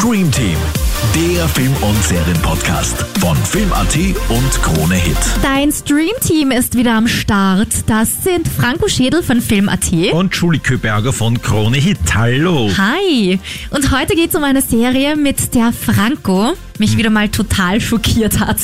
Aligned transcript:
Stream 0.00 0.32
Team, 0.32 0.56
der 1.14 1.46
Film- 1.46 1.76
und 1.82 2.02
Serienpodcast 2.02 3.04
von 3.18 3.36
Film.at 3.36 3.94
und 4.30 4.62
Krone 4.62 4.94
Hit. 4.94 5.18
Dein 5.42 5.70
Stream-Team 5.70 6.52
ist 6.52 6.74
wieder 6.74 6.94
am 6.94 7.06
Start. 7.06 7.68
Das 7.86 8.24
sind 8.24 8.48
Franco 8.48 8.88
Schädel 8.88 9.22
von 9.22 9.42
Film.at. 9.42 9.92
Und 10.14 10.34
Julie 10.34 10.58
Köberger 10.58 11.12
von 11.12 11.42
Krone 11.42 11.76
Hit. 11.76 11.98
Hallo. 12.14 12.70
Hi. 12.78 13.38
Und 13.68 13.94
heute 13.94 14.14
geht's 14.14 14.34
um 14.34 14.42
eine 14.42 14.62
Serie, 14.62 15.16
mit 15.16 15.54
der 15.54 15.70
Franco 15.70 16.54
mich 16.80 16.96
wieder 16.96 17.10
mal 17.10 17.28
total 17.28 17.80
schockiert 17.80 18.40
hat. 18.40 18.56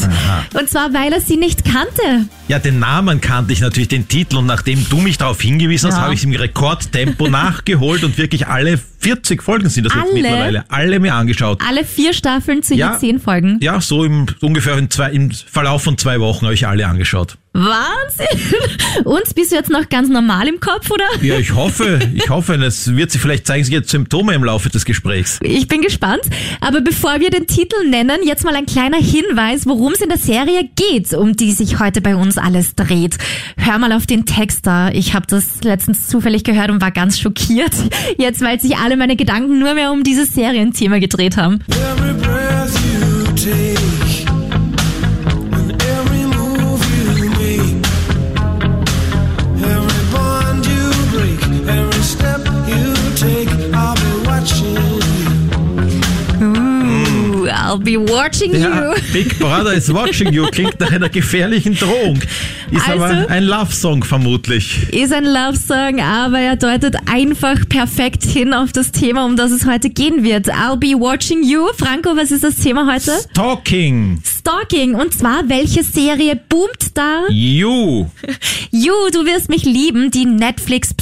Und 0.59 0.69
zwar, 0.69 0.93
weil 0.93 1.13
er 1.13 1.21
sie 1.21 1.37
nicht 1.37 1.65
kannte. 1.65 2.29
Ja, 2.49 2.59
den 2.59 2.79
Namen 2.79 3.21
kannte 3.21 3.53
ich 3.53 3.61
natürlich, 3.61 3.89
den 3.89 4.09
Titel. 4.09 4.37
Und 4.37 4.47
nachdem 4.47 4.85
du 4.89 4.97
mich 4.99 5.19
darauf 5.19 5.41
hingewiesen 5.41 5.89
hast, 5.91 5.97
Ja. 5.97 6.03
habe 6.03 6.15
ich 6.15 6.21
es 6.21 6.25
im 6.25 6.33
Rekordtempo 6.33 7.29
nachgeholt 7.29 8.03
und 8.05 8.19
wirklich 8.19 8.47
alle 8.49 8.79
40 8.99 9.43
Folgen 9.43 9.69
sind 9.69 9.85
das 9.85 9.95
jetzt 9.95 10.05
Alle? 10.05 10.15
mittlerweile. 10.15 10.65
Alle 10.69 10.99
mir 10.99 11.15
angeschaut. 11.15 11.61
Alle 11.67 11.85
vier 11.85 12.13
Staffeln 12.13 12.63
zu 12.63 12.75
Ja. 12.75 12.93
je 12.95 12.99
zehn 12.99 13.21
Folgen. 13.21 13.59
Ja, 13.61 13.81
so 13.81 14.05
im 14.05 14.27
ungefähr 14.41 14.77
in 14.79 14.91
zwei, 14.91 15.11
im 15.13 15.31
Verlauf 15.31 15.83
von 15.85 15.97
zwei 15.99 16.19
Wochen 16.21 16.45
habe 16.47 16.55
ich 16.55 16.67
alle 16.67 16.87
angeschaut. 16.87 17.37
Wahnsinn. 17.57 19.05
Und 19.05 19.35
bist 19.35 19.53
du 19.53 19.57
jetzt 19.57 19.71
noch 19.71 19.89
ganz 19.89 20.09
normal 20.09 20.49
im 20.49 20.61
Kopf, 20.61 20.91
oder? 20.91 21.05
Ja, 21.23 21.39
ich 21.39 21.55
hoffe, 21.55 21.99
ich 22.15 22.29
hoffe, 22.29 22.55
es 22.55 22.95
wird 22.95 23.11
sich 23.11 23.21
vielleicht 23.21 23.47
zeigen 23.47 23.65
sich 23.65 23.73
jetzt 23.73 23.91
Symptome 23.91 24.35
im 24.35 24.45
Laufe 24.45 24.69
des 24.69 24.85
Gesprächs. 24.85 25.39
Ich 25.43 25.69
bin 25.69 25.81
gespannt. 25.81 26.23
Aber 26.61 26.81
bevor 26.81 27.21
wir 27.21 27.31
den 27.31 27.47
Titel 27.47 27.89
nennen, 27.89 28.19
jetzt 28.25 28.45
mal 28.45 28.55
ein 28.55 28.67
kleiner 28.67 28.99
Hinweis, 28.99 29.67
worum 29.67 29.93
es 29.93 30.01
in 30.01 30.09
der 30.09 30.19
Serie 30.19 30.69
geht, 30.75 31.15
um 31.15 31.37
die 31.37 31.53
sich 31.53 31.79
heute 31.79 32.01
bei 32.01 32.17
uns 32.17 32.39
alles 32.39 32.75
dreht. 32.75 33.17
Hör 33.57 33.79
mal 33.79 33.93
auf 33.93 34.07
den 34.07 34.27
Text 34.27 34.67
da. 34.67 34.91
Ich 34.91 35.15
habe 35.15 35.27
das 35.29 35.63
letztens 35.63 36.09
zufällig 36.09 36.45
gehört 36.45 36.71
und 36.71 36.81
war 36.81 36.91
ganz 36.91 37.19
schockiert. 37.19 37.73
Jetzt, 38.19 38.43
weil 38.43 38.61
sich 38.61 38.77
alle 38.77 38.97
meine 38.97 39.17
Gedanken 39.17 39.59
nur 39.59 39.75
mehr 39.75 39.93
um 39.93 40.03
dieses 40.03 40.35
Serienthema 40.35 40.99
gedreht 40.99 41.37
haben. 41.37 41.61
Every 41.69 42.13
breath 42.15 42.75
you 42.85 43.33
take 43.35 43.66
I'll 57.67 57.79
be 57.79 57.97
watching 57.97 58.55
Ja, 58.55 58.93
you. 58.93 58.95
Big 59.13 59.39
Brother 59.39 59.73
is 59.75 59.93
watching 59.93 60.33
you 60.33 60.47
klingt 60.51 60.79
nach 60.79 60.93
einer 60.93 61.09
gefährlichen 61.09 61.75
Drohung. 61.75 62.21
Ist 62.71 62.89
Also- 62.89 63.05
aber 63.05 63.31
ein 63.31 63.45
Love-Song 63.45 64.05
vermutlich. 64.05 64.89
Ist 64.93 65.13
ein 65.13 65.25
Love-Song, 65.25 66.01
aber 66.01 66.39
er 66.41 66.57
deutet 66.57 66.97
einfach 67.07 67.69
perfekt 67.69 68.25
hin 68.25 68.53
auf 68.53 68.73
das 68.73 68.93
Thema, 68.93 69.25
um 69.25 69.37
das 69.37 69.53
es 69.53 69.67
heute 69.67 69.91
gehen 69.91 70.25
wird. 70.25 70.49
I'll 70.53 70.77
be 70.77 70.89
watching 70.99 71.43
you. 71.43 71.67
Franco, 71.79 72.17
was 72.17 72.31
ist 72.31 72.45
das 72.45 72.57
Thema 72.57 72.91
heute? 72.93 73.13
Talking. 73.35 74.21
Stalking. 74.25 74.95
Und 74.95 75.15
zwar, 75.15 75.49
welche 75.49 75.83
Serie 75.83 76.39
boomt 76.49 76.91
da? 76.95 77.23
You. 77.31 78.07
You, 78.73 78.93
du 79.13 79.25
wirst 79.25 79.49
mich 79.49 79.65
lieben, 79.65 80.11
die 80.11 80.27
Netflix 80.27 80.93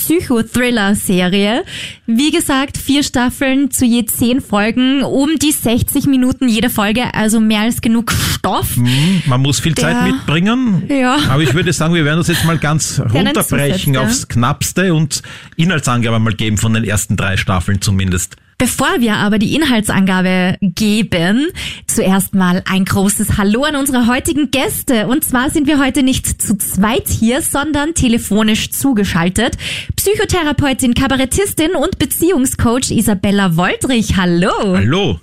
Psychothriller-Serie. 0.65 1.65
Wie 2.07 2.31
gesagt, 2.31 2.77
vier 2.77 3.03
Staffeln 3.03 3.71
zu 3.71 3.85
je 3.85 4.05
zehn 4.05 4.41
Folgen, 4.41 5.03
um 5.03 5.37
die 5.39 5.53
60 5.53 6.07
Minuten 6.07 6.49
jede 6.49 6.71
Folge, 6.71 7.15
also 7.15 7.41
mehr 7.41 7.63
als 7.63 7.81
genug 7.81 8.13
Stoff. 8.13 8.77
Hm, 8.77 9.23
Man 9.27 9.41
muss 9.43 9.61
viel 9.61 9.73
Der- 9.75 9.85
Zeit 9.85 10.05
mitbringen. 10.05 10.85
Ja. 10.89 11.17
Aber 11.31 11.43
ich 11.43 11.54
würde 11.55 11.73
sagen, 11.73 11.95
wir 11.95 12.05
werden 12.05 12.19
das 12.19 12.29
jetzt 12.29 12.45
mal 12.45 12.59
ganz 12.59 13.01
runterbrechen 13.13 13.97
aufs 13.97 14.29
Knappste 14.29 14.95
und 14.95 15.23
Inhaltsangabe 15.57 16.19
mal 16.19 16.35
geben 16.35 16.59
von 16.59 16.75
den 16.75 16.85
ersten 16.85 17.17
drei 17.17 17.37
Staffeln 17.37 17.81
zumindest. 17.81 18.37
Bevor 18.59 19.01
wir 19.01 19.17
aber 19.17 19.39
die 19.39 19.55
Inhaltsangabe 19.57 20.57
geben, 20.61 21.49
zuerst 21.87 22.35
mal 22.35 22.63
ein 22.67 22.85
großes 22.85 23.37
Hallo 23.37 23.65
an 23.65 23.75
unsere 23.77 24.07
heutigen 24.07 24.51
Gäste. 24.51 25.09
Und 25.09 25.25
zwar 25.25 25.51
sind 25.51 25.67
wir 25.67 25.79
heute 25.79 26.03
nicht 26.03 26.41
zu 26.41 26.57
zweit 26.57 27.09
hier, 27.09 27.43
sondern 27.43 27.95
telefonisch 27.95 28.71
zugeschaltet. 28.71 29.57
Psychotherapeutin, 29.97 30.95
Kabarettistin 30.95 31.75
und 31.75 31.99
Beziehungscoach 31.99 32.91
Isabella 32.91 33.57
Woldrich. 33.57 34.17
Hallo. 34.17 34.77
Hallo. 34.77 35.19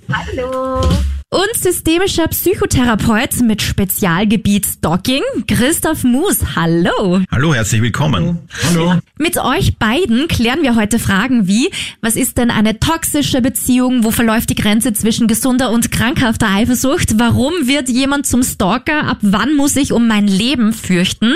Und 1.32 1.56
systemischer 1.56 2.28
Psychotherapeut 2.28 3.40
mit 3.40 3.62
Spezialgebiet 3.62 4.66
Stalking, 4.66 5.22
Christoph 5.48 6.04
Moos. 6.04 6.40
Hallo. 6.56 7.22
Hallo, 7.30 7.54
herzlich 7.54 7.80
willkommen. 7.80 8.40
Hallo. 8.68 9.00
Mit 9.16 9.38
euch 9.38 9.78
beiden 9.78 10.28
klären 10.28 10.60
wir 10.60 10.76
heute 10.76 10.98
Fragen 10.98 11.46
wie, 11.46 11.70
was 12.02 12.16
ist 12.16 12.36
denn 12.36 12.50
eine 12.50 12.78
toxische 12.80 13.40
Beziehung? 13.40 14.04
Wo 14.04 14.10
verläuft 14.10 14.50
die 14.50 14.54
Grenze 14.54 14.92
zwischen 14.92 15.26
gesunder 15.26 15.70
und 15.70 15.90
krankhafter 15.90 16.50
Eifersucht? 16.50 17.18
Warum 17.18 17.66
wird 17.66 17.88
jemand 17.88 18.26
zum 18.26 18.42
Stalker? 18.42 19.04
Ab 19.04 19.16
wann 19.22 19.56
muss 19.56 19.76
ich 19.76 19.94
um 19.94 20.06
mein 20.06 20.28
Leben 20.28 20.74
fürchten? 20.74 21.32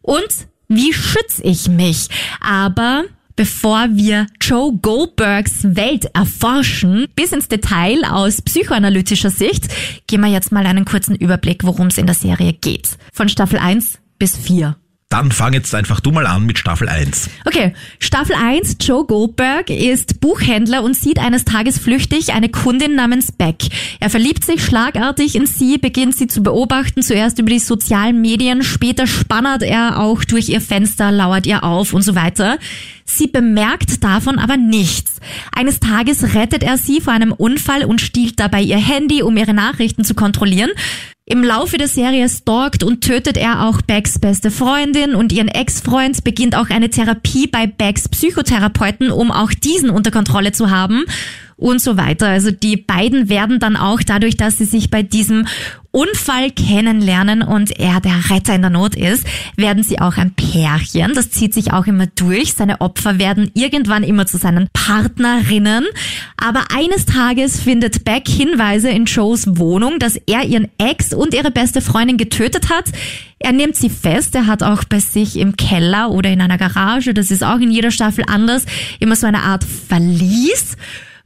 Und 0.00 0.26
wie 0.68 0.94
schütze 0.94 1.42
ich 1.42 1.68
mich? 1.68 2.08
Aber 2.40 3.04
Bevor 3.36 3.88
wir 3.90 4.28
Joe 4.40 4.72
Goldbergs 4.80 5.64
Welt 5.74 6.04
erforschen, 6.14 7.08
bis 7.16 7.32
ins 7.32 7.48
Detail 7.48 8.04
aus 8.04 8.40
psychoanalytischer 8.40 9.30
Sicht, 9.30 9.66
gehen 10.06 10.20
wir 10.20 10.30
jetzt 10.30 10.52
mal 10.52 10.66
einen 10.66 10.84
kurzen 10.84 11.16
Überblick, 11.16 11.64
worum 11.64 11.88
es 11.88 11.98
in 11.98 12.06
der 12.06 12.14
Serie 12.14 12.52
geht. 12.52 12.90
Von 13.12 13.28
Staffel 13.28 13.58
1 13.58 13.98
bis 14.20 14.36
4. 14.36 14.76
Dann 15.14 15.30
fang 15.30 15.52
jetzt 15.52 15.72
einfach 15.76 16.00
du 16.00 16.10
mal 16.10 16.26
an 16.26 16.44
mit 16.44 16.58
Staffel 16.58 16.88
1. 16.88 17.30
Okay, 17.44 17.72
Staffel 18.00 18.34
1, 18.34 18.78
Joe 18.80 19.06
Goldberg 19.06 19.70
ist 19.70 20.18
Buchhändler 20.18 20.82
und 20.82 20.96
sieht 20.96 21.20
eines 21.20 21.44
Tages 21.44 21.78
flüchtig 21.78 22.32
eine 22.32 22.48
Kundin 22.48 22.96
namens 22.96 23.30
Beck. 23.30 23.58
Er 24.00 24.10
verliebt 24.10 24.44
sich 24.44 24.64
schlagartig 24.64 25.36
in 25.36 25.46
sie, 25.46 25.78
beginnt 25.78 26.16
sie 26.16 26.26
zu 26.26 26.42
beobachten, 26.42 27.00
zuerst 27.00 27.38
über 27.38 27.50
die 27.50 27.60
sozialen 27.60 28.20
Medien, 28.20 28.64
später 28.64 29.06
spannert 29.06 29.62
er 29.62 30.00
auch 30.00 30.24
durch 30.24 30.48
ihr 30.48 30.60
Fenster, 30.60 31.12
lauert 31.12 31.46
ihr 31.46 31.62
auf 31.62 31.92
und 31.92 32.02
so 32.02 32.16
weiter. 32.16 32.58
Sie 33.04 33.28
bemerkt 33.28 34.02
davon 34.02 34.40
aber 34.40 34.56
nichts. 34.56 35.20
Eines 35.54 35.78
Tages 35.78 36.34
rettet 36.34 36.64
er 36.64 36.76
sie 36.76 37.00
vor 37.00 37.12
einem 37.12 37.30
Unfall 37.30 37.84
und 37.84 38.00
stiehlt 38.00 38.40
dabei 38.40 38.62
ihr 38.62 38.78
Handy, 38.78 39.22
um 39.22 39.36
ihre 39.36 39.54
Nachrichten 39.54 40.02
zu 40.02 40.14
kontrollieren. 40.14 40.70
Im 41.26 41.42
Laufe 41.42 41.78
der 41.78 41.88
Serie 41.88 42.28
stalkt 42.28 42.82
und 42.82 43.00
tötet 43.00 43.38
er 43.38 43.66
auch 43.66 43.80
Becks 43.80 44.18
beste 44.18 44.50
Freundin 44.50 45.14
und 45.14 45.32
ihren 45.32 45.48
Ex-Freund, 45.48 46.22
beginnt 46.22 46.54
auch 46.54 46.68
eine 46.68 46.90
Therapie 46.90 47.46
bei 47.46 47.66
Becks 47.66 48.10
Psychotherapeuten, 48.10 49.10
um 49.10 49.30
auch 49.30 49.50
diesen 49.52 49.88
unter 49.88 50.10
Kontrolle 50.10 50.52
zu 50.52 50.70
haben 50.70 51.06
und 51.56 51.80
so 51.80 51.96
weiter. 51.96 52.28
Also 52.28 52.50
die 52.50 52.76
beiden 52.76 53.30
werden 53.30 53.58
dann 53.58 53.76
auch 53.76 54.02
dadurch, 54.02 54.36
dass 54.36 54.58
sie 54.58 54.66
sich 54.66 54.90
bei 54.90 55.02
diesem 55.02 55.46
Unfall 55.94 56.50
kennenlernen 56.50 57.42
und 57.42 57.78
er 57.78 58.00
der 58.00 58.28
Retter 58.28 58.54
in 58.56 58.62
der 58.62 58.70
Not 58.70 58.96
ist, 58.96 59.24
werden 59.56 59.84
sie 59.84 60.00
auch 60.00 60.16
ein 60.16 60.32
Pärchen. 60.34 61.14
Das 61.14 61.30
zieht 61.30 61.54
sich 61.54 61.72
auch 61.72 61.86
immer 61.86 62.08
durch. 62.08 62.54
Seine 62.54 62.80
Opfer 62.80 63.20
werden 63.20 63.52
irgendwann 63.54 64.02
immer 64.02 64.26
zu 64.26 64.36
seinen 64.36 64.68
Partnerinnen. 64.72 65.84
Aber 66.36 66.64
eines 66.74 67.06
Tages 67.06 67.60
findet 67.60 68.04
Beck 68.04 68.28
Hinweise 68.28 68.90
in 68.90 69.04
Joes 69.04 69.56
Wohnung, 69.56 70.00
dass 70.00 70.16
er 70.26 70.42
ihren 70.42 70.68
Ex 70.78 71.14
und 71.14 71.32
ihre 71.32 71.52
beste 71.52 71.80
Freundin 71.80 72.16
getötet 72.16 72.70
hat. 72.70 72.86
Er 73.38 73.52
nimmt 73.52 73.76
sie 73.76 73.90
fest. 73.90 74.34
Er 74.34 74.48
hat 74.48 74.64
auch 74.64 74.82
bei 74.82 74.98
sich 74.98 75.38
im 75.38 75.56
Keller 75.56 76.10
oder 76.10 76.30
in 76.30 76.40
einer 76.40 76.58
Garage, 76.58 77.14
das 77.14 77.30
ist 77.30 77.44
auch 77.44 77.60
in 77.60 77.70
jeder 77.70 77.92
Staffel 77.92 78.24
anders, 78.26 78.66
immer 78.98 79.14
so 79.14 79.28
eine 79.28 79.42
Art 79.42 79.62
Verlies 79.62 80.76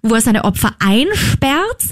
wo 0.03 0.15
er 0.15 0.21
seine 0.21 0.45
Opfer 0.45 0.75
einsperrt. 0.79 1.83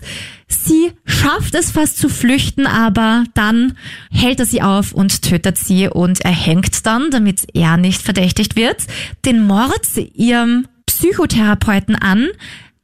Sie 0.48 0.92
schafft 1.04 1.54
es 1.54 1.72
fast 1.72 1.98
zu 1.98 2.08
flüchten, 2.08 2.66
aber 2.66 3.24
dann 3.34 3.76
hält 4.10 4.40
er 4.40 4.46
sie 4.46 4.62
auf 4.62 4.92
und 4.92 5.22
tötet 5.22 5.58
sie 5.58 5.88
und 5.88 6.20
erhängt 6.20 6.86
dann, 6.86 7.10
damit 7.10 7.46
er 7.54 7.76
nicht 7.76 8.02
verdächtigt 8.02 8.54
wird, 8.54 8.84
den 9.24 9.44
Mord 9.44 9.86
ihrem 10.14 10.66
Psychotherapeuten 10.86 11.96
an, 11.96 12.28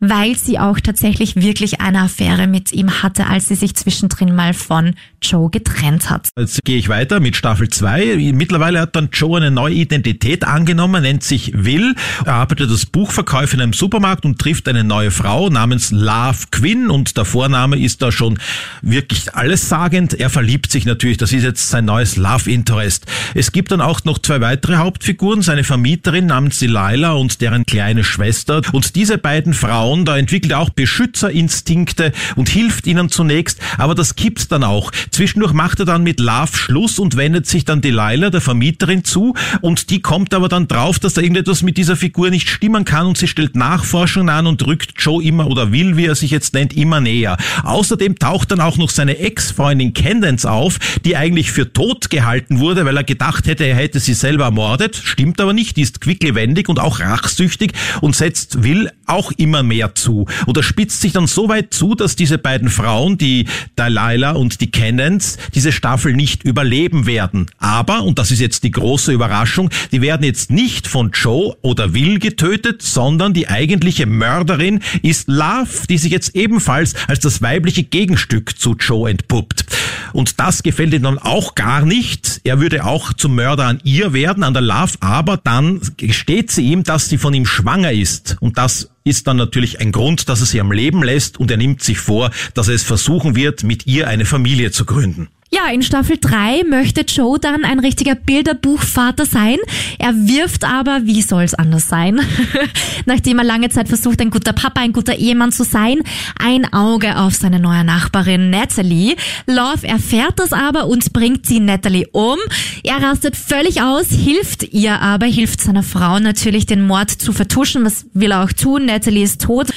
weil 0.02 0.36
sie 0.36 0.58
auch 0.58 0.80
tatsächlich 0.80 1.36
wirklich 1.36 1.81
eine 1.81 2.00
Affäre 2.00 2.49
mit 2.49 2.72
ihm 2.72 3.02
hatte, 3.04 3.28
als 3.28 3.46
sie 3.46 3.54
sich 3.54 3.76
zwischendrin 3.76 4.34
mal 4.34 4.52
von 4.52 4.94
Joe 5.22 5.49
getrennt 5.49 6.10
hat. 6.10 6.28
Jetzt 6.37 6.64
gehe 6.64 6.76
ich 6.76 6.88
weiter 6.88 7.20
mit 7.20 7.37
Staffel 7.37 7.69
2. 7.69 8.32
Mittlerweile 8.34 8.81
hat 8.81 8.96
dann 8.96 9.10
Joe 9.12 9.37
eine 9.37 9.52
neue 9.52 9.75
Identität 9.75 10.43
angenommen, 10.44 11.02
nennt 11.02 11.22
sich 11.22 11.52
Will, 11.54 11.94
er 12.25 12.34
arbeitet 12.34 12.69
als 12.69 12.87
Buchverkäufer 12.87 13.54
in 13.54 13.60
einem 13.60 13.72
Supermarkt 13.75 14.25
und 14.25 14.40
trifft 14.40 14.69
eine 14.69 14.82
neue 14.82 15.12
Frau 15.12 15.49
namens 15.50 15.93
Love 15.93 16.46
Quinn 16.50 16.90
und 16.90 17.16
der 17.16 17.25
Vorname 17.25 17.78
ist 17.78 18.02
da 18.02 18.10
schon 18.10 18.40
wirklich 18.81 19.32
allessagend. 19.37 20.14
Er 20.14 20.31
verliebt 20.31 20.72
sich 20.72 20.84
natürlich, 20.84 21.19
das 21.19 21.32
ist 21.32 21.44
jetzt 21.44 21.69
sein 21.69 21.84
neues 21.84 22.16
Love 22.16 22.50
Interest. 22.50 23.06
Es 23.34 23.52
gibt 23.52 23.70
dann 23.70 23.81
auch 23.81 24.02
noch 24.02 24.19
zwei 24.19 24.40
weitere 24.40 24.78
Hauptfiguren, 24.78 25.43
seine 25.43 25.62
Vermieterin 25.62 26.26
namens 26.26 26.58
Delilah 26.58 27.12
und 27.12 27.40
deren 27.40 27.64
kleine 27.66 28.02
Schwester 28.02 28.62
und 28.72 28.96
diese 28.96 29.16
beiden 29.16 29.54
Frauen 29.54 29.91
Da 30.04 30.16
entwickelt 30.16 30.54
auch 30.54 30.70
Beschützerinstinkte 30.70 32.12
und 32.34 32.48
hilft 32.48 32.86
ihnen 32.86 33.10
zunächst, 33.10 33.60
aber 33.76 33.94
das 33.94 34.16
kippt 34.16 34.50
dann 34.50 34.64
auch. 34.64 34.90
Zwischendurch 35.10 35.52
macht 35.52 35.80
er 35.80 35.84
dann 35.84 36.02
mit 36.02 36.18
Love 36.18 36.56
Schluss 36.56 36.98
und 36.98 37.16
wendet 37.16 37.46
sich 37.46 37.66
dann 37.66 37.82
Delilah, 37.82 38.30
der 38.30 38.40
Vermieterin, 38.40 39.04
zu 39.04 39.34
und 39.60 39.90
die 39.90 40.00
kommt 40.00 40.32
aber 40.32 40.48
dann 40.48 40.66
drauf, 40.66 40.98
dass 40.98 41.14
da 41.14 41.20
irgendetwas 41.20 41.62
mit 41.62 41.76
dieser 41.76 41.94
Figur 41.94 42.30
nicht 42.30 42.48
stimmen 42.48 42.84
kann 42.86 43.06
und 43.06 43.18
sie 43.18 43.28
stellt 43.28 43.54
Nachforschungen 43.54 44.30
an 44.30 44.46
und 44.46 44.66
rückt 44.66 44.94
Joe 44.96 45.22
immer 45.22 45.46
oder 45.46 45.72
will, 45.72 45.96
wie 45.96 46.06
er 46.06 46.14
sich 46.14 46.30
jetzt 46.30 46.54
nennt, 46.54 46.74
immer 46.74 47.00
näher. 47.00 47.36
Außerdem 47.62 48.18
taucht 48.18 48.50
dann 48.50 48.60
auch 48.60 48.78
noch 48.78 48.90
seine 48.90 49.18
Ex-Freundin 49.18 49.92
Candence 49.92 50.46
auf, 50.46 50.78
die 51.04 51.16
eigentlich 51.16 51.52
für 51.52 51.72
tot 51.72 52.08
gehalten 52.08 52.58
wurde, 52.58 52.84
weil 52.86 52.96
er 52.96 53.04
gedacht 53.04 53.46
hätte, 53.46 53.64
er 53.64 53.76
hätte 53.76 54.00
sie 54.00 54.14
selber 54.14 54.44
ermordet. 54.44 54.96
Stimmt 54.96 55.40
aber 55.40 55.52
nicht, 55.52 55.76
die 55.76 55.82
ist 55.82 56.00
quicklebendig 56.00 56.68
und 56.68 56.80
auch 56.80 57.00
rachsüchtig 57.00 57.72
und 58.00 58.16
setzt 58.16 58.62
Will 58.62 58.90
auch 59.06 59.32
immer 59.32 59.62
mehr 59.62 59.81
zu. 59.94 60.26
Oder 60.46 60.62
spitzt 60.62 61.00
sich 61.00 61.12
dann 61.12 61.26
so 61.26 61.49
weit 61.49 61.75
zu, 61.75 61.94
dass 61.94 62.17
diese 62.17 62.38
beiden 62.38 62.69
Frauen, 62.69 63.19
die 63.19 63.46
Delilah 63.79 64.32
und 64.32 64.61
die 64.61 64.70
Candence, 64.70 65.38
diese 65.55 65.73
Staffel 65.73 66.14
nicht 66.14 66.44
überleben 66.44 67.06
werden. 67.06 67.46
Aber, 67.58 68.02
und 68.02 68.19
das 68.19 68.31
ist 68.31 68.40
jetzt 68.40 68.64
die 68.64 68.70
große 68.70 69.12
Überraschung, 69.12 69.70
die 69.90 70.00
werden 70.00 70.25
jetzt 70.25 70.50
nicht 70.50 70.87
von 70.87 71.11
Joe 71.12 71.56
oder 71.62 71.94
Will 71.94 72.19
getötet, 72.19 72.82
sondern 72.82 73.34
die 73.34 73.49
eigentliche 73.49 74.06
Mörderin 74.06 74.81
ist 75.02 75.29
Love, 75.29 75.87
die 75.88 75.99
sich 75.99 76.12
jetzt 76.12 76.35
ebenfalls 76.35 76.94
als 77.08 77.20
das 77.20 77.43
weibliche 77.43 77.82
Gegenstück 77.82 78.58
zu 78.58 78.76
Joe 78.78 79.11
entpuppt. 79.11 79.64
Und 80.12 80.40
das 80.40 80.62
gefällt 80.62 80.93
ihm 80.94 81.02
dann 81.02 81.19
auch 81.19 81.55
gar 81.55 81.85
nicht. 81.85 82.40
Er 82.44 82.61
würde 82.61 82.85
auch 82.85 83.12
zum 83.12 83.35
Mörder 83.35 83.67
an 83.67 83.81
ihr 83.85 84.12
werden, 84.12 84.43
an 84.43 84.52
der 84.52 84.62
Love, 84.62 84.94
aber 85.00 85.37
dann 85.37 85.81
gesteht 85.96 86.50
sie 86.50 86.67
ihm, 86.70 86.82
dass 86.82 87.08
sie 87.08 87.19
von 87.19 87.35
ihm 87.35 87.46
schwanger 87.46 87.93
ist. 87.93 88.37
Und 88.40 88.58
das 88.58 88.90
ist 89.04 89.26
dann 89.26 89.37
natürlich 89.37 89.81
ein 89.81 89.93
Grund, 89.93 90.28
dass 90.28 90.40
er 90.40 90.46
sie 90.46 90.60
am 90.60 90.72
Leben 90.72 91.02
lässt 91.02 91.38
und 91.38 91.50
er 91.50 91.56
nimmt 91.56 91.82
sich 91.82 91.99
vor, 91.99 92.31
dass 92.54 92.69
er 92.69 92.75
es 92.75 92.82
versuchen 92.82 93.34
wird, 93.37 93.62
mit 93.62 93.87
ihr 93.87 94.08
eine 94.08 94.25
Familie 94.25 94.70
zu 94.70 94.84
gründen. 94.84 95.28
Ja, 95.54 95.70
in 95.70 95.82
Staffel 95.82 96.16
3 96.19 96.64
möchte 96.64 97.02
Joe 97.02 97.38
dann 97.38 97.66
ein 97.66 97.78
richtiger 97.78 98.14
Bilderbuchvater 98.14 99.26
sein. 99.26 99.58
Er 99.99 100.14
wirft 100.14 100.64
aber, 100.64 101.00
wie 101.04 101.20
soll's 101.20 101.52
anders 101.52 101.90
sein, 101.90 102.20
nachdem 103.04 103.38
er 103.38 103.44
lange 103.44 103.69
Zeit 103.69 103.88
versucht, 103.88 104.22
ein 104.22 104.31
guter 104.31 104.54
Papa, 104.54 104.81
ein 104.81 104.94
guter 104.94 105.14
Ehemann 105.14 105.52
zu 105.52 105.64
sein, 105.64 105.99
ein 106.38 106.72
Auge 106.72 107.19
auf 107.19 107.34
seine 107.34 107.60
neue 107.60 107.84
Nachbarin 107.84 108.49
Natalie. 108.49 109.14
Love 109.46 109.87
erfährt 109.87 110.38
das 110.38 110.54
aber 110.54 110.87
und 110.87 111.12
bringt 111.12 111.44
sie 111.44 111.60
Natalie 111.60 112.08
um. 112.12 112.38
Er 112.82 113.02
rastet 113.02 113.37
völlig 113.37 113.82
aus, 113.82 114.06
hilft 114.08 114.62
ihr 114.72 115.02
aber, 115.02 115.26
hilft 115.26 115.60
seiner 115.60 115.82
Frau 115.82 116.19
natürlich 116.19 116.64
den 116.64 116.87
Mord 116.87 117.10
zu 117.10 117.34
vertuschen. 117.34 117.84
Was 117.84 118.06
will 118.14 118.32
er 118.32 118.44
auch 118.44 118.52
tun? 118.52 118.87
Natalie 118.87 119.25
ist 119.25 119.43
tot. 119.43 119.69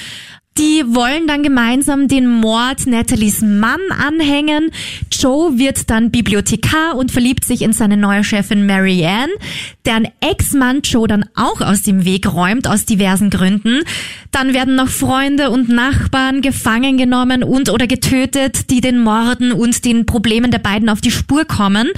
Die 0.58 0.84
wollen 0.88 1.28
dann 1.28 1.44
gemeinsam 1.44 2.08
den 2.08 2.30
Mord 2.30 2.88
Nathalies 2.88 3.42
Mann 3.42 3.82
anhängen. 3.92 4.72
Joe 5.12 5.58
wird 5.58 5.90
dann 5.90 6.12
Bibliothekar 6.12 6.96
und 6.96 7.12
verliebt 7.12 7.44
sich 7.44 7.62
in 7.62 7.74
seine 7.74 7.98
neue 7.98 8.24
Chefin 8.24 8.66
Marianne, 8.66 9.34
deren 9.86 10.08
Ex-Mann 10.22 10.80
Joe 10.82 11.10
dann 11.10 11.26
auch 11.36 11.60
aus 11.60 11.82
dem 11.82 12.06
Weg 12.06 12.32
räumt, 12.32 12.70
aus 12.70 12.86
diversen 12.86 13.30
Gründen. 13.30 13.82
Dann 14.32 14.54
werden 14.54 14.76
noch 14.76 14.88
Freunde 14.88 15.50
und 15.50 15.68
Nachbarn 15.68 16.42
gefangen 16.42 16.98
genommen 16.98 17.44
und 17.44 17.70
oder 17.70 17.88
getötet, 17.88 18.70
die 18.70 18.80
den 18.80 19.00
Morden 19.00 19.52
und 19.52 19.84
den 19.84 20.06
Problemen 20.06 20.52
der 20.52 20.60
beiden 20.60 20.88
auf 20.88 21.02
die 21.02 21.12
Spur 21.12 21.44
kommen. 21.44 21.90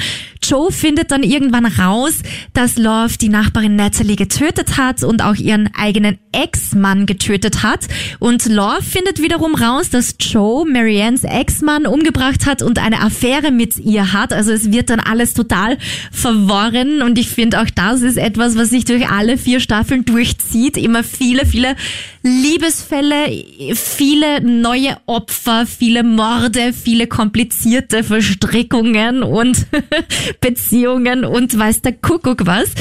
Joe 0.42 0.72
findet 0.72 1.12
dann 1.12 1.24
irgendwann 1.24 1.66
raus, 1.66 2.22
dass 2.54 2.78
Love 2.78 3.18
die 3.20 3.30
Nachbarin 3.30 3.76
Natalie 3.76 4.16
getötet 4.16 4.78
hat 4.78 5.04
und 5.04 5.22
auch 5.22 5.36
ihren 5.36 5.70
eigenen 5.76 6.18
Ex-Mann 6.32 7.06
getötet 7.06 7.64
hat. 7.64 7.88
Und 8.20 8.47
Love 8.48 8.82
findet 8.82 9.22
wiederum 9.22 9.56
raus, 9.56 9.90
dass 9.90 10.16
Joe 10.20 10.66
Mariannes 10.70 11.24
Ex-Mann 11.24 11.86
umgebracht 11.86 12.46
hat 12.46 12.62
und 12.62 12.80
eine 12.80 13.02
Affäre 13.02 13.52
mit 13.52 13.78
ihr 13.78 14.14
hat. 14.14 14.34
Also 14.34 14.52
es 14.52 14.72
wird 14.72 14.90
dann 14.90 15.00
alles 15.00 15.34
total 15.34 15.78
verworren 16.12 17.02
und 17.02 17.18
ich 17.18 17.30
finde 17.30 17.62
auch 17.62 17.70
das 17.74 18.02
ist 18.02 18.18
etwas, 18.18 18.58
was 18.58 18.70
sich 18.70 18.86
durch 18.86 19.10
alle 19.10 19.38
vier 19.38 19.60
Staffeln 19.60 20.06
durchzieht. 20.06 20.78
Immer 20.78 21.04
viele, 21.04 21.46
viele 21.46 21.76
Liebesfälle, 22.24 23.44
viele 23.76 24.42
neue 24.42 24.98
Opfer, 25.06 25.66
viele 25.66 26.04
Morde, 26.04 26.74
viele 26.74 27.08
komplizierte 27.08 28.04
Verstrickungen 28.04 29.24
und 29.24 29.68
Beziehungen 30.42 31.26
und 31.26 31.58
weiß 31.58 31.82
der 31.82 31.94
Kuckuck 31.94 32.46
was. 32.46 32.72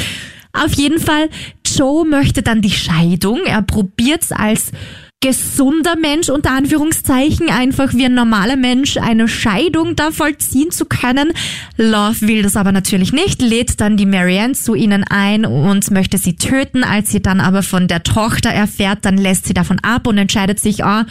Auf 0.52 0.72
jeden 0.72 0.98
Fall, 0.98 1.28
Joe 1.66 2.06
möchte 2.06 2.42
dann 2.42 2.62
die 2.62 2.70
Scheidung. 2.70 3.40
Er 3.44 3.60
probiert's 3.62 4.32
als 4.32 4.72
gesunder 5.22 5.96
Mensch 5.96 6.28
unter 6.28 6.50
Anführungszeichen 6.50 7.48
einfach 7.48 7.94
wie 7.94 8.04
ein 8.04 8.14
normaler 8.14 8.56
Mensch 8.56 8.98
eine 8.98 9.28
Scheidung 9.28 9.96
da 9.96 10.10
vollziehen 10.10 10.70
zu 10.70 10.84
können. 10.84 11.32
Love 11.78 12.20
will 12.20 12.42
das 12.42 12.54
aber 12.54 12.70
natürlich 12.70 13.14
nicht, 13.14 13.40
lädt 13.40 13.80
dann 13.80 13.96
die 13.96 14.04
Marianne 14.04 14.52
zu 14.52 14.74
ihnen 14.74 15.04
ein 15.04 15.46
und 15.46 15.90
möchte 15.90 16.18
sie 16.18 16.36
töten. 16.36 16.84
Als 16.84 17.10
sie 17.10 17.22
dann 17.22 17.40
aber 17.40 17.62
von 17.62 17.88
der 17.88 18.02
Tochter 18.02 18.50
erfährt, 18.50 19.06
dann 19.06 19.16
lässt 19.16 19.46
sie 19.46 19.54
davon 19.54 19.78
ab 19.80 20.06
und 20.06 20.18
entscheidet 20.18 20.60
sich, 20.60 20.84
oh, 20.84 21.02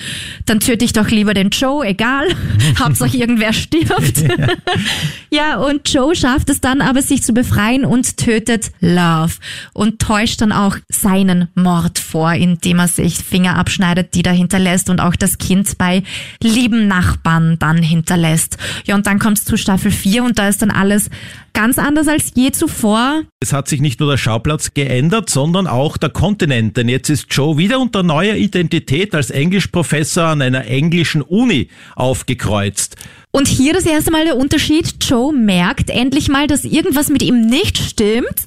dann 0.46 0.60
töte 0.60 0.86
ich 0.86 0.94
doch 0.94 1.10
lieber 1.10 1.34
den 1.34 1.50
Joe, 1.50 1.86
egal. 1.86 2.28
Hauptsache 2.80 3.18
irgendwer 3.18 3.54
stirbt. 3.54 4.24
ja, 5.32 5.58
und 5.58 5.92
Joe 5.92 6.16
schafft 6.16 6.50
es 6.52 6.62
dann 6.62 6.82
aber, 6.82 7.02
sich 7.02 7.24
zu 7.24 7.34
befreien 7.34 7.86
und 7.86 8.18
tötet 8.18 8.72
Love 8.80 9.34
und 9.74 10.00
täuscht 10.00 10.42
dann 10.42 10.52
auch 10.52 10.78
seinen 10.90 11.50
Mord 11.56 11.98
vor, 11.98 12.34
indem 12.34 12.80
er 12.80 12.88
sich 12.88 13.18
Finger 13.18 13.56
abschneidet, 13.58 13.95
die 14.04 14.24
da 14.24 14.32
hinterlässt 14.32 14.90
und 14.90 15.02
auch 15.02 15.16
das 15.16 15.38
Kind 15.38 15.78
bei 15.78 16.04
lieben 16.42 16.88
Nachbarn 16.88 17.58
dann 17.60 17.78
hinterlässt. 17.78 18.58
Ja, 18.86 18.96
und 18.96 19.08
dann 19.08 19.20
kommt's 19.20 19.46
zu 19.46 19.58
Staffel 19.58 19.92
4 19.92 20.24
und 20.24 20.40
da 20.40 20.48
ist 20.48 20.62
dann 20.62 20.72
alles 20.72 21.10
ganz 21.54 21.80
anders 21.80 22.08
als 22.08 22.34
je 22.36 22.52
zuvor. 22.52 23.24
Es 23.40 23.54
hat 23.54 23.68
sich 23.68 23.82
nicht 23.82 24.00
nur 24.00 24.12
der 24.12 24.18
Schauplatz 24.18 24.74
geändert, 24.74 25.30
sondern 25.30 25.68
auch 25.68 25.98
der 25.98 26.10
Kontinent. 26.10 26.78
Denn 26.78 26.90
jetzt 26.90 27.10
ist 27.10 27.28
Joe 27.30 27.58
wieder 27.58 27.80
unter 27.80 28.04
neuer 28.04 28.36
Identität 28.36 29.16
als 29.16 29.32
Englischprofessor 29.32 30.26
an 30.26 30.42
einer 30.42 30.66
englischen 30.66 31.22
Uni 31.22 31.70
aufgekreuzt. 31.96 32.98
Und 33.36 33.50
hier 33.50 33.74
das 33.74 33.86
erste 33.86 34.12
Mal 34.12 34.24
der 34.24 34.38
Unterschied. 34.38 34.96
Joe 35.02 35.34
merkt 35.34 35.90
endlich 35.90 36.30
mal, 36.30 36.48
dass 36.48 36.64
irgendwas 36.64 37.10
mit 37.10 37.22
ihm 37.22 37.42
nicht 37.42 37.78
stimmt, 37.78 38.46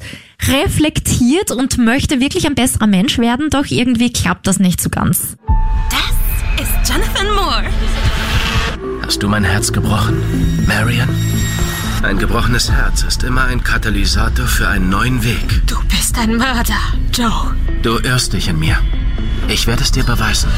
reflektiert 0.48 1.50
und 1.50 1.76
möchte 1.76 2.20
wirklich 2.20 2.46
ein 2.46 2.54
besserer 2.54 2.86
Mensch 2.86 3.18
werden, 3.18 3.50
doch 3.50 3.66
irgendwie 3.66 4.10
klappt 4.10 4.46
das 4.46 4.58
nicht 4.58 4.80
so 4.80 4.88
ganz. 4.88 5.36
Das 5.90 6.64
ist 6.66 6.90
Jonathan 6.90 7.34
Moore. 7.34 7.64
Hast 9.02 9.22
du 9.22 9.28
mein 9.28 9.44
Herz 9.44 9.70
gebrochen, 9.70 10.22
Marion? 10.66 11.10
Ein 12.02 12.16
gebrochenes 12.16 12.72
Herz 12.72 13.02
ist 13.02 13.24
immer 13.24 13.44
ein 13.44 13.62
Katalysator 13.62 14.46
für 14.46 14.68
einen 14.68 14.88
neuen 14.88 15.22
Weg. 15.22 15.66
Du 15.66 15.76
bist 15.88 16.16
ein 16.18 16.34
Mörder, 16.38 16.80
Joe. 17.12 17.54
Du 17.82 17.98
irrst 17.98 18.32
dich 18.32 18.48
in 18.48 18.58
mir. 18.58 18.78
Ich 19.48 19.66
werde 19.66 19.82
es 19.82 19.90
dir 19.90 20.04
beweisen. 20.04 20.50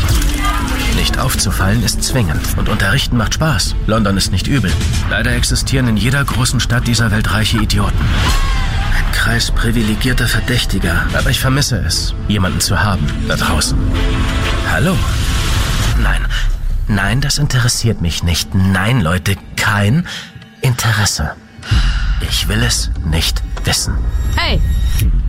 Nicht 0.97 1.19
aufzufallen 1.19 1.83
ist 1.85 2.03
zwingend 2.03 2.59
und 2.59 2.69
unterrichten 2.69 3.17
macht 3.17 3.35
Spaß. 3.35 3.77
London 3.87 4.17
ist 4.17 4.33
nicht 4.33 4.49
übel. 4.49 4.73
Leider 5.09 5.33
existieren 5.33 5.87
in 5.87 5.97
jeder 5.97 6.25
großen 6.25 6.59
Stadt 6.59 6.89
dieser 6.89 7.13
Welt 7.13 7.33
reiche 7.33 7.59
Idioten. 7.59 7.99
Ein 8.97 9.13
Kreis 9.13 9.53
privilegierter 9.53 10.27
Verdächtiger, 10.27 11.07
aber 11.17 11.31
ich 11.31 11.39
vermisse 11.39 11.79
es, 11.79 12.15
jemanden 12.27 12.61
zu 12.61 12.81
haben 12.81 13.07
da 13.29 13.37
draußen. 13.37 13.79
Hallo? 14.73 14.97
Nein, 16.03 16.27
nein, 16.89 17.21
das 17.21 17.39
interessiert 17.39 18.01
mich 18.01 18.25
nicht. 18.25 18.55
Nein, 18.55 19.01
Leute, 19.01 19.37
kein 19.57 20.07
Interesse. 20.63 21.33
Ich 22.29 22.49
will 22.49 22.63
es 22.63 22.91
nicht 23.05 23.41
wissen. 23.65 23.95
Hey, 24.35 24.61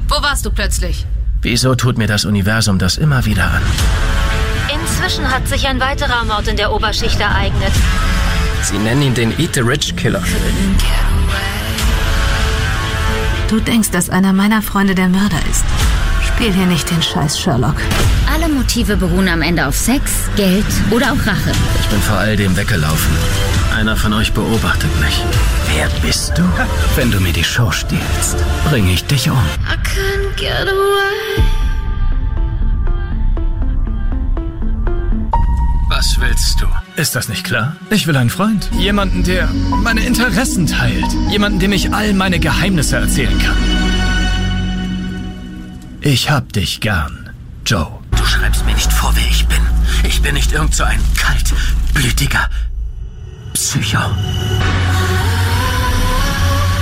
wo 0.07 0.21
warst 0.21 0.45
du 0.45 0.51
plötzlich? 0.51 1.05
Wieso 1.43 1.73
tut 1.73 1.97
mir 1.97 2.05
das 2.05 2.23
Universum 2.23 2.77
das 2.77 2.97
immer 2.97 3.25
wieder 3.25 3.45
an? 3.45 3.63
Inzwischen 4.71 5.31
hat 5.31 5.47
sich 5.47 5.67
ein 5.67 5.79
weiterer 5.79 6.23
Mord 6.25 6.47
in 6.47 6.55
der 6.55 6.71
Oberschicht 6.71 7.19
ereignet. 7.19 7.71
Sie 8.61 8.77
nennen 8.77 9.01
ihn 9.01 9.13
den 9.15 9.39
Eat 9.39 9.55
the 9.55 9.61
Rich 9.61 9.95
Killer. 9.95 10.23
Du 13.49 13.59
denkst, 13.59 13.89
dass 13.89 14.11
einer 14.11 14.33
meiner 14.33 14.61
Freunde 14.61 14.93
der 14.93 15.09
Mörder 15.09 15.39
ist. 15.49 15.65
Spiel 16.27 16.53
hier 16.53 16.67
nicht 16.67 16.91
den 16.91 17.01
Scheiß 17.01 17.39
Sherlock. 17.39 17.75
Motive 18.51 18.97
beruhen 18.97 19.27
am 19.27 19.41
Ende 19.41 19.65
auf 19.67 19.75
Sex, 19.75 20.11
Geld 20.35 20.65
oder 20.91 21.13
auch 21.13 21.25
Rache. 21.25 21.51
Ich 21.81 21.87
bin 21.87 21.99
vor 22.01 22.17
all 22.17 22.35
dem 22.35 22.55
weggelaufen. 22.55 23.11
Einer 23.75 23.95
von 23.95 24.13
euch 24.13 24.33
beobachtet 24.33 24.91
mich. 24.99 25.23
Wer 25.73 25.89
bist 26.01 26.37
du? 26.37 26.43
Wenn 26.95 27.11
du 27.11 27.19
mir 27.19 27.33
die 27.33 27.43
Show 27.43 27.71
stiehlst, 27.71 28.37
bringe 28.69 28.91
ich 28.91 29.03
dich 29.05 29.29
um. 29.29 29.37
I 29.37 29.75
couldn't 29.87 30.35
get 30.35 30.67
away. 30.67 31.43
Was 35.89 36.19
willst 36.19 36.61
du? 36.61 36.67
Ist 36.95 37.15
das 37.15 37.29
nicht 37.29 37.43
klar? 37.43 37.75
Ich 37.89 38.07
will 38.07 38.15
einen 38.17 38.29
Freund. 38.29 38.69
Jemanden, 38.77 39.23
der 39.23 39.47
meine 39.83 40.01
Interessen 40.01 40.67
teilt. 40.67 41.05
Jemanden, 41.29 41.59
dem 41.59 41.71
ich 41.71 41.93
all 41.93 42.13
meine 42.13 42.39
Geheimnisse 42.39 42.97
erzählen 42.97 43.37
kann. 43.39 43.55
Ich 46.01 46.29
hab 46.29 46.51
dich 46.51 46.81
gern, 46.81 47.29
Joe. 47.65 48.00
Du 48.31 48.37
schreibst 48.37 48.65
mir 48.65 48.73
nicht 48.73 48.93
vor, 48.93 49.11
wer 49.13 49.27
ich 49.27 49.45
bin. 49.47 49.59
Ich 50.03 50.21
bin 50.21 50.35
nicht 50.35 50.53
irgend 50.53 50.73
so 50.73 50.85
ein 50.85 51.01
kaltblütiger 51.17 52.49
Psycho. 53.53 53.99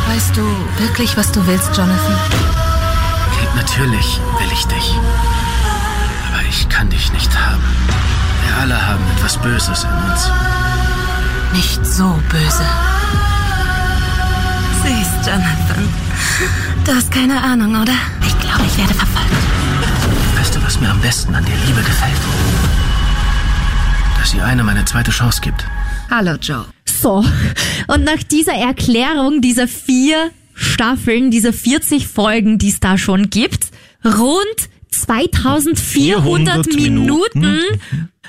Weißt 0.07 0.37
du 0.37 0.43
wirklich, 0.77 1.17
was 1.17 1.31
du 1.31 1.45
willst, 1.47 1.75
Jonathan? 1.75 2.15
Kate, 3.33 3.55
natürlich 3.55 4.19
will 4.37 4.51
ich 4.53 4.63
dich. 4.67 4.95
Aber 6.27 6.43
ich 6.47 6.69
kann 6.69 6.87
dich 6.91 7.11
nicht 7.13 7.35
haben. 7.35 7.63
Wir 8.45 8.55
alle 8.57 8.87
haben 8.87 9.03
etwas 9.17 9.37
Böses 9.37 9.85
in 9.85 10.11
uns. 10.11 10.29
Nicht 11.53 11.83
so 11.83 12.19
böse. 12.29 12.65
Süß, 14.83 15.25
Jonathan. 15.25 15.93
Du 16.85 16.93
hast 16.93 17.11
keine 17.11 17.41
Ahnung, 17.41 17.81
oder? 17.81 17.93
Ich 18.21 18.39
glaube, 18.39 18.65
ich 18.67 18.77
werde 18.77 18.93
verfolgt. 18.93 19.29
Weißt 20.39 20.55
du, 20.55 20.63
was 20.63 20.79
mir 20.79 20.89
am 20.89 21.01
besten 21.01 21.35
an 21.35 21.43
der 21.43 21.55
Liebe 21.67 21.81
gefällt? 21.81 22.15
Dass 24.17 24.31
sie 24.31 24.39
einem 24.39 24.69
eine 24.69 24.85
zweite 24.85 25.11
Chance 25.11 25.41
gibt. 25.41 25.65
Hallo, 26.09 26.35
Joe. 26.41 26.63
So, 26.85 27.25
und 27.87 28.05
nach 28.05 28.23
dieser 28.23 28.53
Erklärung 28.53 29.41
dieser 29.41 29.67
vier 29.67 30.31
Staffeln, 30.53 31.29
dieser 31.29 31.51
40 31.51 32.07
Folgen, 32.07 32.57
die 32.57 32.69
es 32.69 32.79
da 32.79 32.97
schon 32.97 33.29
gibt, 33.29 33.65
rund 34.05 34.69
2400 34.91 36.67
Minuten. 36.73 37.59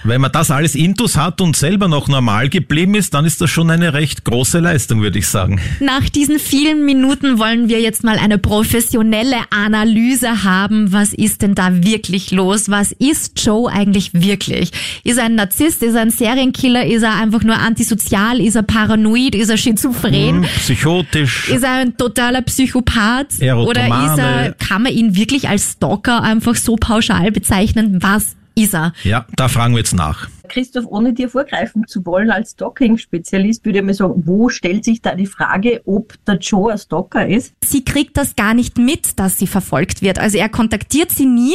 Wenn 0.02 0.20
man 0.20 0.32
das 0.32 0.50
alles 0.50 0.74
intus 0.74 1.16
hat 1.16 1.40
und 1.40 1.56
selber 1.56 1.86
noch 1.86 2.08
normal 2.08 2.48
geblieben 2.48 2.94
ist, 2.94 3.12
dann 3.12 3.26
ist 3.26 3.40
das 3.40 3.50
schon 3.50 3.70
eine 3.70 3.92
recht 3.92 4.24
große 4.24 4.58
Leistung, 4.58 5.02
würde 5.02 5.18
ich 5.18 5.28
sagen. 5.28 5.60
Nach 5.80 6.08
diesen 6.08 6.38
vielen 6.38 6.86
Minuten 6.86 7.38
wollen 7.38 7.68
wir 7.68 7.80
jetzt 7.80 8.02
mal 8.02 8.18
eine 8.18 8.38
professionelle 8.38 9.36
Analyse 9.50 10.42
haben. 10.42 10.92
Was 10.92 11.12
ist 11.12 11.42
denn 11.42 11.54
da 11.54 11.84
wirklich 11.84 12.30
los? 12.30 12.70
Was 12.70 12.92
ist 12.92 13.44
Joe 13.44 13.70
eigentlich 13.70 14.14
wirklich? 14.14 14.70
Ist 15.04 15.18
er 15.18 15.24
ein 15.24 15.34
Narzisst? 15.34 15.82
Ist 15.82 15.94
er 15.94 16.02
ein 16.02 16.10
Serienkiller? 16.10 16.86
Ist 16.86 17.02
er 17.02 17.16
einfach 17.16 17.42
nur 17.42 17.58
antisozial? 17.58 18.40
Ist 18.40 18.56
er 18.56 18.62
paranoid? 18.62 19.34
Ist 19.34 19.50
er 19.50 19.58
schizophren? 19.58 20.42
Hm, 20.42 20.46
psychotisch. 20.56 21.50
Ist 21.50 21.62
er 21.62 21.72
ein 21.74 21.96
totaler 21.96 22.40
Psychopath? 22.42 23.36
Oder 23.38 23.46
Erotomane. 23.46 24.12
ist 24.12 24.18
er, 24.18 24.52
kann 24.52 24.82
man 24.82 24.92
ihn 24.92 25.14
wirklich 25.14 25.48
als 25.48 25.72
Stalker 25.72 26.22
einfach 26.22 26.54
so 26.54 26.76
pauschal 26.76 27.30
bezeichnen? 27.32 27.98
Was 28.00 28.36
ist 28.54 28.74
er? 28.74 28.92
Ja, 29.04 29.26
da 29.36 29.48
fragen 29.48 29.74
wir 29.74 29.78
jetzt 29.78 29.94
nach. 29.94 30.28
Christoph, 30.48 30.86
ohne 30.88 31.12
dir 31.12 31.28
vorgreifen 31.28 31.86
zu 31.86 32.04
wollen, 32.04 32.30
als 32.30 32.52
Stalking-Spezialist 32.52 33.64
würde 33.64 33.78
ich 33.78 33.84
mal 33.84 33.94
sagen, 33.94 34.22
wo 34.26 34.48
stellt 34.48 34.84
sich 34.84 35.00
da 35.00 35.14
die 35.14 35.26
Frage, 35.26 35.80
ob 35.86 36.14
der 36.26 36.38
Joe 36.38 36.72
ein 36.72 36.78
Stalker 36.78 37.26
ist? 37.26 37.54
sie 37.64 37.84
kriegt 37.84 38.16
das 38.16 38.36
gar 38.36 38.54
nicht 38.54 38.78
mit, 38.78 39.18
dass 39.18 39.38
sie 39.38 39.46
verfolgt 39.46 40.02
wird. 40.02 40.18
Also 40.18 40.38
er 40.38 40.48
kontaktiert 40.48 41.12
sie 41.12 41.26
nie 41.26 41.54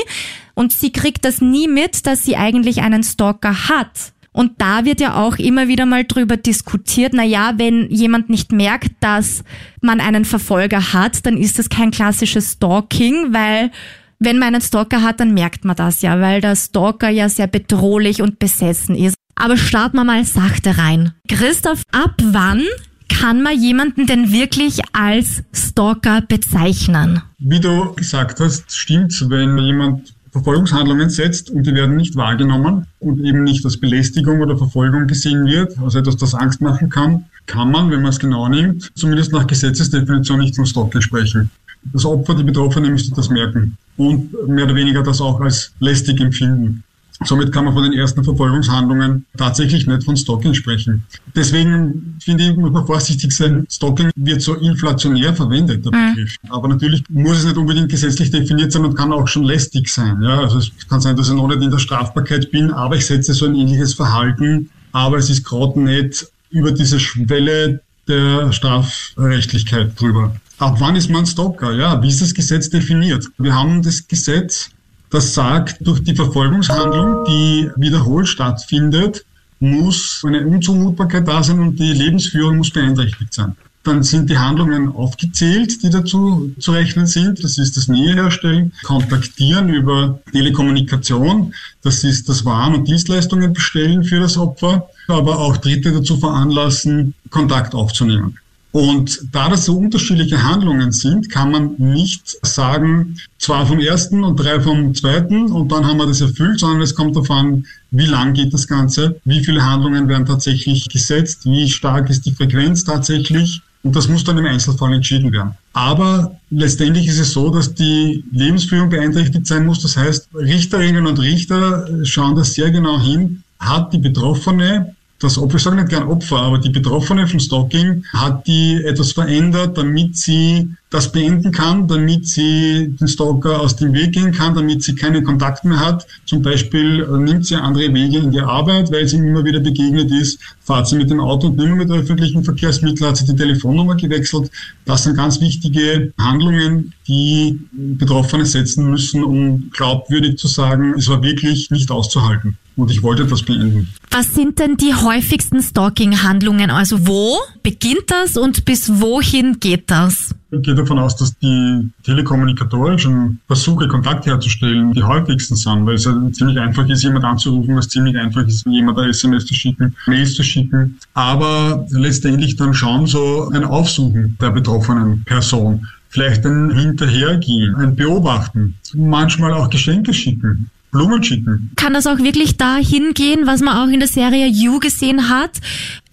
und 0.53 0.71
sie 0.71 0.91
kriegt 0.91 1.25
das 1.25 1.41
nie 1.41 1.67
mit, 1.67 2.07
dass 2.07 2.23
sie 2.23 2.37
eigentlich 2.37 2.81
einen 2.81 3.03
Stalker 3.03 3.69
hat. 3.69 4.13
Und 4.31 4.53
da 4.57 4.83
wird 4.83 4.99
ja 4.99 5.15
auch 5.15 5.37
immer 5.37 5.69
wieder 5.69 5.85
mal 5.85 6.03
drüber 6.03 6.35
diskutiert, 6.35 7.13
na 7.13 7.23
ja, 7.23 7.53
wenn 7.55 7.89
jemand 7.89 8.29
nicht 8.29 8.51
merkt, 8.51 8.91
dass 8.99 9.45
man 9.79 10.01
einen 10.01 10.25
Verfolger 10.25 10.91
hat, 10.91 11.25
dann 11.25 11.37
ist 11.37 11.57
das 11.57 11.69
kein 11.69 11.91
klassisches 11.91 12.53
Stalking, 12.53 13.33
weil 13.33 13.71
wenn 14.19 14.39
man 14.39 14.55
einen 14.55 14.61
Stalker 14.61 15.01
hat, 15.01 15.19
dann 15.19 15.33
merkt 15.33 15.65
man 15.65 15.75
das 15.75 16.01
ja, 16.01 16.19
weil 16.19 16.41
der 16.41 16.55
Stalker 16.55 17.09
ja 17.09 17.29
sehr 17.29 17.47
bedrohlich 17.47 18.21
und 18.21 18.39
besessen 18.39 18.95
ist. 18.95 19.15
Aber 19.35 19.57
starten 19.57 19.97
wir 19.97 20.03
mal 20.03 20.23
sachte 20.23 20.77
rein. 20.77 21.11
Christoph, 21.27 21.83
ab 21.91 22.15
wann 22.23 22.63
kann 23.09 23.43
man 23.43 23.59
jemanden 23.59 24.07
denn 24.07 24.31
wirklich 24.31 24.79
als 24.93 25.43
Stalker 25.53 26.21
bezeichnen? 26.21 27.21
Wie 27.39 27.59
du 27.59 27.93
gesagt 27.93 28.39
hast, 28.39 28.73
stimmt's, 28.73 29.29
wenn 29.29 29.57
jemand 29.57 30.13
Verfolgungshandlungen 30.31 31.09
setzt 31.09 31.49
und 31.49 31.65
die 31.65 31.73
werden 31.73 31.95
nicht 31.95 32.15
wahrgenommen 32.15 32.87
und 32.99 33.23
eben 33.23 33.43
nicht 33.43 33.63
als 33.63 33.77
Belästigung 33.77 34.41
oder 34.41 34.57
Verfolgung 34.57 35.07
gesehen 35.07 35.45
wird, 35.45 35.77
also 35.79 35.99
etwas, 35.99 36.17
das 36.17 36.33
Angst 36.33 36.61
machen 36.61 36.89
kann, 36.89 37.25
kann 37.45 37.71
man, 37.71 37.89
wenn 37.91 38.01
man 38.01 38.09
es 38.09 38.19
genau 38.19 38.47
nimmt, 38.49 38.91
zumindest 38.95 39.31
nach 39.31 39.47
Gesetzesdefinition 39.47 40.39
nicht 40.39 40.55
von 40.55 40.65
Stalking 40.65 41.01
sprechen. 41.01 41.51
Das 41.93 42.05
Opfer, 42.05 42.35
die 42.35 42.43
Betroffene, 42.43 42.89
müsste 42.89 43.13
das 43.15 43.29
merken 43.29 43.77
und 43.97 44.47
mehr 44.47 44.65
oder 44.65 44.75
weniger 44.75 45.03
das 45.03 45.21
auch 45.21 45.39
als 45.41 45.71
lästig 45.79 46.19
empfinden. 46.19 46.83
Somit 47.23 47.51
kann 47.53 47.63
man 47.63 47.73
von 47.73 47.83
den 47.83 47.93
ersten 47.93 48.23
Verfolgungshandlungen 48.25 49.25
tatsächlich 49.37 49.87
nicht 49.87 50.03
von 50.03 50.17
Stalking 50.17 50.53
sprechen. 50.53 51.03
Deswegen 51.33 52.17
finde 52.21 52.43
ich, 52.43 52.57
muss 52.57 52.71
man 52.71 52.85
vorsichtig 52.85 53.31
sein. 53.31 53.65
Stalking 53.69 54.11
wird 54.17 54.41
so 54.41 54.55
inflationär 54.55 55.33
verwendet, 55.33 55.85
der 55.85 55.91
Begriff. 55.91 56.35
Aber 56.49 56.67
natürlich 56.67 57.03
muss 57.09 57.37
es 57.37 57.45
nicht 57.45 57.55
unbedingt 57.55 57.89
gesetzlich 57.89 58.31
definiert 58.31 58.73
sein 58.73 58.83
und 58.83 58.95
kann 58.95 59.13
auch 59.13 59.27
schon 59.29 59.45
lästig 59.45 59.87
sein. 59.87 60.21
Ja, 60.21 60.39
also 60.39 60.57
es 60.57 60.71
kann 60.89 60.99
sein, 60.99 61.15
dass 61.15 61.29
ich 61.29 61.35
noch 61.35 61.47
nicht 61.47 61.61
in 61.61 61.71
der 61.71 61.79
Strafbarkeit 61.79 62.51
bin, 62.51 62.69
aber 62.71 62.97
ich 62.97 63.05
setze 63.05 63.33
so 63.33 63.45
ein 63.45 63.55
ähnliches 63.55 63.93
Verhalten. 63.93 64.69
Aber 64.91 65.17
es 65.17 65.29
ist 65.29 65.45
gerade 65.45 65.79
nicht 65.79 66.27
über 66.49 66.71
diese 66.73 66.99
Schwelle 66.99 67.81
der 68.07 68.51
Strafrechtlichkeit 68.51 69.99
drüber. 69.99 70.35
Ab 70.57 70.77
wann 70.79 70.95
ist 70.95 71.09
man 71.09 71.25
Stalker? 71.25 71.73
Ja, 71.73 72.01
wie 72.01 72.07
ist 72.07 72.21
das 72.21 72.33
Gesetz 72.33 72.69
definiert? 72.69 73.25
Wir 73.37 73.53
haben 73.53 73.81
das 73.81 74.07
Gesetz 74.07 74.69
das 75.15 75.33
sagt, 75.33 75.77
durch 75.79 76.03
die 76.03 76.15
Verfolgungshandlung, 76.15 77.23
die 77.25 77.69
wiederholt 77.77 78.27
stattfindet, 78.27 79.25
muss 79.59 80.21
eine 80.25 80.45
Unzumutbarkeit 80.45 81.27
da 81.27 81.41
sein 81.41 81.59
und 81.59 81.79
die 81.79 81.93
Lebensführung 81.93 82.57
muss 82.57 82.71
beeinträchtigt 82.71 83.33
sein. 83.33 83.55
Dann 83.83 84.03
sind 84.03 84.29
die 84.29 84.37
Handlungen 84.37 84.89
aufgezählt, 84.89 85.83
die 85.83 85.91
dazu 85.91 86.51
zu 86.59 86.71
rechnen 86.71 87.05
sind. 87.05 87.43
Das 87.43 87.57
ist 87.59 87.77
das 87.77 87.87
Nähe 87.87 88.15
herstellen, 88.15 88.73
Kontaktieren 88.83 89.69
über 89.69 90.19
Telekommunikation. 90.31 91.53
Das 91.83 92.03
ist 92.03 92.27
das 92.27 92.43
Waren 92.43 92.75
und 92.75 92.87
Dienstleistungen 92.87 93.53
bestellen 93.53 94.03
für 94.03 94.19
das 94.19 94.37
Opfer, 94.37 94.89
aber 95.07 95.37
auch 95.39 95.57
Dritte 95.57 95.93
dazu 95.93 96.17
veranlassen, 96.17 97.13
Kontakt 97.29 97.75
aufzunehmen. 97.75 98.37
Und 98.75 99.29
da 99.31 99.47
das 99.47 99.63
so 99.63 99.77
unterschiedliche 99.77 100.43
Handlungen 100.43 100.91
sind, 100.91 101.29
kann 101.29 101.49
man 101.49 101.75
nicht 101.77 102.35
sagen, 102.45 103.15
zwei 103.39 103.65
vom 103.65 103.79
ersten 103.79 104.21
und 104.21 104.35
drei 104.35 104.59
vom 104.59 104.93
zweiten 104.93 105.49
und 105.49 105.71
dann 105.71 105.87
haben 105.87 105.95
wir 105.95 106.07
das 106.07 106.19
erfüllt, 106.19 106.59
sondern 106.59 106.81
es 106.81 106.93
kommt 106.93 107.15
darauf 107.15 107.31
an, 107.31 107.65
wie 107.91 108.05
lang 108.05 108.33
geht 108.33 108.53
das 108.53 108.67
Ganze, 108.67 109.15
wie 109.23 109.41
viele 109.45 109.63
Handlungen 109.63 110.09
werden 110.09 110.25
tatsächlich 110.25 110.89
gesetzt, 110.89 111.45
wie 111.45 111.69
stark 111.69 112.09
ist 112.09 112.25
die 112.25 112.33
Frequenz 112.33 112.83
tatsächlich. 112.83 113.61
Und 113.83 113.95
das 113.95 114.09
muss 114.09 114.25
dann 114.25 114.39
im 114.39 114.45
Einzelfall 114.45 114.91
entschieden 114.91 115.31
werden. 115.31 115.51
Aber 115.71 116.35
letztendlich 116.49 117.07
ist 117.07 117.19
es 117.19 117.31
so, 117.31 117.49
dass 117.49 117.73
die 117.73 118.25
Lebensführung 118.33 118.89
beeinträchtigt 118.89 119.47
sein 119.47 119.65
muss. 119.65 119.83
Das 119.83 119.95
heißt, 119.95 120.27
Richterinnen 120.35 121.07
und 121.07 121.21
Richter 121.21 121.87
schauen 122.03 122.35
da 122.35 122.43
sehr 122.43 122.71
genau 122.71 122.99
hin, 122.99 123.41
hat 123.57 123.93
die 123.93 123.99
Betroffene 123.99 124.93
das 125.25 125.37
Opfer, 125.37 125.57
ich 125.57 125.63
sage 125.63 125.75
nicht 125.75 125.89
gern 125.89 126.07
Opfer, 126.07 126.37
aber 126.37 126.59
die 126.59 126.69
Betroffene 126.69 127.27
vom 127.27 127.39
Stalking 127.39 128.05
hat 128.13 128.45
die 128.47 128.81
etwas 128.85 129.11
verändert, 129.11 129.77
damit 129.77 130.15
sie 130.15 130.69
das 130.91 131.11
beenden 131.11 131.51
kann, 131.51 131.87
damit 131.87 132.27
sie 132.27 132.95
den 132.99 133.07
Stalker 133.07 133.59
aus 133.59 133.75
dem 133.75 133.93
Weg 133.93 134.13
gehen 134.13 134.31
kann, 134.31 134.53
damit 134.53 134.83
sie 134.83 134.93
keinen 134.95 135.23
Kontakt 135.23 135.65
mehr 135.65 135.79
hat. 135.79 136.05
Zum 136.25 136.41
Beispiel 136.41 137.01
äh, 137.01 137.17
nimmt 137.17 137.45
sie 137.45 137.55
andere 137.55 137.93
Wege 137.93 138.19
in 138.19 138.31
die 138.31 138.39
Arbeit, 138.39 138.91
weil 138.91 139.07
sie 139.07 139.17
ihm 139.17 139.27
immer 139.27 139.43
wieder 139.43 139.59
begegnet 139.59 140.11
ist, 140.11 140.39
fahrt 140.61 140.87
sie 140.87 140.95
mit 140.95 141.09
dem 141.09 141.19
Auto 141.19 141.47
und 141.47 141.57
nicht 141.57 141.67
mehr 141.67 141.75
mit 141.75 141.91
öffentlichen 141.91 142.43
Verkehrsmitteln, 142.43 143.09
hat 143.09 143.17
sie 143.17 143.25
die 143.25 143.35
Telefonnummer 143.35 143.95
gewechselt. 143.95 144.51
Das 144.85 145.03
sind 145.03 145.17
ganz 145.17 145.41
wichtige 145.41 146.13
Handlungen, 146.19 146.93
die 147.07 147.59
Betroffene 147.71 148.45
setzen 148.45 148.89
müssen, 148.89 149.23
um 149.23 149.71
glaubwürdig 149.71 150.37
zu 150.37 150.47
sagen, 150.47 150.93
es 150.97 151.09
war 151.09 151.21
wirklich 151.23 151.71
nicht 151.71 151.89
auszuhalten. 151.89 152.57
Und 152.77 152.91
ich 152.91 153.01
wollte 153.01 153.25
das 153.25 153.41
beenden. 153.41 153.87
Was 154.11 154.33
sind 154.33 154.59
denn 154.59 154.75
die 154.77 154.93
häufigsten 154.93 155.61
Stalking-Handlungen? 155.61 156.69
Also 156.69 157.07
wo 157.07 157.37
beginnt 157.63 158.05
das 158.07 158.37
und 158.37 158.65
bis 158.65 158.99
wohin 159.01 159.59
geht 159.59 159.89
das? 159.89 160.35
Ich 160.51 160.61
gehe 160.61 160.75
davon 160.75 160.99
aus, 160.99 161.15
dass 161.15 161.37
die 161.39 161.89
telekommunikatorischen 162.03 163.41
Versuche, 163.47 163.87
Kontakt 163.87 164.25
herzustellen, 164.25 164.93
die 164.93 165.03
häufigsten 165.03 165.55
sind, 165.55 165.85
weil 165.85 165.95
es 165.95 166.05
ja 166.05 166.15
ziemlich 166.31 166.59
einfach 166.59 166.87
ist, 166.87 167.03
jemand 167.03 167.25
anzurufen, 167.25 167.75
was 167.75 167.89
ziemlich 167.89 168.17
einfach 168.17 168.45
ist, 168.45 168.65
jemand 168.65 168.99
ein 168.99 169.09
SMS 169.09 169.45
zu 169.45 169.53
schicken, 169.53 169.95
Mails 170.05 170.35
zu 170.35 170.43
schicken. 170.43 170.97
Aber 171.13 171.85
letztendlich 171.89 172.55
dann 172.55 172.73
schauen 172.73 173.05
so 173.05 173.49
ein 173.53 173.63
Aufsuchen 173.63 174.37
der 174.39 174.51
betroffenen 174.51 175.23
Person. 175.25 175.87
Vielleicht 176.09 176.45
ein 176.45 176.71
Hinterhergehen, 176.71 177.75
ein 177.75 177.95
Beobachten, 177.95 178.75
manchmal 178.93 179.51
auch 179.53 179.69
Geschenke 179.69 180.13
schicken. 180.13 180.69
Blumen 180.95 181.21
schicken. 181.21 181.71
Kann 181.75 181.93
das 181.93 182.07
auch 182.07 182.19
wirklich 182.19 182.55
dahin 182.55 183.13
gehen, 183.13 183.45
was 183.45 183.59
man 183.59 183.75
auch 183.75 183.91
in 183.91 183.99
der 183.99 184.07
Serie 184.07 184.47
You 184.47 184.79
gesehen 184.79 185.29
hat? 185.29 185.51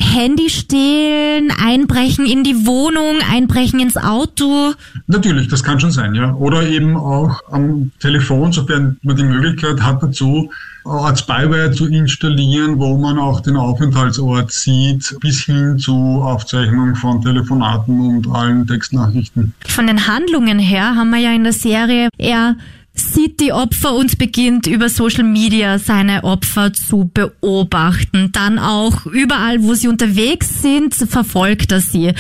Handy 0.00 0.50
stehlen, 0.50 1.52
einbrechen 1.52 2.26
in 2.26 2.42
die 2.42 2.66
Wohnung, 2.66 3.18
einbrechen 3.30 3.78
ins 3.78 3.96
Auto. 3.96 4.74
Natürlich, 5.06 5.46
das 5.46 5.62
kann 5.62 5.78
schon 5.78 5.92
sein, 5.92 6.16
ja. 6.16 6.34
Oder 6.34 6.68
eben 6.68 6.96
auch 6.96 7.40
am 7.50 7.92
Telefon, 8.00 8.52
sofern 8.52 8.96
man 9.02 9.16
die 9.16 9.22
Möglichkeit 9.22 9.80
hat 9.80 10.02
dazu, 10.02 10.50
als 10.84 11.20
Spyware 11.20 11.70
zu 11.70 11.86
installieren, 11.86 12.78
wo 12.80 12.98
man 12.98 13.18
auch 13.18 13.40
den 13.40 13.56
Aufenthaltsort 13.56 14.50
sieht, 14.50 15.14
bis 15.20 15.44
hin 15.44 15.78
zu 15.78 15.94
Aufzeichnung 15.94 16.96
von 16.96 17.22
Telefonaten 17.22 18.00
und 18.00 18.28
allen 18.28 18.66
Textnachrichten. 18.66 19.54
Von 19.64 19.86
den 19.86 20.08
Handlungen 20.08 20.58
her 20.58 20.96
haben 20.96 21.10
wir 21.10 21.20
ja 21.20 21.32
in 21.32 21.44
der 21.44 21.52
Serie 21.52 22.08
eher 22.18 22.56
sieht 22.94 23.40
die 23.40 23.52
Opfer 23.52 23.94
und 23.94 24.18
beginnt 24.18 24.66
über 24.66 24.88
Social 24.88 25.24
Media 25.24 25.78
seine 25.78 26.24
Opfer 26.24 26.72
zu 26.72 27.10
beobachten. 27.12 28.30
Dann 28.32 28.58
auch 28.58 29.06
überall, 29.06 29.62
wo 29.62 29.74
sie 29.74 29.88
unterwegs 29.88 30.62
sind, 30.62 30.94
verfolgt 30.94 31.72
er 31.72 31.80
sie. 31.80 32.12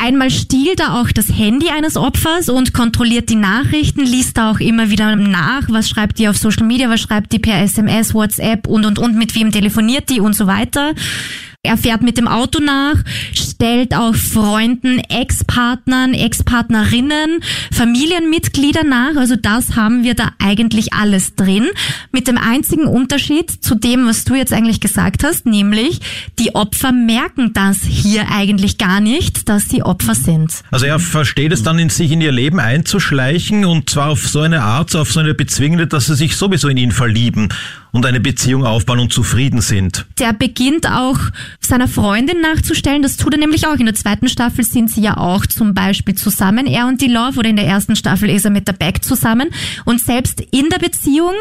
Einmal 0.00 0.30
stiehlt 0.30 0.78
er 0.78 0.94
auch 0.94 1.10
das 1.10 1.28
Handy 1.28 1.70
eines 1.70 1.96
Opfers 1.96 2.48
und 2.48 2.72
kontrolliert 2.72 3.30
die 3.30 3.34
Nachrichten, 3.34 4.04
liest 4.04 4.38
da 4.38 4.52
auch 4.52 4.60
immer 4.60 4.90
wieder 4.90 5.16
nach, 5.16 5.62
was 5.68 5.88
schreibt 5.88 6.20
die 6.20 6.28
auf 6.28 6.36
Social 6.36 6.64
Media, 6.64 6.88
was 6.88 7.00
schreibt 7.00 7.32
die 7.32 7.40
per 7.40 7.60
SMS, 7.60 8.14
WhatsApp 8.14 8.68
und 8.68 8.86
und 8.86 9.00
und, 9.00 9.16
mit 9.16 9.34
wem 9.34 9.50
telefoniert 9.50 10.08
die 10.08 10.20
und 10.20 10.34
so 10.34 10.46
weiter. 10.46 10.94
Er 11.64 11.76
fährt 11.76 12.02
mit 12.02 12.16
dem 12.16 12.28
Auto 12.28 12.60
nach, 12.60 12.94
stellt 13.32 13.92
auch 13.92 14.14
Freunden, 14.14 15.00
Ex-Partnern, 15.00 16.14
Ex-Partnerinnen, 16.14 17.40
Familienmitgliedern 17.72 18.88
nach. 18.88 19.16
Also 19.16 19.34
das 19.34 19.74
haben 19.74 20.04
wir 20.04 20.14
da 20.14 20.30
eigentlich 20.38 20.92
alles 20.92 21.34
drin. 21.34 21.66
Mit 22.12 22.28
dem 22.28 22.38
einzigen 22.38 22.86
Unterschied 22.86 23.50
zu 23.50 23.74
dem, 23.74 24.06
was 24.06 24.24
du 24.24 24.36
jetzt 24.36 24.52
eigentlich 24.52 24.78
gesagt 24.78 25.24
hast, 25.24 25.46
nämlich 25.46 25.98
die 26.38 26.54
Opfer 26.54 26.92
merken 26.92 27.52
das 27.54 27.78
hier 27.82 28.30
eigentlich 28.30 28.78
gar 28.78 29.00
nicht, 29.00 29.48
dass 29.48 29.68
sie 29.68 29.82
Opfer 29.82 30.14
sind. 30.14 30.62
Also 30.70 30.86
er 30.86 31.00
versteht 31.00 31.50
es 31.50 31.64
dann 31.64 31.80
in 31.80 31.90
sich 31.90 32.12
in 32.12 32.20
ihr 32.20 32.30
Leben 32.30 32.60
einzuschleichen 32.60 33.64
und 33.64 33.90
zwar 33.90 34.10
auf 34.10 34.28
so 34.28 34.42
eine 34.42 34.62
Art, 34.62 34.94
auf 34.94 35.10
so 35.12 35.18
eine 35.18 35.34
bezwingende, 35.34 35.88
dass 35.88 36.06
sie 36.06 36.14
sich 36.14 36.36
sowieso 36.36 36.68
in 36.68 36.76
ihn 36.76 36.92
verlieben 36.92 37.48
und 37.92 38.04
eine 38.06 38.20
Beziehung 38.20 38.64
aufbauen 38.64 39.00
und 39.00 39.12
zufrieden 39.12 39.60
sind. 39.60 40.06
Der 40.18 40.32
beginnt 40.32 40.90
auch 40.90 41.18
seiner 41.60 41.88
Freundin 41.88 42.40
nachzustellen. 42.40 43.02
Das 43.02 43.16
tut 43.16 43.34
er 43.34 43.40
nämlich 43.40 43.66
auch. 43.66 43.76
In 43.76 43.86
der 43.86 43.94
zweiten 43.94 44.28
Staffel 44.28 44.64
sind 44.64 44.90
sie 44.90 45.00
ja 45.00 45.16
auch 45.16 45.46
zum 45.46 45.74
Beispiel 45.74 46.14
zusammen, 46.14 46.66
er 46.66 46.86
und 46.86 47.00
die 47.00 47.08
Love, 47.08 47.38
oder 47.38 47.48
in 47.48 47.56
der 47.56 47.66
ersten 47.66 47.96
Staffel 47.96 48.30
ist 48.30 48.44
er 48.44 48.50
mit 48.50 48.68
der 48.68 48.72
Beck 48.72 49.04
zusammen. 49.04 49.50
Und 49.84 50.00
selbst 50.00 50.40
in 50.50 50.68
der 50.70 50.78
Beziehung, 50.78 51.34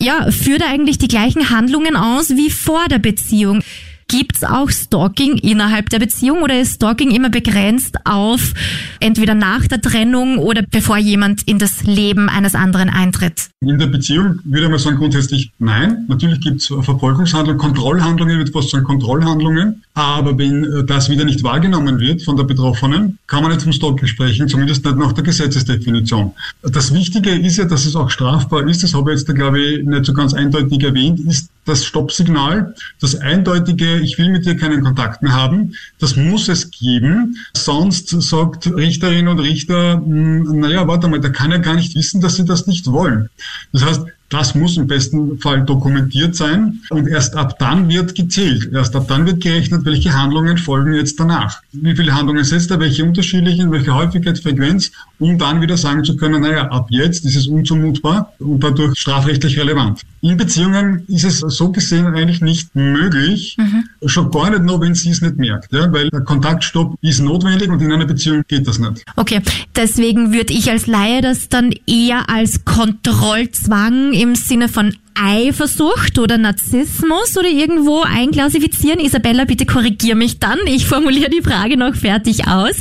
ja, 0.00 0.30
führt 0.30 0.62
er 0.62 0.70
eigentlich 0.70 0.98
die 0.98 1.08
gleichen 1.08 1.50
Handlungen 1.50 1.96
aus 1.96 2.30
wie 2.30 2.50
vor 2.50 2.86
der 2.90 2.98
Beziehung. 2.98 3.62
Gibt's 4.10 4.42
auch 4.42 4.70
Stalking 4.70 5.36
innerhalb 5.36 5.88
der 5.88 6.00
Beziehung 6.00 6.42
oder 6.42 6.60
ist 6.60 6.74
Stalking 6.74 7.12
immer 7.12 7.30
begrenzt 7.30 7.96
auf 8.04 8.54
entweder 8.98 9.36
nach 9.36 9.68
der 9.68 9.80
Trennung 9.80 10.38
oder 10.38 10.62
bevor 10.68 10.96
jemand 10.96 11.46
in 11.46 11.60
das 11.60 11.84
Leben 11.84 12.28
eines 12.28 12.56
anderen 12.56 12.88
eintritt? 12.88 13.50
In 13.60 13.78
der 13.78 13.86
Beziehung 13.86 14.40
würde 14.42 14.68
man 14.68 14.80
sagen 14.80 14.96
grundsätzlich 14.96 15.52
nein. 15.60 16.06
Natürlich 16.08 16.40
gibt 16.40 16.56
es 16.56 16.66
Verfolgungshandlungen, 16.66 17.60
Kontrollhandlungen, 17.60 18.32
ich 18.34 18.38
würde 18.38 18.52
fast 18.52 18.70
sagen 18.70 18.82
Kontrollhandlungen. 18.84 19.84
Aber 19.94 20.38
wenn 20.38 20.64
äh, 20.64 20.84
das 20.84 21.10
wieder 21.10 21.24
nicht 21.24 21.42
wahrgenommen 21.42 21.98
wird 21.98 22.22
von 22.22 22.36
der 22.36 22.44
Betroffenen, 22.44 23.18
kann 23.26 23.42
man 23.42 23.50
nicht 23.50 23.62
vom 23.62 23.72
Stalking 23.72 24.06
sprechen, 24.06 24.48
zumindest 24.48 24.84
nicht 24.84 24.96
nach 24.96 25.12
der 25.12 25.24
Gesetzesdefinition. 25.24 26.32
Das 26.62 26.94
Wichtige 26.94 27.30
ist 27.30 27.56
ja, 27.56 27.64
dass 27.64 27.86
es 27.86 27.96
auch 27.96 28.08
strafbar 28.08 28.68
ist, 28.68 28.84
das 28.84 28.94
habe 28.94 29.12
ich 29.12 29.20
jetzt, 29.20 29.34
glaube 29.34 29.60
ich, 29.60 29.84
nicht 29.84 30.06
so 30.06 30.12
ganz 30.12 30.32
eindeutig 30.32 30.82
erwähnt, 30.84 31.18
ist 31.20 31.50
das 31.64 31.84
Stoppsignal, 31.84 32.74
das 33.00 33.16
eindeutige, 33.16 33.98
ich 33.98 34.16
will 34.16 34.30
mit 34.30 34.46
dir 34.46 34.56
keinen 34.56 34.82
Kontakt 34.82 35.22
mehr 35.22 35.32
haben, 35.32 35.74
das 35.98 36.16
muss 36.16 36.48
es 36.48 36.70
geben. 36.70 37.36
Sonst 37.52 38.08
sagt 38.08 38.72
Richterin 38.74 39.28
und 39.28 39.40
Richter, 39.40 39.94
hm, 39.94 40.60
naja, 40.60 40.86
warte 40.86 41.08
mal, 41.08 41.20
der 41.20 41.32
kann 41.32 41.50
ja 41.50 41.58
gar 41.58 41.74
nicht 41.74 41.94
wissen, 41.96 42.20
dass 42.20 42.36
sie 42.36 42.44
das 42.44 42.66
nicht 42.66 42.86
wollen. 42.86 43.28
Das 43.72 43.84
heißt, 43.84 44.02
das 44.30 44.54
muss 44.54 44.76
im 44.76 44.86
besten 44.86 45.38
Fall 45.38 45.64
dokumentiert 45.64 46.36
sein 46.36 46.80
und 46.90 47.08
erst 47.08 47.36
ab 47.36 47.58
dann 47.58 47.88
wird 47.88 48.14
gezählt. 48.14 48.70
Erst 48.72 48.94
ab 48.94 49.06
dann 49.08 49.26
wird 49.26 49.42
gerechnet, 49.42 49.84
welche 49.84 50.12
Handlungen 50.12 50.56
folgen 50.56 50.94
jetzt 50.94 51.18
danach. 51.18 51.60
Wie 51.72 51.94
viele 51.94 52.14
Handlungen 52.14 52.44
setzt 52.44 52.70
er, 52.70 52.78
welche 52.78 53.04
unterschiedlichen, 53.04 53.72
welche 53.72 53.92
Häufigkeit, 53.92 54.38
Frequenz, 54.38 54.92
um 55.18 55.36
dann 55.36 55.60
wieder 55.60 55.76
sagen 55.76 56.04
zu 56.04 56.16
können, 56.16 56.42
naja, 56.42 56.68
ab 56.68 56.86
jetzt 56.90 57.24
ist 57.24 57.36
es 57.36 57.48
unzumutbar 57.48 58.32
und 58.38 58.62
dadurch 58.62 58.98
strafrechtlich 58.98 59.58
relevant. 59.58 60.02
In 60.22 60.36
Beziehungen 60.36 61.04
ist 61.08 61.24
es 61.24 61.40
so 61.40 61.72
gesehen 61.72 62.06
eigentlich 62.06 62.40
nicht 62.40 62.74
möglich, 62.76 63.56
mhm. 63.58 63.84
schon 64.08 64.30
gar 64.30 64.50
nicht 64.50 64.62
nur, 64.62 64.80
wenn 64.80 64.94
sie 64.94 65.10
es 65.10 65.22
nicht 65.22 65.38
merkt, 65.38 65.72
ja, 65.72 65.92
weil 65.92 66.08
der 66.10 66.20
Kontaktstopp 66.20 66.96
ist 67.00 67.20
notwendig 67.20 67.68
und 67.68 67.82
in 67.82 67.90
einer 67.90 68.06
Beziehung 68.06 68.42
geht 68.46 68.68
das 68.68 68.78
nicht. 68.78 69.02
Okay, 69.16 69.40
deswegen 69.74 70.32
würde 70.32 70.52
ich 70.52 70.70
als 70.70 70.86
Laie 70.86 71.20
das 71.20 71.48
dann 71.48 71.74
eher 71.86 72.28
als 72.30 72.64
Kontrollzwang 72.64 74.12
im 74.20 74.34
Sinne 74.34 74.68
von 74.68 74.94
Eifersucht 75.14 76.18
oder 76.18 76.36
Narzissmus 76.36 77.38
oder 77.38 77.48
irgendwo 77.48 78.02
einklassifizieren. 78.02 79.00
Isabella, 79.00 79.46
bitte 79.46 79.64
korrigier 79.64 80.14
mich 80.14 80.38
dann. 80.38 80.58
Ich 80.66 80.86
formuliere 80.86 81.30
die 81.30 81.40
Frage 81.40 81.78
noch 81.78 81.94
fertig 81.94 82.46
aus. 82.46 82.76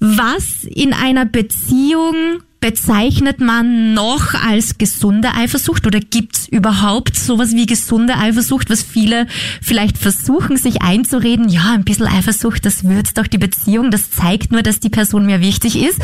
Was 0.00 0.64
in 0.64 0.92
einer 0.92 1.24
Beziehung 1.24 2.42
bezeichnet 2.60 3.40
man 3.40 3.94
noch 3.94 4.34
als 4.34 4.76
gesunde 4.76 5.32
Eifersucht 5.34 5.86
oder 5.86 6.00
gibt's 6.00 6.46
überhaupt 6.46 7.16
sowas 7.16 7.52
wie 7.52 7.64
gesunde 7.64 8.14
Eifersucht, 8.18 8.68
was 8.68 8.82
viele 8.82 9.26
vielleicht 9.62 9.96
versuchen, 9.96 10.58
sich 10.58 10.82
einzureden, 10.82 11.48
ja, 11.48 11.72
ein 11.72 11.84
bisschen 11.84 12.06
Eifersucht, 12.06 12.66
das 12.66 12.84
würzt 12.84 13.16
doch 13.16 13.26
die 13.26 13.38
Beziehung, 13.38 13.90
das 13.90 14.10
zeigt 14.10 14.52
nur, 14.52 14.62
dass 14.62 14.80
die 14.80 14.90
Person 14.90 15.24
mir 15.24 15.40
wichtig 15.40 15.76
ist. 15.80 16.00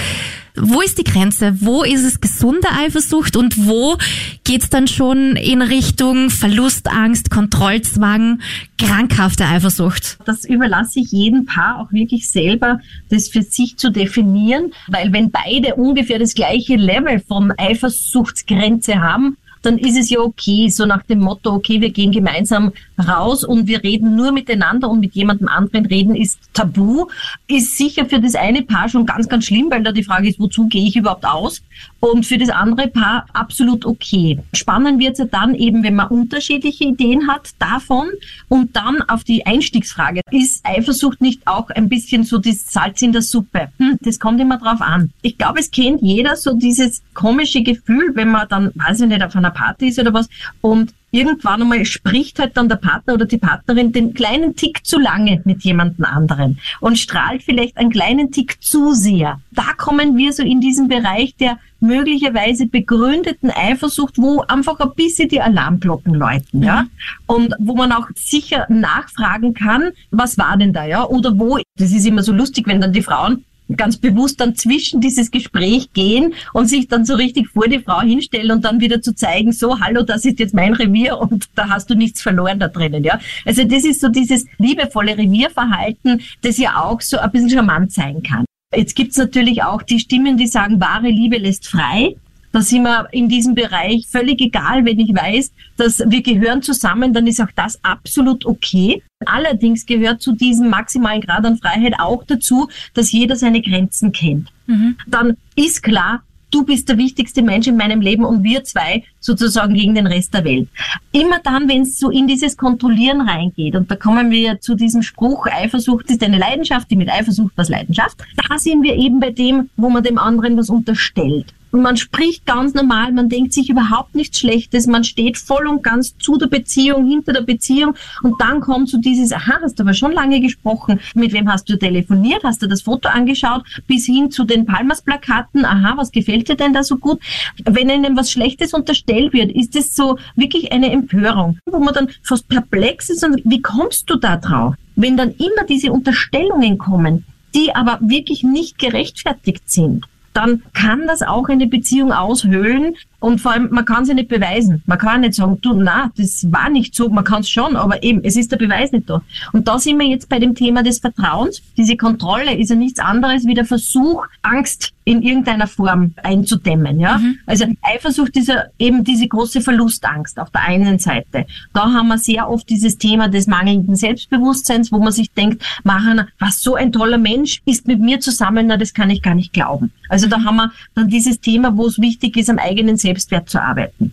Wo 0.54 0.82
ist 0.82 0.98
die 0.98 1.04
Grenze? 1.04 1.56
Wo 1.60 1.82
ist 1.82 2.04
es 2.04 2.20
gesunde 2.20 2.68
Eifersucht 2.70 3.36
und 3.36 3.66
wo 3.66 3.96
geht's 4.44 4.68
dann 4.68 4.86
schon 4.86 5.36
in 5.36 5.62
Richtung 5.62 6.28
Verlustangst, 6.28 7.30
Kontrollzwang, 7.30 8.40
krankhafte 8.78 9.46
Eifersucht? 9.46 10.18
Das 10.26 10.44
überlasse 10.44 11.00
ich 11.00 11.10
jedem 11.10 11.46
Paar 11.46 11.78
auch 11.78 11.90
wirklich 11.92 12.28
selber, 12.28 12.80
das 13.08 13.28
für 13.28 13.42
sich 13.42 13.78
zu 13.78 13.90
definieren, 13.90 14.72
weil 14.88 15.12
wenn 15.12 15.30
beide 15.30 15.76
ungefähr 15.76 16.18
das 16.18 16.34
gleiche 16.34 16.76
Level 16.76 17.20
von 17.20 17.52
Eifersuchtsgrenze 17.56 19.00
haben, 19.00 19.38
dann 19.62 19.78
ist 19.78 19.98
es 19.98 20.10
ja 20.10 20.20
okay, 20.20 20.68
so 20.68 20.86
nach 20.86 21.02
dem 21.04 21.20
Motto, 21.20 21.52
okay, 21.54 21.80
wir 21.80 21.90
gehen 21.90 22.12
gemeinsam 22.12 22.72
raus 22.98 23.44
und 23.44 23.66
wir 23.66 23.82
reden 23.82 24.16
nur 24.16 24.32
miteinander 24.32 24.88
und 24.90 25.00
mit 25.00 25.14
jemandem 25.14 25.48
anderen 25.48 25.86
reden 25.86 26.14
ist 26.14 26.38
tabu, 26.52 27.06
ist 27.46 27.76
sicher 27.76 28.06
für 28.06 28.20
das 28.20 28.34
eine 28.34 28.62
Paar 28.62 28.88
schon 28.88 29.06
ganz, 29.06 29.28
ganz 29.28 29.46
schlimm, 29.46 29.70
weil 29.70 29.82
da 29.82 29.92
die 29.92 30.04
Frage 30.04 30.28
ist, 30.28 30.40
wozu 30.40 30.66
gehe 30.66 30.86
ich 30.86 30.96
überhaupt 30.96 31.24
aus? 31.24 31.62
Und 32.00 32.26
für 32.26 32.38
das 32.38 32.48
andere 32.48 32.88
Paar 32.88 33.26
absolut 33.32 33.86
okay. 33.86 34.38
Spannend 34.52 34.98
wird 34.98 35.12
es 35.12 35.18
ja 35.20 35.24
dann 35.26 35.54
eben, 35.54 35.82
wenn 35.82 35.94
man 35.94 36.08
unterschiedliche 36.08 36.84
Ideen 36.84 37.28
hat 37.28 37.50
davon 37.58 38.08
und 38.48 38.74
dann 38.76 39.02
auf 39.02 39.24
die 39.24 39.46
Einstiegsfrage, 39.46 40.20
ist 40.30 40.64
Eifersucht 40.66 41.20
nicht 41.20 41.46
auch 41.46 41.70
ein 41.70 41.88
bisschen 41.88 42.24
so 42.24 42.38
das 42.38 42.72
Salz 42.72 43.02
in 43.02 43.12
der 43.12 43.22
Suppe? 43.22 43.68
Hm, 43.78 43.98
das 44.00 44.18
kommt 44.18 44.40
immer 44.40 44.58
drauf 44.58 44.80
an. 44.80 45.10
Ich 45.22 45.38
glaube, 45.38 45.60
es 45.60 45.70
kennt 45.70 46.02
jeder 46.02 46.36
so 46.36 46.54
dieses 46.54 47.02
komische 47.14 47.62
Gefühl, 47.62 48.10
wenn 48.14 48.30
man 48.30 48.48
dann, 48.48 48.72
weiß 48.74 49.00
ich 49.00 49.08
nicht, 49.08 49.22
auf 49.22 49.36
einer 49.36 49.51
Party 49.52 49.88
ist 49.88 49.98
oder 49.98 50.12
was 50.12 50.28
und 50.60 50.92
irgendwann 51.12 51.62
einmal 51.62 51.84
spricht 51.84 52.38
halt 52.38 52.56
dann 52.56 52.68
der 52.68 52.76
Partner 52.76 53.14
oder 53.14 53.26
die 53.26 53.38
Partnerin 53.38 53.92
den 53.92 54.14
kleinen 54.14 54.56
Tick 54.56 54.84
zu 54.84 54.98
lange 54.98 55.40
mit 55.44 55.62
jemandem 55.62 56.04
anderen 56.04 56.58
und 56.80 56.98
strahlt 56.98 57.42
vielleicht 57.42 57.76
einen 57.76 57.90
kleinen 57.90 58.32
Tick 58.32 58.62
zu 58.62 58.92
sehr. 58.94 59.40
Da 59.52 59.74
kommen 59.76 60.16
wir 60.16 60.32
so 60.32 60.42
in 60.42 60.60
diesen 60.60 60.88
Bereich 60.88 61.36
der 61.36 61.58
möglicherweise 61.80 62.66
begründeten 62.66 63.50
Eifersucht, 63.50 64.16
wo 64.16 64.40
einfach 64.42 64.80
ein 64.80 64.94
bisschen 64.94 65.28
die 65.28 65.40
Alarmglocken 65.40 66.14
läuten, 66.14 66.62
ja. 66.62 66.86
Und 67.26 67.54
wo 67.58 67.74
man 67.74 67.92
auch 67.92 68.08
sicher 68.14 68.66
nachfragen 68.68 69.52
kann, 69.52 69.90
was 70.10 70.38
war 70.38 70.56
denn 70.56 70.72
da, 70.72 70.84
ja? 70.84 71.04
Oder 71.04 71.38
wo, 71.38 71.58
das 71.76 71.92
ist 71.92 72.06
immer 72.06 72.22
so 72.22 72.32
lustig, 72.32 72.66
wenn 72.68 72.80
dann 72.80 72.92
die 72.92 73.02
Frauen 73.02 73.44
ganz 73.76 73.96
bewusst 73.96 74.40
dann 74.40 74.54
zwischen 74.54 75.00
dieses 75.00 75.30
Gespräch 75.30 75.92
gehen 75.92 76.34
und 76.52 76.66
sich 76.66 76.88
dann 76.88 77.04
so 77.04 77.14
richtig 77.14 77.48
vor 77.48 77.68
die 77.68 77.80
Frau 77.80 78.00
hinstellen 78.00 78.50
und 78.50 78.64
dann 78.64 78.80
wieder 78.80 79.02
zu 79.02 79.14
zeigen, 79.14 79.52
so, 79.52 79.80
hallo, 79.80 80.02
das 80.02 80.24
ist 80.24 80.38
jetzt 80.38 80.54
mein 80.54 80.74
Revier 80.74 81.18
und 81.18 81.48
da 81.54 81.68
hast 81.68 81.90
du 81.90 81.94
nichts 81.94 82.22
verloren 82.22 82.58
da 82.58 82.68
drinnen, 82.68 83.04
ja. 83.04 83.18
Also 83.44 83.64
das 83.64 83.84
ist 83.84 84.00
so 84.00 84.08
dieses 84.08 84.44
liebevolle 84.58 85.16
Revierverhalten, 85.16 86.20
das 86.42 86.58
ja 86.58 86.82
auch 86.82 87.00
so 87.00 87.18
ein 87.18 87.30
bisschen 87.30 87.50
charmant 87.50 87.92
sein 87.92 88.22
kann. 88.22 88.44
Jetzt 88.74 88.96
gibt's 88.96 89.18
natürlich 89.18 89.62
auch 89.62 89.82
die 89.82 89.98
Stimmen, 89.98 90.36
die 90.36 90.46
sagen, 90.46 90.80
wahre 90.80 91.08
Liebe 91.08 91.36
lässt 91.36 91.66
frei. 91.66 92.16
Da 92.52 92.60
sind 92.60 92.82
wir 92.82 93.08
in 93.12 93.28
diesem 93.28 93.54
Bereich 93.54 94.06
völlig 94.08 94.40
egal, 94.40 94.84
wenn 94.84 95.00
ich 95.00 95.14
weiß, 95.14 95.52
dass 95.76 96.02
wir 96.06 96.22
gehören 96.22 96.62
zusammen, 96.62 97.12
dann 97.12 97.26
ist 97.26 97.40
auch 97.40 97.50
das 97.56 97.82
absolut 97.82 98.44
okay. 98.44 99.02
Allerdings 99.24 99.86
gehört 99.86 100.20
zu 100.20 100.32
diesem 100.32 100.68
maximalen 100.68 101.22
Grad 101.22 101.44
an 101.44 101.56
Freiheit 101.56 101.94
auch 101.98 102.24
dazu, 102.24 102.68
dass 102.94 103.12
jeder 103.12 103.36
seine 103.36 103.62
Grenzen 103.62 104.12
kennt. 104.12 104.52
Mhm. 104.66 104.96
Dann 105.06 105.36
ist 105.56 105.82
klar, 105.82 106.22
du 106.52 106.64
bist 106.64 106.88
der 106.88 106.98
wichtigste 106.98 107.42
Mensch 107.42 107.66
in 107.66 107.76
meinem 107.76 108.00
Leben 108.00 108.24
und 108.24 108.44
wir 108.44 108.62
zwei 108.64 109.02
sozusagen 109.20 109.74
gegen 109.74 109.94
den 109.94 110.06
Rest 110.06 110.34
der 110.34 110.44
Welt. 110.44 110.68
Immer 111.10 111.40
dann, 111.42 111.68
wenn 111.68 111.82
es 111.82 111.98
so 111.98 112.10
in 112.10 112.26
dieses 112.26 112.56
Kontrollieren 112.56 113.22
reingeht, 113.22 113.74
und 113.74 113.90
da 113.90 113.96
kommen 113.96 114.30
wir 114.30 114.40
ja 114.40 114.60
zu 114.60 114.74
diesem 114.74 115.02
Spruch, 115.02 115.46
Eifersucht 115.46 116.10
ist 116.10 116.22
eine 116.22 116.38
Leidenschaft, 116.38 116.90
die 116.90 116.96
mit 116.96 117.10
Eifersucht 117.10 117.52
was 117.56 117.68
Leidenschaft, 117.68 118.18
da 118.48 118.58
sind 118.58 118.82
wir 118.82 118.94
eben 118.96 119.18
bei 119.18 119.30
dem, 119.30 119.70
wo 119.76 119.88
man 119.88 120.02
dem 120.02 120.18
anderen 120.18 120.56
was 120.56 120.68
unterstellt. 120.68 121.54
Man 121.72 121.96
spricht 121.96 122.44
ganz 122.46 122.74
normal, 122.74 123.12
man 123.12 123.28
denkt 123.28 123.52
sich 123.52 123.70
überhaupt 123.70 124.14
nichts 124.14 124.38
Schlechtes, 124.38 124.86
man 124.86 125.04
steht 125.04 125.38
voll 125.38 125.66
und 125.66 125.82
ganz 125.82 126.16
zu 126.18 126.36
der 126.36 126.46
Beziehung, 126.46 127.06
hinter 127.06 127.32
der 127.32 127.40
Beziehung 127.42 127.94
und 128.22 128.40
dann 128.40 128.60
kommt 128.60 128.90
so 128.90 128.98
dieses, 128.98 129.32
aha, 129.32 129.58
hast 129.62 129.78
du 129.78 129.82
aber 129.82 129.94
schon 129.94 130.12
lange 130.12 130.40
gesprochen, 130.40 131.00
mit 131.14 131.32
wem 131.32 131.50
hast 131.50 131.68
du 131.68 131.78
telefoniert, 131.78 132.44
hast 132.44 132.62
du 132.62 132.66
das 132.66 132.82
Foto 132.82 133.08
angeschaut, 133.08 133.62
bis 133.86 134.06
hin 134.06 134.30
zu 134.30 134.44
den 134.44 134.66
Palmas-Plakaten, 134.66 135.64
aha, 135.64 135.94
was 135.96 136.12
gefällt 136.12 136.48
dir 136.48 136.56
denn 136.56 136.74
da 136.74 136.82
so 136.82 136.96
gut? 136.96 137.20
Wenn 137.64 137.90
einem 137.90 138.16
was 138.16 138.30
Schlechtes 138.30 138.74
unterstellt 138.74 139.32
wird, 139.32 139.50
ist 139.52 139.74
es 139.74 139.96
so 139.96 140.18
wirklich 140.36 140.72
eine 140.72 140.92
Empörung, 140.92 141.58
wo 141.66 141.78
man 141.78 141.94
dann 141.94 142.08
fast 142.22 142.48
perplex 142.48 143.08
ist 143.08 143.24
und 143.24 143.40
wie 143.44 143.62
kommst 143.62 144.10
du 144.10 144.16
da 144.16 144.36
drauf? 144.36 144.74
Wenn 144.94 145.16
dann 145.16 145.30
immer 145.30 145.64
diese 145.68 145.90
Unterstellungen 145.90 146.76
kommen, 146.76 147.24
die 147.54 147.74
aber 147.74 147.98
wirklich 148.02 148.42
nicht 148.42 148.78
gerechtfertigt 148.78 149.70
sind, 149.70 150.06
dann 150.32 150.62
kann 150.72 151.06
das 151.06 151.22
auch 151.22 151.48
eine 151.48 151.66
Beziehung 151.66 152.12
aushöhlen, 152.12 152.96
und 153.22 153.40
vor 153.40 153.52
allem, 153.52 153.68
man 153.70 153.84
kann 153.84 154.04
sie 154.04 154.14
nicht 154.14 154.28
beweisen. 154.28 154.82
Man 154.86 154.98
kann 154.98 155.20
nicht 155.20 155.34
sagen, 155.34 155.56
du, 155.60 155.74
na, 155.74 156.10
das 156.16 156.44
war 156.50 156.68
nicht 156.68 156.92
so. 156.94 157.08
Man 157.08 157.22
kann 157.22 157.42
es 157.42 157.48
schon, 157.48 157.76
aber 157.76 158.02
eben, 158.02 158.24
es 158.24 158.36
ist 158.36 158.50
der 158.50 158.56
Beweis 158.56 158.90
nicht 158.90 159.08
da. 159.08 159.22
Und 159.52 159.68
da 159.68 159.78
sind 159.78 159.98
wir 160.00 160.06
jetzt 160.08 160.28
bei 160.28 160.40
dem 160.40 160.56
Thema 160.56 160.82
des 160.82 160.98
Vertrauens. 160.98 161.62
Diese 161.76 161.96
Kontrolle 161.96 162.56
ist 162.56 162.70
ja 162.70 162.76
nichts 162.76 162.98
anderes 162.98 163.46
wie 163.46 163.54
der 163.54 163.64
Versuch, 163.64 164.26
Angst 164.42 164.92
in 165.04 165.22
irgendeiner 165.22 165.66
Form 165.66 166.14
einzudämmen, 166.22 167.00
ja. 167.00 167.18
Mhm. 167.18 167.38
Also 167.46 167.64
Eifersucht 167.82 168.36
ist 168.36 168.48
ja 168.48 168.64
eben 168.78 169.02
diese 169.02 169.26
große 169.26 169.60
Verlustangst 169.60 170.38
auf 170.38 170.50
der 170.50 170.62
einen 170.62 170.98
Seite. 170.98 171.46
Da 171.72 171.92
haben 171.92 172.08
wir 172.08 172.18
sehr 172.18 172.48
oft 172.48 172.68
dieses 172.68 172.98
Thema 172.98 173.28
des 173.28 173.46
mangelnden 173.46 173.96
Selbstbewusstseins, 173.96 174.92
wo 174.92 174.98
man 174.98 175.12
sich 175.12 175.32
denkt, 175.32 175.64
machen, 175.82 176.28
was 176.38 176.60
so 176.60 176.76
ein 176.76 176.92
toller 176.92 177.18
Mensch 177.18 177.62
ist 177.64 177.88
mit 177.88 178.00
mir 178.00 178.20
zusammen, 178.20 178.68
na, 178.68 178.76
das 178.76 178.94
kann 178.94 179.10
ich 179.10 179.22
gar 179.22 179.34
nicht 179.34 179.52
glauben. 179.52 179.92
Also 180.08 180.28
da 180.28 180.44
haben 180.44 180.56
wir 180.56 180.72
dann 180.94 181.08
dieses 181.08 181.40
Thema, 181.40 181.76
wo 181.76 181.86
es 181.86 181.98
wichtig 181.98 182.36
ist, 182.36 182.50
am 182.50 182.58
eigenen 182.58 182.96
Selbstwert 183.12 183.50
zu 183.50 183.60
arbeiten. 183.60 184.12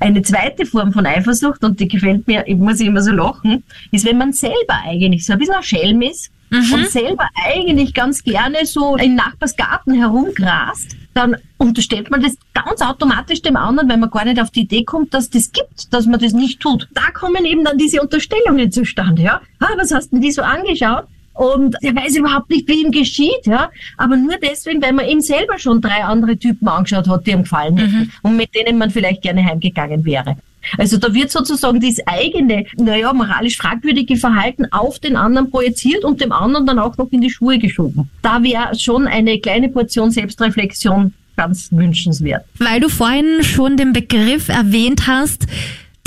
Eine 0.00 0.22
zweite 0.22 0.66
Form 0.66 0.92
von 0.92 1.06
Eifersucht, 1.06 1.64
und 1.64 1.80
die 1.80 1.88
gefällt 1.88 2.26
mir, 2.26 2.46
ich 2.46 2.56
muss 2.56 2.80
immer 2.80 3.02
so 3.02 3.12
lachen, 3.12 3.62
ist, 3.90 4.04
wenn 4.04 4.18
man 4.18 4.32
selber 4.32 4.74
eigentlich 4.84 5.24
so 5.24 5.32
ein 5.32 5.38
bisschen 5.38 5.54
ein 5.54 5.62
Schelm 5.62 6.02
ist 6.02 6.30
und 6.50 6.86
selber 6.88 7.28
eigentlich 7.46 7.94
ganz 7.94 8.22
gerne 8.22 8.64
so 8.64 8.96
im 8.96 9.14
Nachbarsgarten 9.14 9.94
herumgrast, 9.94 10.96
dann 11.14 11.36
unterstellt 11.56 12.10
man 12.10 12.22
das 12.22 12.36
ganz 12.54 12.80
automatisch 12.80 13.42
dem 13.42 13.56
anderen, 13.56 13.88
weil 13.88 13.96
man 13.96 14.10
gar 14.10 14.24
nicht 14.24 14.40
auf 14.40 14.50
die 14.50 14.62
Idee 14.62 14.84
kommt, 14.84 15.12
dass 15.14 15.30
das 15.30 15.52
gibt, 15.52 15.92
dass 15.92 16.06
man 16.06 16.20
das 16.20 16.32
nicht 16.32 16.60
tut. 16.60 16.88
Da 16.94 17.10
kommen 17.12 17.44
eben 17.44 17.64
dann 17.64 17.76
diese 17.76 18.00
Unterstellungen 18.00 18.70
zustande, 18.70 19.22
ja. 19.22 19.40
Ah, 19.58 19.74
was 19.76 19.92
hast 19.92 20.10
denn 20.10 20.20
die 20.20 20.32
so 20.32 20.42
angeschaut? 20.42 21.06
Und 21.38 21.76
er 21.82 21.94
weiß 21.94 22.16
überhaupt 22.16 22.50
nicht, 22.50 22.66
wie 22.66 22.82
ihm 22.82 22.90
geschieht, 22.90 23.46
ja. 23.46 23.70
Aber 23.96 24.16
nur 24.16 24.34
deswegen, 24.42 24.82
weil 24.82 24.92
man 24.92 25.06
ihm 25.06 25.20
selber 25.20 25.56
schon 25.56 25.80
drei 25.80 26.02
andere 26.02 26.36
Typen 26.36 26.66
angeschaut 26.66 27.06
hat, 27.06 27.26
die 27.26 27.30
ihm 27.30 27.44
gefallen 27.44 27.76
hätten 27.76 28.12
und 28.22 28.36
mit 28.36 28.52
denen 28.56 28.76
man 28.76 28.90
vielleicht 28.90 29.22
gerne 29.22 29.44
heimgegangen 29.44 30.04
wäre. 30.04 30.36
Also 30.76 30.96
da 30.96 31.14
wird 31.14 31.30
sozusagen 31.30 31.80
das 31.80 32.04
eigene, 32.06 32.64
naja, 32.76 33.12
moralisch 33.12 33.56
fragwürdige 33.56 34.16
Verhalten 34.16 34.66
auf 34.72 34.98
den 34.98 35.16
anderen 35.16 35.48
projiziert 35.48 36.04
und 36.04 36.20
dem 36.20 36.32
anderen 36.32 36.66
dann 36.66 36.80
auch 36.80 36.96
noch 36.96 37.12
in 37.12 37.20
die 37.20 37.30
Schuhe 37.30 37.58
geschoben. 37.58 38.10
Da 38.20 38.42
wäre 38.42 38.76
schon 38.76 39.06
eine 39.06 39.38
kleine 39.38 39.68
Portion 39.68 40.10
Selbstreflexion 40.10 41.14
ganz 41.36 41.68
wünschenswert. 41.70 42.44
Weil 42.58 42.80
du 42.80 42.88
vorhin 42.88 43.44
schon 43.44 43.76
den 43.76 43.92
Begriff 43.92 44.48
erwähnt 44.48 45.06
hast, 45.06 45.46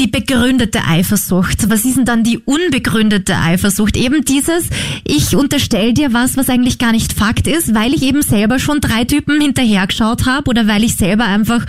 die 0.01 0.07
begründete 0.07 0.79
Eifersucht. 0.87 1.69
Was 1.69 1.85
ist 1.85 1.95
denn 1.95 2.05
dann 2.05 2.23
die 2.23 2.39
unbegründete 2.39 3.37
Eifersucht? 3.37 3.95
Eben 3.95 4.25
dieses, 4.25 4.67
ich 5.05 5.35
unterstell 5.35 5.93
dir 5.93 6.11
was, 6.11 6.37
was 6.37 6.49
eigentlich 6.49 6.79
gar 6.79 6.91
nicht 6.91 7.13
Fakt 7.13 7.45
ist, 7.45 7.75
weil 7.75 7.93
ich 7.93 8.01
eben 8.01 8.23
selber 8.23 8.57
schon 8.57 8.81
drei 8.81 9.05
Typen 9.05 9.39
hinterhergeschaut 9.39 10.25
habe 10.25 10.49
oder 10.49 10.65
weil 10.65 10.83
ich 10.83 10.95
selber 10.95 11.25
einfach 11.25 11.67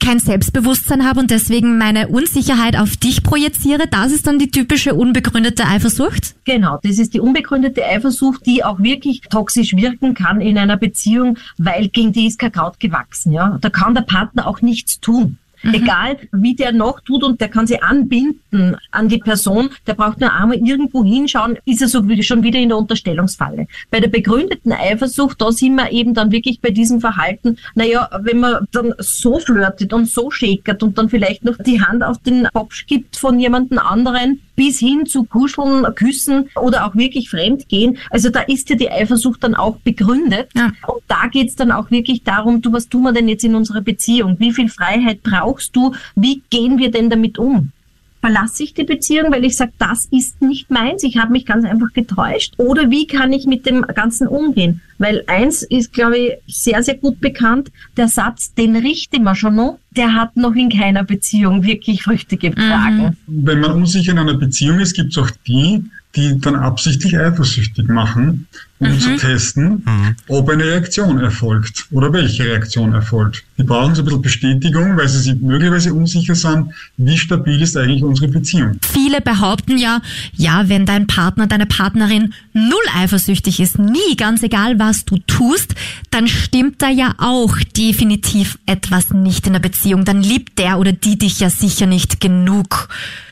kein 0.00 0.18
Selbstbewusstsein 0.18 1.06
habe 1.06 1.20
und 1.20 1.30
deswegen 1.30 1.78
meine 1.78 2.08
Unsicherheit 2.08 2.76
auf 2.76 2.96
dich 2.96 3.22
projiziere. 3.22 3.86
Das 3.88 4.10
ist 4.10 4.26
dann 4.26 4.40
die 4.40 4.50
typische 4.50 4.94
unbegründete 4.94 5.64
Eifersucht? 5.64 6.34
Genau, 6.44 6.80
das 6.82 6.98
ist 6.98 7.14
die 7.14 7.20
unbegründete 7.20 7.84
Eifersucht, 7.84 8.44
die 8.44 8.64
auch 8.64 8.80
wirklich 8.80 9.20
toxisch 9.30 9.76
wirken 9.76 10.14
kann 10.14 10.40
in 10.40 10.58
einer 10.58 10.76
Beziehung, 10.76 11.38
weil 11.58 11.88
gegen 11.88 12.12
die 12.12 12.26
ist 12.26 12.40
kein 12.40 12.50
Kraut 12.50 12.80
gewachsen. 12.80 13.32
Ja, 13.32 13.56
da 13.60 13.70
kann 13.70 13.94
der 13.94 14.02
Partner 14.02 14.48
auch 14.48 14.62
nichts 14.62 14.98
tun. 14.98 15.38
Egal, 15.62 16.18
wie 16.32 16.54
der 16.54 16.72
noch 16.72 17.00
tut 17.00 17.24
und 17.24 17.40
der 17.40 17.48
kann 17.48 17.66
sie 17.66 17.82
anbinden 17.82 18.76
an 18.90 19.08
die 19.08 19.18
Person, 19.18 19.70
der 19.86 19.94
braucht 19.94 20.20
nur 20.20 20.32
einmal 20.32 20.58
irgendwo 20.58 21.04
hinschauen, 21.04 21.58
ist 21.64 21.82
er 21.82 21.88
so 21.88 22.02
schon 22.20 22.42
wieder 22.42 22.58
in 22.58 22.68
der 22.68 22.78
Unterstellungsfalle. 22.78 23.66
Bei 23.90 24.00
der 24.00 24.08
begründeten 24.08 24.72
Eifersucht, 24.72 25.40
da 25.40 25.52
sind 25.52 25.74
wir 25.76 25.90
eben 25.90 26.14
dann 26.14 26.32
wirklich 26.32 26.60
bei 26.60 26.70
diesem 26.70 27.00
Verhalten, 27.00 27.56
naja, 27.74 28.08
wenn 28.22 28.40
man 28.40 28.66
dann 28.72 28.94
so 28.98 29.38
flirtet 29.38 29.92
und 29.92 30.08
so 30.08 30.30
schäkert 30.30 30.82
und 30.82 30.98
dann 30.98 31.08
vielleicht 31.08 31.44
noch 31.44 31.56
die 31.58 31.80
Hand 31.80 32.02
auf 32.02 32.18
den 32.18 32.48
Kopf 32.52 32.86
gibt 32.86 33.16
von 33.16 33.38
jemandem 33.38 33.78
anderen, 33.78 34.40
bis 34.58 34.80
hin 34.80 35.06
zu 35.06 35.22
Kuscheln, 35.22 35.86
Küssen 35.94 36.50
oder 36.56 36.84
auch 36.84 36.96
wirklich 36.96 37.30
Fremdgehen. 37.30 37.96
Also 38.10 38.28
da 38.28 38.40
ist 38.40 38.68
ja 38.68 38.76
die 38.76 38.90
Eifersucht 38.90 39.44
dann 39.44 39.54
auch 39.54 39.76
begründet. 39.76 40.48
Ja. 40.56 40.72
Und 40.86 41.02
da 41.06 41.28
geht's 41.30 41.54
dann 41.54 41.70
auch 41.70 41.92
wirklich 41.92 42.24
darum, 42.24 42.60
du, 42.60 42.72
was 42.72 42.88
tun 42.88 43.02
wir 43.02 43.12
denn 43.12 43.28
jetzt 43.28 43.44
in 43.44 43.54
unserer 43.54 43.82
Beziehung? 43.82 44.34
Wie 44.40 44.52
viel 44.52 44.68
Freiheit 44.68 45.22
brauchst 45.48 45.74
du? 45.74 45.94
Wie 46.14 46.42
gehen 46.50 46.78
wir 46.78 46.90
denn 46.90 47.10
damit 47.10 47.38
um? 47.38 47.72
Verlasse 48.20 48.64
ich 48.64 48.74
die 48.74 48.82
Beziehung, 48.82 49.32
weil 49.32 49.44
ich 49.44 49.56
sage, 49.56 49.72
das 49.78 50.06
ist 50.10 50.42
nicht 50.42 50.70
meins, 50.70 51.04
ich 51.04 51.18
habe 51.18 51.30
mich 51.30 51.46
ganz 51.46 51.64
einfach 51.64 51.92
getäuscht? 51.92 52.54
Oder 52.56 52.90
wie 52.90 53.06
kann 53.06 53.32
ich 53.32 53.46
mit 53.46 53.64
dem 53.64 53.82
Ganzen 53.82 54.26
umgehen? 54.26 54.80
Weil 54.98 55.22
eins 55.28 55.62
ist, 55.62 55.92
glaube 55.92 56.18
ich, 56.18 56.32
sehr, 56.48 56.82
sehr 56.82 56.96
gut 56.96 57.20
bekannt, 57.20 57.70
der 57.96 58.08
Satz, 58.08 58.52
den 58.54 58.74
richte 58.74 59.20
man 59.20 59.36
schon 59.36 59.54
noch, 59.54 59.78
der 59.92 60.14
hat 60.14 60.36
noch 60.36 60.56
in 60.56 60.68
keiner 60.68 61.04
Beziehung 61.04 61.62
wirklich 61.62 62.02
Früchte 62.02 62.36
getragen. 62.36 63.16
Wenn 63.28 63.60
man 63.60 63.70
unsicher 63.70 64.12
in 64.12 64.18
einer 64.18 64.34
Beziehung 64.34 64.80
ist, 64.80 64.94
gibt 64.94 65.12
es 65.12 65.18
auch 65.18 65.30
die, 65.46 65.84
die 66.16 66.40
dann 66.40 66.56
absichtlich 66.56 67.16
eifersüchtig 67.16 67.86
machen, 67.86 68.48
um 68.80 68.98
zu 68.98 69.16
testen, 69.16 69.84
ob 70.28 70.48
eine 70.48 70.64
Reaktion 70.64 71.18
erfolgt 71.18 71.86
oder 71.90 72.12
welche 72.12 72.44
Reaktion 72.44 72.92
erfolgt. 72.92 73.42
Die 73.58 73.64
brauchen 73.64 73.94
so 73.94 74.02
ein 74.02 74.04
bisschen 74.04 74.22
Bestätigung, 74.22 74.96
weil 74.96 75.08
sie 75.08 75.18
sich 75.18 75.40
möglicherweise 75.40 75.92
unsicher 75.92 76.34
sind, 76.34 76.72
wie 76.96 77.18
stabil 77.18 77.60
ist 77.60 77.76
eigentlich 77.76 78.02
unsere 78.02 78.28
Beziehung. 78.28 78.78
Viele 78.92 79.20
behaupten 79.20 79.78
ja, 79.78 80.00
ja, 80.34 80.68
wenn 80.68 80.86
dein 80.86 81.06
Partner, 81.06 81.46
deine 81.46 81.66
Partnerin 81.66 82.34
null 82.52 82.74
eifersüchtig 82.94 83.60
ist, 83.60 83.78
nie, 83.78 84.16
ganz 84.16 84.42
egal 84.42 84.78
was 84.78 85.04
du 85.04 85.18
tust, 85.26 85.74
dann 86.10 86.28
stimmt 86.28 86.80
da 86.82 86.88
ja 86.88 87.14
auch 87.18 87.56
definitiv 87.76 88.58
etwas 88.66 89.10
nicht 89.10 89.46
in 89.46 89.54
der 89.54 89.60
Beziehung. 89.60 90.04
Dann 90.04 90.22
liebt 90.22 90.58
der 90.58 90.78
oder 90.78 90.92
die 90.92 91.18
dich 91.18 91.40
ja 91.40 91.50
sicher 91.50 91.86
nicht 91.86 92.20
genug. 92.20 92.88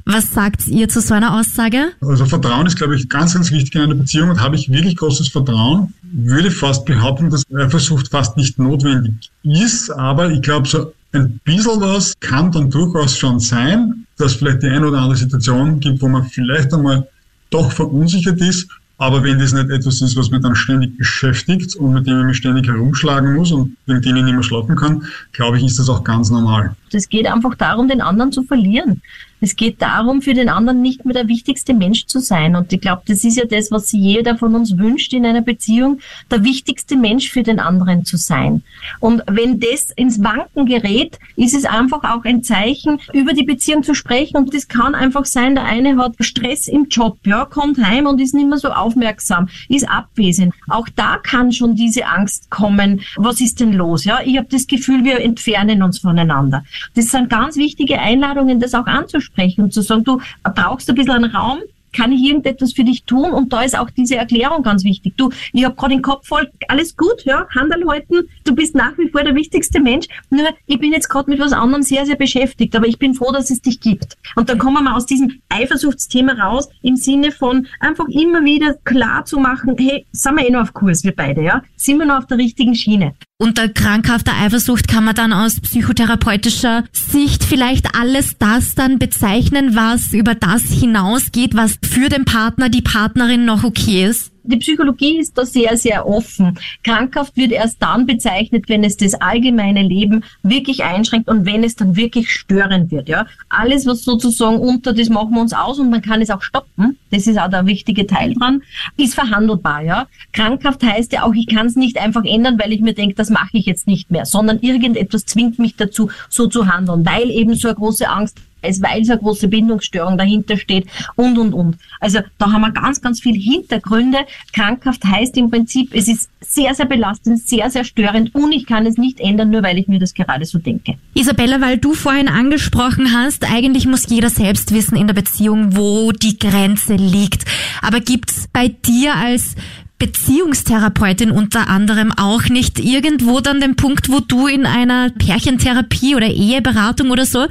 Was 0.09 0.33
sagt 0.33 0.69
ihr 0.69 0.89
zu 0.89 1.01
so 1.01 1.15
einer 1.15 1.37
Aussage? 1.37 1.89
Also 2.01 2.27
Vertrauen 2.27 2.65
ist, 2.67 2.77
glaube 2.77 2.95
ich, 2.95 3.09
ganz, 3.09 3.35
ganz 3.35 3.51
wichtig 3.51 3.75
in 3.75 3.81
einer 3.83 3.95
Beziehung 3.97 4.31
und 4.31 4.41
habe 4.41 4.55
ich 4.55 4.71
wirklich 4.71 4.97
großes 4.97 5.29
Vertrauen. 5.37 5.93
Würde 6.03 6.51
fast 6.51 6.87
behaupten, 6.87 7.31
dass 7.31 7.43
Eifersucht 7.55 8.09
fast 8.09 8.37
nicht 8.37 8.59
notwendig 8.59 9.31
ist, 9.43 9.91
aber 9.91 10.31
ich 10.31 10.41
glaube, 10.41 10.67
so 10.67 10.93
ein 11.13 11.41
bisschen 11.45 11.81
was 11.81 12.15
kann 12.21 12.51
dann 12.53 12.71
durchaus 12.71 13.17
schon 13.17 13.39
sein, 13.39 14.07
dass 14.17 14.35
vielleicht 14.35 14.63
die 14.63 14.69
eine 14.69 14.89
oder 14.89 14.99
andere 14.99 15.19
Situation 15.19 15.81
gibt, 15.81 16.01
wo 16.01 16.09
man 16.09 16.25
vielleicht 16.25 16.73
einmal 16.73 17.07
doch 17.51 17.71
verunsichert 17.73 18.41
ist. 18.41 18.69
Aber 18.99 19.23
wenn 19.23 19.39
das 19.39 19.53
nicht 19.53 19.69
etwas 19.69 20.01
ist, 20.01 20.17
was 20.17 20.31
mich 20.31 20.41
dann 20.41 20.57
ständig 20.57 20.97
beschäftigt 20.97 21.77
und 21.77 21.93
mit 21.93 22.07
dem 22.07 22.21
ich 22.21 22.27
mich 22.27 22.37
ständig 22.39 22.67
herumschlagen 22.67 23.35
muss 23.35 23.53
und 23.53 23.77
wegen 23.85 24.01
dem 24.01 24.17
ich 24.17 24.25
nicht 24.25 24.35
mehr 24.35 24.43
schlafen 24.43 24.75
kann, 24.75 25.05
glaube 25.33 25.59
ich, 25.59 25.65
ist 25.65 25.79
das 25.79 25.91
auch 25.91 26.03
ganz 26.03 26.31
normal. 26.31 26.75
Es 26.93 27.09
geht 27.09 27.27
einfach 27.27 27.55
darum, 27.55 27.89
den 27.89 28.01
anderen 28.01 28.33
zu 28.33 28.43
verlieren. 28.43 29.03
Es 29.41 29.55
geht 29.55 29.83
darum, 29.83 30.23
für 30.23 30.33
den 30.33 30.49
anderen 30.49 30.81
nicht 30.81 31.05
mehr 31.05 31.15
der 31.15 31.29
wichtigste 31.29 31.75
Mensch 31.75 32.07
zu 32.07 32.21
sein. 32.21 32.57
Und 32.57 32.73
ich 32.73 32.81
glaube, 32.81 33.03
das 33.07 33.23
ist 33.23 33.37
ja 33.37 33.45
das, 33.45 33.71
was 33.71 33.93
jeder 33.93 34.39
von 34.39 34.55
uns 34.55 34.79
wünscht 34.79 35.13
in 35.13 35.27
einer 35.27 35.43
Beziehung, 35.43 36.01
der 36.31 36.43
wichtigste 36.43 36.97
Mensch 36.97 37.29
für 37.29 37.43
den 37.43 37.61
anderen 37.61 38.05
zu 38.07 38.17
sein. 38.17 38.63
Und 38.99 39.23
wenn 39.27 39.61
das 39.61 39.91
ins 39.91 40.23
Wanken 40.23 40.65
gerät, 40.65 41.19
ist 41.37 41.55
es 41.55 41.67
einfach 41.67 42.03
auch 42.05 42.25
ein 42.25 42.43
Zeichen, 42.43 42.99
über 43.13 43.35
die 43.35 43.43
Beziehung 43.43 43.83
zu 43.83 43.95
sprechen. 43.95 44.39
Und 44.39 44.55
das 44.55 44.69
kann 44.69 44.95
einfach 44.95 45.27
sein, 45.27 45.55
der 45.55 45.65
eine 45.65 45.99
hat 45.99 46.15
Stress 46.21 46.67
im 46.67 46.89
Job, 46.89 47.19
ja, 47.27 47.45
kommt 47.45 47.79
heim 47.79 48.07
und 48.07 48.21
ist 48.21 48.35
nicht 48.35 48.49
mehr 48.49 48.59
so 48.59 48.69
aufmerksam, 48.69 49.49
ist 49.69 49.89
abwesend. 49.89 50.55
Auch 50.69 50.89
da 50.97 51.19
kann 51.23 51.53
schon 51.53 51.75
diese 51.75 52.07
Angst 52.07 52.49
kommen. 52.49 53.03
Was 53.17 53.41
ist 53.43 53.61
denn 53.61 53.75
los? 53.75 54.05
Ja, 54.05 54.21
ich 54.25 54.39
habe 54.39 54.49
das 54.51 54.67
Gefühl, 54.67 55.05
wir 55.05 55.21
entfernen 55.21 55.83
uns 55.83 55.99
voneinander. 55.99 56.65
Das 56.95 57.07
sind 57.07 57.31
ganz 57.31 57.57
wichtige 57.57 57.99
Einladungen, 57.99 58.61
das 58.61 58.75
auch 58.75 58.87
anzusprechen 58.87 59.63
und 59.63 59.73
zu 59.73 59.83
sagen, 59.83 60.05
du 60.05 60.21
brauchst 60.43 60.89
ein 60.89 60.95
bisschen 60.95 61.13
einen 61.13 61.35
Raum, 61.35 61.59
kann 61.97 62.13
ich 62.13 62.23
irgendetwas 62.23 62.75
für 62.75 62.85
dich 62.85 63.05
tun? 63.05 63.31
Und 63.31 63.53
da 63.53 63.63
ist 63.63 63.77
auch 63.77 63.91
diese 63.91 64.17
Erklärung 64.17 64.63
ganz 64.63 64.85
wichtig. 64.85 65.15
Du, 65.17 65.31
ich 65.53 65.65
habe 65.65 65.75
gerade 65.75 65.95
den 65.95 66.03
Kopf 66.03 66.27
voll, 66.27 66.51
alles 66.69 66.97
gut, 66.97 67.25
ja, 67.25 67.47
Handel 67.55 67.89
halten, 67.89 68.29
du 68.45 68.55
bist 68.55 68.75
nach 68.75 68.97
wie 68.99 69.09
vor 69.09 69.23
der 69.23 69.35
wichtigste 69.35 69.81
Mensch, 69.81 70.07
nur 70.31 70.47
ich 70.67 70.79
bin 70.79 70.93
jetzt 70.93 71.09
gerade 71.09 71.31
mit 71.31 71.41
was 71.41 71.53
anderem 71.53 71.83
sehr, 71.83 72.05
sehr 72.05 72.17
beschäftigt, 72.17 72.77
aber 72.77 72.87
ich 72.87 72.99
bin 72.99 73.15
froh, 73.15 73.33
dass 73.33 73.51
es 73.51 73.63
dich 73.63 73.81
gibt. 73.81 74.17
Und 74.35 74.49
dann 74.49 74.59
kommen 74.59 74.85
wir 74.85 74.95
aus 74.95 75.07
diesem 75.07 75.41
Eifersuchtsthema 75.49 76.33
raus, 76.33 76.69
im 76.83 76.97
Sinne 76.97 77.33
von 77.33 77.67
einfach 77.81 78.07
immer 78.09 78.45
wieder 78.45 78.75
klar 78.85 79.25
zu 79.25 79.39
machen, 79.39 79.77
hey, 79.79 80.07
sind 80.13 80.37
wir 80.37 80.47
eh 80.47 80.51
noch 80.51 80.63
auf 80.63 80.75
Kurs, 80.75 81.05
wir 81.05 81.15
beide, 81.15 81.43
ja? 81.43 81.63
Sind 81.77 81.99
wir 81.99 82.07
noch 82.07 82.19
auf 82.19 82.27
der 82.27 82.39
richtigen 82.39 82.75
Schiene? 82.75 83.15
Unter 83.39 83.69
krankhafter 83.69 84.33
Eifersucht 84.33 84.89
kann 84.89 85.05
man 85.05 85.15
dann 85.15 85.35
aus 85.35 85.61
psychotherapeutischer 85.61 86.85
Sicht 86.91 87.45
vielleicht 87.45 87.95
alles 87.95 88.39
das 88.39 88.75
dann 88.75 88.99
bezeichnen, 88.99 89.77
was 89.77 90.15
über 90.15 90.35
das 90.35 90.63
hinausgeht, 90.63 91.55
was 91.55 91.77
für 91.83 92.09
den 92.09 92.25
Partner, 92.25 92.71
die 92.71 92.81
Partnerin 92.81 93.45
noch 93.45 93.63
okay 93.63 94.07
ist. 94.07 94.33
Die 94.47 94.59
Psychologie 94.59 95.19
ist 95.19 95.37
da 95.37 95.45
sehr, 95.45 95.77
sehr 95.77 96.07
offen. 96.07 96.59
Krankhaft 96.85 97.37
wird 97.37 97.51
erst 97.53 97.83
dann 97.83 98.07
bezeichnet, 98.07 98.69
wenn 98.69 98.85
es 98.85 98.97
das 98.97 99.15
allgemeine 99.15 99.83
Leben 99.83 100.23
wirklich 100.43 100.85
einschränkt 100.85 101.29
und 101.29 101.47
wenn 101.47 101.65
es 101.65 101.75
dann 101.75 101.97
wirklich 101.97 102.33
störend 102.33 102.93
wird. 102.93 103.09
Ja, 103.09 103.27
alles, 103.49 103.87
was 103.87 104.05
sozusagen 104.05 104.59
unter 104.59 104.93
das 104.93 105.09
machen 105.09 105.35
wir 105.35 105.41
uns 105.41 105.53
aus 105.53 105.79
und 105.81 105.91
man 105.91 106.03
kann 106.03 106.23
es 106.23 106.31
auch 106.31 106.43
stoppen. 106.43 106.97
Das 107.11 107.27
ist 107.27 107.39
auch 107.39 107.51
der 107.51 107.67
wichtige 107.67 108.07
Teil 108.07 108.35
dran. 108.35 108.63
Ist 108.97 109.15
verhandelbar. 109.15 109.83
Ja, 109.83 110.07
krankhaft 110.33 110.83
heißt 110.85 111.13
ja 111.13 111.25
auch, 111.25 111.35
ich 111.35 111.49
kann 111.49 111.67
es 111.67 111.75
nicht 111.75 111.99
einfach 111.99 112.25
ändern, 112.25 112.59
weil 112.59 112.73
ich 112.73 112.81
mir 112.81 112.95
denke, 112.95 113.17
das 113.17 113.31
mache 113.31 113.51
ich 113.53 113.67
jetzt 113.67 113.87
nicht 113.87 114.11
mehr, 114.11 114.27
sondern 114.27 114.61
irgendetwas 114.61 115.27
zwingt 115.27 115.59
mich 115.59 115.77
dazu, 115.77 116.11
so 116.29 116.47
zu 116.47 116.69
handeln, 116.69 117.05
weil 117.05 117.31
eben 117.31 117.55
so 117.55 117.69
eine 117.69 117.77
große 117.77 118.09
Angst 118.09 118.39
ist, 118.63 118.83
weil 118.83 119.05
so 119.05 119.13
eine 119.13 119.21
große 119.21 119.49
Bindungsstörung 119.49 120.19
dahinter 120.19 120.57
steht 120.57 120.87
und, 121.15 121.39
und, 121.39 121.53
und. 121.53 121.77
Also 122.01 122.21
da 122.39 122.53
haben 122.53 122.63
wir 122.63 122.73
ganz, 122.73 123.01
ganz 123.01 123.21
viele 123.21 123.39
Hintergründe. 123.39 124.19
Krankhaft 124.53 125.05
heißt 125.05 125.37
im 125.37 125.51
Prinzip, 125.51 125.95
es 125.95 126.09
ist 126.09 126.29
sehr, 126.41 126.75
sehr 126.75 126.87
belastend, 126.87 127.41
sehr, 127.41 127.71
sehr 127.71 127.85
störend 127.85 128.35
und 128.35 128.53
ich 128.53 128.67
kann 128.67 128.87
es 128.87 128.97
nicht 128.97 129.21
ändern, 129.21 129.51
nur 129.51 129.63
weil 129.63 129.79
ich 129.79 129.89
mir 129.89 129.99
das 129.99 130.15
gerade 130.15 130.45
so 130.45 130.59
denke. 130.59 130.95
Isabella, 131.15 131.61
weil 131.61 131.79
du 131.79 131.95
vorhin 131.95 132.29
angesprochen 132.29 133.13
hast, 133.13 133.51
eigentlich 133.51 133.87
muss 133.87 134.09
jeder 134.09 134.31
selbst 134.31 134.73
wissen 134.73 134.97
in 134.97 135.07
der 135.07 135.15
Beziehung, 135.15 135.77
wo 135.77 136.13
die 136.13 136.39
Grenze 136.39 136.95
liegt. 136.95 137.45
Aber 137.83 138.01
gibt's 138.01 138.49
bei 138.53 138.69
dir 138.69 139.15
als 139.15 139.55
Beziehungstherapeutin 139.99 141.31
unter 141.31 141.69
anderem 141.69 142.13
auch 142.13 142.45
nicht 142.45 142.79
irgendwo 142.79 143.41
dann 143.41 143.61
den 143.61 143.77
Punkt, 143.77 144.11
wo 144.11 144.21
du 144.21 144.47
in 144.47 144.67
einer 144.67 145.11
Pärchentherapie 145.11 146.15
oder 146.15 146.29
Eheberatung 146.29 147.11
oder 147.11 147.25
so 147.25 147.47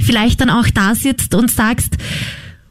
vielleicht 0.00 0.40
dann 0.40 0.50
auch 0.50 0.68
da 0.72 0.94
sitzt 0.94 1.34
und 1.34 1.50
sagst, 1.50 1.96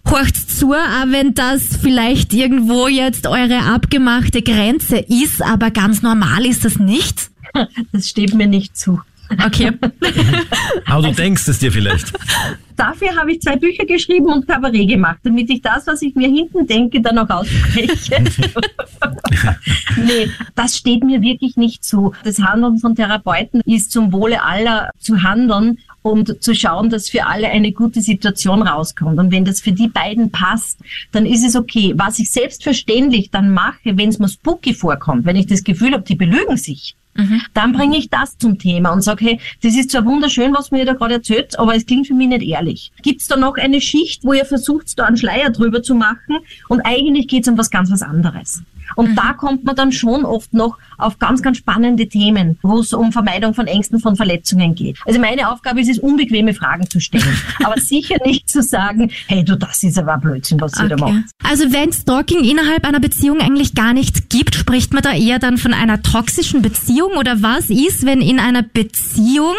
horcht's 0.09 0.47
zu, 0.57 0.73
auch 0.73 1.07
wenn 1.07 1.33
das 1.33 1.77
vielleicht 1.81 2.33
irgendwo 2.33 2.87
jetzt 2.87 3.27
eure 3.27 3.63
abgemachte 3.63 4.41
Grenze 4.41 4.97
ist, 4.97 5.41
aber 5.41 5.71
ganz 5.71 6.01
normal 6.01 6.45
ist 6.45 6.65
das 6.65 6.79
nicht? 6.79 7.29
Das 7.91 8.09
steht 8.09 8.33
mir 8.35 8.45
nicht 8.45 8.77
zu. 8.77 8.99
Okay. 9.45 9.71
Aber 10.85 11.01
du 11.07 11.13
denkst 11.13 11.47
es 11.47 11.59
dir 11.59 11.71
vielleicht. 11.71 12.13
Dafür 12.75 13.15
habe 13.15 13.31
ich 13.31 13.41
zwei 13.41 13.55
Bücher 13.55 13.85
geschrieben 13.85 14.27
und 14.27 14.47
Kabarett 14.47 14.87
gemacht, 14.87 15.17
damit 15.23 15.49
ich 15.49 15.61
das, 15.61 15.87
was 15.87 16.01
ich 16.01 16.15
mir 16.15 16.27
hinten 16.27 16.67
denke, 16.67 17.01
dann 17.01 17.17
auch 17.17 17.29
ausspreche. 17.29 18.23
nee, 19.97 20.29
das 20.53 20.77
steht 20.77 21.03
mir 21.03 21.21
wirklich 21.21 21.57
nicht 21.57 21.83
zu. 21.83 22.13
Das 22.23 22.39
Handeln 22.39 22.77
von 22.77 22.95
Therapeuten 22.95 23.61
ist 23.65 23.91
zum 23.91 24.13
Wohle 24.13 24.43
aller 24.43 24.91
zu 24.99 25.23
handeln 25.23 25.79
und 26.03 26.41
zu 26.41 26.53
schauen, 26.53 26.89
dass 26.89 27.09
für 27.09 27.25
alle 27.25 27.49
eine 27.49 27.71
gute 27.71 28.01
Situation 28.01 28.61
rauskommt. 28.61 29.19
Und 29.19 29.31
wenn 29.31 29.45
das 29.45 29.59
für 29.59 29.71
die 29.71 29.87
beiden 29.87 30.31
passt, 30.31 30.79
dann 31.11 31.25
ist 31.25 31.45
es 31.45 31.55
okay. 31.55 31.93
Was 31.97 32.19
ich 32.19 32.31
selbstverständlich 32.31 33.31
dann 33.31 33.53
mache, 33.53 33.97
wenn 33.97 34.09
es 34.09 34.19
mir 34.19 34.29
spooky 34.29 34.73
vorkommt, 34.73 35.25
wenn 35.25 35.35
ich 35.35 35.47
das 35.47 35.63
Gefühl 35.63 35.93
habe, 35.93 36.03
die 36.03 36.15
belügen 36.15 36.57
sich, 36.57 36.95
dann 37.53 37.73
bringe 37.73 37.97
ich 37.97 38.09
das 38.09 38.37
zum 38.37 38.57
Thema 38.59 38.91
und 38.91 39.01
sage, 39.01 39.25
hey, 39.25 39.39
das 39.61 39.75
ist 39.75 39.91
zwar 39.91 40.05
wunderschön, 40.05 40.53
was 40.53 40.71
mir 40.71 40.85
da 40.85 40.93
gerade 40.93 41.15
erzählt, 41.15 41.57
aber 41.59 41.75
es 41.75 41.85
klingt 41.85 42.07
für 42.07 42.13
mich 42.13 42.27
nicht 42.27 42.43
ehrlich. 42.43 42.91
Gibt 43.01 43.21
es 43.21 43.27
da 43.27 43.35
noch 43.35 43.55
eine 43.55 43.81
Schicht, 43.81 44.23
wo 44.23 44.33
ihr 44.33 44.45
versucht, 44.45 44.97
da 44.99 45.05
einen 45.05 45.17
Schleier 45.17 45.49
drüber 45.49 45.81
zu 45.81 45.95
machen 45.95 46.37
und 46.69 46.81
eigentlich 46.81 47.27
geht 47.27 47.43
es 47.43 47.49
um 47.49 47.57
was 47.57 47.69
ganz 47.69 47.91
was 47.91 48.01
anderes. 48.01 48.61
Und 48.95 49.15
da 49.15 49.33
kommt 49.33 49.63
man 49.63 49.75
dann 49.75 49.91
schon 49.91 50.25
oft 50.25 50.53
noch 50.53 50.77
auf 50.97 51.19
ganz, 51.19 51.41
ganz 51.41 51.57
spannende 51.57 52.07
Themen, 52.07 52.57
wo 52.61 52.79
es 52.79 52.93
um 52.93 53.11
Vermeidung 53.11 53.53
von 53.53 53.67
Ängsten, 53.67 53.99
von 53.99 54.15
Verletzungen 54.15 54.75
geht. 54.75 54.97
Also 55.05 55.19
meine 55.19 55.51
Aufgabe 55.51 55.81
ist 55.81 55.89
es, 55.89 55.99
unbequeme 55.99 56.53
Fragen 56.53 56.89
zu 56.89 56.99
stellen, 56.99 57.37
aber 57.63 57.79
sicher 57.79 58.15
nicht 58.25 58.49
zu 58.49 58.61
sagen, 58.61 59.11
hey 59.27 59.43
du, 59.43 59.57
das 59.57 59.83
ist 59.83 59.97
aber 59.97 60.17
Blödsinn, 60.17 60.59
was 60.61 60.79
ihr 60.79 60.89
da 60.89 60.97
macht. 60.97 61.25
Also 61.43 61.71
wenn 61.71 61.91
Stalking 61.91 62.43
innerhalb 62.43 62.85
einer 62.85 62.99
Beziehung 62.99 63.41
eigentlich 63.41 63.75
gar 63.75 63.93
nicht 63.93 64.29
gibt, 64.29 64.55
spricht 64.55 64.93
man 64.93 65.03
da 65.03 65.13
eher 65.13 65.39
dann 65.39 65.57
von 65.57 65.73
einer 65.73 66.01
toxischen 66.01 66.61
Beziehung 66.61 67.13
oder 67.13 67.41
was 67.41 67.69
ist, 67.69 68.05
wenn 68.05 68.21
in 68.21 68.39
einer 68.39 68.63
Beziehung 68.63 69.55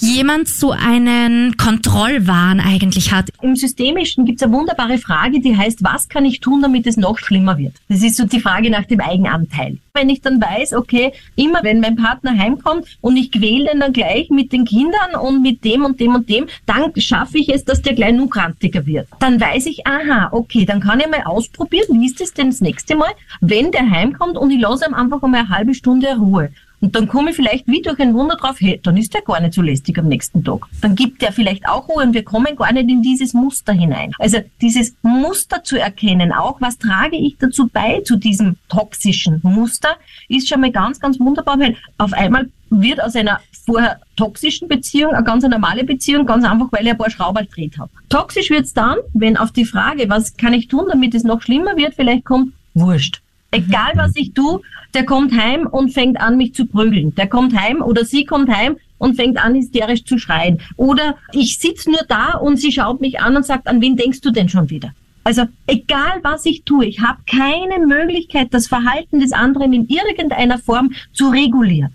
jemand 0.00 0.48
so 0.48 0.72
einen 0.72 1.56
Kontrollwahn 1.56 2.60
eigentlich 2.60 3.12
hat? 3.12 3.30
Im 3.42 3.56
Systemischen 3.56 4.24
gibt 4.24 4.40
es 4.40 4.46
eine 4.46 4.52
wunderbare 4.52 4.98
Frage, 4.98 5.40
die 5.40 5.56
heißt, 5.56 5.82
was 5.82 6.08
kann 6.08 6.24
ich 6.24 6.40
tun, 6.40 6.62
damit 6.62 6.86
es 6.86 6.96
noch 6.96 7.18
schlimmer 7.18 7.58
wird? 7.58 7.74
Das 7.88 8.02
ist 8.02 8.16
so 8.16 8.24
die 8.24 8.40
Frage 8.40 8.70
nach 8.70 8.84
dem 8.84 9.00
Eigenanteil. 9.00 9.78
Wenn 9.92 10.08
ich 10.08 10.20
dann 10.20 10.40
weiß, 10.40 10.74
okay, 10.74 11.12
immer 11.36 11.60
wenn 11.62 11.80
mein 11.80 11.96
Partner 11.96 12.36
heimkommt 12.36 12.86
und 13.00 13.16
ich 13.16 13.32
quäle 13.32 13.70
den 13.70 13.80
dann 13.80 13.92
gleich 13.92 14.30
mit 14.30 14.52
den 14.52 14.64
Kindern 14.64 15.14
und 15.20 15.42
mit 15.42 15.64
dem 15.64 15.84
und 15.84 16.00
dem 16.00 16.14
und 16.14 16.28
dem, 16.28 16.46
dann 16.66 16.92
schaffe 16.96 17.38
ich 17.38 17.48
es, 17.48 17.64
dass 17.64 17.82
der 17.82 17.94
gleich 17.94 18.14
nur 18.14 18.30
krantiger 18.30 18.86
wird. 18.86 19.08
Dann 19.18 19.40
weiß 19.40 19.66
ich, 19.66 19.86
aha, 19.86 20.28
okay, 20.32 20.64
dann 20.64 20.80
kann 20.80 21.00
ich 21.00 21.08
mal 21.08 21.22
ausprobieren, 21.24 22.00
wie 22.00 22.06
ist 22.06 22.20
es 22.20 22.32
denn 22.32 22.50
das 22.50 22.60
nächste 22.60 22.96
Mal, 22.96 23.10
wenn 23.40 23.70
der 23.72 23.90
heimkommt 23.90 24.38
und 24.38 24.50
ich 24.50 24.60
lasse 24.60 24.86
ihm 24.86 24.94
einfach 24.94 25.22
einmal 25.22 25.40
eine 25.40 25.48
halbe 25.50 25.74
Stunde 25.74 26.16
Ruhe. 26.16 26.50
Und 26.80 26.96
dann 26.96 27.08
komme 27.08 27.30
ich 27.30 27.36
vielleicht 27.36 27.66
wie 27.66 27.82
durch 27.82 27.98
ein 28.00 28.14
Wunder 28.14 28.36
drauf, 28.36 28.56
hey, 28.58 28.80
dann 28.82 28.96
ist 28.96 29.12
der 29.12 29.22
gar 29.22 29.40
nicht 29.40 29.54
so 29.54 29.62
lästig 29.62 29.98
am 29.98 30.08
nächsten 30.08 30.42
Tag. 30.42 30.66
Dann 30.80 30.94
gibt 30.94 31.20
der 31.20 31.32
vielleicht 31.32 31.68
auch 31.68 31.88
Ruhe 31.88 32.04
und 32.04 32.14
wir 32.14 32.24
kommen 32.24 32.56
gar 32.56 32.72
nicht 32.72 32.88
in 32.88 33.02
dieses 33.02 33.34
Muster 33.34 33.72
hinein. 33.72 34.12
Also 34.18 34.38
dieses 34.60 34.94
Muster 35.02 35.62
zu 35.62 35.78
erkennen, 35.78 36.32
auch 36.32 36.60
was 36.60 36.78
trage 36.78 37.16
ich 37.16 37.36
dazu 37.38 37.68
bei 37.68 38.00
zu 38.04 38.16
diesem 38.16 38.56
toxischen 38.68 39.40
Muster, 39.42 39.96
ist 40.28 40.48
schon 40.48 40.60
mal 40.60 40.72
ganz, 40.72 41.00
ganz 41.00 41.20
wunderbar, 41.20 41.58
weil 41.60 41.76
auf 41.98 42.12
einmal 42.14 42.48
wird 42.70 43.02
aus 43.02 43.16
einer 43.16 43.40
vorher 43.66 44.00
toxischen 44.16 44.68
Beziehung 44.68 45.12
eine 45.12 45.24
ganz 45.24 45.44
normale 45.44 45.84
Beziehung, 45.84 46.24
ganz 46.24 46.44
einfach, 46.44 46.68
weil 46.70 46.84
ich 46.84 46.92
ein 46.92 46.98
paar 46.98 47.10
Schrauber 47.10 47.42
gedreht 47.42 47.78
habe. 47.78 47.90
Toxisch 48.08 48.48
wird's 48.48 48.72
dann, 48.72 48.96
wenn 49.12 49.36
auf 49.36 49.52
die 49.52 49.64
Frage, 49.64 50.08
was 50.08 50.36
kann 50.36 50.54
ich 50.54 50.68
tun, 50.68 50.86
damit 50.88 51.14
es 51.14 51.24
noch 51.24 51.42
schlimmer 51.42 51.76
wird, 51.76 51.94
vielleicht 51.94 52.24
kommt, 52.24 52.54
wurscht. 52.74 53.20
Egal 53.50 53.92
was 53.96 54.12
ich 54.14 54.32
tue, 54.32 54.60
der 54.94 55.04
kommt 55.04 55.36
heim 55.36 55.66
und 55.66 55.92
fängt 55.92 56.20
an, 56.20 56.36
mich 56.36 56.54
zu 56.54 56.66
prügeln. 56.66 57.14
Der 57.14 57.28
kommt 57.28 57.58
heim 57.58 57.82
oder 57.82 58.04
sie 58.04 58.24
kommt 58.24 58.48
heim 58.48 58.76
und 58.98 59.16
fängt 59.16 59.38
an, 59.38 59.54
hysterisch 59.54 60.04
zu 60.04 60.18
schreien. 60.18 60.60
Oder 60.76 61.16
ich 61.32 61.58
sitze 61.58 61.90
nur 61.90 62.02
da 62.08 62.34
und 62.34 62.58
sie 62.58 62.70
schaut 62.70 63.00
mich 63.00 63.20
an 63.20 63.36
und 63.36 63.44
sagt, 63.44 63.66
an 63.66 63.80
wen 63.80 63.96
denkst 63.96 64.20
du 64.20 64.30
denn 64.30 64.48
schon 64.48 64.70
wieder? 64.70 64.92
Also 65.24 65.44
egal 65.66 66.20
was 66.22 66.46
ich 66.46 66.64
tue, 66.64 66.86
ich 66.86 67.00
habe 67.00 67.20
keine 67.26 67.84
Möglichkeit, 67.86 68.48
das 68.52 68.68
Verhalten 68.68 69.20
des 69.20 69.32
anderen 69.32 69.72
in 69.72 69.88
irgendeiner 69.88 70.58
Form 70.58 70.92
zu 71.12 71.28
regulieren. 71.28 71.94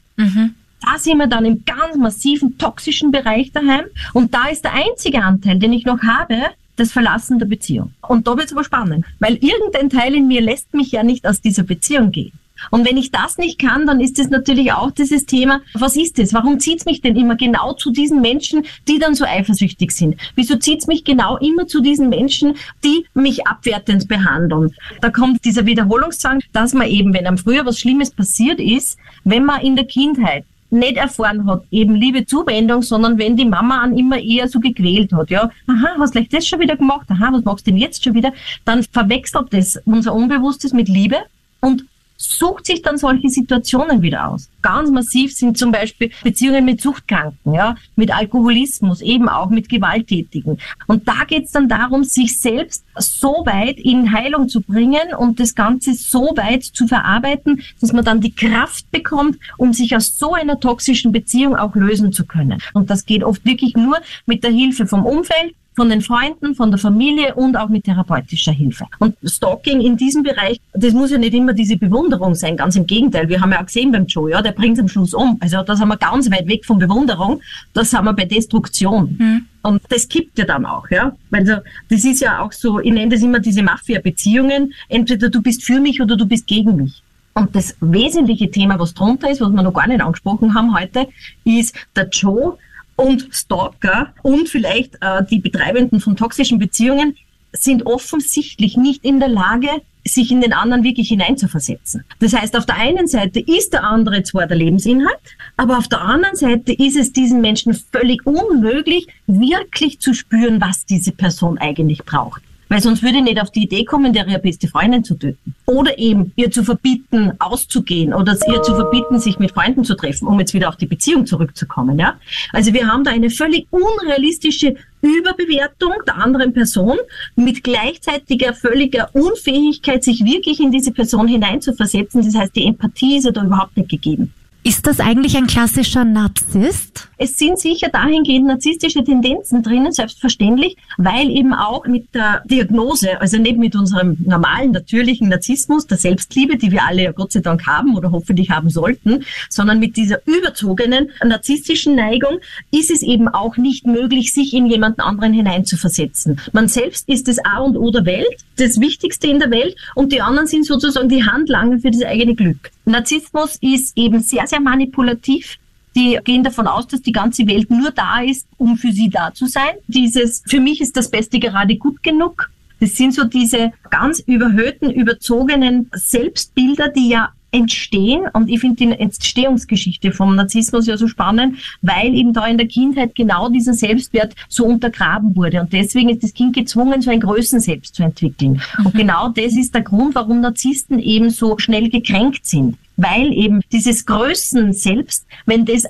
Da 0.82 1.00
sind 1.00 1.18
wir 1.18 1.28
dann 1.28 1.46
im 1.46 1.66
ganz 1.66 1.98
massiven 1.98 2.58
toxischen 2.58 3.12
Bereich 3.12 3.52
daheim. 3.52 3.86
Und 4.14 4.34
da 4.34 4.48
ist 4.50 4.64
der 4.64 4.74
einzige 4.74 5.24
Anteil, 5.24 5.58
den 5.58 5.74
ich 5.74 5.86
noch 5.86 6.02
habe, 6.04 6.36
das 6.76 6.92
Verlassen 6.92 7.40
der 7.40 7.46
Beziehung. 7.46 7.94
Und 8.08 8.28
da 8.28 8.38
wird 8.38 8.48
es 8.48 8.54
aber 8.54 8.64
spannend, 8.64 9.06
weil 9.20 9.36
irgendein 9.36 9.90
Teil 9.90 10.16
in 10.16 10.28
mir 10.28 10.42
lässt 10.42 10.74
mich 10.74 10.92
ja 10.92 11.04
nicht 11.04 11.28
aus 11.28 11.42
dieser 11.42 11.64
Beziehung 11.64 12.12
gehen. 12.12 12.34
Und 12.72 12.88
wenn 12.88 12.98
ich 12.98 13.12
das 13.12 13.38
nicht 13.38 13.60
kann, 13.60 13.86
dann 13.86 14.00
ist 14.00 14.18
es 14.18 14.30
natürlich 14.30 14.72
auch 14.72 14.92
dieses 14.92 15.26
Thema, 15.26 15.62
was 15.74 15.96
ist 15.96 16.20
es? 16.20 16.34
Warum 16.34 16.60
zieht's 16.60 16.86
mich 16.86 17.02
denn 17.02 17.16
immer 17.16 17.36
genau 17.36 17.74
zu 17.74 17.92
diesen 17.92 18.22
Menschen, 18.22 18.66
die 18.88 18.98
dann 18.98 19.16
so 19.16 19.26
eifersüchtig 19.26 19.92
sind? 19.92 20.16
Wieso 20.36 20.56
zieht's 20.56 20.88
mich 20.88 21.04
genau 21.04 21.38
immer 21.38 21.68
zu 21.68 21.82
diesen 21.82 22.10
Menschen, 22.10 22.56
die 22.84 23.06
mich 23.14 23.46
abwertend 23.46 24.08
behandeln? 24.08 24.74
Da 25.02 25.10
kommt 25.10 25.44
dieser 25.46 25.66
Wiederholungszwang, 25.66 26.42
dass 26.54 26.74
man 26.74 26.88
eben, 26.88 27.14
wenn 27.14 27.28
einem 27.28 27.38
früher 27.38 27.66
was 27.66 27.80
Schlimmes 27.80 28.12
passiert 28.12 28.60
ist, 28.60 28.98
wenn 29.24 29.46
man 29.46 29.62
in 29.62 29.76
der 29.76 29.86
Kindheit 29.86 30.46
nicht 30.70 30.98
erfahren 30.98 31.46
hat, 31.48 31.64
eben 31.72 31.96
liebe 31.96 32.26
Zuwendung, 32.26 32.82
sondern 32.82 33.18
wenn 33.18 33.38
die 33.38 33.46
Mama 33.46 33.82
an 33.82 33.98
immer 33.98 34.20
eher 34.20 34.48
so 34.48 34.60
gequält 34.60 35.14
hat, 35.14 35.30
ja, 35.30 35.50
aha, 35.68 35.96
hast 36.00 36.14
gleich 36.14 36.30
das 36.30 36.48
schon 36.48 36.60
wieder 36.60 36.76
gemacht, 36.76 37.08
aha, 37.10 37.30
was 37.32 37.44
machst 37.44 37.68
du 37.68 37.72
denn 37.72 37.80
jetzt 37.80 38.04
schon 38.04 38.14
wieder, 38.14 38.34
dann 38.66 38.84
verwechselt 38.84 39.48
das 39.52 39.80
unser 39.86 40.14
Unbewusstes 40.14 40.74
mit 40.74 40.90
Liebe 40.90 41.18
und 41.62 41.86
sucht 42.18 42.66
sich 42.66 42.82
dann 42.82 42.98
solche 42.98 43.30
Situationen 43.30 44.02
wieder 44.02 44.30
aus. 44.30 44.50
Ganz 44.62 44.90
massiv 44.90 45.36
sind 45.36 45.58
zum 45.58 45.72
Beispiel 45.72 46.12
Beziehungen 46.24 46.66
mit 46.66 46.82
Suchtkranken, 46.82 47.54
ja, 47.54 47.76
mit 47.96 48.16
Alkoholismus, 48.16 49.02
eben 49.02 49.30
auch 49.30 49.50
mit 49.50 49.70
Gewalttätigen. 49.70 50.58
Und 50.88 51.08
da 51.08 51.26
geht 51.28 51.46
es 51.46 51.52
dann 51.52 51.70
darum, 51.70 52.04
sich 52.04 52.40
selbst 52.40 52.84
so 52.98 53.44
weit 53.46 53.78
in 53.78 54.12
Heilung 54.12 54.50
zu 54.50 54.62
bringen 54.62 55.14
und 55.18 55.40
das 55.40 55.56
Ganze 55.56 55.94
so 55.94 56.34
weit 56.36 56.64
zu 56.64 56.88
verarbeiten, 56.88 57.62
dass 57.82 57.94
man 57.94 58.06
dann 58.06 58.22
die 58.22 58.34
Kraft 58.34 58.90
bekommt, 58.92 59.38
um 59.58 59.74
sich 59.74 59.96
aus 59.96 60.18
so 60.18 60.34
einer 60.34 60.60
toxischen 60.60 61.12
Beziehung 61.12 61.56
auch 61.56 61.76
lösen 61.76 62.12
zu 62.14 62.26
können. 62.26 62.60
Und 62.74 62.90
das 62.90 63.06
geht 63.06 63.24
oft 63.24 63.46
wirklich 63.46 63.76
nur 63.76 63.98
mit 64.26 64.44
der 64.44 64.52
Hilfe 64.52 64.88
vom 64.88 65.06
Umfeld, 65.06 65.54
von 65.76 65.90
den 65.90 66.02
Freunden, 66.02 66.56
von 66.56 66.72
der 66.72 66.80
Familie 66.80 67.36
und 67.36 67.58
auch 67.58 67.70
mit 67.70 67.84
therapeutischer 67.84 68.52
Hilfe. 68.52 68.86
Und 69.00 69.16
Stalking 69.24 69.82
in 69.82 69.98
diesem 69.98 70.24
Bereich, 70.24 70.60
das 70.74 70.94
muss 70.94 71.12
ja 71.12 71.18
nicht 71.18 71.34
immer 71.34 71.54
diese 71.54 71.78
Bewunderung 71.78 72.36
sein, 72.36 72.58
ganz 72.58 72.76
im 72.76 72.88
Gegenteil. 72.88 73.28
Wir 73.28 73.42
haben 73.42 73.52
ja 73.52 73.62
auch 73.62 73.66
gesehen 73.66 73.92
beim 73.92 74.06
Joe, 74.06 74.32
ja, 74.32 74.42
der 74.42 74.52
bringt 74.52 74.80
am 74.80 74.88
Schluss 74.88 75.14
um. 75.14 75.38
Also 75.42 75.62
da 75.64 75.76
sind 75.76 75.88
wir 75.88 75.98
ganz 75.98 76.32
weit 76.32 76.48
weg 76.48 76.66
von 76.66 76.80
Bewunderung, 76.80 77.42
da 77.74 77.84
sind 77.84 78.04
wir 78.06 78.14
bei 78.14 78.26
Destruktion. 78.26 79.46
Und 79.64 79.82
das 79.90 80.08
kippt 80.08 80.38
ja 80.38 80.46
dann 80.46 80.66
auch, 80.66 80.90
ja. 80.92 81.16
Weil 81.32 81.46
so, 81.46 81.54
das 81.90 82.06
ist 82.06 82.22
ja 82.22 82.40
auch 82.40 82.52
so, 82.52 82.80
ich 82.80 82.94
nenne 82.94 83.14
das 83.14 83.24
immer 83.24 83.40
diese 83.40 83.64
Mafia-Beziehungen. 83.64 84.74
Entweder 84.90 85.30
du 85.30 85.42
bist 85.42 85.64
für 85.64 85.80
mich 85.80 86.02
oder 86.02 86.16
du 86.16 86.26
bist 86.26 86.46
gegen 86.46 86.76
mich. 86.76 87.02
Und 87.34 87.56
das 87.56 87.76
wesentliche 87.82 88.50
Thema, 88.50 88.80
was 88.80 88.94
drunter 88.94 89.30
ist, 89.30 89.42
was 89.42 89.50
wir 89.50 89.64
noch 89.64 89.74
gar 89.74 89.88
nicht 89.88 90.02
angesprochen 90.02 90.54
haben 90.54 90.74
heute, 90.78 91.08
ist 91.44 91.76
der 91.96 92.08
Joe 92.10 92.58
und 92.96 93.28
Stalker 93.32 94.14
und 94.24 94.50
vielleicht 94.50 94.96
äh, 95.02 95.24
die 95.30 95.40
Betreibenden 95.40 96.00
von 96.00 96.16
toxischen 96.16 96.60
Beziehungen 96.60 97.18
sind 97.52 97.86
offensichtlich 97.86 98.78
nicht 98.78 99.04
in 99.04 99.20
der 99.20 99.30
Lage, 99.30 99.70
sich 100.08 100.32
in 100.32 100.42
den 100.42 100.54
anderen 100.54 100.84
wirklich 100.84 101.08
hineinzuversetzen. 101.08 102.04
Das 102.20 102.34
heißt, 102.34 102.56
auf 102.56 102.66
der 102.66 102.78
einen 102.78 103.08
Seite 103.08 103.40
ist 103.40 103.74
der 103.74 103.84
andere 103.84 104.24
zwar 104.24 104.46
der 104.46 104.58
Lebensinhalt, 104.58 105.18
aber 105.58 105.78
auf 105.78 105.88
der 105.88 106.02
anderen 106.02 106.36
Seite 106.36 106.74
ist 106.74 106.96
es 106.96 107.12
diesen 107.12 107.42
Menschen 107.42 107.74
völlig 107.74 108.26
unmöglich, 108.26 109.08
wirklich 109.26 110.00
zu 110.00 110.14
spüren, 110.14 110.62
was 110.62 110.86
diese 110.86 111.12
Person 111.12 111.58
eigentlich 111.58 112.04
braucht. 112.06 112.42
Weil 112.70 112.82
sonst 112.82 113.04
würde 113.04 113.18
ich 113.18 113.24
nicht 113.24 113.42
auf 113.42 113.52
die 113.52 113.64
Idee 113.64 113.86
kommen, 113.86 114.14
der 114.14 114.28
ihre 114.28 114.40
beste 114.40 114.68
Freundin 114.68 115.04
zu 115.04 115.16
töten. 115.16 115.56
Oder 115.66 115.98
eben 116.00 116.32
ihr 116.36 116.52
zu 116.52 116.64
verbieten, 116.64 117.34
auszugehen 117.40 118.14
oder 118.14 118.38
ihr 118.48 118.62
zu 118.64 118.76
verbieten, 118.76 119.20
sich 119.20 119.40
mit 119.40 119.52
Freunden 119.52 119.84
zu 119.84 119.96
treffen, 119.96 120.28
um 120.28 120.40
jetzt 120.40 120.54
wieder 120.54 120.70
auf 120.70 120.76
die 120.76 120.86
Beziehung 120.86 121.26
zurückzukommen, 121.26 122.00
ja. 122.00 122.16
Also 122.52 122.74
wir 122.74 122.88
haben 122.88 123.04
da 123.04 123.12
eine 123.12 123.30
völlig 123.30 123.68
unrealistische 123.70 124.76
Überbewertung 125.02 125.94
der 126.08 126.18
anderen 126.18 126.54
Person 126.54 126.98
mit 127.36 127.64
gleichzeitiger 127.64 128.54
völliger 128.54 129.10
Unfähigkeit, 129.14 130.04
sich 130.04 130.24
wirklich 130.26 130.60
in 130.60 130.72
diese 130.72 130.92
Person 130.92 131.28
hineinzuversetzen. 131.28 132.24
Das 132.24 132.36
heißt, 132.36 132.56
die 132.56 132.66
Empathie 132.66 133.18
ist 133.18 133.26
ja 133.26 133.32
da 133.32 133.44
überhaupt 133.44 133.78
nicht 133.78 133.90
gegeben. 133.90 134.34
Ist 134.68 134.88
das 134.88 135.00
eigentlich 135.00 135.38
ein 135.38 135.46
klassischer 135.46 136.04
Narzisst? 136.04 137.08
Es 137.20 137.38
sind 137.38 137.60
sicher 137.60 137.90
dahingehend 137.90 138.48
narzisstische 138.48 139.04
Tendenzen 139.04 139.62
drinnen, 139.62 139.92
selbstverständlich, 139.92 140.76
weil 140.98 141.30
eben 141.30 141.54
auch 141.54 141.86
mit 141.86 142.16
der 142.16 142.42
Diagnose, 142.46 143.22
also 143.22 143.38
nicht 143.38 143.60
mit 143.60 143.76
unserem 143.76 144.18
normalen, 144.26 144.72
natürlichen 144.72 145.30
Narzissmus, 145.30 145.86
der 145.86 146.00
Selbstliebe, 146.00 146.58
die 146.58 146.72
wir 146.72 146.84
alle 146.84 147.04
ja 147.04 147.12
Gott 147.12 147.34
sei 147.34 147.42
Dank 147.42 147.68
haben 147.68 147.96
oder 147.96 148.10
hoffentlich 148.10 148.50
haben 148.50 148.72
sollten, 148.72 149.24
sondern 149.50 149.78
mit 149.78 149.98
dieser 149.98 150.26
überzogenen 150.26 151.12
narzisstischen 151.24 151.94
Neigung 151.94 152.40
ist 152.72 152.90
es 152.90 153.04
eben 153.04 153.28
auch 153.28 153.58
nicht 153.58 153.86
möglich, 153.86 154.34
sich 154.34 154.52
in 154.56 154.66
jemanden 154.66 155.02
anderen 155.02 155.34
hineinzuversetzen. 155.34 156.42
Man 156.54 156.70
selbst 156.70 157.08
ist 157.08 157.28
das 157.28 157.38
A 157.46 157.60
und 157.60 157.78
O 157.78 157.92
der 157.92 158.08
Welt, 158.08 158.44
das 158.58 158.80
Wichtigste 158.80 159.28
in 159.28 159.38
der 159.38 159.52
Welt 159.52 159.76
und 159.94 160.12
die 160.12 160.22
anderen 160.22 160.48
sind 160.48 160.66
sozusagen 160.66 161.08
die 161.08 161.24
Handlanger 161.24 161.78
für 161.78 161.92
das 161.92 162.02
eigene 162.02 162.34
Glück. 162.34 162.72
Narzissmus 162.86 163.58
ist 163.62 163.98
eben 163.98 164.22
sehr, 164.22 164.48
sehr 164.48 164.60
manipulativ. 164.60 165.58
Die 165.96 166.20
gehen 166.24 166.44
davon 166.44 166.68
aus, 166.68 166.88
dass 166.88 167.02
die 167.02 167.12
ganze 167.12 167.48
Welt 167.48 167.70
nur 167.72 167.92
da 167.92 168.20
ist, 168.22 168.48
um 168.58 168.78
für 168.78 168.92
sie 168.92 169.10
da 169.10 169.34
zu 169.34 169.46
sein. 169.46 169.76
Dieses, 169.88 170.44
für 170.46 170.60
mich 170.60 170.82
ist 170.82 170.98
das 170.98 171.10
Beste 171.10 171.40
gerade 171.40 171.78
gut 171.78 172.04
genug. 172.04 172.52
Das 172.80 172.96
sind 172.96 173.14
so 173.14 173.24
diese 173.24 173.72
ganz 173.90 174.20
überhöhten, 174.20 174.92
überzogenen 174.92 175.90
Selbstbilder, 175.94 176.90
die 176.90 177.10
ja 177.10 177.30
entstehen. 177.56 178.24
Und 178.34 178.50
ich 178.50 178.60
finde 178.60 178.76
die 178.76 179.00
Entstehungsgeschichte 179.00 180.12
vom 180.12 180.36
Narzissmus 180.36 180.88
ja 180.88 180.98
so 180.98 181.08
spannend, 181.08 181.58
weil 181.82 182.14
eben 182.14 182.34
da 182.34 182.46
in 182.46 182.58
der 182.58 182.68
Kindheit 182.68 183.16
genau 183.16 183.50
dieser 183.50 183.74
Selbstwert 183.74 184.34
so 184.50 184.66
untergraben 184.66 185.36
wurde. 185.36 185.62
Und 185.62 185.72
deswegen 185.72 186.10
ist 186.10 186.24
das 186.24 186.34
Kind 186.34 186.56
gezwungen, 186.56 187.02
so 187.02 187.10
ein 187.12 187.20
Größenselbst 187.20 187.96
zu 187.96 188.04
entwickeln. 188.04 188.62
Und 188.84 188.94
genau 188.94 189.30
das 189.30 189.56
ist 189.56 189.74
der 189.74 189.82
Grund, 189.82 190.16
warum 190.16 190.42
Narzissten 190.42 191.00
eben 191.00 191.30
so 191.30 191.58
schnell 191.58 191.90
gekränkt 191.90 192.46
sind 192.46 192.78
weil 192.98 193.34
eben 193.34 193.60
dieses 193.74 194.06
Größen 194.06 194.72
selbst, 194.72 195.26
wenn 195.46 195.66
das 195.66 195.84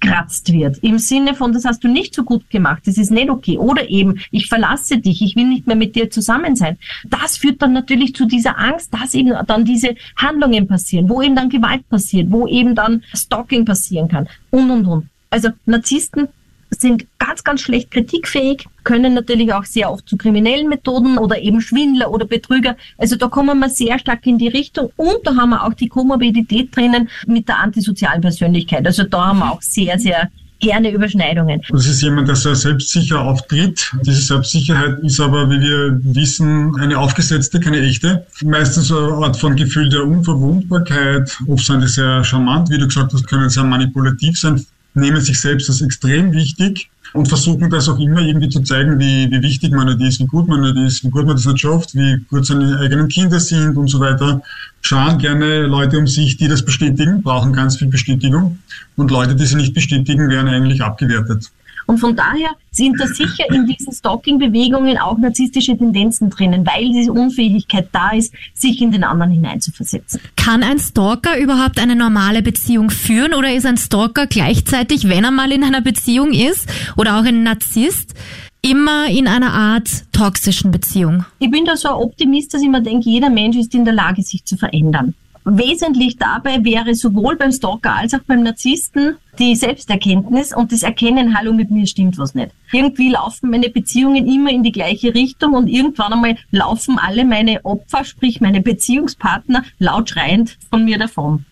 angekratzt 0.00 0.52
wird, 0.52 0.78
im 0.78 0.98
Sinne 0.98 1.34
von, 1.34 1.52
das 1.52 1.64
hast 1.64 1.82
du 1.84 1.88
nicht 1.88 2.14
so 2.14 2.24
gut 2.24 2.48
gemacht, 2.50 2.82
das 2.86 2.98
ist 2.98 3.10
nicht 3.10 3.30
okay, 3.30 3.58
oder 3.58 3.88
eben, 3.88 4.20
ich 4.30 4.48
verlasse 4.48 4.98
dich, 4.98 5.22
ich 5.22 5.36
will 5.36 5.46
nicht 5.46 5.66
mehr 5.66 5.76
mit 5.76 5.96
dir 5.96 6.10
zusammen 6.10 6.56
sein, 6.56 6.78
das 7.08 7.36
führt 7.36 7.62
dann 7.62 7.72
natürlich 7.72 8.14
zu 8.14 8.26
dieser 8.26 8.58
Angst, 8.58 8.92
dass 8.94 9.14
eben 9.14 9.34
dann 9.46 9.64
diese 9.64 9.94
Handlungen 10.16 10.66
passieren, 10.66 11.08
wo 11.08 11.22
eben 11.22 11.34
dann 11.34 11.48
Gewalt 11.48 11.88
passiert, 11.88 12.30
wo 12.30 12.46
eben 12.46 12.74
dann 12.74 13.02
Stalking 13.14 13.64
passieren 13.64 14.08
kann. 14.08 14.28
Und, 14.50 14.70
und, 14.70 14.86
und. 14.86 15.08
Also 15.30 15.50
Narzissten 15.66 16.28
sind 16.70 17.06
ganz, 17.18 17.44
ganz 17.44 17.60
schlecht 17.60 17.90
kritikfähig, 17.90 18.66
können 18.84 19.14
natürlich 19.14 19.52
auch 19.52 19.64
sehr 19.64 19.90
oft 19.90 20.08
zu 20.08 20.16
kriminellen 20.16 20.68
Methoden 20.68 21.18
oder 21.18 21.38
eben 21.40 21.60
Schwindler 21.60 22.10
oder 22.10 22.26
Betrüger. 22.26 22.76
Also 22.96 23.16
da 23.16 23.28
kommen 23.28 23.58
wir 23.58 23.68
sehr 23.68 23.98
stark 23.98 24.26
in 24.26 24.38
die 24.38 24.48
Richtung 24.48 24.90
und 24.96 25.18
da 25.24 25.36
haben 25.36 25.50
wir 25.50 25.64
auch 25.64 25.74
die 25.74 25.88
Komorbidität 25.88 26.74
drinnen 26.74 27.08
mit 27.26 27.48
der 27.48 27.58
antisozialen 27.58 28.20
Persönlichkeit. 28.20 28.86
Also 28.86 29.04
da 29.04 29.26
haben 29.26 29.38
wir 29.40 29.52
auch 29.52 29.62
sehr, 29.62 29.98
sehr 29.98 30.30
gerne 30.60 30.90
Überschneidungen. 30.90 31.62
Das 31.70 31.86
ist 31.86 32.02
jemand, 32.02 32.28
der 32.28 32.36
sehr 32.36 32.54
selbstsicher 32.54 33.20
auftritt. 33.20 33.92
Diese 34.04 34.22
Selbstsicherheit 34.22 34.98
ist 35.02 35.20
aber, 35.20 35.48
wie 35.50 35.60
wir 35.60 36.00
wissen, 36.02 36.74
eine 36.80 36.98
aufgesetzte, 36.98 37.60
keine 37.60 37.80
echte. 37.80 38.26
Meistens 38.42 38.90
eine 38.90 39.12
Art 39.12 39.36
von 39.36 39.54
Gefühl 39.54 39.88
der 39.88 40.04
Unverwundbarkeit. 40.04 41.38
Oft 41.46 41.64
sind 41.64 41.82
die 41.82 41.88
sehr 41.88 42.24
charmant, 42.24 42.70
wie 42.70 42.78
du 42.78 42.86
gesagt 42.86 43.12
hast, 43.12 43.26
können 43.26 43.48
sehr 43.48 43.64
manipulativ 43.64 44.38
sein 44.38 44.64
nehmen 44.98 45.20
sich 45.20 45.40
selbst 45.40 45.68
als 45.68 45.80
extrem 45.80 46.32
wichtig 46.32 46.90
und 47.12 47.26
versuchen 47.28 47.70
das 47.70 47.88
auch 47.88 47.98
immer 47.98 48.20
irgendwie 48.20 48.48
zu 48.48 48.60
zeigen, 48.60 48.98
wie, 48.98 49.30
wie 49.30 49.42
wichtig 49.42 49.72
man 49.72 49.86
nicht 49.86 50.00
ist, 50.00 50.20
wie 50.20 50.26
gut 50.26 50.48
man 50.48 50.60
nicht 50.60 50.76
ist, 50.76 51.04
wie 51.04 51.10
gut 51.10 51.26
man 51.26 51.36
das 51.36 51.46
nicht 51.46 51.60
schafft, 51.60 51.94
wie 51.94 52.18
gut 52.28 52.46
seine 52.46 52.78
eigenen 52.78 53.08
Kinder 53.08 53.40
sind 53.40 53.76
und 53.76 53.88
so 53.88 54.00
weiter. 54.00 54.42
Schauen 54.82 55.18
gerne 55.18 55.62
Leute 55.62 55.98
um 55.98 56.06
sich, 56.06 56.36
die 56.36 56.48
das 56.48 56.64
bestätigen, 56.64 57.22
brauchen 57.22 57.52
ganz 57.52 57.76
viel 57.76 57.88
Bestätigung 57.88 58.58
und 58.96 59.10
Leute, 59.10 59.34
die 59.34 59.46
sie 59.46 59.56
nicht 59.56 59.74
bestätigen, 59.74 60.28
werden 60.28 60.48
eigentlich 60.48 60.82
abgewertet. 60.82 61.50
Und 61.88 61.96
von 61.96 62.14
daher 62.14 62.50
sind 62.70 63.00
da 63.00 63.06
sicher 63.06 63.44
in 63.50 63.66
diesen 63.66 63.94
Stalking-Bewegungen 63.94 64.98
auch 64.98 65.16
narzisstische 65.16 65.74
Tendenzen 65.76 66.28
drinnen, 66.28 66.66
weil 66.66 66.90
diese 66.92 67.10
Unfähigkeit 67.10 67.88
da 67.92 68.10
ist, 68.10 68.34
sich 68.52 68.82
in 68.82 68.92
den 68.92 69.04
anderen 69.04 69.32
hineinzuversetzen. 69.32 70.20
Kann 70.36 70.62
ein 70.62 70.78
Stalker 70.78 71.38
überhaupt 71.38 71.80
eine 71.80 71.96
normale 71.96 72.42
Beziehung 72.42 72.90
führen 72.90 73.32
oder 73.32 73.54
ist 73.54 73.64
ein 73.64 73.78
Stalker 73.78 74.26
gleichzeitig, 74.26 75.08
wenn 75.08 75.24
er 75.24 75.30
mal 75.30 75.50
in 75.50 75.64
einer 75.64 75.80
Beziehung 75.80 76.32
ist 76.32 76.68
oder 76.98 77.18
auch 77.18 77.24
ein 77.24 77.42
Narzisst, 77.42 78.12
immer 78.60 79.06
in 79.08 79.26
einer 79.26 79.54
Art 79.54 79.88
toxischen 80.12 80.70
Beziehung? 80.70 81.24
Ich 81.38 81.50
bin 81.50 81.64
da 81.64 81.74
so 81.74 81.88
ein 81.88 81.94
Optimist, 81.94 82.52
dass 82.52 82.60
ich 82.60 82.68
mir 82.68 82.82
denke, 82.82 83.08
jeder 83.08 83.30
Mensch 83.30 83.56
ist 83.56 83.74
in 83.74 83.86
der 83.86 83.94
Lage, 83.94 84.20
sich 84.20 84.44
zu 84.44 84.58
verändern. 84.58 85.14
Wesentlich 85.46 86.18
dabei 86.18 86.62
wäre 86.62 86.94
sowohl 86.94 87.36
beim 87.36 87.52
Stalker 87.52 87.96
als 87.96 88.12
auch 88.12 88.20
beim 88.26 88.42
Narzissten 88.42 89.16
die 89.38 89.54
Selbsterkenntnis 89.54 90.54
und 90.54 90.72
das 90.72 90.82
Erkennen, 90.82 91.36
hallo, 91.36 91.52
mit 91.52 91.70
mir 91.70 91.86
stimmt 91.86 92.18
was 92.18 92.34
nicht. 92.34 92.50
Irgendwie 92.72 93.10
laufen 93.10 93.50
meine 93.50 93.70
Beziehungen 93.70 94.26
immer 94.26 94.50
in 94.50 94.62
die 94.62 94.72
gleiche 94.72 95.14
Richtung 95.14 95.54
und 95.54 95.68
irgendwann 95.68 96.12
einmal 96.12 96.36
laufen 96.50 96.98
alle 96.98 97.24
meine 97.24 97.64
Opfer, 97.64 98.04
sprich 98.04 98.40
meine 98.40 98.60
Beziehungspartner, 98.60 99.64
laut 99.78 100.10
schreiend 100.10 100.58
von 100.70 100.84
mir 100.84 100.98
davon. 100.98 101.44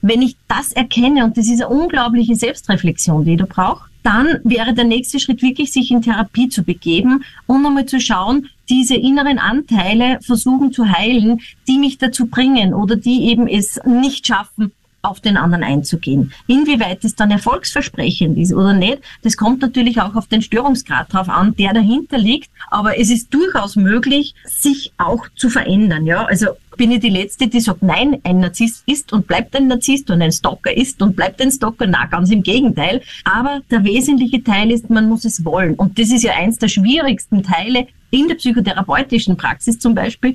Wenn 0.00 0.22
ich 0.22 0.36
das 0.48 0.72
erkenne, 0.72 1.24
und 1.24 1.36
das 1.36 1.46
ist 1.46 1.62
eine 1.62 1.68
unglaubliche 1.68 2.34
Selbstreflexion, 2.34 3.24
die 3.24 3.36
du 3.36 3.44
brauchst, 3.44 3.84
dann 4.02 4.40
wäre 4.44 4.74
der 4.74 4.84
nächste 4.84 5.18
Schritt 5.18 5.42
wirklich, 5.42 5.72
sich 5.72 5.90
in 5.90 6.02
Therapie 6.02 6.48
zu 6.48 6.62
begeben 6.62 7.24
und 7.46 7.64
einmal 7.64 7.86
zu 7.86 8.00
schauen, 8.00 8.48
diese 8.68 8.94
inneren 8.94 9.38
Anteile 9.38 10.18
versuchen 10.22 10.72
zu 10.72 10.88
heilen, 10.88 11.40
die 11.68 11.78
mich 11.78 11.98
dazu 11.98 12.26
bringen 12.26 12.74
oder 12.74 12.96
die 12.96 13.28
eben 13.28 13.46
es 13.46 13.80
nicht 13.84 14.26
schaffen, 14.26 14.72
auf 15.04 15.20
den 15.20 15.36
anderen 15.36 15.64
einzugehen. 15.64 16.32
Inwieweit 16.46 17.04
es 17.04 17.14
dann 17.14 17.30
erfolgsversprechend 17.30 18.38
ist 18.38 18.52
oder 18.52 18.72
nicht, 18.72 18.98
das 19.22 19.36
kommt 19.36 19.60
natürlich 19.62 20.00
auch 20.00 20.14
auf 20.14 20.26
den 20.26 20.42
Störungsgrad 20.42 21.12
drauf 21.12 21.28
an, 21.28 21.54
der 21.56 21.72
dahinter 21.72 22.18
liegt. 22.18 22.50
Aber 22.70 22.98
es 22.98 23.10
ist 23.10 23.32
durchaus 23.32 23.76
möglich, 23.76 24.34
sich 24.44 24.92
auch 24.98 25.26
zu 25.36 25.50
verändern. 25.50 26.06
Ja, 26.06 26.24
also 26.24 26.48
bin 26.76 26.90
ich 26.90 27.00
die 27.00 27.10
Letzte, 27.10 27.46
die 27.46 27.60
sagt, 27.60 27.82
nein, 27.82 28.20
ein 28.24 28.40
Narzisst 28.40 28.82
ist 28.86 29.12
und 29.12 29.26
bleibt 29.26 29.54
ein 29.56 29.68
Narzisst 29.68 30.10
und 30.10 30.20
ein 30.22 30.32
Stalker 30.32 30.76
ist 30.76 31.00
und 31.02 31.16
bleibt 31.16 31.40
ein 31.40 31.50
Stalker. 31.50 31.86
Na, 31.86 32.06
ganz 32.06 32.30
im 32.30 32.42
Gegenteil. 32.42 33.00
Aber 33.24 33.60
der 33.70 33.84
wesentliche 33.84 34.42
Teil 34.42 34.70
ist, 34.70 34.90
man 34.90 35.08
muss 35.08 35.24
es 35.24 35.44
wollen. 35.44 35.74
Und 35.74 35.98
das 35.98 36.10
ist 36.10 36.22
ja 36.22 36.32
eins 36.34 36.58
der 36.58 36.68
schwierigsten 36.68 37.42
Teile 37.42 37.86
in 38.10 38.28
der 38.28 38.36
psychotherapeutischen 38.36 39.36
Praxis 39.36 39.78
zum 39.78 39.94
Beispiel, 39.94 40.34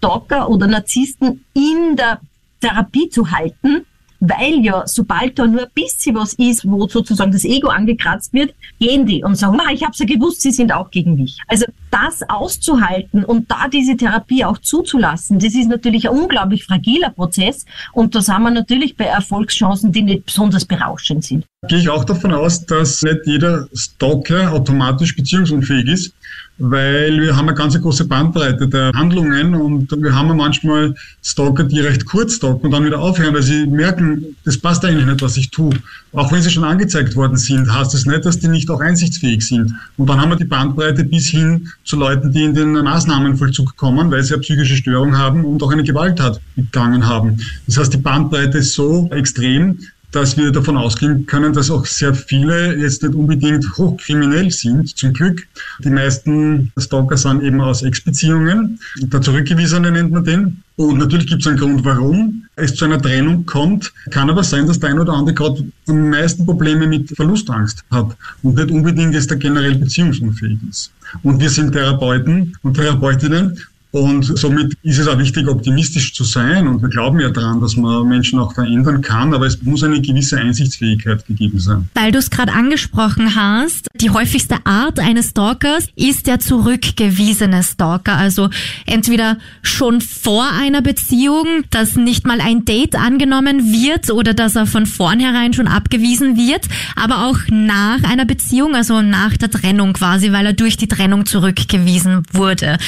Stalker 0.00 0.48
oder 0.48 0.66
Narzissten 0.66 1.44
in 1.54 1.96
der 1.96 2.20
Therapie 2.60 3.08
zu 3.08 3.30
halten, 3.30 3.84
weil 4.20 4.62
ja, 4.62 4.82
sobald 4.86 5.38
da 5.38 5.46
nur 5.46 5.62
ein 5.62 5.70
bisschen 5.74 6.14
was 6.14 6.34
ist, 6.34 6.68
wo 6.68 6.86
sozusagen 6.86 7.32
das 7.32 7.44
Ego 7.44 7.68
angekratzt 7.68 8.32
wird, 8.32 8.54
gehen 8.78 9.06
die 9.06 9.24
und 9.24 9.36
sagen, 9.36 9.58
ich 9.72 9.82
hab's 9.82 9.98
ja 9.98 10.06
gewusst, 10.06 10.42
sie 10.42 10.52
sind 10.52 10.72
auch 10.72 10.90
gegen 10.90 11.14
mich. 11.14 11.38
Also 11.48 11.64
das 11.90 12.22
auszuhalten 12.28 13.24
und 13.24 13.50
da 13.50 13.68
diese 13.68 13.96
Therapie 13.96 14.44
auch 14.44 14.58
zuzulassen, 14.58 15.38
das 15.38 15.54
ist 15.54 15.68
natürlich 15.68 16.08
ein 16.08 16.16
unglaublich 16.16 16.64
fragiler 16.64 17.10
Prozess 17.10 17.64
und 17.92 18.14
da 18.14 18.20
sind 18.20 18.42
wir 18.42 18.50
natürlich 18.50 18.96
bei 18.96 19.06
Erfolgschancen, 19.06 19.90
die 19.90 20.02
nicht 20.02 20.26
besonders 20.26 20.66
berauschend 20.66 21.24
sind. 21.24 21.46
Gehe 21.68 21.78
ich 21.78 21.88
auch 21.88 22.04
davon 22.04 22.32
aus, 22.32 22.64
dass 22.66 23.02
nicht 23.02 23.20
jeder 23.24 23.68
Stalker 23.74 24.52
automatisch 24.52 25.16
beziehungsunfähig 25.16 25.88
ist, 25.88 26.14
weil 26.60 27.18
wir 27.22 27.34
haben 27.34 27.48
eine 27.48 27.56
ganz 27.56 27.80
große 27.80 28.04
Bandbreite 28.06 28.68
der 28.68 28.92
Handlungen 28.94 29.54
und 29.54 29.90
wir 29.90 30.14
haben 30.14 30.36
manchmal 30.36 30.94
Stalker, 31.22 31.64
die 31.64 31.80
recht 31.80 32.04
kurz 32.04 32.34
stalken 32.34 32.66
und 32.66 32.70
dann 32.70 32.84
wieder 32.84 33.00
aufhören, 33.00 33.34
weil 33.34 33.42
sie 33.42 33.66
merken, 33.66 34.36
das 34.44 34.58
passt 34.58 34.84
eigentlich 34.84 35.06
nicht, 35.06 35.22
was 35.22 35.38
ich 35.38 35.50
tue. 35.50 35.72
Auch 36.12 36.30
wenn 36.30 36.42
sie 36.42 36.50
schon 36.50 36.64
angezeigt 36.64 37.16
worden 37.16 37.38
sind, 37.38 37.72
heißt 37.72 37.94
das 37.94 38.04
nicht, 38.04 38.26
dass 38.26 38.38
die 38.38 38.48
nicht 38.48 38.70
auch 38.70 38.80
einsichtsfähig 38.80 39.46
sind. 39.46 39.72
Und 39.96 40.10
dann 40.10 40.20
haben 40.20 40.30
wir 40.30 40.36
die 40.36 40.44
Bandbreite 40.44 41.02
bis 41.04 41.28
hin 41.28 41.68
zu 41.84 41.96
Leuten, 41.96 42.30
die 42.30 42.44
in 42.44 42.54
den 42.54 42.72
Maßnahmenvollzug 42.72 43.76
kommen, 43.76 44.10
weil 44.10 44.22
sie 44.22 44.34
eine 44.34 44.42
psychische 44.42 44.76
Störung 44.76 45.16
haben 45.16 45.46
und 45.46 45.62
auch 45.62 45.72
eine 45.72 45.82
Gewalttat 45.82 46.40
begangen 46.56 47.06
haben. 47.06 47.38
Das 47.66 47.78
heißt, 47.78 47.94
die 47.94 47.98
Bandbreite 47.98 48.58
ist 48.58 48.74
so 48.74 49.08
extrem, 49.12 49.78
dass 50.12 50.36
wir 50.36 50.50
davon 50.50 50.76
ausgehen 50.76 51.26
können, 51.26 51.52
dass 51.52 51.70
auch 51.70 51.86
sehr 51.86 52.14
viele 52.14 52.76
jetzt 52.76 53.02
nicht 53.02 53.14
unbedingt 53.14 53.64
hochkriminell 53.76 54.50
sind, 54.50 54.96
zum 54.96 55.12
Glück. 55.12 55.46
Die 55.84 55.90
meisten 55.90 56.72
Stalker 56.76 57.16
sind 57.16 57.42
eben 57.42 57.60
aus 57.60 57.82
Ex-Beziehungen, 57.82 58.78
der 58.96 59.20
Zurückgewiesene 59.20 59.90
nennt 59.90 60.10
man 60.10 60.24
den. 60.24 60.62
Und 60.76 60.98
natürlich 60.98 61.26
gibt 61.26 61.42
es 61.42 61.46
einen 61.46 61.58
Grund, 61.58 61.84
warum 61.84 62.44
es 62.56 62.74
zu 62.74 62.86
einer 62.86 63.00
Trennung 63.00 63.44
kommt. 63.44 63.92
Kann 64.10 64.30
aber 64.30 64.42
sein, 64.42 64.66
dass 64.66 64.80
der 64.80 64.90
ein 64.90 64.98
oder 64.98 65.12
andere 65.12 65.34
gerade 65.34 65.64
am 65.86 66.08
meisten 66.08 66.46
Probleme 66.46 66.86
mit 66.86 67.14
Verlustangst 67.14 67.84
hat 67.90 68.16
und 68.42 68.56
nicht 68.56 68.70
unbedingt 68.70 69.12
jetzt 69.12 69.30
der 69.30 69.36
generell 69.36 69.74
beziehungsunfähig 69.74 70.58
ist. 70.70 70.90
Und 71.22 71.38
wir 71.38 71.50
sind 71.50 71.72
Therapeuten 71.72 72.56
und 72.62 72.74
Therapeutinnen 72.74 73.58
und 73.92 74.38
somit 74.38 74.74
ist 74.82 74.98
es 74.98 75.08
auch 75.08 75.18
wichtig, 75.18 75.48
optimistisch 75.48 76.14
zu 76.14 76.22
sein. 76.22 76.68
Und 76.68 76.80
wir 76.80 76.88
glauben 76.88 77.18
ja 77.18 77.30
daran, 77.30 77.60
dass 77.60 77.76
man 77.76 78.06
Menschen 78.06 78.38
auch 78.38 78.54
verändern 78.54 79.02
kann, 79.02 79.34
aber 79.34 79.46
es 79.46 79.60
muss 79.62 79.82
eine 79.82 80.00
gewisse 80.00 80.38
Einsichtsfähigkeit 80.38 81.26
gegeben 81.26 81.58
sein. 81.58 81.88
Weil 81.94 82.12
du 82.12 82.18
es 82.18 82.30
gerade 82.30 82.52
angesprochen 82.52 83.34
hast, 83.34 83.88
die 83.96 84.10
häufigste 84.10 84.64
Art 84.64 85.00
eines 85.00 85.30
Stalkers 85.30 85.88
ist 85.96 86.28
der 86.28 86.38
zurückgewiesene 86.38 87.64
Stalker. 87.64 88.16
Also 88.16 88.50
entweder 88.86 89.38
schon 89.62 90.00
vor 90.00 90.46
einer 90.52 90.82
Beziehung, 90.82 91.64
dass 91.70 91.96
nicht 91.96 92.26
mal 92.26 92.40
ein 92.40 92.64
Date 92.64 92.94
angenommen 92.94 93.72
wird 93.72 94.10
oder 94.10 94.34
dass 94.34 94.54
er 94.54 94.66
von 94.66 94.86
vornherein 94.86 95.52
schon 95.52 95.66
abgewiesen 95.66 96.36
wird, 96.36 96.66
aber 96.94 97.26
auch 97.26 97.38
nach 97.50 98.04
einer 98.04 98.24
Beziehung, 98.24 98.76
also 98.76 99.02
nach 99.02 99.36
der 99.36 99.50
Trennung 99.50 99.94
quasi, 99.94 100.30
weil 100.30 100.46
er 100.46 100.52
durch 100.52 100.76
die 100.76 100.88
Trennung 100.88 101.26
zurückgewiesen 101.26 102.22
wurde. 102.32 102.78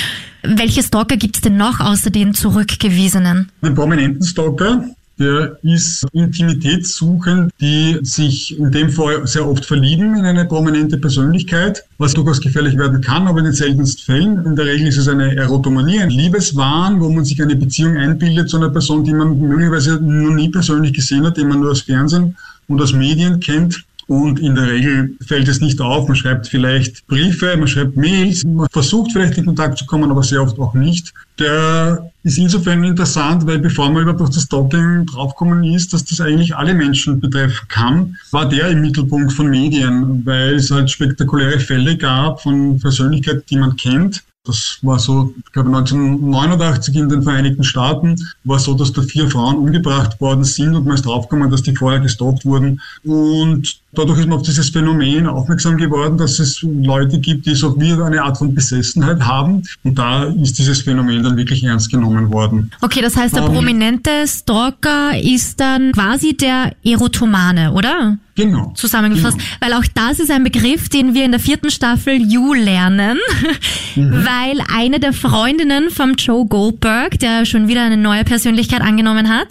Welche 0.42 0.82
Stalker 0.82 1.16
gibt 1.16 1.36
es 1.36 1.42
denn 1.42 1.56
noch 1.56 1.80
außer 1.80 2.10
den 2.10 2.34
zurückgewiesenen? 2.34 3.48
Den 3.62 3.74
prominenten 3.74 4.24
Stalker, 4.24 4.84
der 5.18 5.56
ist 5.62 6.04
intimitätssuchend, 6.12 7.52
die 7.60 7.98
sich 8.02 8.58
in 8.58 8.72
dem 8.72 8.90
Fall 8.90 9.24
sehr 9.26 9.46
oft 9.46 9.64
verlieben 9.64 10.16
in 10.16 10.24
eine 10.24 10.44
prominente 10.46 10.98
Persönlichkeit, 10.98 11.84
was 11.98 12.14
durchaus 12.14 12.40
gefährlich 12.40 12.76
werden 12.76 13.00
kann, 13.00 13.28
aber 13.28 13.38
in 13.38 13.44
den 13.44 13.54
seltensten 13.54 14.04
Fällen. 14.04 14.44
In 14.44 14.56
der 14.56 14.66
Regel 14.66 14.88
ist 14.88 14.96
es 14.96 15.06
eine 15.06 15.36
Erotomanie, 15.36 16.00
ein 16.00 16.10
Liebeswahn, 16.10 17.00
wo 17.00 17.08
man 17.08 17.24
sich 17.24 17.40
eine 17.40 17.54
Beziehung 17.54 17.96
einbildet 17.96 18.50
zu 18.50 18.56
einer 18.56 18.70
Person, 18.70 19.04
die 19.04 19.12
man 19.12 19.38
möglicherweise 19.38 20.00
noch 20.00 20.34
nie 20.34 20.48
persönlich 20.48 20.92
gesehen 20.92 21.24
hat, 21.24 21.36
die 21.36 21.44
man 21.44 21.60
nur 21.60 21.70
aus 21.70 21.82
Fernsehen 21.82 22.36
und 22.66 22.80
aus 22.80 22.92
Medien 22.92 23.38
kennt. 23.38 23.84
Und 24.06 24.40
in 24.40 24.54
der 24.54 24.68
Regel 24.68 25.16
fällt 25.26 25.48
es 25.48 25.60
nicht 25.60 25.80
auf. 25.80 26.08
Man 26.08 26.16
schreibt 26.16 26.48
vielleicht 26.48 27.06
Briefe, 27.06 27.56
man 27.56 27.68
schreibt 27.68 27.96
Mails, 27.96 28.44
man 28.44 28.68
versucht 28.70 29.12
vielleicht 29.12 29.38
in 29.38 29.46
Kontakt 29.46 29.78
zu 29.78 29.86
kommen, 29.86 30.10
aber 30.10 30.22
sehr 30.22 30.42
oft 30.42 30.58
auch 30.58 30.74
nicht. 30.74 31.12
Der 31.38 32.10
ist 32.22 32.38
insofern 32.38 32.84
interessant, 32.84 33.46
weil 33.46 33.58
bevor 33.58 33.90
man 33.90 34.02
überhaupt 34.02 34.22
auf 34.22 34.30
das 34.30 34.44
Stalking 34.44 35.06
draufgekommen 35.06 35.64
ist, 35.64 35.92
dass 35.92 36.04
das 36.04 36.20
eigentlich 36.20 36.54
alle 36.54 36.74
Menschen 36.74 37.20
betreffen 37.20 37.66
kann, 37.68 38.16
war 38.30 38.48
der 38.48 38.68
im 38.68 38.80
Mittelpunkt 38.80 39.32
von 39.32 39.48
Medien, 39.48 40.24
weil 40.24 40.56
es 40.56 40.70
halt 40.70 40.90
spektakuläre 40.90 41.58
Fälle 41.58 41.96
gab 41.96 42.42
von 42.42 42.78
Persönlichkeiten, 42.78 43.42
die 43.48 43.56
man 43.56 43.76
kennt, 43.76 44.22
das 44.44 44.78
war 44.82 44.98
so, 44.98 45.32
ich 45.36 45.52
glaube 45.52 45.68
1989 45.68 46.96
in 46.96 47.08
den 47.08 47.22
Vereinigten 47.22 47.62
Staaten, 47.62 48.16
war 48.42 48.58
so, 48.58 48.74
dass 48.74 48.92
da 48.92 49.00
vier 49.02 49.30
Frauen 49.30 49.56
umgebracht 49.56 50.20
worden 50.20 50.42
sind 50.42 50.74
und 50.74 50.84
man 50.84 50.96
ist 50.96 51.06
draufgekommen, 51.06 51.48
dass 51.50 51.62
die 51.62 51.76
vorher 51.76 52.00
gestalkt 52.00 52.44
wurden. 52.44 52.80
Und 53.04 53.80
dadurch 53.92 54.20
ist 54.20 54.28
man 54.28 54.38
auf 54.38 54.42
dieses 54.42 54.70
Phänomen 54.70 55.26
aufmerksam 55.26 55.76
geworden, 55.76 56.16
dass 56.16 56.38
es 56.38 56.62
Leute 56.62 57.18
gibt, 57.18 57.46
die 57.46 57.54
so 57.54 57.78
wie 57.80 57.92
eine 57.92 58.22
Art 58.22 58.38
von 58.38 58.54
Besessenheit 58.54 59.20
haben. 59.20 59.62
Und 59.84 59.98
da 59.98 60.24
ist 60.24 60.58
dieses 60.58 60.80
Phänomen 60.82 61.22
dann 61.22 61.36
wirklich 61.36 61.62
ernst 61.64 61.90
genommen 61.90 62.32
worden. 62.32 62.70
Okay, 62.80 63.02
das 63.02 63.16
heißt, 63.16 63.36
der 63.36 63.44
Ähm, 63.44 63.52
prominente 63.52 64.10
Stalker 64.26 65.18
ist 65.20 65.60
dann 65.60 65.92
quasi 65.92 66.36
der 66.36 66.72
Erotomane, 66.84 67.72
oder? 67.72 68.16
Genau. 68.34 68.72
Zusammengefasst. 68.74 69.36
Genau. 69.36 69.50
Weil 69.60 69.74
auch 69.74 69.84
das 69.92 70.18
ist 70.18 70.30
ein 70.30 70.42
Begriff, 70.42 70.88
den 70.88 71.12
wir 71.12 71.24
in 71.24 71.32
der 71.32 71.40
vierten 71.40 71.70
Staffel 71.70 72.14
You 72.14 72.54
lernen. 72.54 73.18
Weil 73.94 74.62
eine 74.74 75.00
der 75.00 75.12
Freundinnen 75.12 75.90
vom 75.90 76.14
Joe 76.14 76.46
Goldberg, 76.46 77.18
der 77.18 77.44
schon 77.44 77.68
wieder 77.68 77.82
eine 77.82 77.98
neue 77.98 78.24
Persönlichkeit 78.24 78.80
angenommen 78.80 79.28
hat, 79.28 79.48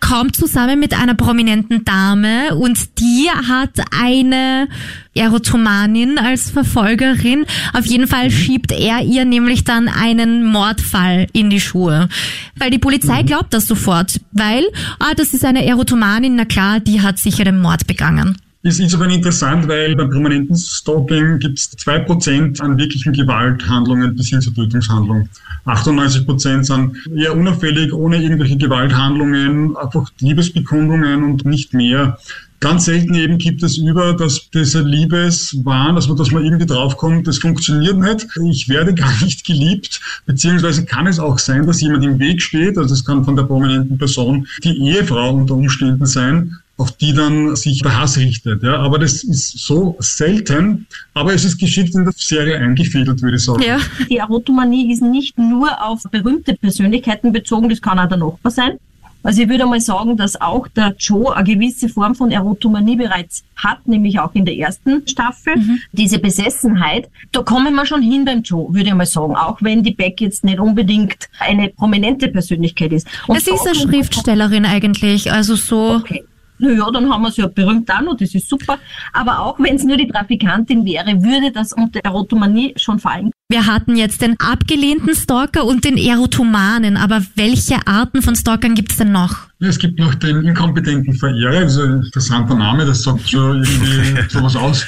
kommt 0.00 0.34
zusammen 0.34 0.80
mit 0.80 0.92
einer 0.92 1.14
prominenten 1.14 1.84
Dame 1.84 2.56
und 2.56 2.98
die 2.98 3.28
hat 3.30 3.75
eine 3.98 4.68
Erotomanin 5.14 6.18
als 6.18 6.50
Verfolgerin. 6.50 7.46
Auf 7.72 7.86
jeden 7.86 8.06
Fall 8.06 8.30
schiebt 8.30 8.72
er 8.72 9.02
ihr 9.02 9.24
nämlich 9.24 9.64
dann 9.64 9.88
einen 9.88 10.44
Mordfall 10.44 11.26
in 11.32 11.50
die 11.50 11.60
Schuhe. 11.60 12.08
Weil 12.56 12.70
die 12.70 12.78
Polizei 12.78 13.22
glaubt 13.22 13.54
das 13.54 13.66
sofort, 13.66 14.20
weil, 14.32 14.64
ah, 14.98 15.14
das 15.16 15.34
ist 15.34 15.44
eine 15.44 15.64
Erotomanin, 15.64 16.36
na 16.36 16.44
klar, 16.44 16.80
die 16.80 17.00
hat 17.00 17.18
sicher 17.18 17.44
den 17.44 17.60
Mord 17.60 17.86
begangen. 17.86 18.36
Ist 18.66 18.80
insofern 18.80 19.10
interessant, 19.10 19.68
weil 19.68 19.94
beim 19.94 20.10
permanenten 20.10 20.56
Stalking 20.56 21.38
gibt 21.38 21.56
es 21.56 21.70
2% 21.78 22.60
an 22.60 22.76
wirklichen 22.76 23.12
Gewalthandlungen 23.12 24.16
bis 24.16 24.30
hin 24.30 24.40
zur 24.40 24.54
Tötungshandlung. 24.54 25.28
98% 25.66 26.64
sind 26.64 26.96
eher 27.16 27.36
unauffällig, 27.36 27.92
ohne 27.92 28.20
irgendwelche 28.20 28.56
Gewalthandlungen, 28.56 29.76
einfach 29.76 30.10
Liebesbekundungen 30.18 31.22
und 31.22 31.44
nicht 31.44 31.74
mehr. 31.74 32.18
Ganz 32.60 32.86
selten 32.86 33.14
eben 33.14 33.38
gibt 33.38 33.62
es 33.62 33.76
über, 33.76 34.14
dass 34.14 34.48
dieser 34.50 34.82
Liebeswahn, 34.82 35.94
also 35.96 36.14
dass 36.14 36.30
man 36.30 36.44
irgendwie 36.44 36.66
draufkommt, 36.66 37.26
das 37.26 37.38
funktioniert 37.38 37.98
nicht. 37.98 38.26
Ich 38.48 38.68
werde 38.68 38.94
gar 38.94 39.12
nicht 39.22 39.46
geliebt, 39.46 40.00
beziehungsweise 40.24 40.84
kann 40.84 41.06
es 41.06 41.18
auch 41.18 41.38
sein, 41.38 41.66
dass 41.66 41.80
jemand 41.80 42.04
im 42.04 42.18
Weg 42.18 42.40
steht, 42.40 42.78
also 42.78 42.94
es 42.94 43.04
kann 43.04 43.24
von 43.24 43.36
der 43.36 43.44
prominenten 43.44 43.98
Person 43.98 44.46
die 44.64 44.76
Ehefrau 44.88 45.34
unter 45.34 45.54
Umständen 45.54 46.06
sein, 46.06 46.56
auf 46.78 46.92
die 46.92 47.12
dann 47.12 47.56
sich 47.56 47.80
der 47.82 47.98
Hass 47.98 48.18
richtet. 48.18 48.62
Ja, 48.62 48.78
aber 48.78 48.98
das 48.98 49.24
ist 49.24 49.58
so 49.58 49.96
selten, 49.98 50.86
aber 51.14 51.34
es 51.34 51.44
ist 51.44 51.58
geschickt 51.58 51.94
in 51.94 52.04
der 52.04 52.12
Serie 52.16 52.58
eingefädelt, 52.58 53.22
würde 53.22 53.36
ich 53.36 53.44
sagen. 53.44 53.62
Ja. 53.62 53.78
Die 54.08 54.18
Erotomanie 54.18 54.92
ist 54.92 55.02
nicht 55.02 55.38
nur 55.38 55.82
auf 55.82 56.02
berühmte 56.10 56.54
Persönlichkeiten 56.54 57.32
bezogen, 57.32 57.68
das 57.68 57.80
kann 57.80 57.98
auch 57.98 58.08
der 58.08 58.18
Nachbar 58.18 58.52
sein. 58.52 58.78
Also 59.22 59.42
ich 59.42 59.48
würde 59.48 59.66
mal 59.66 59.80
sagen, 59.80 60.16
dass 60.16 60.40
auch 60.40 60.68
der 60.68 60.94
Joe 60.98 61.34
eine 61.34 61.44
gewisse 61.44 61.88
Form 61.88 62.14
von 62.14 62.30
Erotomanie 62.30 62.96
bereits 62.96 63.42
hat, 63.56 63.86
nämlich 63.88 64.20
auch 64.20 64.34
in 64.34 64.44
der 64.44 64.56
ersten 64.56 65.06
Staffel. 65.08 65.54
Diese 65.92 66.18
Besessenheit, 66.18 67.08
da 67.32 67.42
kommen 67.42 67.74
wir 67.74 67.86
schon 67.86 68.02
hin 68.02 68.24
beim 68.24 68.42
Joe, 68.42 68.72
würde 68.72 68.88
ich 68.88 68.94
mal 68.94 69.06
sagen, 69.06 69.34
auch 69.34 69.58
wenn 69.60 69.82
die 69.82 69.92
Beck 69.92 70.20
jetzt 70.20 70.44
nicht 70.44 70.60
unbedingt 70.60 71.28
eine 71.40 71.68
prominente 71.70 72.28
Persönlichkeit 72.28 72.92
ist. 72.92 73.08
Und 73.26 73.36
Es 73.36 73.46
ist 73.46 73.66
eine 73.66 73.74
Schriftstellerin 73.74 74.64
eigentlich, 74.64 75.32
also 75.32 75.56
so. 75.56 75.96
Okay. 75.96 76.24
Naja, 76.58 76.90
dann 76.90 77.12
haben 77.12 77.22
wir 77.22 77.28
es 77.28 77.36
ja 77.36 77.48
berühmt 77.48 77.90
auch 77.90 78.00
noch, 78.00 78.16
das 78.16 78.34
ist 78.34 78.48
super. 78.48 78.78
Aber 79.12 79.40
auch 79.40 79.58
wenn 79.58 79.76
es 79.76 79.84
nur 79.84 79.96
die 79.96 80.06
Trafikantin 80.06 80.84
wäre, 80.84 81.22
würde 81.22 81.52
das 81.52 81.72
unter 81.72 82.00
Erotomanie 82.02 82.72
schon 82.76 82.98
fallen. 82.98 83.30
Wir 83.48 83.64
hatten 83.66 83.94
jetzt 83.94 84.22
den 84.22 84.34
abgelehnten 84.40 85.14
Stalker 85.14 85.64
und 85.66 85.84
den 85.84 85.96
Erotomanen, 85.96 86.96
aber 86.96 87.22
welche 87.36 87.86
Arten 87.86 88.20
von 88.20 88.34
Stalkern 88.34 88.74
gibt's 88.74 88.96
denn 88.96 89.12
noch? 89.12 89.36
Es 89.60 89.78
gibt 89.78 90.00
noch 90.00 90.16
den 90.16 90.42
inkompetenten 90.42 91.14
Verehrer, 91.14 91.58
also 91.58 91.82
ein 91.82 92.02
interessanter 92.02 92.56
Name, 92.56 92.84
das 92.84 93.04
sagt 93.04 93.30
schon 93.30 93.62
irgendwie 93.62 94.20
sowas 94.28 94.56
aus. 94.56 94.84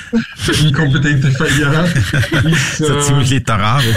Der 0.48 0.58
inkompetente 0.58 1.30
Verehrer 1.30 1.84
ist, 1.94 2.12
Das 2.12 2.44
ist 2.44 2.80
ja 2.80 2.96
äh, 2.96 3.00
ziemlich 3.00 3.30
literarisch. 3.30 3.96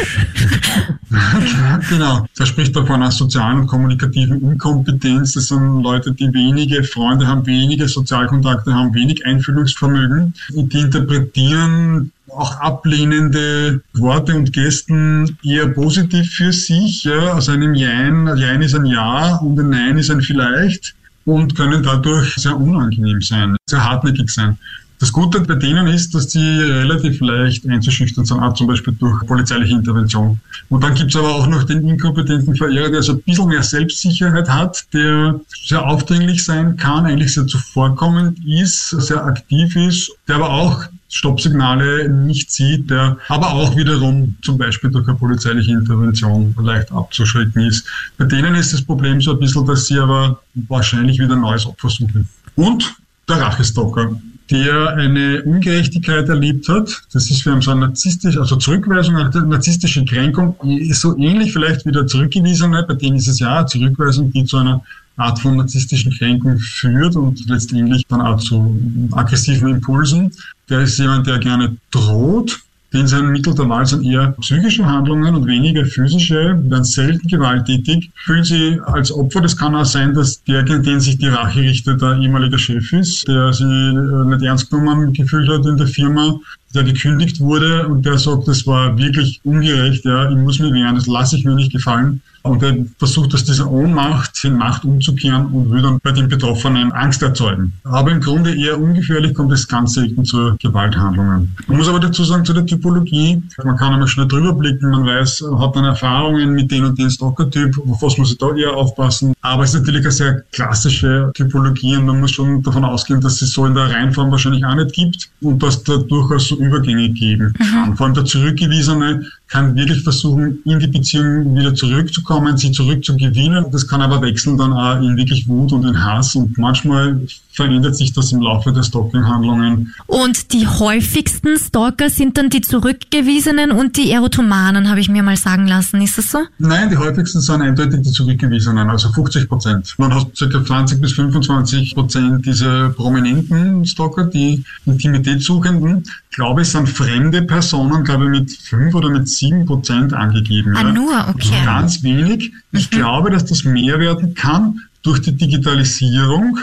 genau. 1.89 2.27
Da 2.37 2.45
spricht 2.45 2.75
man 2.75 2.85
von 2.85 2.95
einer 3.01 3.11
sozialen 3.11 3.61
und 3.61 3.67
kommunikativen 3.67 4.41
Inkompetenz. 4.43 5.33
Das 5.33 5.47
sind 5.47 5.81
Leute, 5.81 6.11
die 6.13 6.31
wenige 6.31 6.83
Freunde 6.83 7.25
haben, 7.25 7.43
wenige 7.47 7.87
Sozialkontakte 7.87 8.71
haben, 8.71 8.93
wenig 8.93 9.25
Einfühlungsvermögen. 9.25 10.35
Die 10.49 10.79
interpretieren 10.79 12.11
auch 12.35 12.59
ablehnende 12.59 13.81
Worte 13.93 14.35
und 14.35 14.53
Gesten 14.53 15.37
eher 15.43 15.67
positiv 15.67 16.31
für 16.33 16.51
sich. 16.51 17.03
Ja. 17.03 17.33
Also 17.33 17.51
einem 17.51 17.73
Jein, 17.73 18.27
ein 18.27 18.37
Jein 18.37 18.61
ist 18.61 18.75
ein 18.75 18.85
Ja 18.85 19.37
und 19.37 19.59
ein 19.59 19.69
Nein 19.69 19.97
ist 19.97 20.09
ein 20.09 20.21
Vielleicht 20.21 20.95
und 21.25 21.55
können 21.55 21.83
dadurch 21.83 22.35
sehr 22.35 22.57
unangenehm 22.57 23.21
sein, 23.21 23.55
sehr 23.67 23.83
hartnäckig 23.83 24.29
sein. 24.29 24.57
Das 25.01 25.11
Gute 25.11 25.41
bei 25.41 25.55
denen 25.55 25.87
ist, 25.87 26.13
dass 26.13 26.27
die 26.27 26.59
relativ 26.59 27.21
leicht 27.21 27.67
einzuschüchtern 27.67 28.23
sind, 28.23 28.39
auch 28.39 28.53
zum 28.53 28.67
Beispiel 28.67 28.93
durch 28.99 29.25
polizeiliche 29.25 29.73
Intervention. 29.73 30.39
Und 30.69 30.83
dann 30.83 30.93
gibt's 30.93 31.15
aber 31.15 31.29
auch 31.29 31.47
noch 31.47 31.63
den 31.63 31.87
inkompetenten 31.87 32.55
Verehrer, 32.55 32.91
der 32.91 33.01
so 33.01 33.13
ein 33.13 33.21
bisschen 33.23 33.47
mehr 33.47 33.63
Selbstsicherheit 33.63 34.47
hat, 34.47 34.85
der 34.93 35.39
sehr 35.65 35.87
aufdringlich 35.87 36.45
sein 36.45 36.77
kann, 36.77 37.07
eigentlich 37.07 37.33
sehr 37.33 37.47
zuvorkommend 37.47 38.37
ist, 38.45 38.89
sehr 38.89 39.25
aktiv 39.25 39.75
ist, 39.75 40.11
der 40.27 40.35
aber 40.35 40.51
auch 40.51 40.85
Stoppsignale 41.11 42.09
nicht 42.09 42.51
sieht, 42.51 42.89
der 42.89 43.17
aber 43.27 43.51
auch 43.51 43.75
wiederum 43.75 44.35
zum 44.41 44.57
Beispiel 44.57 44.89
durch 44.89 45.07
eine 45.07 45.17
polizeiliche 45.17 45.71
Intervention 45.71 46.55
leicht 46.63 46.91
abzuschrecken 46.91 47.63
ist. 47.67 47.85
Bei 48.17 48.25
denen 48.25 48.55
ist 48.55 48.73
das 48.73 48.81
Problem 48.81 49.19
so 49.21 49.31
ein 49.31 49.39
bisschen, 49.39 49.65
dass 49.65 49.87
sie 49.87 49.99
aber 49.99 50.41
wahrscheinlich 50.69 51.19
wieder 51.19 51.33
ein 51.33 51.41
neues 51.41 51.65
Opfer 51.65 51.89
suchen. 51.89 52.27
Und 52.55 52.95
der 53.27 53.41
Rachestalker. 53.41 54.15
der 54.49 54.95
eine 54.95 55.43
Ungerechtigkeit 55.43 56.27
erlebt 56.27 56.67
hat. 56.67 57.01
Das 57.13 57.29
ist 57.31 57.43
für 57.43 57.53
ihn 57.53 57.61
so 57.61 57.71
eine 57.71 57.81
narzisstische, 57.81 58.39
also 58.39 58.57
Zurückweisung, 58.57 59.15
eine 59.15 59.29
narzisstische 59.47 60.03
Kränkung, 60.03 60.55
ist 60.79 61.01
so 61.01 61.17
ähnlich 61.17 61.53
vielleicht 61.53 61.85
wie 61.85 61.91
der 61.91 62.05
Zurückgewiesene, 62.05 62.83
bei 62.87 62.95
dem 62.95 63.15
ist 63.15 63.27
es 63.27 63.39
ja 63.39 63.65
Zurückweisung, 63.65 64.31
die 64.31 64.43
zu 64.43 64.57
einer 64.57 64.83
Art 65.17 65.39
von 65.39 65.57
narzisstischen 65.57 66.11
Kränkung 66.17 66.57
führt 66.59 67.15
und 67.15 67.47
letztendlich 67.47 68.05
dann 68.07 68.21
auch 68.21 68.39
zu 68.39 68.79
aggressiven 69.11 69.69
Impulsen. 69.69 70.31
Der 70.69 70.81
ist 70.81 70.97
jemand, 70.97 71.27
der 71.27 71.39
gerne 71.39 71.75
droht, 71.91 72.59
denn 72.93 73.07
seine 73.07 73.27
Mittel 73.27 73.55
der 73.55 73.69
Wahl 73.69 73.85
sind 73.85 74.03
eher 74.03 74.31
psychische 74.41 74.85
Handlungen 74.85 75.33
und 75.33 75.47
weniger 75.47 75.85
physische, 75.85 76.59
werden 76.63 76.83
selten 76.83 77.25
gewalttätig, 77.27 78.11
fühlen 78.25 78.43
sie 78.43 78.79
als 78.85 79.11
Opfer. 79.11 79.41
Das 79.41 79.55
kann 79.55 79.75
auch 79.75 79.85
sein, 79.85 80.13
dass 80.13 80.43
der, 80.43 80.63
gegen 80.63 80.83
den 80.83 80.99
sich 80.99 81.17
die 81.17 81.29
Rache 81.29 81.61
richtet, 81.61 82.01
der 82.01 82.17
ehemalige 82.17 82.59
Chef 82.59 82.91
ist, 82.91 83.27
der 83.27 83.53
sie 83.53 83.63
äh, 83.63 84.25
nicht 84.25 84.43
ernst 84.43 84.69
genommen 84.69 85.13
gefühlt 85.13 85.49
hat 85.49 85.65
in 85.65 85.77
der 85.77 85.87
Firma, 85.87 86.37
der 86.73 86.83
gekündigt 86.83 87.39
wurde 87.39 87.87
und 87.87 88.05
der 88.05 88.17
sagt, 88.17 88.47
das 88.47 88.65
war 88.65 88.97
wirklich 88.97 89.39
ungerecht, 89.43 90.05
ja, 90.05 90.29
ich 90.29 90.37
muss 90.37 90.59
mir 90.59 90.73
wehren, 90.73 90.95
das 90.95 91.07
lasse 91.07 91.35
ich 91.35 91.45
mir 91.45 91.55
nicht 91.55 91.71
gefallen. 91.71 92.21
Und 92.43 92.63
er 92.63 92.75
versucht 92.97 93.33
aus 93.35 93.43
dieser 93.43 93.69
Ohnmacht 93.69 94.43
in 94.43 94.57
Macht 94.57 94.83
umzukehren 94.83 95.45
und 95.47 95.69
will 95.69 95.81
dann 95.81 95.99
bei 96.01 96.11
den 96.11 96.27
Betroffenen 96.27 96.91
Angst 96.91 97.21
erzeugen. 97.21 97.73
Aber 97.83 98.11
im 98.11 98.19
Grunde 98.19 98.55
eher 98.55 98.79
ungefährlich 98.79 99.35
kommt 99.35 99.51
es 99.51 99.67
ganz 99.67 99.93
selten 99.93 100.25
zu 100.25 100.55
Gewalthandlungen. 100.59 101.55
Man 101.67 101.77
muss 101.77 101.87
aber 101.87 101.99
dazu 101.99 102.23
sagen, 102.23 102.43
zu 102.43 102.53
der 102.53 102.65
Typologie, 102.65 103.43
man 103.63 103.77
kann 103.77 103.93
einmal 103.93 104.07
schnell 104.07 104.27
drüber 104.27 104.53
blicken, 104.53 104.89
man 104.89 105.05
weiß, 105.05 105.43
hat 105.59 105.75
dann 105.75 105.85
Erfahrungen 105.85 106.53
mit 106.53 106.71
den 106.71 106.85
und 106.85 106.97
den 106.97 107.11
Stalker-Typ, 107.11 107.77
auf 107.87 108.01
was 108.01 108.17
muss 108.17 108.31
ich 108.31 108.37
da 108.39 108.55
eher 108.55 108.73
aufpassen. 108.73 109.33
Aber 109.41 109.63
es 109.63 109.75
ist 109.75 109.81
natürlich 109.81 110.01
eine 110.01 110.11
sehr 110.11 110.41
klassische 110.51 111.31
Typologie 111.35 111.97
und 111.97 112.07
man 112.07 112.21
muss 112.21 112.31
schon 112.31 112.63
davon 112.63 112.83
ausgehen, 112.83 113.21
dass 113.21 113.41
es 113.43 113.51
so 113.51 113.67
in 113.67 113.75
der 113.75 113.91
Reihenform 113.91 114.31
wahrscheinlich 114.31 114.65
auch 114.65 114.75
nicht 114.75 114.93
gibt 114.93 115.29
und 115.41 115.61
dass 115.61 115.83
da 115.83 115.97
durchaus 115.97 116.47
Übergänge 116.61 117.09
geben 117.09 117.53
kann. 117.53 117.95
Vor 117.95 118.05
allem 118.05 118.15
der 118.15 118.25
Zurückgewiesene 118.25 119.25
kann 119.51 119.75
wirklich 119.75 120.01
versuchen, 120.01 120.59
in 120.63 120.79
die 120.79 120.87
Beziehung 120.87 121.55
wieder 121.55 121.75
zurückzukommen, 121.75 122.57
sie 122.57 122.71
zurückzugewinnen. 122.71 123.65
Das 123.71 123.85
kann 123.85 124.01
aber 124.01 124.21
wechseln 124.21 124.57
dann 124.57 124.71
auch 124.71 125.01
in 125.01 125.17
wirklich 125.17 125.47
Wut 125.47 125.73
und 125.73 125.85
in 125.85 126.01
Hass 126.01 126.35
und 126.35 126.57
manchmal 126.57 127.19
verändert 127.51 127.97
sich 127.97 128.13
das 128.13 128.31
im 128.31 128.39
Laufe 128.39 128.71
der 128.71 128.83
Stalking-Handlungen. 128.83 129.93
Und 130.07 130.53
die 130.53 130.65
häufigsten 130.65 131.57
Stalker 131.57 132.09
sind 132.09 132.37
dann 132.37 132.49
die 132.49 132.61
Zurückgewiesenen 132.61 133.71
und 133.71 133.97
die 133.97 134.11
Erotomanen, 134.11 134.89
habe 134.89 135.01
ich 135.01 135.09
mir 135.09 135.21
mal 135.21 135.35
sagen 135.35 135.67
lassen. 135.67 136.01
Ist 136.01 136.17
das 136.17 136.31
so? 136.31 136.39
Nein, 136.57 136.89
die 136.89 136.97
häufigsten 136.97 137.41
sind 137.41 137.61
eindeutig 137.61 138.01
die 138.03 138.11
Zurückgewiesenen, 138.11 138.89
also 138.89 139.11
50 139.11 139.49
Prozent. 139.49 139.93
Man 139.97 140.13
hat 140.13 140.27
ca. 140.37 140.65
20 140.65 141.01
bis 141.01 141.11
25 141.11 141.93
Prozent 141.93 142.45
diese 142.45 142.89
prominenten 142.95 143.85
Stalker, 143.85 144.23
die 144.23 144.63
Intimitätssuchenden. 144.85 146.03
Ich 146.29 146.37
glaube, 146.37 146.61
es 146.61 146.71
sind 146.71 146.87
fremde 146.87 147.41
Personen, 147.41 148.05
glaube 148.05 148.25
ich, 148.25 148.29
mit 148.29 148.51
5 148.51 148.95
oder 148.95 149.09
mit 149.09 149.27
7 149.41 149.65
Prozent 149.65 150.13
angegeben. 150.13 150.75
Ah, 150.75 150.83
ja. 150.83 150.93
nur, 150.93 151.13
okay. 151.29 151.53
Also 151.53 151.65
ganz 151.65 152.03
wenig. 152.03 152.53
Ich 152.71 152.89
glaube, 152.89 153.29
dass 153.29 153.45
das 153.45 153.63
mehr 153.63 153.99
werden 153.99 154.33
kann 154.33 154.79
durch 155.03 155.21
die 155.21 155.35
Digitalisierung. 155.35 156.59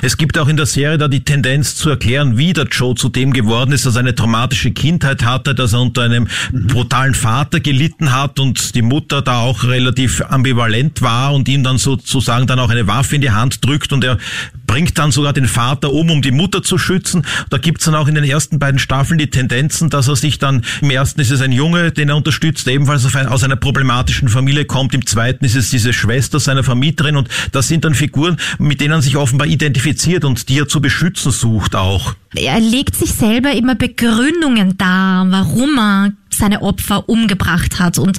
Es 0.00 0.16
gibt 0.16 0.38
auch 0.38 0.48
in 0.48 0.56
der 0.56 0.66
Serie 0.66 0.96
da 0.96 1.08
die 1.08 1.24
Tendenz 1.24 1.76
zu 1.76 1.90
erklären, 1.90 2.38
wie 2.38 2.52
der 2.52 2.66
Joe 2.66 2.94
zu 2.94 3.10
dem 3.10 3.32
geworden 3.32 3.72
ist, 3.72 3.84
dass 3.84 3.96
er 3.96 4.00
eine 4.00 4.14
traumatische 4.14 4.70
Kindheit 4.70 5.24
hatte, 5.24 5.54
dass 5.54 5.74
er 5.74 5.80
unter 5.82 6.02
einem 6.02 6.26
brutalen 6.52 7.14
Vater 7.14 7.60
gelitten 7.60 8.14
hat 8.14 8.40
und 8.40 8.74
die 8.74 8.82
Mutter 8.82 9.20
da 9.20 9.40
auch 9.40 9.64
relativ 9.64 10.22
ambivalent 10.22 11.02
war 11.02 11.34
und 11.34 11.48
ihm 11.48 11.62
dann 11.62 11.76
sozusagen 11.76 12.46
dann 12.46 12.58
auch 12.58 12.70
eine 12.70 12.86
Waffe 12.86 13.16
in 13.16 13.20
die 13.20 13.30
Hand 13.30 13.64
drückt 13.64 13.92
und 13.92 14.04
er 14.04 14.18
bringt 14.66 14.96
dann 14.96 15.12
sogar 15.12 15.34
den 15.34 15.46
Vater 15.46 15.92
um, 15.92 16.10
um 16.10 16.22
die 16.22 16.30
Mutter 16.30 16.62
zu 16.62 16.78
schützen. 16.78 17.26
Da 17.50 17.58
gibt's 17.58 17.84
dann 17.84 17.94
auch 17.94 18.08
in 18.08 18.14
den 18.14 18.24
ersten 18.24 18.58
beiden 18.58 18.78
Staffeln 18.78 19.18
die 19.18 19.28
Tendenzen, 19.28 19.90
dass 19.90 20.08
er 20.08 20.16
sich 20.16 20.38
dann, 20.38 20.64
im 20.80 20.88
ersten 20.88 21.20
ist 21.20 21.30
es 21.30 21.42
ein 21.42 21.52
Junge, 21.52 21.92
den 21.92 22.08
er 22.08 22.16
unterstützt, 22.16 22.66
der 22.66 22.72
ebenfalls 22.72 23.04
aus 23.14 23.44
einer 23.44 23.56
problematischen 23.56 24.28
Familie 24.28 24.64
kommt, 24.64 24.94
im 24.94 25.04
zweiten 25.04 25.44
ist 25.44 25.56
es 25.56 25.68
diese 25.68 25.92
Schwester 25.92 26.40
seiner 26.40 26.64
Vermieterin 26.64 27.16
und 27.16 27.28
das 27.52 27.68
sind 27.68 27.81
dann 27.84 27.94
Figuren, 27.94 28.36
mit 28.58 28.80
denen 28.80 28.92
er 28.92 29.02
sich 29.02 29.16
offenbar 29.16 29.46
identifiziert 29.46 30.24
und 30.24 30.48
die 30.48 30.58
er 30.58 30.68
zu 30.68 30.80
beschützen 30.80 31.32
sucht 31.32 31.74
auch. 31.74 32.14
Er 32.34 32.60
legt 32.60 32.96
sich 32.96 33.12
selber 33.12 33.52
immer 33.52 33.74
Begründungen 33.74 34.78
dar, 34.78 35.30
warum 35.30 35.78
er 35.78 36.12
seine 36.34 36.62
Opfer 36.62 37.08
umgebracht 37.08 37.78
hat. 37.78 37.98
Und 37.98 38.18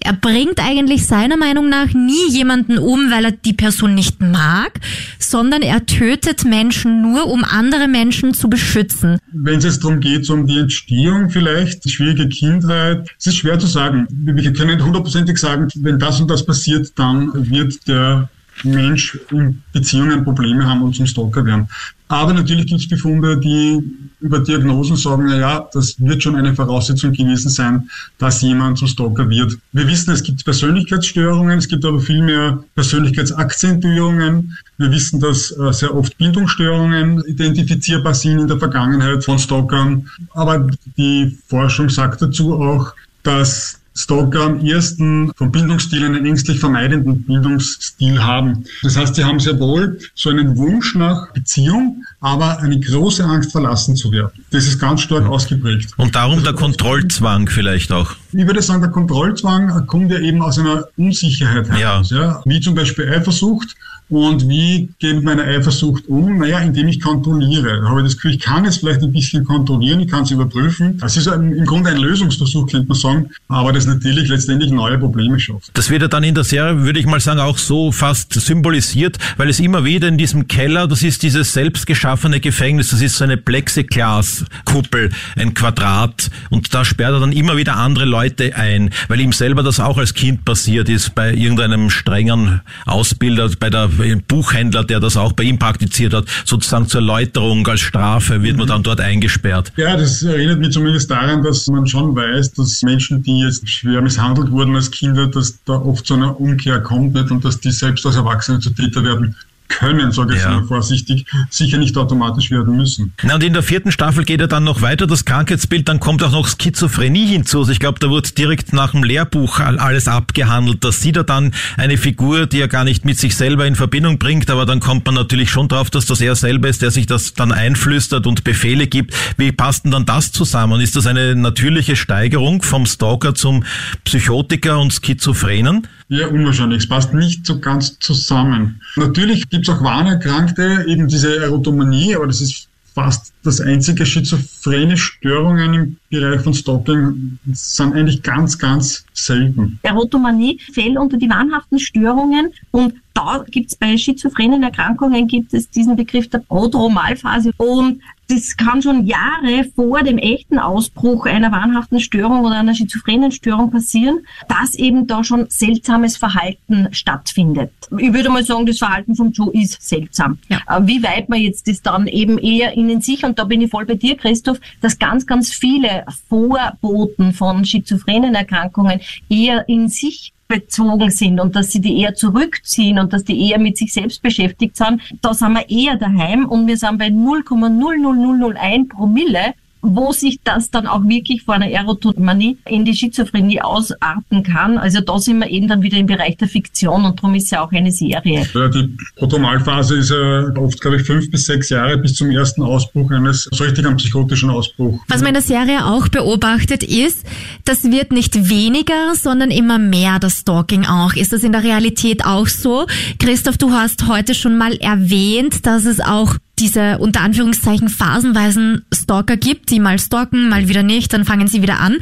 er 0.00 0.12
bringt 0.12 0.60
eigentlich 0.60 1.06
seiner 1.06 1.36
Meinung 1.36 1.68
nach 1.68 1.92
nie 1.94 2.30
jemanden 2.30 2.78
um, 2.78 3.10
weil 3.10 3.24
er 3.24 3.32
die 3.32 3.54
Person 3.54 3.94
nicht 3.94 4.20
mag, 4.20 4.80
sondern 5.18 5.62
er 5.62 5.86
tötet 5.86 6.44
Menschen 6.44 7.00
nur, 7.00 7.26
um 7.26 7.42
andere 7.42 7.88
Menschen 7.88 8.34
zu 8.34 8.50
beschützen. 8.50 9.18
Wenn 9.32 9.58
es 9.58 9.64
jetzt 9.64 9.82
darum 9.82 10.00
geht, 10.00 10.26
so 10.26 10.34
um 10.34 10.46
die 10.46 10.58
Entstehung 10.58 11.30
vielleicht, 11.30 11.84
die 11.84 11.90
schwierige 11.90 12.28
Kindheit, 12.28 13.08
es 13.18 13.26
ist 13.26 13.36
schwer 13.36 13.58
zu 13.58 13.66
sagen. 13.66 14.06
Wir 14.10 14.52
können 14.52 14.76
nicht 14.76 14.84
hundertprozentig 14.84 15.38
sagen, 15.38 15.68
wenn 15.76 15.98
das 15.98 16.20
und 16.20 16.30
das 16.30 16.44
passiert, 16.44 16.92
dann 16.98 17.30
wird 17.50 17.88
der 17.88 18.28
Mensch 18.62 19.18
in 19.30 19.62
Beziehungen 19.72 20.24
Probleme 20.24 20.66
haben 20.66 20.82
und 20.82 20.94
zum 20.94 21.06
Stalker 21.06 21.44
werden. 21.44 21.68
Aber 22.08 22.32
natürlich 22.32 22.66
gibt 22.66 22.80
es 22.80 22.88
Befunde, 22.88 23.38
die 23.38 23.82
über 24.20 24.38
Diagnosen 24.38 24.96
sagen, 24.96 25.24
na 25.26 25.36
ja, 25.36 25.68
das 25.72 25.96
wird 25.98 26.22
schon 26.22 26.36
eine 26.36 26.54
Voraussetzung 26.54 27.12
gewesen 27.12 27.48
sein, 27.48 27.90
dass 28.18 28.42
jemand 28.42 28.78
zum 28.78 28.88
Stalker 28.88 29.28
wird. 29.28 29.58
Wir 29.72 29.88
wissen, 29.88 30.12
es 30.12 30.22
gibt 30.22 30.44
Persönlichkeitsstörungen, 30.44 31.58
es 31.58 31.68
gibt 31.68 31.84
aber 31.84 32.00
viel 32.00 32.22
mehr 32.22 32.62
Persönlichkeitsakzentuierungen. 32.74 34.56
Wir 34.78 34.90
wissen, 34.90 35.18
dass 35.18 35.50
äh, 35.50 35.72
sehr 35.72 35.94
oft 35.94 36.16
Bildungsstörungen 36.18 37.22
identifizierbar 37.26 38.14
sind 38.14 38.38
in 38.40 38.48
der 38.48 38.58
Vergangenheit 38.58 39.24
von 39.24 39.38
Stalkern. 39.38 40.08
Aber 40.34 40.68
die 40.96 41.36
Forschung 41.48 41.88
sagt 41.88 42.22
dazu 42.22 42.54
auch, 42.54 42.94
dass 43.22 43.80
Stalker 43.96 44.42
am 44.42 44.64
ersten 44.64 45.32
vom 45.36 45.52
Bildungsstil 45.52 46.04
einen 46.04 46.26
ängstlich 46.26 46.58
vermeidenden 46.58 47.22
Bildungsstil 47.22 48.22
haben. 48.22 48.64
Das 48.82 48.96
heißt, 48.96 49.14
sie 49.14 49.24
haben 49.24 49.38
sehr 49.38 49.58
wohl 49.60 49.98
so 50.14 50.30
einen 50.30 50.56
Wunsch 50.56 50.94
nach 50.94 51.32
Beziehung, 51.32 52.04
aber 52.20 52.58
eine 52.58 52.78
große 52.80 53.24
Angst 53.24 53.52
verlassen 53.52 53.94
zu 53.94 54.10
werden. 54.10 54.44
Das 54.50 54.66
ist 54.66 54.78
ganz 54.80 55.02
stark 55.02 55.26
ausgeprägt. 55.26 55.92
Und 55.96 56.14
darum 56.14 56.42
der 56.42 56.54
Kontrollzwang 56.54 57.48
vielleicht 57.48 57.92
auch. 57.92 58.16
Ich 58.36 58.46
würde 58.46 58.62
sagen, 58.62 58.80
der 58.80 58.90
Kontrollzwang 58.90 59.86
kommt 59.86 60.10
ja 60.10 60.18
eben 60.18 60.42
aus 60.42 60.58
einer 60.58 60.86
Unsicherheit 60.96 61.68
heraus, 61.68 62.10
ja. 62.10 62.42
wie 62.44 62.60
zum 62.60 62.74
Beispiel 62.74 63.08
Eifersucht. 63.08 63.76
Und 64.10 64.48
wie 64.48 64.90
gehe 64.98 65.10
ich 65.10 65.16
mit 65.16 65.24
meiner 65.24 65.44
Eifersucht 65.44 66.06
um? 66.08 66.38
Naja, 66.38 66.58
indem 66.58 66.88
ich 66.88 67.00
kontrolliere. 67.00 67.80
Da 67.80 67.88
habe 67.88 68.00
ich 68.00 68.08
das 68.08 68.16
Gefühl, 68.16 68.32
ich 68.32 68.40
kann 68.40 68.66
es 68.66 68.76
vielleicht 68.76 69.02
ein 69.02 69.12
bisschen 69.12 69.44
kontrollieren, 69.44 70.00
ich 70.00 70.10
kann 70.10 70.24
es 70.24 70.30
überprüfen. 70.30 70.98
Das 70.98 71.16
ist 71.16 71.26
im 71.26 71.64
Grunde 71.64 71.90
ein 71.90 71.96
Lösungsversuch, 71.96 72.70
könnte 72.70 72.86
man 72.86 72.98
sagen, 72.98 73.30
aber 73.48 73.72
das 73.72 73.86
natürlich 73.86 74.28
letztendlich 74.28 74.70
neue 74.70 74.98
Probleme 74.98 75.40
schafft. 75.40 75.70
Das 75.72 75.88
wird 75.88 76.02
ja 76.02 76.08
dann 76.08 76.22
in 76.22 76.34
der 76.34 76.44
Serie, 76.44 76.82
würde 76.82 77.00
ich 77.00 77.06
mal 77.06 77.18
sagen, 77.18 77.40
auch 77.40 77.56
so 77.56 77.92
fast 77.92 78.34
symbolisiert, 78.34 79.16
weil 79.38 79.48
es 79.48 79.58
immer 79.58 79.84
wieder 79.84 80.06
in 80.08 80.18
diesem 80.18 80.48
Keller, 80.48 80.86
das 80.86 81.02
ist 81.02 81.22
dieses 81.22 81.54
selbst 81.54 81.86
geschaffene 81.86 82.40
Gefängnis, 82.40 82.90
das 82.90 83.00
ist 83.00 83.16
so 83.16 83.24
eine 83.24 83.38
Plexiglas-Kuppel, 83.38 85.12
ein 85.36 85.54
Quadrat 85.54 86.30
und 86.50 86.74
da 86.74 86.84
sperrt 86.84 87.14
er 87.14 87.20
dann 87.20 87.32
immer 87.32 87.56
wieder 87.56 87.76
andere 87.76 88.04
Leute 88.04 88.23
ein, 88.54 88.90
weil 89.08 89.20
ihm 89.20 89.32
selber 89.32 89.62
das 89.62 89.80
auch 89.80 89.98
als 89.98 90.14
Kind 90.14 90.44
passiert 90.44 90.88
ist 90.88 91.14
bei 91.14 91.34
irgendeinem 91.34 91.90
strengen 91.90 92.60
Ausbilder, 92.86 93.50
bei 93.58 93.70
der 93.70 93.88
Buchhändler, 94.28 94.84
der 94.84 95.00
das 95.00 95.16
auch 95.16 95.32
bei 95.32 95.44
ihm 95.44 95.58
praktiziert 95.58 96.14
hat, 96.14 96.26
sozusagen 96.44 96.88
zur 96.88 97.00
Erläuterung 97.00 97.66
als 97.66 97.80
Strafe 97.80 98.42
wird 98.42 98.56
man 98.56 98.66
dann 98.66 98.82
dort 98.82 99.00
eingesperrt. 99.00 99.72
Ja, 99.76 99.96
das 99.96 100.22
erinnert 100.22 100.58
mich 100.60 100.70
zumindest 100.70 101.10
daran, 101.10 101.42
dass 101.42 101.66
man 101.66 101.86
schon 101.86 102.14
weiß, 102.14 102.52
dass 102.52 102.82
Menschen, 102.82 103.22
die 103.22 103.40
jetzt 103.40 103.68
schwer 103.68 104.02
misshandelt 104.02 104.50
wurden 104.50 104.74
als 104.74 104.90
Kinder, 104.90 105.26
dass 105.26 105.58
da 105.64 105.74
oft 105.74 106.06
zu 106.06 106.14
einer 106.14 106.38
Umkehr 106.40 106.80
kommt 106.80 107.14
nicht? 107.14 107.30
und 107.30 107.44
dass 107.44 107.60
die 107.60 107.70
selbst 107.70 108.04
als 108.06 108.16
Erwachsene 108.16 108.60
zu 108.60 108.70
Täter 108.70 109.02
werden 109.04 109.34
können, 109.68 110.12
sage 110.12 110.34
ich 110.36 110.42
Ja. 110.42 110.50
mal 110.50 110.64
vorsichtig, 110.64 111.26
sicher 111.50 111.78
nicht 111.78 111.96
automatisch 111.96 112.50
werden 112.50 112.76
müssen. 112.76 113.12
Na, 113.22 113.34
und 113.34 113.42
in 113.42 113.52
der 113.52 113.62
vierten 113.62 113.90
Staffel 113.92 114.24
geht 114.24 114.40
er 114.40 114.46
dann 114.48 114.64
noch 114.64 114.82
weiter, 114.82 115.06
das 115.06 115.24
Krankheitsbild, 115.24 115.88
dann 115.88 116.00
kommt 116.00 116.22
auch 116.22 116.32
noch 116.32 116.48
Schizophrenie 116.48 117.26
hinzu. 117.26 117.60
Also 117.60 117.72
ich 117.72 117.80
glaube, 117.80 117.98
da 117.98 118.10
wird 118.10 118.36
direkt 118.38 118.72
nach 118.72 118.92
dem 118.92 119.02
Lehrbuch 119.02 119.60
all- 119.60 119.78
alles 119.78 120.06
abgehandelt. 120.08 120.84
Da 120.84 120.92
sieht 120.92 121.16
er 121.16 121.24
dann 121.24 121.52
eine 121.76 121.96
Figur, 121.96 122.46
die 122.46 122.60
er 122.60 122.68
gar 122.68 122.84
nicht 122.84 123.04
mit 123.04 123.18
sich 123.18 123.36
selber 123.36 123.66
in 123.66 123.74
Verbindung 123.74 124.18
bringt, 124.18 124.50
aber 124.50 124.66
dann 124.66 124.80
kommt 124.80 125.06
man 125.06 125.14
natürlich 125.14 125.50
schon 125.50 125.68
drauf, 125.68 125.90
dass 125.90 126.06
das 126.06 126.20
er 126.20 126.36
selber 126.36 126.68
ist, 126.68 126.82
der 126.82 126.90
sich 126.90 127.06
das 127.06 127.34
dann 127.34 127.52
einflüstert 127.52 128.26
und 128.26 128.44
Befehle 128.44 128.86
gibt. 128.86 129.14
Wie 129.36 129.52
passt 129.52 129.84
denn 129.84 129.90
dann 129.92 130.06
das 130.06 130.30
zusammen? 130.32 130.80
Ist 130.80 130.96
das 130.96 131.06
eine 131.06 131.34
natürliche 131.34 131.96
Steigerung 131.96 132.62
vom 132.62 132.86
Stalker 132.86 133.34
zum 133.34 133.64
Psychotiker 134.04 134.78
und 134.80 134.92
Schizophrenen? 134.92 135.86
Ja, 136.08 136.26
unwahrscheinlich. 136.28 136.82
Es 136.82 136.88
passt 136.88 137.14
nicht 137.14 137.46
so 137.46 137.58
ganz 137.58 137.98
zusammen. 137.98 138.80
Natürlich 138.96 139.48
gibt 139.54 139.68
es 139.68 139.74
auch 139.74 139.82
Warnerkrankte, 139.82 140.84
eben 140.88 141.06
diese 141.06 141.36
Erotomanie, 141.36 142.16
aber 142.16 142.26
das 142.26 142.40
ist 142.40 142.68
fast 142.94 143.32
das 143.42 143.60
einzige 143.60 144.06
schizophrene 144.06 144.96
Störungen 144.96 145.74
im 145.74 145.96
Bereich 146.10 146.40
von 146.40 146.54
Stalking 146.54 147.38
sind 147.52 147.94
eigentlich 147.94 148.22
ganz, 148.22 148.58
ganz 148.58 149.04
selten. 149.12 149.78
Erotomanie 149.82 150.60
fällt 150.72 150.96
unter 150.96 151.16
die 151.16 151.28
wahnhaften 151.28 151.78
Störungen 151.78 152.52
und 152.70 152.94
da 153.14 153.44
gibt 153.48 153.70
es 153.70 153.76
bei 153.76 153.96
schizophrenen 153.96 154.62
Erkrankungen 154.62 155.26
gibt 155.26 155.54
es 155.54 155.70
diesen 155.70 155.96
Begriff 155.96 156.28
der 156.30 156.38
Prodromalphase 156.38 157.52
und 157.56 158.00
das 158.28 158.56
kann 158.56 158.82
schon 158.82 159.06
Jahre 159.06 159.64
vor 159.74 160.02
dem 160.02 160.18
echten 160.18 160.58
Ausbruch 160.58 161.26
einer 161.26 161.52
wahnhaften 161.52 162.00
Störung 162.00 162.40
oder 162.40 162.56
einer 162.56 162.74
schizophrenen 162.74 163.32
Störung 163.32 163.70
passieren, 163.70 164.20
dass 164.48 164.74
eben 164.74 165.06
da 165.06 165.24
schon 165.24 165.46
seltsames 165.48 166.16
Verhalten 166.16 166.88
stattfindet. 166.92 167.72
Ich 167.98 168.12
würde 168.12 168.30
mal 168.30 168.44
sagen, 168.44 168.66
das 168.66 168.78
Verhalten 168.78 169.14
von 169.14 169.32
Joe 169.32 169.52
ist 169.52 169.80
seltsam. 169.82 170.38
Ja. 170.48 170.58
Äh, 170.68 170.86
Wie 170.86 171.02
weit 171.02 171.28
man 171.28 171.40
jetzt 171.40 171.68
das 171.68 171.82
dann 171.82 172.06
eben 172.06 172.38
eher 172.38 172.72
in 172.72 173.00
sich, 173.00 173.24
und 173.24 173.38
da 173.38 173.44
bin 173.44 173.60
ich 173.60 173.70
voll 173.70 173.86
bei 173.86 173.94
dir, 173.94 174.16
Christoph, 174.16 174.60
dass 174.80 174.98
ganz, 174.98 175.26
ganz 175.26 175.52
viele 175.52 176.04
Vorboten 176.28 177.32
von 177.32 177.64
schizophrenen 177.64 178.34
Erkrankungen 178.34 179.00
eher 179.28 179.68
in 179.68 179.88
sich 179.88 180.32
bezogen 180.54 181.10
sind 181.10 181.40
und 181.40 181.56
dass 181.56 181.72
sie 181.72 181.80
die 181.80 182.00
eher 182.00 182.14
zurückziehen 182.14 182.98
und 182.98 183.12
dass 183.12 183.24
die 183.24 183.48
eher 183.48 183.58
mit 183.58 183.76
sich 183.76 183.92
selbst 183.92 184.22
beschäftigt 184.22 184.76
sind, 184.76 185.00
da 185.20 185.34
sind 185.34 185.54
wir 185.54 185.68
eher 185.68 185.96
daheim 185.96 186.46
und 186.46 186.66
wir 186.68 186.76
sind 186.76 186.98
bei 186.98 187.08
0,00001 187.08 188.88
Promille, 188.88 189.54
wo 189.84 190.12
sich 190.12 190.40
das 190.42 190.70
dann 190.70 190.86
auch 190.86 191.04
wirklich 191.04 191.42
vor 191.42 191.54
einer 191.54 191.70
Erotomanie 191.70 192.56
in 192.66 192.84
die 192.84 192.94
Schizophrenie 192.94 193.60
ausarten 193.60 194.42
kann. 194.42 194.78
Also 194.78 195.00
da 195.00 195.18
sind 195.18 195.38
wir 195.38 195.50
eben 195.50 195.68
dann 195.68 195.82
wieder 195.82 195.98
im 195.98 196.06
Bereich 196.06 196.36
der 196.38 196.48
Fiktion 196.48 197.04
und 197.04 197.18
darum 197.18 197.34
ist 197.34 197.50
ja 197.50 197.62
auch 197.62 197.70
eine 197.70 197.92
Serie. 197.92 198.46
Ja, 198.54 198.68
die 198.68 198.96
Protomalphase 199.16 199.96
ist 199.96 200.10
ja 200.10 200.48
oft, 200.56 200.80
glaube 200.80 200.96
ich, 200.96 201.02
fünf 201.02 201.30
bis 201.30 201.44
sechs 201.44 201.68
Jahre 201.68 201.98
bis 201.98 202.14
zum 202.14 202.30
ersten 202.30 202.62
Ausbruch 202.62 203.10
eines 203.10 203.48
so 203.52 203.62
richtigen 203.62 203.96
psychotischen 203.96 204.50
Ausbruch. 204.50 205.00
Was 205.08 205.20
man 205.20 205.28
in 205.28 205.34
der 205.34 205.42
Serie 205.42 205.84
auch 205.84 206.08
beobachtet 206.08 206.82
ist, 206.82 207.26
das 207.64 207.84
wird 207.84 208.12
nicht 208.12 208.48
weniger, 208.48 209.14
sondern 209.14 209.50
immer 209.50 209.78
mehr, 209.78 210.18
das 210.18 210.40
Stalking 210.40 210.86
auch. 210.86 211.14
Ist 211.14 211.32
das 211.32 211.42
in 211.42 211.52
der 211.52 211.62
Realität 211.62 212.24
auch 212.24 212.46
so? 212.46 212.86
Christoph, 213.18 213.58
du 213.58 213.72
hast 213.72 214.06
heute 214.08 214.34
schon 214.34 214.56
mal 214.56 214.74
erwähnt, 214.76 215.66
dass 215.66 215.84
es 215.84 216.00
auch 216.00 216.36
diese 216.58 216.98
unter 216.98 217.20
Anführungszeichen 217.20 217.88
phasenweisen 217.88 218.84
Stalker 218.92 219.36
gibt, 219.36 219.70
die 219.70 219.80
mal 219.80 219.98
stalken, 219.98 220.48
mal 220.48 220.68
wieder 220.68 220.82
nicht, 220.82 221.12
dann 221.12 221.24
fangen 221.24 221.48
sie 221.48 221.62
wieder 221.62 221.80
an. 221.80 221.96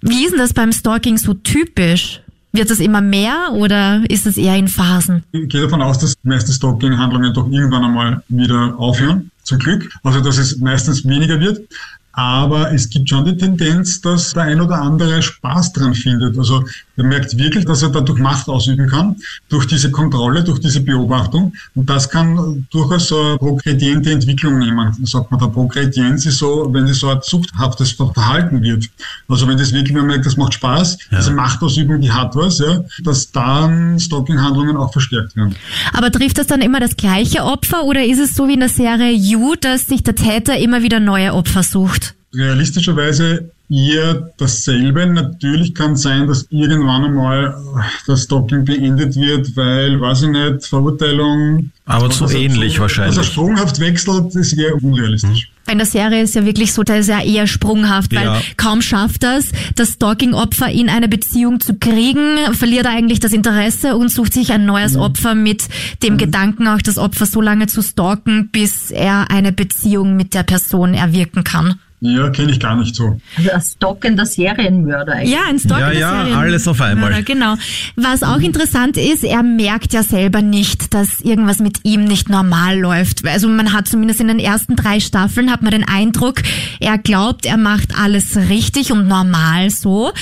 Wie 0.00 0.24
ist 0.24 0.32
denn 0.32 0.38
das 0.38 0.52
beim 0.52 0.72
Stalking 0.72 1.16
so 1.16 1.34
typisch? 1.34 2.20
Wird 2.52 2.70
das 2.70 2.80
immer 2.80 3.00
mehr 3.00 3.52
oder 3.52 4.02
ist 4.08 4.26
es 4.26 4.36
eher 4.36 4.56
in 4.56 4.68
Phasen? 4.68 5.22
Ich 5.32 5.48
gehe 5.48 5.62
davon 5.62 5.82
aus, 5.82 5.98
dass 5.98 6.14
die 6.22 6.28
meisten 6.28 6.52
Stalking-Handlungen 6.52 7.34
doch 7.34 7.46
irgendwann 7.50 7.84
einmal 7.84 8.22
wieder 8.28 8.74
aufhören, 8.78 9.30
zum 9.42 9.58
Glück. 9.58 9.90
Also, 10.02 10.20
dass 10.20 10.38
es 10.38 10.58
meistens 10.58 11.06
weniger 11.06 11.40
wird. 11.40 11.60
Aber 12.12 12.72
es 12.72 12.88
gibt 12.88 13.08
schon 13.08 13.24
die 13.26 13.36
Tendenz, 13.36 14.00
dass 14.00 14.32
der 14.32 14.44
ein 14.44 14.60
oder 14.60 14.80
andere 14.80 15.22
Spaß 15.22 15.72
dran 15.72 15.94
findet. 15.94 16.36
Also 16.36 16.64
er 16.98 17.04
merkt 17.04 17.36
wirklich, 17.38 17.64
dass 17.64 17.82
er 17.82 17.90
dadurch 17.90 18.18
Macht 18.18 18.48
ausüben 18.48 18.88
kann, 18.88 19.16
durch 19.48 19.66
diese 19.66 19.90
Kontrolle, 19.90 20.42
durch 20.42 20.58
diese 20.58 20.80
Beobachtung. 20.80 21.52
Und 21.74 21.88
das 21.88 22.10
kann 22.10 22.66
durchaus 22.70 23.08
so 23.08 23.20
eine 23.20 23.38
progrediente 23.38 24.10
Entwicklung 24.10 24.58
nehmen. 24.58 24.92
Sagt 25.04 25.30
man, 25.30 25.38
der 25.38 25.46
Progredienz 25.46 26.26
ist 26.26 26.38
so, 26.38 26.68
wenn 26.72 26.84
es 26.84 26.98
so 26.98 27.08
ein 27.08 27.20
suchthaftes 27.22 27.92
Verhalten 27.92 28.62
wird. 28.62 28.86
Also 29.28 29.46
wenn 29.46 29.56
das 29.56 29.72
wirklich, 29.72 29.96
man 29.96 30.06
merkt, 30.06 30.26
das 30.26 30.36
macht 30.36 30.54
Spaß, 30.54 30.98
diese 31.10 31.30
Machtausübung, 31.30 32.00
die 32.00 32.10
hat 32.10 32.34
was, 32.34 32.58
ja, 32.58 32.82
dass 33.04 33.30
dann 33.30 33.98
Stalking-Handlungen 33.98 34.76
auch 34.76 34.92
verstärkt 34.92 35.36
werden. 35.36 35.54
Aber 35.92 36.10
trifft 36.10 36.38
das 36.38 36.48
dann 36.48 36.60
immer 36.60 36.80
das 36.80 36.96
gleiche 36.96 37.44
Opfer 37.44 37.84
oder 37.84 38.04
ist 38.04 38.18
es 38.18 38.34
so 38.34 38.48
wie 38.48 38.54
in 38.54 38.60
der 38.60 38.68
Serie 38.68 39.12
You, 39.12 39.54
dass 39.54 39.86
sich 39.86 40.02
der 40.02 40.16
Täter 40.16 40.58
immer 40.58 40.82
wieder 40.82 40.98
neue 40.98 41.32
Opfer 41.32 41.62
sucht? 41.62 42.14
realistischerweise 42.34 43.50
eher 43.70 44.30
dasselbe. 44.38 45.06
Natürlich 45.06 45.74
kann 45.74 45.96
sein, 45.96 46.26
dass 46.26 46.46
irgendwann 46.50 47.04
einmal 47.04 47.54
das 48.06 48.22
Stalking 48.24 48.64
beendet 48.64 49.16
wird, 49.16 49.56
weil, 49.56 50.00
weiß 50.00 50.22
ich 50.22 50.28
nicht, 50.30 50.66
Verurteilung. 50.66 51.70
Aber 51.84 52.10
zu 52.10 52.28
ähnlich 52.28 52.74
so, 52.76 52.82
wahrscheinlich. 52.82 53.18
Also 53.18 53.30
sprunghaft 53.30 53.78
wechselt, 53.80 54.34
ist 54.34 54.52
eher 54.52 54.74
unrealistisch. 54.82 55.50
In 55.70 55.78
der 55.78 55.86
Serie 55.86 56.22
ist 56.22 56.34
ja 56.34 56.46
wirklich 56.46 56.72
so, 56.72 56.82
da 56.82 56.96
ist 56.96 57.08
ja 57.08 57.20
eher 57.22 57.46
sprunghaft, 57.46 58.14
weil 58.14 58.24
Ja. 58.24 58.40
kaum 58.56 58.80
schafft 58.80 59.22
das, 59.22 59.52
das 59.74 59.92
Stalking-Opfer 59.92 60.70
in 60.70 60.88
eine 60.88 61.08
Beziehung 61.08 61.60
zu 61.60 61.74
kriegen, 61.74 62.36
verliert 62.52 62.86
er 62.86 62.92
eigentlich 62.92 63.20
das 63.20 63.32
Interesse 63.32 63.96
und 63.96 64.10
sucht 64.10 64.32
sich 64.32 64.50
ein 64.52 64.64
neues 64.64 64.96
Opfer 64.96 65.34
mit 65.34 65.64
dem 66.02 66.16
Gedanken 66.16 66.68
auch, 66.68 66.80
das 66.80 66.96
Opfer 66.96 67.26
so 67.26 67.42
lange 67.42 67.66
zu 67.66 67.82
stalken, 67.82 68.48
bis 68.50 68.90
er 68.90 69.30
eine 69.30 69.52
Beziehung 69.52 70.16
mit 70.16 70.32
der 70.32 70.42
Person 70.42 70.94
erwirken 70.94 71.44
kann. 71.44 71.78
Ja, 72.00 72.30
kenne 72.30 72.52
ich 72.52 72.60
gar 72.60 72.76
nicht 72.76 72.94
so. 72.94 73.20
Also 73.36 73.50
ein 73.50 73.60
stockender 73.60 74.24
Serienmörder 74.24 75.14
eigentlich. 75.14 75.32
Ja, 75.34 75.40
ein 75.48 75.58
Stalker 75.58 75.92
Ja, 75.92 75.98
ja, 75.98 76.10
Serien- 76.24 76.36
alles 76.38 76.68
auf 76.68 76.80
einmal. 76.80 77.10
Mörder, 77.10 77.22
Genau. 77.24 77.54
Was 77.96 78.22
auch 78.22 78.38
interessant 78.38 78.96
ist, 78.96 79.24
er 79.24 79.42
merkt 79.42 79.92
ja 79.92 80.04
selber 80.04 80.40
nicht, 80.40 80.94
dass 80.94 81.20
irgendwas 81.22 81.58
mit 81.58 81.80
ihm 81.82 82.04
nicht 82.04 82.28
normal 82.28 82.78
läuft. 82.78 83.26
Also 83.26 83.48
man 83.48 83.72
hat 83.72 83.88
zumindest 83.88 84.20
in 84.20 84.28
den 84.28 84.38
ersten 84.38 84.76
drei 84.76 85.00
Staffeln 85.00 85.50
hat 85.50 85.62
man 85.62 85.72
den 85.72 85.84
Eindruck, 85.88 86.42
er 86.78 86.98
glaubt, 86.98 87.46
er 87.46 87.56
macht 87.56 87.98
alles 87.98 88.36
richtig 88.48 88.92
und 88.92 89.08
normal 89.08 89.70
so. 89.70 90.12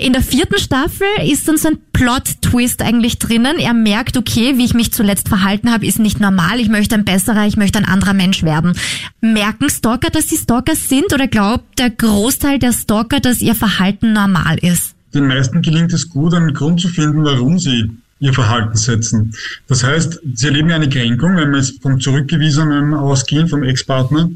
In 0.00 0.12
der 0.12 0.22
vierten 0.22 0.60
Staffel 0.60 1.08
ist 1.28 1.48
dann 1.48 1.56
so 1.56 1.70
ein 1.70 1.78
Plot-Twist 1.92 2.82
eigentlich 2.82 3.18
drinnen. 3.18 3.58
Er 3.58 3.74
merkt, 3.74 4.16
okay, 4.16 4.56
wie 4.56 4.64
ich 4.64 4.72
mich 4.72 4.92
zuletzt 4.92 5.28
verhalten 5.28 5.72
habe, 5.72 5.84
ist 5.86 5.98
nicht 5.98 6.20
normal. 6.20 6.60
Ich 6.60 6.68
möchte 6.68 6.94
ein 6.94 7.04
besserer, 7.04 7.48
ich 7.48 7.56
möchte 7.56 7.80
ein 7.80 7.84
anderer 7.84 8.14
Mensch 8.14 8.44
werden. 8.44 8.74
Merken 9.20 9.68
Stalker, 9.68 10.10
dass 10.10 10.28
sie 10.28 10.36
Stalker 10.36 10.76
sind 10.76 11.12
oder 11.12 11.26
glaubt 11.26 11.80
der 11.80 11.90
Großteil 11.90 12.60
der 12.60 12.72
Stalker, 12.72 13.18
dass 13.18 13.40
ihr 13.40 13.56
Verhalten 13.56 14.12
normal 14.12 14.58
ist? 14.62 14.94
Den 15.14 15.26
meisten 15.26 15.62
gelingt 15.62 15.92
es 15.92 16.08
gut, 16.08 16.32
einen 16.32 16.54
Grund 16.54 16.80
zu 16.80 16.86
finden, 16.86 17.24
warum 17.24 17.58
sie 17.58 17.90
ihr 18.20 18.32
Verhalten 18.32 18.76
setzen. 18.76 19.34
Das 19.66 19.82
heißt, 19.82 20.20
sie 20.32 20.46
erleben 20.46 20.70
eine 20.70 20.88
Kränkung, 20.88 21.36
wenn 21.36 21.50
wir 21.50 21.58
jetzt 21.58 21.82
vom 21.82 21.98
Zurückgewiesenen 21.98 22.94
ausgehen, 22.94 23.48
vom 23.48 23.64
Ex-Partner, 23.64 24.30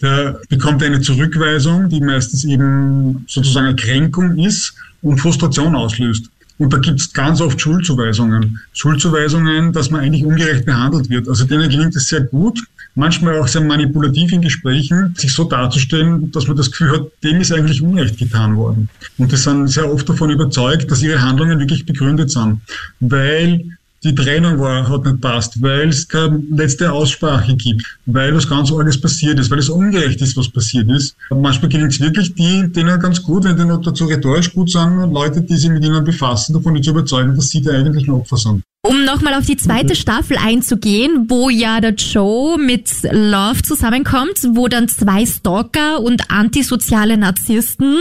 der 0.00 0.40
bekommt 0.48 0.80
eine 0.84 1.00
Zurückweisung, 1.00 1.88
die 1.88 2.00
meistens 2.00 2.44
eben 2.44 3.24
sozusagen 3.26 3.66
eine 3.66 3.76
Kränkung 3.76 4.38
ist 4.38 4.74
und 5.02 5.18
Frustration 5.18 5.74
auslöst. 5.74 6.30
Und 6.58 6.72
da 6.72 6.78
gibt 6.78 7.00
es 7.00 7.12
ganz 7.12 7.40
oft 7.40 7.60
Schuldzuweisungen. 7.60 8.60
Schuldzuweisungen, 8.72 9.72
dass 9.72 9.90
man 9.90 10.00
eigentlich 10.00 10.24
ungerecht 10.24 10.66
behandelt 10.66 11.08
wird. 11.08 11.28
Also 11.28 11.44
denen 11.44 11.70
gelingt 11.70 11.94
es 11.94 12.08
sehr 12.08 12.22
gut, 12.22 12.58
manchmal 12.96 13.38
auch 13.38 13.46
sehr 13.46 13.62
manipulativ 13.62 14.32
in 14.32 14.42
Gesprächen, 14.42 15.14
sich 15.16 15.32
so 15.32 15.44
darzustellen, 15.44 16.32
dass 16.32 16.48
man 16.48 16.56
das 16.56 16.72
Gefühl 16.72 16.90
hat, 16.92 17.06
dem 17.22 17.40
ist 17.40 17.52
eigentlich 17.52 17.80
Unrecht 17.80 18.18
getan 18.18 18.56
worden. 18.56 18.88
Und 19.18 19.30
die 19.30 19.36
sind 19.36 19.68
sehr 19.68 19.90
oft 19.90 20.08
davon 20.08 20.30
überzeugt, 20.30 20.90
dass 20.90 21.00
ihre 21.00 21.22
Handlungen 21.22 21.60
wirklich 21.60 21.86
begründet 21.86 22.30
sind. 22.30 22.60
Weil 22.98 23.77
die 24.04 24.14
Trennung 24.14 24.58
war, 24.58 24.88
hat 24.88 25.04
nicht 25.04 25.20
passt, 25.20 25.60
weil 25.60 25.88
es 25.88 26.06
keine 26.06 26.42
letzte 26.50 26.92
Aussprache 26.92 27.56
gibt, 27.56 27.82
weil 28.06 28.34
was 28.34 28.48
ganz 28.48 28.72
alles 28.72 29.00
passiert 29.00 29.38
ist, 29.40 29.50
weil 29.50 29.58
es 29.58 29.68
ungerecht 29.68 30.20
ist, 30.20 30.36
was 30.36 30.48
passiert 30.48 30.88
ist. 30.90 31.16
Und 31.30 31.42
manchmal 31.42 31.68
gelingt 31.68 31.92
es 31.92 32.00
wirklich 32.00 32.34
die, 32.34 32.70
denen 32.72 33.00
ganz 33.00 33.22
gut, 33.22 33.44
wenn 33.44 33.56
die 33.56 33.64
noch 33.64 33.82
dazu 33.82 34.04
rhetorisch 34.06 34.52
gut 34.54 34.70
sind, 34.70 35.12
Leute, 35.12 35.42
die 35.42 35.56
sich 35.56 35.70
mit 35.70 35.84
ihnen 35.84 36.04
befassen, 36.04 36.52
davon 36.52 36.80
zu 36.82 36.90
überzeugen, 36.90 37.34
dass 37.34 37.50
sie 37.50 37.62
da 37.62 37.72
eigentlich 37.72 38.06
ein 38.06 38.14
Opfer 38.14 38.36
sind. 38.36 38.62
Um 38.88 39.04
nochmal 39.04 39.34
auf 39.34 39.44
die 39.44 39.58
zweite 39.58 39.94
Staffel 39.94 40.38
einzugehen, 40.38 41.26
wo 41.28 41.50
ja 41.50 41.78
der 41.82 41.92
Joe 41.92 42.56
mit 42.56 42.88
Love 43.02 43.62
zusammenkommt, 43.62 44.38
wo 44.52 44.66
dann 44.66 44.88
zwei 44.88 45.26
Stalker 45.26 46.00
und 46.00 46.30
antisoziale 46.30 47.18
Narzissten, 47.18 47.98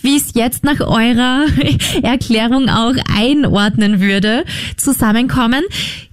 wie 0.00 0.16
es 0.16 0.34
jetzt 0.34 0.62
nach 0.62 0.78
eurer 0.78 1.46
Erklärung 2.04 2.68
auch 2.68 2.94
einordnen 3.12 4.00
würde, 4.00 4.44
zusammenkommen. 4.76 5.64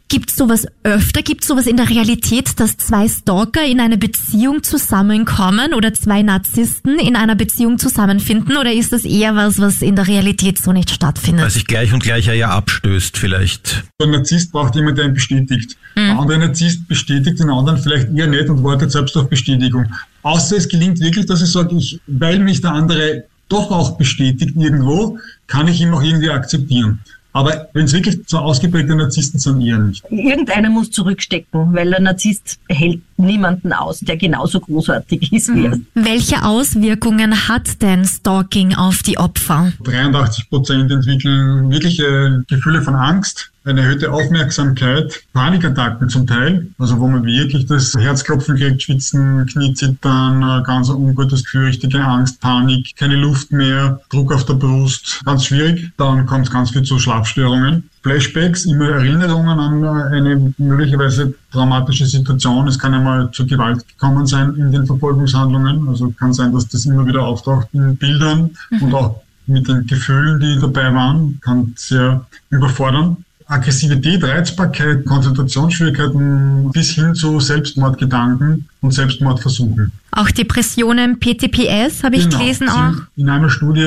Gibt 0.07 0.29
sowas 0.29 0.67
öfter? 0.83 1.23
Gibt 1.23 1.43
sowas 1.43 1.65
in 1.65 1.77
der 1.77 1.89
Realität, 1.89 2.59
dass 2.59 2.77
zwei 2.77 3.07
Stalker 3.07 3.65
in 3.65 3.79
eine 3.79 3.97
Beziehung 3.97 4.61
zusammenkommen 4.61 5.73
oder 5.73 5.95
zwei 5.95 6.21
Narzissten 6.21 6.99
in 6.99 7.15
einer 7.15 7.35
Beziehung 7.35 7.79
zusammenfinden? 7.79 8.55
Oder 8.57 8.71
ist 8.71 8.93
das 8.93 9.03
eher 9.03 9.35
was, 9.35 9.59
was 9.59 9.81
in 9.81 9.95
der 9.95 10.07
Realität 10.07 10.59
so 10.59 10.71
nicht 10.73 10.91
stattfindet? 10.91 11.43
Weil 11.43 11.51
sich 11.51 11.65
gleich 11.65 11.91
und 11.91 12.03
gleich 12.03 12.27
ja 12.27 12.49
abstößt 12.49 13.17
vielleicht. 13.17 13.83
Ein 13.99 14.11
Narzisst 14.11 14.51
braucht 14.51 14.75
jemanden, 14.75 14.97
der 14.97 15.05
ihn 15.05 15.13
bestätigt. 15.15 15.75
Der 15.95 16.19
andere 16.19 16.37
Narzisst 16.37 16.87
bestätigt 16.87 17.39
den 17.39 17.49
anderen 17.49 17.79
vielleicht 17.79 18.09
eher 18.15 18.27
nicht 18.27 18.47
und 18.49 18.63
wartet 18.63 18.91
selbst 18.91 19.17
auf 19.17 19.27
Bestätigung. 19.27 19.91
Außer 20.21 20.57
es 20.57 20.69
gelingt 20.69 20.99
wirklich, 20.99 21.25
dass 21.25 21.41
ich 21.41 21.51
sage, 21.51 21.75
ich, 21.75 21.99
weil 22.05 22.37
mich 22.39 22.61
der 22.61 22.73
andere 22.73 23.23
doch 23.49 23.71
auch 23.71 23.97
bestätigt 23.97 24.55
irgendwo, 24.55 25.17
kann 25.47 25.67
ich 25.67 25.81
ihn 25.81 25.93
auch 25.93 26.03
irgendwie 26.03 26.29
akzeptieren. 26.29 26.99
Aber 27.35 27.67
wenn 27.73 27.83
es 27.83 27.91
wirklich 27.91 28.19
so 28.27 28.37
ausgeprägte 28.37 28.95
Narzissten 28.95 29.41
sind, 29.41 29.59
eher 29.59 29.77
nicht. 29.77 30.05
Irgendeiner 30.09 30.69
muss 30.69 30.89
zurückstecken, 30.91 31.73
weil 31.73 31.93
ein 31.93 32.03
Narzisst 32.03 32.61
hält 32.69 33.01
niemanden 33.17 33.73
aus, 33.73 33.99
der 33.99 34.17
genauso 34.17 34.59
großartig 34.59 35.31
ist 35.31 35.53
wie 35.53 35.65
er. 35.65 35.79
Welche 35.93 36.43
Auswirkungen 36.43 37.47
hat 37.47 37.81
denn 37.81 38.05
Stalking 38.05 38.75
auf 38.75 39.03
die 39.03 39.17
Opfer? 39.17 39.71
83 39.83 40.49
Prozent 40.49 40.91
entwickeln 40.91 41.69
wirkliche 41.69 42.43
Gefühle 42.47 42.81
von 42.81 42.95
Angst, 42.95 43.51
eine 43.65 43.81
erhöhte 43.81 44.11
Aufmerksamkeit, 44.11 45.23
Panikattacken 45.33 46.07
zum 46.09 46.27
Teil, 46.27 46.67
also 46.77 46.99
wo 46.99 47.07
man 47.07 47.25
wirklich 47.25 47.65
das 47.65 47.95
Herzklopfen 47.97 48.57
kriegt, 48.57 48.83
Schwitzen, 48.83 49.45
Kniezittern, 49.47 50.43
äh, 50.43 50.63
ganz 50.63 50.89
ein 50.89 50.97
ungutes 50.97 51.43
Gefühl, 51.43 51.65
richtige 51.65 52.03
Angst, 52.03 52.39
Panik, 52.41 52.95
keine 52.95 53.15
Luft 53.15 53.51
mehr, 53.51 54.01
Druck 54.09 54.33
auf 54.33 54.45
der 54.45 54.53
Brust, 54.53 55.21
ganz 55.25 55.45
schwierig. 55.45 55.91
Dann 55.97 56.25
kommt 56.27 56.45
es 56.45 56.53
ganz 56.53 56.71
viel 56.71 56.83
zu 56.83 56.99
Schlafstörungen. 56.99 57.89
Flashbacks, 58.05 58.65
immer 58.65 58.89
Erinnerungen 58.89 59.59
an 59.59 59.83
eine 59.83 60.53
möglicherweise 60.59 61.33
traumatische 61.51 62.05
Situation. 62.05 62.67
Es 62.67 62.77
kann 62.77 62.93
einmal 62.93 63.31
zu 63.31 63.47
Gewalt 63.47 63.83
gekommen 63.87 64.27
sein 64.27 64.53
in 64.57 64.71
den 64.71 64.85
Verfolgungshandlungen. 64.85 65.89
Also 65.89 66.11
kann 66.11 66.31
sein, 66.31 66.53
dass 66.53 66.67
das 66.67 66.85
immer 66.85 67.03
wieder 67.07 67.23
auftaucht 67.23 67.67
in 67.73 67.97
Bildern 67.97 68.51
und 68.79 68.93
auch 68.93 69.21
mit 69.47 69.67
den 69.67 69.87
Gefühlen, 69.87 70.39
die 70.39 70.59
dabei 70.61 70.93
waren, 70.93 71.39
kann 71.41 71.73
sehr 71.77 72.23
überfordern. 72.51 73.24
Aggressivität, 73.47 74.23
Reizbarkeit, 74.23 75.05
Konzentrationsschwierigkeiten 75.05 76.71
bis 76.71 76.91
hin 76.91 77.13
zu 77.13 77.39
Selbstmordgedanken 77.39 78.67
und 78.81 78.91
Selbstmordversuchen. 78.91 79.91
Auch 80.11 80.31
Depressionen, 80.31 81.19
PTPS 81.19 82.03
habe 82.03 82.15
ich 82.15 82.23
Genau. 82.23 82.37
gelesen 82.39 82.69
auch. 82.69 82.93
In 83.17 83.29
einer 83.29 83.49
Studie 83.49 83.85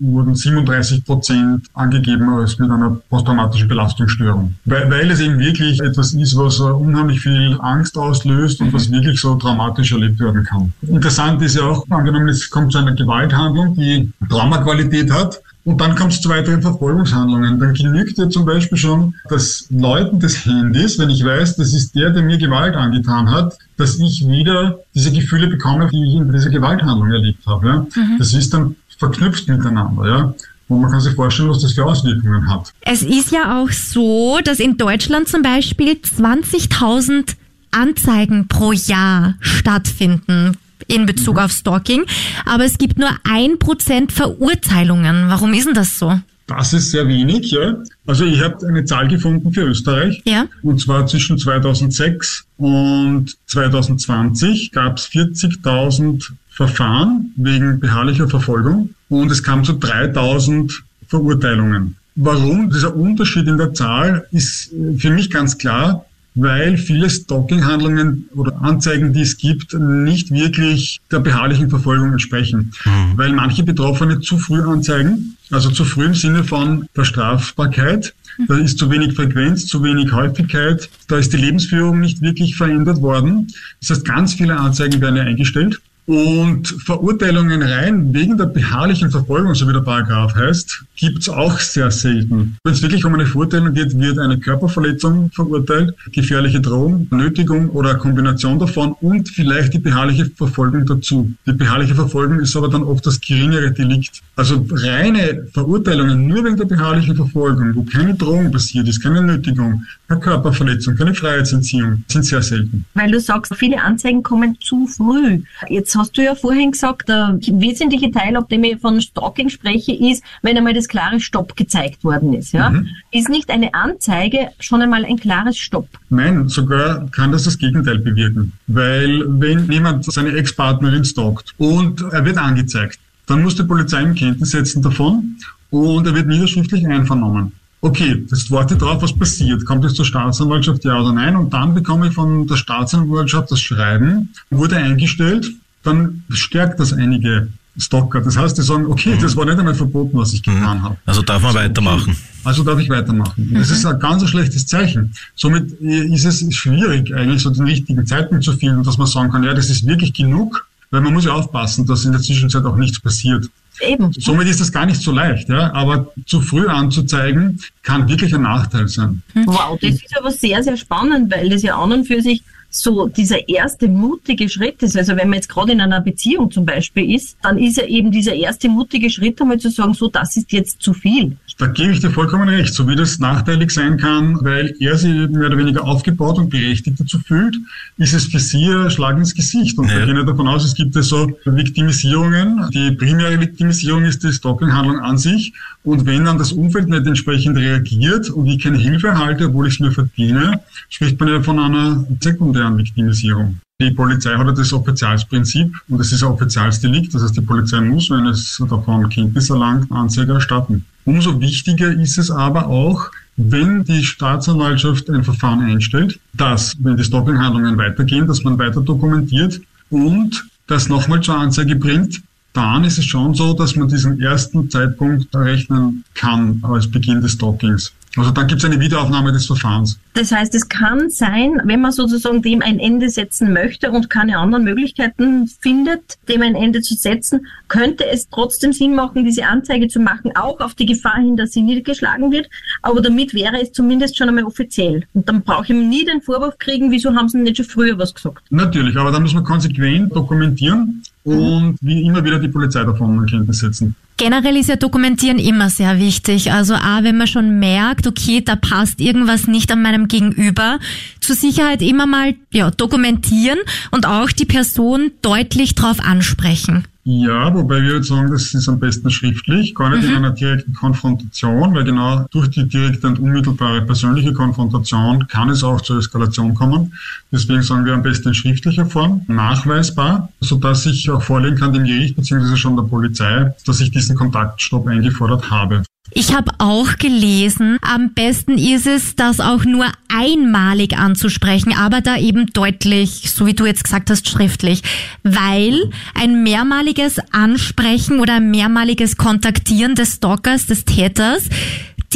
wurden 0.00 0.34
37 0.34 1.04
Prozent 1.04 1.66
angegeben 1.74 2.28
als 2.30 2.58
mit 2.58 2.70
einer 2.70 2.96
posttraumatischen 3.10 3.68
Belastungsstörung. 3.68 4.54
Weil, 4.64 4.90
weil 4.90 5.10
es 5.10 5.20
eben 5.20 5.38
wirklich 5.38 5.78
etwas 5.80 6.14
ist, 6.14 6.34
was 6.36 6.58
unheimlich 6.60 7.20
viel 7.20 7.58
Angst 7.60 7.98
auslöst 7.98 8.60
und 8.62 8.72
was 8.72 8.90
wirklich 8.90 9.20
so 9.20 9.34
traumatisch 9.34 9.92
erlebt 9.92 10.18
werden 10.18 10.44
kann. 10.44 10.72
Interessant 10.82 11.42
ist 11.42 11.56
ja 11.56 11.62
auch, 11.64 11.84
angenommen, 11.90 12.28
es 12.28 12.48
kommt 12.48 12.72
zu 12.72 12.78
einer 12.78 12.92
Gewalthandlung, 12.92 13.76
die 13.76 14.10
Traumaqualität 14.30 15.10
hat. 15.12 15.40
Und 15.66 15.80
dann 15.80 15.96
kommt 15.96 16.12
es 16.12 16.20
zu 16.20 16.28
weiteren 16.28 16.62
Verfolgungshandlungen. 16.62 17.58
Dann 17.58 17.74
genügt 17.74 18.16
ja 18.18 18.30
zum 18.30 18.44
Beispiel 18.44 18.78
schon 18.78 19.14
das 19.28 19.66
Läuten 19.68 20.20
des 20.20 20.46
Handys, 20.46 20.96
wenn 20.96 21.10
ich 21.10 21.24
weiß, 21.24 21.56
das 21.56 21.74
ist 21.74 21.92
der, 21.96 22.10
der 22.10 22.22
mir 22.22 22.38
Gewalt 22.38 22.76
angetan 22.76 23.28
hat, 23.28 23.58
dass 23.76 23.98
ich 23.98 24.24
wieder 24.28 24.78
diese 24.94 25.10
Gefühle 25.10 25.48
bekomme, 25.48 25.90
die 25.92 26.04
ich 26.04 26.14
in 26.14 26.30
dieser 26.30 26.50
Gewalthandlung 26.50 27.10
erlebt 27.10 27.44
habe. 27.48 27.66
Ja? 27.66 27.86
Das 28.16 28.32
ist 28.32 28.54
dann 28.54 28.76
verknüpft 28.96 29.48
miteinander. 29.48 30.06
Ja? 30.06 30.34
Und 30.68 30.82
man 30.82 30.90
kann 30.92 31.00
sich 31.00 31.14
vorstellen, 31.14 31.48
was 31.48 31.62
das 31.62 31.72
für 31.72 31.84
Auswirkungen 31.84 32.48
hat. 32.48 32.72
Es 32.82 33.02
ist 33.02 33.32
ja 33.32 33.60
auch 33.60 33.70
so, 33.72 34.38
dass 34.44 34.60
in 34.60 34.76
Deutschland 34.76 35.26
zum 35.26 35.42
Beispiel 35.42 35.94
20.000 35.94 37.34
Anzeigen 37.72 38.46
pro 38.46 38.70
Jahr 38.70 39.34
stattfinden 39.40 40.56
in 40.88 41.06
Bezug 41.06 41.38
auf 41.38 41.52
Stalking, 41.52 42.04
aber 42.44 42.64
es 42.64 42.78
gibt 42.78 42.98
nur 42.98 43.10
ein 43.24 43.58
Prozent 43.58 44.12
Verurteilungen. 44.12 45.28
Warum 45.28 45.54
ist 45.54 45.66
denn 45.66 45.74
das 45.74 45.98
so? 45.98 46.20
Das 46.46 46.72
ist 46.72 46.92
sehr 46.92 47.08
wenig, 47.08 47.50
ja. 47.50 47.76
Also 48.06 48.24
ich 48.24 48.40
habe 48.40 48.64
eine 48.68 48.84
Zahl 48.84 49.08
gefunden 49.08 49.52
für 49.52 49.62
Österreich. 49.62 50.22
Ja. 50.24 50.46
Und 50.62 50.80
zwar 50.80 51.06
zwischen 51.06 51.38
2006 51.38 52.44
und 52.56 53.36
2020 53.46 54.70
gab 54.70 54.98
es 54.98 55.08
40.000 55.08 56.30
Verfahren 56.48 57.32
wegen 57.36 57.80
beharrlicher 57.80 58.28
Verfolgung 58.28 58.94
und 59.08 59.30
es 59.30 59.42
kam 59.42 59.64
zu 59.64 59.72
3.000 59.72 60.72
Verurteilungen. 61.08 61.96
Warum? 62.14 62.70
Dieser 62.70 62.96
Unterschied 62.96 63.46
in 63.46 63.58
der 63.58 63.74
Zahl 63.74 64.26
ist 64.32 64.72
äh, 64.72 64.96
für 64.96 65.10
mich 65.10 65.30
ganz 65.30 65.58
klar, 65.58 66.06
weil 66.36 66.76
viele 66.76 67.10
Stalking-Handlungen 67.10 68.28
oder 68.34 68.62
Anzeigen, 68.62 69.12
die 69.12 69.22
es 69.22 69.36
gibt, 69.38 69.72
nicht 69.74 70.30
wirklich 70.30 71.00
der 71.10 71.20
beharrlichen 71.20 71.70
Verfolgung 71.70 72.12
entsprechen. 72.12 72.72
Weil 73.16 73.32
manche 73.32 73.64
Betroffene 73.64 74.20
zu 74.20 74.38
früh 74.38 74.60
anzeigen, 74.62 75.36
also 75.50 75.70
zu 75.70 75.84
früh 75.84 76.04
im 76.04 76.14
Sinne 76.14 76.44
von 76.44 76.86
der 76.94 77.04
Strafbarkeit. 77.04 78.14
Da 78.48 78.58
ist 78.58 78.78
zu 78.78 78.90
wenig 78.90 79.14
Frequenz, 79.14 79.66
zu 79.66 79.82
wenig 79.82 80.12
Häufigkeit. 80.12 80.90
Da 81.08 81.16
ist 81.16 81.32
die 81.32 81.38
Lebensführung 81.38 82.00
nicht 82.00 82.20
wirklich 82.20 82.54
verändert 82.54 83.00
worden. 83.00 83.46
Das 83.80 83.90
heißt, 83.90 84.04
ganz 84.04 84.34
viele 84.34 84.58
Anzeigen 84.58 85.00
werden 85.00 85.16
ja 85.16 85.22
eingestellt. 85.22 85.80
Und 86.06 86.68
Verurteilungen 86.68 87.62
rein 87.62 88.14
wegen 88.14 88.38
der 88.38 88.46
beharrlichen 88.46 89.10
Verfolgung, 89.10 89.54
so 89.56 89.68
wie 89.68 89.72
der 89.72 89.80
Paragraph 89.80 90.36
heißt, 90.36 90.84
gibt's 90.94 91.28
auch 91.28 91.58
sehr 91.58 91.90
selten. 91.90 92.56
Wenn 92.62 92.72
es 92.72 92.82
wirklich 92.82 93.04
um 93.04 93.14
eine 93.14 93.26
Verurteilung 93.26 93.74
geht, 93.74 93.98
wird 93.98 94.18
eine 94.20 94.38
Körperverletzung 94.38 95.32
verurteilt, 95.32 95.94
gefährliche 96.12 96.60
Drohung, 96.60 97.08
Nötigung 97.10 97.70
oder 97.70 97.90
eine 97.90 97.98
Kombination 97.98 98.58
davon 98.60 98.94
und 99.00 99.28
vielleicht 99.28 99.74
die 99.74 99.80
beharrliche 99.80 100.26
Verfolgung 100.26 100.86
dazu. 100.86 101.32
Die 101.44 101.52
beharrliche 101.52 101.96
Verfolgung 101.96 102.38
ist 102.38 102.54
aber 102.56 102.68
dann 102.68 102.84
oft 102.84 103.04
das 103.04 103.20
geringere 103.20 103.72
Delikt. 103.72 104.22
Also 104.36 104.64
reine 104.70 105.48
Verurteilungen 105.52 106.28
nur 106.28 106.44
wegen 106.44 106.56
der 106.56 106.66
beharrlichen 106.66 107.16
Verfolgung, 107.16 107.74
wo 107.74 107.82
keine 107.82 108.14
Drohung 108.14 108.52
passiert 108.52 108.86
ist, 108.86 109.02
keine 109.02 109.22
Nötigung, 109.22 109.84
Körperverletzung, 110.14 110.94
keine 110.94 111.14
Freiheitsentziehung, 111.14 112.04
sind 112.06 112.24
sehr 112.24 112.40
selten. 112.40 112.84
Weil 112.94 113.10
du 113.10 113.18
sagst, 113.18 113.54
viele 113.56 113.82
Anzeigen 113.82 114.22
kommen 114.22 114.56
zu 114.60 114.86
früh. 114.86 115.42
Jetzt 115.68 115.96
hast 115.96 116.16
du 116.16 116.22
ja 116.22 116.36
vorhin 116.36 116.70
gesagt, 116.70 117.08
der 117.08 117.38
wesentliche 117.40 118.12
Teil, 118.12 118.36
ab 118.36 118.48
dem 118.48 118.62
ich 118.62 118.78
von 118.78 119.00
Stalking 119.00 119.48
spreche, 119.48 119.92
ist, 119.92 120.22
wenn 120.42 120.56
einmal 120.56 120.74
das 120.74 120.86
klare 120.86 121.18
Stopp 121.18 121.56
gezeigt 121.56 122.04
worden 122.04 122.32
ist. 122.34 122.52
Ja? 122.52 122.70
Mhm. 122.70 122.88
Ist 123.10 123.28
nicht 123.28 123.50
eine 123.50 123.74
Anzeige 123.74 124.50
schon 124.60 124.80
einmal 124.80 125.04
ein 125.04 125.16
klares 125.16 125.58
Stopp? 125.58 125.88
Nein, 126.08 126.48
sogar 126.48 127.08
kann 127.10 127.32
das 127.32 127.44
das 127.44 127.58
Gegenteil 127.58 127.98
bewirken. 127.98 128.52
Weil 128.68 129.24
wenn 129.26 129.70
jemand 129.70 130.04
seine 130.04 130.32
Ex-Partnerin 130.32 131.04
stalkt 131.04 131.54
und 131.58 132.02
er 132.12 132.24
wird 132.24 132.38
angezeigt, 132.38 133.00
dann 133.26 133.42
muss 133.42 133.56
die 133.56 133.64
Polizei 133.64 134.02
ihm 134.02 134.14
Kenntnis 134.14 134.50
setzen 134.50 134.82
davon 134.82 135.36
und 135.70 136.06
er 136.06 136.14
wird 136.14 136.28
niederschriftlich 136.28 136.86
einvernommen. 136.86 137.52
Okay, 137.80 138.24
das 138.28 138.50
wartet 138.50 138.80
drauf, 138.80 139.02
was 139.02 139.12
passiert. 139.12 139.64
Kommt 139.64 139.84
es 139.84 139.94
zur 139.94 140.04
Staatsanwaltschaft, 140.04 140.84
ja 140.84 140.98
oder 141.00 141.12
nein? 141.12 141.36
Und 141.36 141.52
dann 141.52 141.74
bekomme 141.74 142.08
ich 142.08 142.14
von 142.14 142.46
der 142.46 142.56
Staatsanwaltschaft 142.56 143.50
das 143.50 143.60
Schreiben, 143.60 144.30
wurde 144.50 144.76
eingestellt, 144.76 145.50
dann 145.82 146.24
stärkt 146.30 146.80
das 146.80 146.92
einige 146.92 147.48
Stalker. 147.78 148.20
Das 148.20 148.36
heißt, 148.36 148.56
die 148.56 148.62
sagen, 148.62 148.86
okay, 148.86 149.16
das 149.20 149.36
war 149.36 149.44
nicht 149.44 149.58
einmal 149.58 149.74
verboten, 149.74 150.16
was 150.16 150.32
ich 150.32 150.42
getan 150.42 150.82
habe. 150.82 150.96
Also 151.04 151.22
darf 151.22 151.42
man 151.42 151.54
weitermachen. 151.54 152.16
Also 152.42 152.64
darf 152.64 152.78
ich 152.80 152.88
weitermachen. 152.88 153.50
Das 153.54 153.70
ist 153.70 153.84
ein 153.84 153.98
ganz 153.98 154.26
schlechtes 154.28 154.66
Zeichen. 154.66 155.12
Somit 155.34 155.80
äh, 155.80 156.06
ist 156.06 156.24
es 156.24 156.54
schwierig, 156.54 157.14
eigentlich 157.14 157.42
so 157.42 157.50
den 157.50 157.64
richtigen 157.64 158.06
Zeitpunkt 158.06 158.44
zu 158.44 158.52
finden, 158.56 158.82
dass 158.82 158.96
man 158.96 159.06
sagen 159.06 159.30
kann, 159.30 159.44
ja, 159.44 159.52
das 159.52 159.68
ist 159.68 159.86
wirklich 159.86 160.14
genug, 160.14 160.66
weil 160.90 161.02
man 161.02 161.12
muss 161.12 161.26
ja 161.26 161.32
aufpassen, 161.32 161.86
dass 161.86 162.04
in 162.04 162.12
der 162.12 162.20
Zwischenzeit 162.22 162.64
auch 162.64 162.76
nichts 162.76 163.00
passiert. 163.00 163.50
Eben. 163.80 164.12
Somit 164.12 164.48
ist 164.48 164.60
das 164.60 164.72
gar 164.72 164.86
nicht 164.86 165.00
so 165.00 165.12
leicht, 165.12 165.48
ja. 165.48 165.72
Aber 165.72 166.12
zu 166.26 166.40
früh 166.40 166.66
anzuzeigen, 166.66 167.60
kann 167.82 168.08
wirklich 168.08 168.34
ein 168.34 168.42
Nachteil 168.42 168.88
sein. 168.88 169.22
Wow, 169.34 169.78
das 169.80 169.94
ist 169.94 170.18
aber 170.18 170.30
sehr, 170.30 170.62
sehr 170.62 170.76
spannend, 170.76 171.32
weil 171.32 171.48
das 171.48 171.62
ja 171.62 171.76
an 171.76 171.92
und 171.92 172.06
für 172.06 172.22
sich 172.22 172.42
so 172.68 173.06
dieser 173.06 173.48
erste 173.48 173.88
mutige 173.88 174.48
Schritt 174.48 174.82
ist. 174.82 174.96
Also 174.96 175.16
wenn 175.16 175.28
man 175.28 175.34
jetzt 175.34 175.48
gerade 175.48 175.72
in 175.72 175.80
einer 175.80 176.00
Beziehung 176.00 176.50
zum 176.50 176.66
Beispiel 176.66 177.14
ist, 177.14 177.36
dann 177.42 177.58
ist 177.58 177.76
ja 177.76 177.84
eben 177.84 178.10
dieser 178.10 178.34
erste 178.34 178.68
mutige 178.68 179.10
Schritt 179.10 179.40
einmal 179.40 179.58
zu 179.58 179.70
sagen, 179.70 179.94
so, 179.94 180.08
das 180.08 180.36
ist 180.36 180.52
jetzt 180.52 180.82
zu 180.82 180.92
viel. 180.92 181.36
Da 181.58 181.66
gebe 181.68 181.90
ich 181.92 182.00
dir 182.00 182.10
vollkommen 182.10 182.50
recht, 182.50 182.74
so 182.74 182.86
wie 182.86 182.96
das 182.96 183.18
nachteilig 183.18 183.70
sein 183.70 183.96
kann, 183.96 184.36
weil 184.42 184.74
er 184.78 184.98
sich 184.98 185.10
mehr 185.30 185.46
oder 185.46 185.56
weniger 185.56 185.84
aufgebaut 185.84 186.36
und 186.36 186.50
berechtigt 186.50 187.00
dazu 187.00 187.18
fühlt, 187.18 187.56
ist 187.96 188.12
es 188.12 188.26
für 188.26 188.38
sie 188.38 188.66
ein 188.66 188.90
Schlag 188.90 189.16
ins 189.16 189.34
Gesicht. 189.34 189.78
Und 189.78 189.88
Ja. 189.88 189.96
wir 189.96 190.06
gehen 190.06 190.16
ja 190.16 190.22
davon 190.24 190.48
aus, 190.48 190.66
es 190.66 190.74
gibt 190.74 190.94
ja 190.94 191.00
so 191.00 191.30
Viktimisierungen. 191.46 192.68
Die 192.74 192.90
primäre 192.90 193.40
Viktimisierung 193.40 194.04
ist 194.04 194.22
die 194.22 194.32
Stalking-Handlung 194.32 194.98
an 195.00 195.16
sich. 195.16 195.54
Und 195.82 196.04
wenn 196.04 196.26
dann 196.26 196.36
das 196.36 196.52
Umfeld 196.52 196.88
nicht 196.88 197.06
entsprechend 197.06 197.56
reagiert 197.56 198.28
und 198.28 198.46
ich 198.48 198.62
keine 198.62 198.76
Hilfe 198.76 199.08
erhalte, 199.08 199.46
obwohl 199.46 199.68
ich 199.68 199.74
es 199.74 199.80
mir 199.80 199.92
verdiene, 199.92 200.60
spricht 200.90 201.18
man 201.18 201.30
ja 201.30 201.40
von 201.42 201.58
einer 201.58 202.04
sekundären 202.20 202.76
Viktimisierung. 202.76 203.60
Die 203.80 203.92
Polizei 203.92 204.34
hat 204.34 204.46
ja 204.46 204.52
das 204.52 204.72
Offizialsprinzip 204.74 205.74
und 205.88 206.00
es 206.00 206.12
ist 206.12 206.22
ein 206.22 206.28
Offizialsdelikt. 206.30 207.14
Das 207.14 207.22
heißt, 207.22 207.36
die 207.36 207.40
Polizei 207.40 207.80
muss, 207.80 208.10
wenn 208.10 208.26
es 208.26 208.60
davon 208.68 209.08
Kenntnis 209.08 209.48
erlangt, 209.48 209.90
Anzeige 209.90 210.34
erstatten. 210.34 210.84
Umso 211.06 211.40
wichtiger 211.40 211.92
ist 211.92 212.18
es 212.18 212.32
aber 212.32 212.66
auch, 212.66 213.10
wenn 213.36 213.84
die 213.84 214.02
Staatsanwaltschaft 214.02 215.08
ein 215.08 215.22
Verfahren 215.22 215.60
einstellt, 215.62 216.18
dass, 216.34 216.76
wenn 216.80 216.96
die 216.96 217.04
Stalking-Handlungen 217.04 217.78
weitergehen, 217.78 218.26
dass 218.26 218.42
man 218.42 218.58
weiter 218.58 218.80
dokumentiert 218.80 219.60
und 219.88 220.44
das 220.66 220.88
nochmal 220.88 221.20
zur 221.20 221.38
Anzeige 221.38 221.76
bringt, 221.76 222.22
dann 222.54 222.82
ist 222.82 222.98
es 222.98 223.04
schon 223.04 223.34
so, 223.34 223.52
dass 223.52 223.76
man 223.76 223.88
diesen 223.88 224.20
ersten 224.20 224.68
Zeitpunkt 224.68 225.32
errechnen 225.32 226.02
kann 226.14 226.60
als 226.62 226.90
Beginn 226.90 227.20
des 227.20 227.32
Stalkings. 227.32 227.92
Also 228.16 228.30
dann 228.30 228.46
gibt 228.46 228.62
es 228.62 228.64
eine 228.64 228.80
Wiederaufnahme 228.80 229.32
des 229.32 229.46
Verfahrens. 229.46 229.98
Das 230.14 230.32
heißt, 230.32 230.54
es 230.54 230.68
kann 230.68 231.10
sein, 231.10 231.60
wenn 231.64 231.82
man 231.82 231.92
sozusagen 231.92 232.40
dem 232.40 232.62
ein 232.62 232.78
Ende 232.78 233.10
setzen 233.10 233.52
möchte 233.52 233.90
und 233.90 234.08
keine 234.08 234.38
anderen 234.38 234.64
Möglichkeiten 234.64 235.46
findet, 235.60 236.16
dem 236.28 236.40
ein 236.40 236.54
Ende 236.54 236.80
zu 236.80 236.94
setzen, 236.94 237.46
könnte 237.68 238.06
es 238.06 238.28
trotzdem 238.30 238.72
Sinn 238.72 238.94
machen, 238.94 239.24
diese 239.24 239.44
Anzeige 239.44 239.88
zu 239.88 240.00
machen, 240.00 240.34
auch 240.34 240.60
auf 240.60 240.74
die 240.74 240.86
Gefahr 240.86 241.20
hin, 241.20 241.36
dass 241.36 241.52
sie 241.52 241.60
niedergeschlagen 241.60 242.32
wird. 242.32 242.48
Aber 242.80 243.02
damit 243.02 243.34
wäre 243.34 243.60
es 243.60 243.72
zumindest 243.72 244.16
schon 244.16 244.28
einmal 244.28 244.44
offiziell. 244.44 245.04
Und 245.12 245.28
dann 245.28 245.42
brauche 245.42 245.64
ich 245.64 245.68
nie 245.78 246.06
den 246.06 246.22
Vorwurf 246.22 246.56
kriegen, 246.58 246.90
wieso 246.90 247.14
haben 247.14 247.28
sie 247.28 247.38
nicht 247.38 247.58
schon 247.58 247.66
früher 247.66 247.98
was 247.98 248.14
gesagt. 248.14 248.44
Natürlich, 248.50 248.96
aber 248.96 249.10
da 249.10 249.20
muss 249.20 249.34
man 249.34 249.44
konsequent 249.44 250.14
dokumentieren 250.16 251.02
und 251.24 251.76
wie 251.82 252.06
immer 252.06 252.24
wieder 252.24 252.38
die 252.38 252.48
Polizei 252.48 252.84
davon 252.84 253.18
in 253.18 253.26
Kenntnis 253.26 253.58
setzen. 253.58 253.94
Generell 254.18 254.56
ist 254.56 254.68
ja 254.70 254.76
Dokumentieren 254.76 255.38
immer 255.38 255.68
sehr 255.68 255.98
wichtig. 255.98 256.50
Also 256.50 256.74
A, 256.74 257.02
wenn 257.02 257.18
man 257.18 257.26
schon 257.26 257.58
merkt, 257.58 258.06
okay, 258.06 258.40
da 258.40 258.56
passt 258.56 259.00
irgendwas 259.00 259.46
nicht 259.46 259.70
an 259.70 259.82
meinem 259.82 260.08
Gegenüber, 260.08 260.78
zur 261.20 261.36
Sicherheit 261.36 261.82
immer 261.82 262.06
mal 262.06 262.34
ja, 262.50 262.70
dokumentieren 262.70 263.58
und 263.90 264.06
auch 264.06 264.30
die 264.30 264.46
Person 264.46 265.10
deutlich 265.20 265.74
drauf 265.74 265.98
ansprechen. 266.00 266.84
Ja, 267.08 267.54
wobei 267.54 267.82
wir 267.82 267.94
jetzt 267.94 268.08
sagen, 268.08 268.32
das 268.32 268.52
ist 268.52 268.68
am 268.68 268.80
besten 268.80 269.12
schriftlich, 269.12 269.76
gar 269.76 269.90
nicht 269.90 270.08
in 270.08 270.16
einer 270.16 270.32
direkten 270.32 270.74
Konfrontation, 270.74 271.72
weil 271.72 271.84
genau 271.84 272.26
durch 272.32 272.50
die 272.50 272.68
direkte 272.68 273.06
und 273.06 273.20
unmittelbare 273.20 273.82
persönliche 273.82 274.32
Konfrontation 274.32 275.28
kann 275.28 275.48
es 275.48 275.62
auch 275.62 275.80
zur 275.80 275.98
Eskalation 275.98 276.56
kommen. 276.56 276.94
Deswegen 277.30 277.62
sagen 277.62 277.84
wir 277.84 277.94
am 277.94 278.02
besten 278.02 278.30
in 278.30 278.34
schriftlicher 278.34 278.86
Form, 278.86 279.20
nachweisbar, 279.28 280.30
sodass 280.40 280.84
ich 280.86 281.08
auch 281.08 281.22
vorlegen 281.22 281.56
kann 281.56 281.72
dem 281.72 281.84
Gericht 281.84 282.16
bzw. 282.16 282.56
schon 282.56 282.74
der 282.74 282.82
Polizei, 282.82 283.54
dass 283.64 283.80
ich 283.80 283.92
diesen 283.92 284.16
Kontaktstopp 284.16 284.88
eingefordert 284.88 285.48
habe. 285.48 285.84
Ich 286.12 286.34
habe 286.34 286.52
auch 286.58 286.96
gelesen, 286.98 287.78
am 287.82 288.14
besten 288.14 288.58
ist 288.58 288.86
es, 288.86 289.16
das 289.16 289.40
auch 289.40 289.64
nur 289.64 289.86
einmalig 290.08 290.96
anzusprechen, 290.96 291.74
aber 291.76 292.00
da 292.00 292.16
eben 292.16 292.46
deutlich, 292.46 293.30
so 293.30 293.44
wie 293.44 293.54
du 293.54 293.66
jetzt 293.66 293.84
gesagt 293.84 294.08
hast, 294.08 294.28
schriftlich, 294.28 294.82
weil 295.24 295.90
ein 296.14 296.42
mehrmaliges 296.42 297.18
Ansprechen 297.32 298.20
oder 298.20 298.36
ein 298.36 298.50
mehrmaliges 298.50 299.16
Kontaktieren 299.16 299.94
des 299.94 300.14
Stalkers, 300.14 300.66
des 300.66 300.84
Täters, 300.84 301.48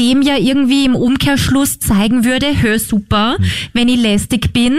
dem 0.00 0.22
ja 0.22 0.38
irgendwie 0.38 0.86
im 0.86 0.96
Umkehrschluss 0.96 1.78
zeigen 1.78 2.24
würde, 2.24 2.46
hör 2.62 2.78
super, 2.78 3.36
wenn 3.74 3.88
ich 3.88 4.00
lästig 4.00 4.54
bin, 4.54 4.78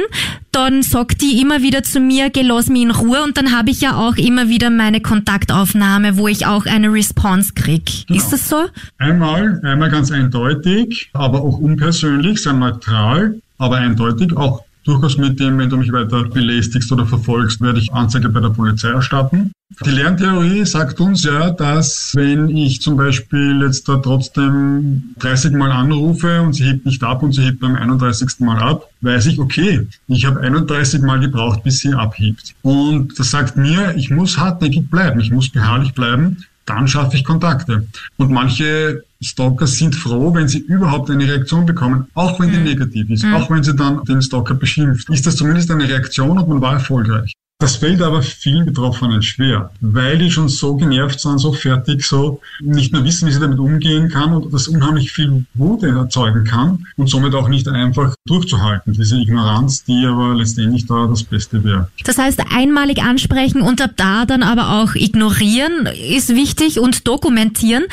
dann 0.51 0.81
sagt 0.81 1.21
die 1.21 1.39
immer 1.39 1.61
wieder 1.61 1.83
zu 1.83 1.99
mir, 1.99 2.31
geh 2.31 2.41
lass 2.41 2.69
mich 2.69 2.81
in 2.81 2.91
Ruhe 2.91 3.23
und 3.23 3.37
dann 3.37 3.55
habe 3.55 3.69
ich 3.69 3.81
ja 3.81 3.97
auch 3.97 4.17
immer 4.17 4.49
wieder 4.49 4.71
meine 4.71 4.99
Kontaktaufnahme, 4.99 6.17
wo 6.17 6.27
ich 6.27 6.47
auch 6.47 6.65
eine 6.65 6.91
Response 6.91 7.53
krieg. 7.53 8.09
Ist 8.09 8.33
das 8.33 8.49
so? 8.49 8.65
Einmal, 8.97 9.61
einmal 9.63 9.91
ganz 9.91 10.11
eindeutig, 10.11 11.11
aber 11.13 11.41
auch 11.41 11.59
unpersönlich, 11.59 12.41
sehr 12.41 12.53
neutral, 12.53 13.39
aber 13.59 13.77
eindeutig, 13.77 14.35
auch 14.35 14.63
durchaus 14.83 15.17
mit 15.17 15.39
dem, 15.39 15.57
wenn 15.57 15.69
du 15.69 15.77
mich 15.77 15.91
weiter 15.91 16.23
belästigst 16.23 16.91
oder 16.91 17.05
verfolgst, 17.05 17.61
werde 17.61 17.79
ich 17.79 17.93
Anzeige 17.93 18.29
bei 18.29 18.39
der 18.39 18.49
Polizei 18.49 18.89
erstatten. 18.89 19.51
Die 19.85 19.89
Lerntheorie 19.89 20.65
sagt 20.65 20.99
uns 20.99 21.23
ja, 21.23 21.49
dass 21.49 22.11
wenn 22.13 22.49
ich 22.49 22.81
zum 22.81 22.97
Beispiel 22.97 23.61
jetzt 23.61 23.87
da 23.87 23.97
trotzdem 23.97 25.15
30 25.19 25.53
Mal 25.53 25.71
anrufe 25.71 26.41
und 26.41 26.53
sie 26.53 26.65
hebt 26.65 26.85
nicht 26.85 27.03
ab 27.03 27.23
und 27.23 27.31
sie 27.31 27.43
hebt 27.43 27.61
beim 27.61 27.75
31. 27.75 28.39
Mal 28.39 28.59
ab, 28.59 28.89
weiß 28.99 29.27
ich, 29.27 29.39
okay, 29.39 29.87
ich 30.07 30.25
habe 30.25 30.41
31 30.41 31.01
Mal 31.01 31.19
gebraucht, 31.21 31.63
bis 31.63 31.79
sie 31.79 31.93
abhebt. 31.93 32.53
Und 32.61 33.17
das 33.17 33.31
sagt 33.31 33.55
mir, 33.55 33.95
ich 33.95 34.09
muss 34.09 34.37
hartnäckig 34.37 34.89
bleiben, 34.89 35.21
ich 35.21 35.31
muss 35.31 35.49
beharrlich 35.49 35.93
bleiben, 35.93 36.45
dann 36.65 36.87
schaffe 36.87 37.15
ich 37.15 37.23
Kontakte. 37.23 37.87
Und 38.17 38.29
manche 38.29 39.03
Stalker 39.21 39.67
sind 39.67 39.95
froh, 39.95 40.33
wenn 40.33 40.47
sie 40.47 40.59
überhaupt 40.59 41.09
eine 41.09 41.25
Reaktion 41.25 41.65
bekommen, 41.65 42.07
auch 42.13 42.39
wenn 42.39 42.51
die 42.51 42.57
negativ 42.57 43.09
ist, 43.09 43.25
auch 43.25 43.49
wenn 43.49 43.63
sie 43.63 43.75
dann 43.75 44.03
den 44.05 44.21
Stalker 44.21 44.55
beschimpft. 44.55 45.09
Ist 45.09 45.25
das 45.27 45.35
zumindest 45.35 45.69
eine 45.71 45.87
Reaktion 45.87 46.37
und 46.37 46.49
man 46.49 46.61
war 46.61 46.73
erfolgreich. 46.73 47.33
Das 47.61 47.75
fällt 47.75 48.01
aber 48.01 48.23
vielen 48.23 48.65
Betroffenen 48.65 49.21
schwer, 49.21 49.69
weil 49.81 50.17
die 50.17 50.31
schon 50.31 50.49
so 50.49 50.75
genervt 50.75 51.19
sind, 51.19 51.37
so 51.37 51.53
fertig, 51.53 52.03
so 52.03 52.41
nicht 52.59 52.91
mehr 52.91 53.03
wissen, 53.03 53.27
wie 53.27 53.31
sie 53.31 53.39
damit 53.39 53.59
umgehen 53.59 54.09
kann 54.09 54.33
und 54.33 54.51
das 54.51 54.67
unheimlich 54.67 55.11
viel 55.11 55.45
Wut 55.53 55.83
erzeugen 55.83 56.43
kann 56.43 56.87
und 56.97 57.07
somit 57.07 57.35
auch 57.35 57.47
nicht 57.49 57.67
einfach 57.67 58.15
durchzuhalten. 58.25 58.93
Diese 58.93 59.15
Ignoranz, 59.15 59.83
die 59.83 60.07
aber 60.07 60.33
letztendlich 60.33 60.87
da 60.87 61.05
das 61.05 61.23
Beste 61.23 61.63
wäre. 61.63 61.91
Das 62.03 62.17
heißt, 62.17 62.41
einmalig 62.51 63.03
ansprechen 63.03 63.61
und 63.61 63.79
ab 63.79 63.91
da 63.95 64.25
dann 64.25 64.41
aber 64.41 64.81
auch 64.81 64.95
ignorieren 64.95 65.87
ist 66.09 66.29
wichtig 66.29 66.79
und 66.79 67.07
dokumentieren. 67.07 67.83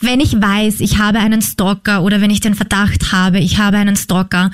Wenn 0.00 0.20
ich 0.20 0.40
weiß, 0.40 0.80
ich 0.80 0.98
habe 0.98 1.18
einen 1.18 1.42
Stalker 1.42 2.02
oder 2.02 2.22
wenn 2.22 2.30
ich 2.30 2.40
den 2.40 2.54
Verdacht 2.54 3.12
habe, 3.12 3.38
ich 3.38 3.58
habe 3.58 3.76
einen 3.76 3.96
Stalker, 3.96 4.50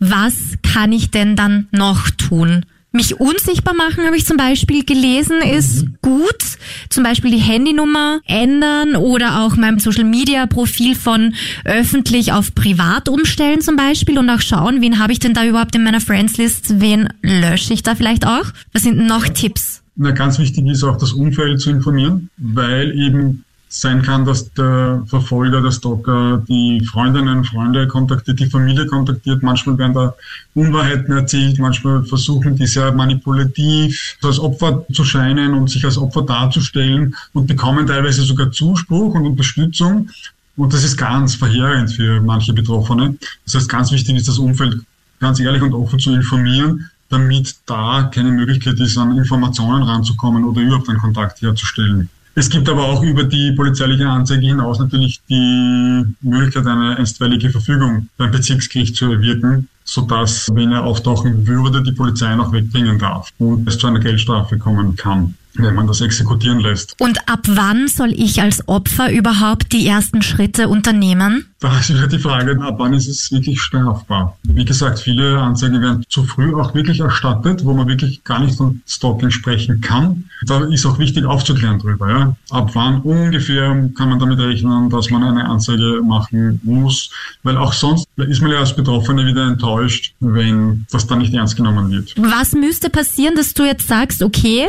was 0.00 0.34
kann 0.62 0.90
ich 0.90 1.12
denn 1.12 1.36
dann 1.36 1.68
noch 1.70 2.10
tun? 2.10 2.66
Mich 2.90 3.20
unsichtbar 3.20 3.74
machen, 3.74 4.04
habe 4.04 4.16
ich 4.16 4.26
zum 4.26 4.36
Beispiel 4.36 4.84
gelesen, 4.84 5.36
ist 5.40 5.86
gut. 6.02 6.42
Zum 6.88 7.04
Beispiel 7.04 7.30
die 7.30 7.38
Handynummer 7.38 8.20
ändern 8.26 8.96
oder 8.96 9.42
auch 9.42 9.56
mein 9.56 9.78
Social 9.78 10.04
Media 10.04 10.46
Profil 10.46 10.96
von 10.96 11.34
öffentlich 11.64 12.32
auf 12.32 12.54
privat 12.56 13.08
umstellen 13.08 13.60
zum 13.60 13.76
Beispiel 13.76 14.18
und 14.18 14.28
auch 14.30 14.40
schauen, 14.40 14.80
wen 14.80 14.98
habe 14.98 15.12
ich 15.12 15.20
denn 15.20 15.34
da 15.34 15.44
überhaupt 15.44 15.76
in 15.76 15.84
meiner 15.84 16.00
Friends 16.00 16.38
List, 16.38 16.80
wen 16.80 17.08
lösche 17.22 17.72
ich 17.72 17.84
da 17.84 17.94
vielleicht 17.94 18.26
auch? 18.26 18.46
Was 18.72 18.82
sind 18.82 19.06
noch 19.06 19.28
Tipps? 19.28 19.82
Na, 19.94 20.10
ganz 20.10 20.38
wichtig 20.38 20.66
ist 20.66 20.82
auch 20.82 20.96
das 20.96 21.12
Umfeld 21.12 21.60
zu 21.60 21.70
informieren, 21.70 22.30
weil 22.36 22.98
eben 22.98 23.44
sein 23.68 24.02
kann, 24.02 24.24
dass 24.24 24.52
der 24.54 25.02
Verfolger, 25.06 25.60
der 25.60 25.70
Stalker, 25.70 26.42
die 26.48 26.84
Freundinnen, 26.86 27.44
Freunde 27.44 27.86
kontaktiert, 27.86 28.40
die 28.40 28.46
Familie 28.46 28.86
kontaktiert. 28.86 29.42
Manchmal 29.42 29.76
werden 29.78 29.94
da 29.94 30.14
Unwahrheiten 30.54 31.12
erzählt, 31.12 31.58
manchmal 31.58 32.04
versuchen 32.04 32.56
die 32.56 32.66
sehr 32.66 32.92
manipulativ 32.92 34.16
als 34.22 34.38
Opfer 34.38 34.86
zu 34.92 35.04
scheinen 35.04 35.54
und 35.54 35.68
sich 35.68 35.84
als 35.84 35.98
Opfer 35.98 36.22
darzustellen 36.22 37.14
und 37.34 37.46
bekommen 37.46 37.86
teilweise 37.86 38.22
sogar 38.22 38.50
Zuspruch 38.50 39.14
und 39.14 39.26
Unterstützung. 39.26 40.08
Und 40.56 40.72
das 40.72 40.82
ist 40.82 40.96
ganz 40.96 41.34
verheerend 41.34 41.92
für 41.92 42.20
manche 42.20 42.52
Betroffene. 42.52 43.16
Das 43.44 43.54
heißt, 43.54 43.68
ganz 43.68 43.92
wichtig 43.92 44.16
ist 44.16 44.28
das 44.28 44.38
Umfeld 44.38 44.80
ganz 45.20 45.40
ehrlich 45.40 45.62
und 45.62 45.74
offen 45.74 45.98
zu 45.98 46.12
informieren, 46.12 46.90
damit 47.10 47.54
da 47.66 48.10
keine 48.12 48.30
Möglichkeit 48.30 48.78
ist, 48.80 48.96
an 48.98 49.16
Informationen 49.16 49.82
ranzukommen 49.82 50.44
oder 50.44 50.60
überhaupt 50.60 50.88
einen 50.88 50.98
Kontakt 50.98 51.42
herzustellen. 51.42 52.08
Es 52.38 52.48
gibt 52.48 52.68
aber 52.68 52.84
auch 52.84 53.02
über 53.02 53.24
die 53.24 53.50
polizeiliche 53.50 54.08
Anzeige 54.08 54.46
hinaus 54.46 54.78
natürlich 54.78 55.20
die 55.28 56.04
Möglichkeit, 56.20 56.68
eine 56.68 56.96
einstweilige 56.96 57.50
Verfügung 57.50 58.10
beim 58.16 58.30
Bezirksgericht 58.30 58.94
zu 58.94 59.10
erwirken, 59.10 59.68
sodass, 59.82 60.48
wenn 60.52 60.70
er 60.70 60.84
auftauchen 60.84 61.48
würde, 61.48 61.82
die 61.82 61.90
Polizei 61.90 62.36
noch 62.36 62.52
wegbringen 62.52 62.96
darf 62.96 63.30
und 63.38 63.66
es 63.66 63.76
zu 63.76 63.88
einer 63.88 63.98
Geldstrafe 63.98 64.56
kommen 64.56 64.94
kann, 64.94 65.34
wenn 65.58 65.74
man 65.74 65.86
das 65.86 66.00
exekutieren 66.00 66.60
lässt. 66.60 66.94
Und 66.98 67.28
ab 67.28 67.40
wann 67.46 67.88
soll 67.88 68.12
ich 68.12 68.40
als 68.40 68.66
Opfer 68.68 69.12
überhaupt 69.12 69.72
die 69.72 69.86
ersten 69.86 70.22
Schritte 70.22 70.68
unternehmen? 70.68 71.46
Da 71.60 71.76
ist 71.78 71.92
wieder 71.92 72.06
die 72.06 72.20
Frage, 72.20 72.56
ab 72.62 72.76
wann 72.78 72.94
ist 72.94 73.08
es 73.08 73.32
wirklich 73.32 73.60
strafbar? 73.60 74.38
Wie 74.44 74.64
gesagt, 74.64 75.00
viele 75.00 75.40
Anzeigen 75.40 75.82
werden 75.82 76.04
zu 76.08 76.22
früh 76.22 76.54
auch 76.54 76.72
wirklich 76.74 77.00
erstattet, 77.00 77.64
wo 77.64 77.74
man 77.74 77.88
wirklich 77.88 78.22
gar 78.22 78.38
nicht 78.38 78.56
von 78.56 78.80
Stalking 78.86 79.30
sprechen 79.30 79.80
kann. 79.80 80.24
Da 80.46 80.64
ist 80.66 80.86
auch 80.86 80.98
wichtig 81.00 81.24
aufzuklären 81.24 81.80
drüber. 81.80 82.08
Ja? 82.08 82.36
Ab 82.50 82.70
wann 82.74 83.00
ungefähr 83.00 83.90
kann 83.96 84.08
man 84.08 84.20
damit 84.20 84.38
rechnen, 84.38 84.88
dass 84.90 85.10
man 85.10 85.24
eine 85.24 85.46
Anzeige 85.46 86.00
machen 86.04 86.60
muss? 86.62 87.10
Weil 87.42 87.56
auch 87.56 87.72
sonst 87.72 88.06
ist 88.16 88.40
man 88.40 88.52
ja 88.52 88.58
als 88.60 88.76
Betroffene 88.76 89.26
wieder 89.26 89.46
enttäuscht, 89.48 90.14
wenn 90.20 90.86
das 90.92 91.08
dann 91.08 91.18
nicht 91.18 91.34
ernst 91.34 91.56
genommen 91.56 91.90
wird. 91.90 92.14
Was 92.16 92.52
müsste 92.52 92.88
passieren, 92.88 93.34
dass 93.34 93.52
du 93.54 93.64
jetzt 93.64 93.88
sagst, 93.88 94.22
okay, 94.22 94.68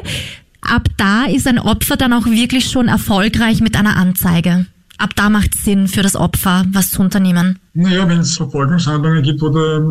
ab 0.61 0.87
da 0.97 1.25
ist 1.25 1.47
ein 1.47 1.59
Opfer 1.59 1.97
dann 1.97 2.13
auch 2.13 2.25
wirklich 2.25 2.69
schon 2.69 2.87
erfolgreich 2.87 3.61
mit 3.61 3.75
einer 3.75 3.95
Anzeige? 3.95 4.65
Ab 4.99 5.11
da 5.15 5.29
macht 5.29 5.55
es 5.55 5.63
Sinn 5.63 5.87
für 5.87 6.01
das 6.01 6.17
Opfer, 6.17 6.65
was 6.73 6.91
zu 6.91 7.01
unternehmen. 7.01 7.57
Naja, 7.73 8.09
wenn 8.09 8.19
es 8.19 8.35
Verfolgungshandlungen 8.35 9.23
gibt, 9.23 9.39
wo 9.39 9.47
der, 9.47 9.81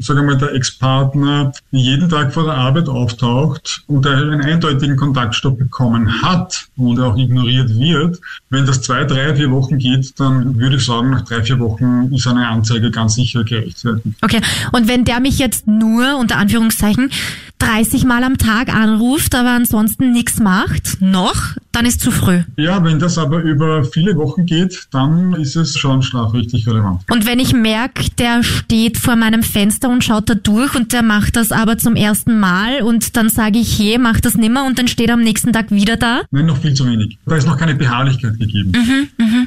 sagen 0.00 0.20
wir 0.20 0.34
mal, 0.34 0.36
der 0.36 0.54
Ex-Partner 0.54 1.52
jeden 1.70 2.10
Tag 2.10 2.34
vor 2.34 2.44
der 2.44 2.52
Arbeit 2.52 2.86
auftaucht 2.86 3.82
und 3.86 4.04
er 4.04 4.18
einen 4.18 4.42
eindeutigen 4.42 4.96
Kontaktstopp 4.96 5.58
bekommen 5.58 6.20
hat 6.20 6.66
und 6.76 7.00
auch 7.00 7.16
ignoriert 7.16 7.70
wird, 7.78 8.20
wenn 8.50 8.66
das 8.66 8.82
zwei, 8.82 9.04
drei, 9.04 9.34
vier 9.34 9.50
Wochen 9.50 9.78
geht, 9.78 10.20
dann 10.20 10.58
würde 10.58 10.76
ich 10.76 10.84
sagen, 10.84 11.10
nach 11.10 11.22
drei, 11.22 11.42
vier 11.42 11.58
Wochen 11.60 12.12
ist 12.12 12.26
eine 12.26 12.46
Anzeige 12.46 12.90
ganz 12.90 13.14
sicher 13.14 13.44
gerechtfertigt. 13.44 14.18
Okay, 14.20 14.42
und 14.72 14.86
wenn 14.86 15.06
der 15.06 15.20
mich 15.20 15.38
jetzt 15.38 15.66
nur, 15.66 16.18
unter 16.18 16.36
Anführungszeichen, 16.36 17.10
30 17.58 18.04
Mal 18.04 18.24
am 18.24 18.38
Tag 18.38 18.72
anruft, 18.72 19.34
aber 19.34 19.50
ansonsten 19.50 20.12
nichts 20.12 20.38
macht, 20.40 21.00
noch, 21.00 21.56
dann 21.78 21.86
ist 21.86 22.00
zu 22.00 22.10
früh. 22.10 22.40
Ja, 22.56 22.82
wenn 22.82 22.98
das 22.98 23.18
aber 23.18 23.38
über 23.40 23.84
viele 23.84 24.16
Wochen 24.16 24.46
geht, 24.46 24.88
dann 24.90 25.34
ist 25.34 25.54
es 25.54 25.78
schon 25.78 26.02
strafrechtlich 26.02 26.66
relevant. 26.66 27.02
Und 27.08 27.24
wenn 27.24 27.38
ich 27.38 27.52
merke, 27.52 28.10
der 28.18 28.42
steht 28.42 28.96
vor 28.96 29.14
meinem 29.14 29.44
Fenster 29.44 29.88
und 29.88 30.02
schaut 30.02 30.28
da 30.28 30.34
durch 30.34 30.74
und 30.74 30.92
der 30.92 31.02
macht 31.04 31.36
das 31.36 31.52
aber 31.52 31.78
zum 31.78 31.94
ersten 31.94 32.40
Mal 32.40 32.82
und 32.82 33.16
dann 33.16 33.28
sage 33.28 33.60
ich, 33.60 33.78
hey, 33.78 33.96
mach 33.96 34.18
das 34.18 34.34
nimmer 34.34 34.66
und 34.66 34.76
dann 34.80 34.88
steht 34.88 35.06
er 35.06 35.14
am 35.14 35.22
nächsten 35.22 35.52
Tag 35.52 35.70
wieder 35.70 35.96
da. 35.96 36.22
Nein, 36.32 36.46
noch 36.46 36.58
viel 36.58 36.74
zu 36.74 36.84
wenig. 36.84 37.16
Da 37.26 37.36
ist 37.36 37.46
noch 37.46 37.56
keine 37.56 37.76
Beharrlichkeit 37.76 38.40
gegeben. 38.40 38.72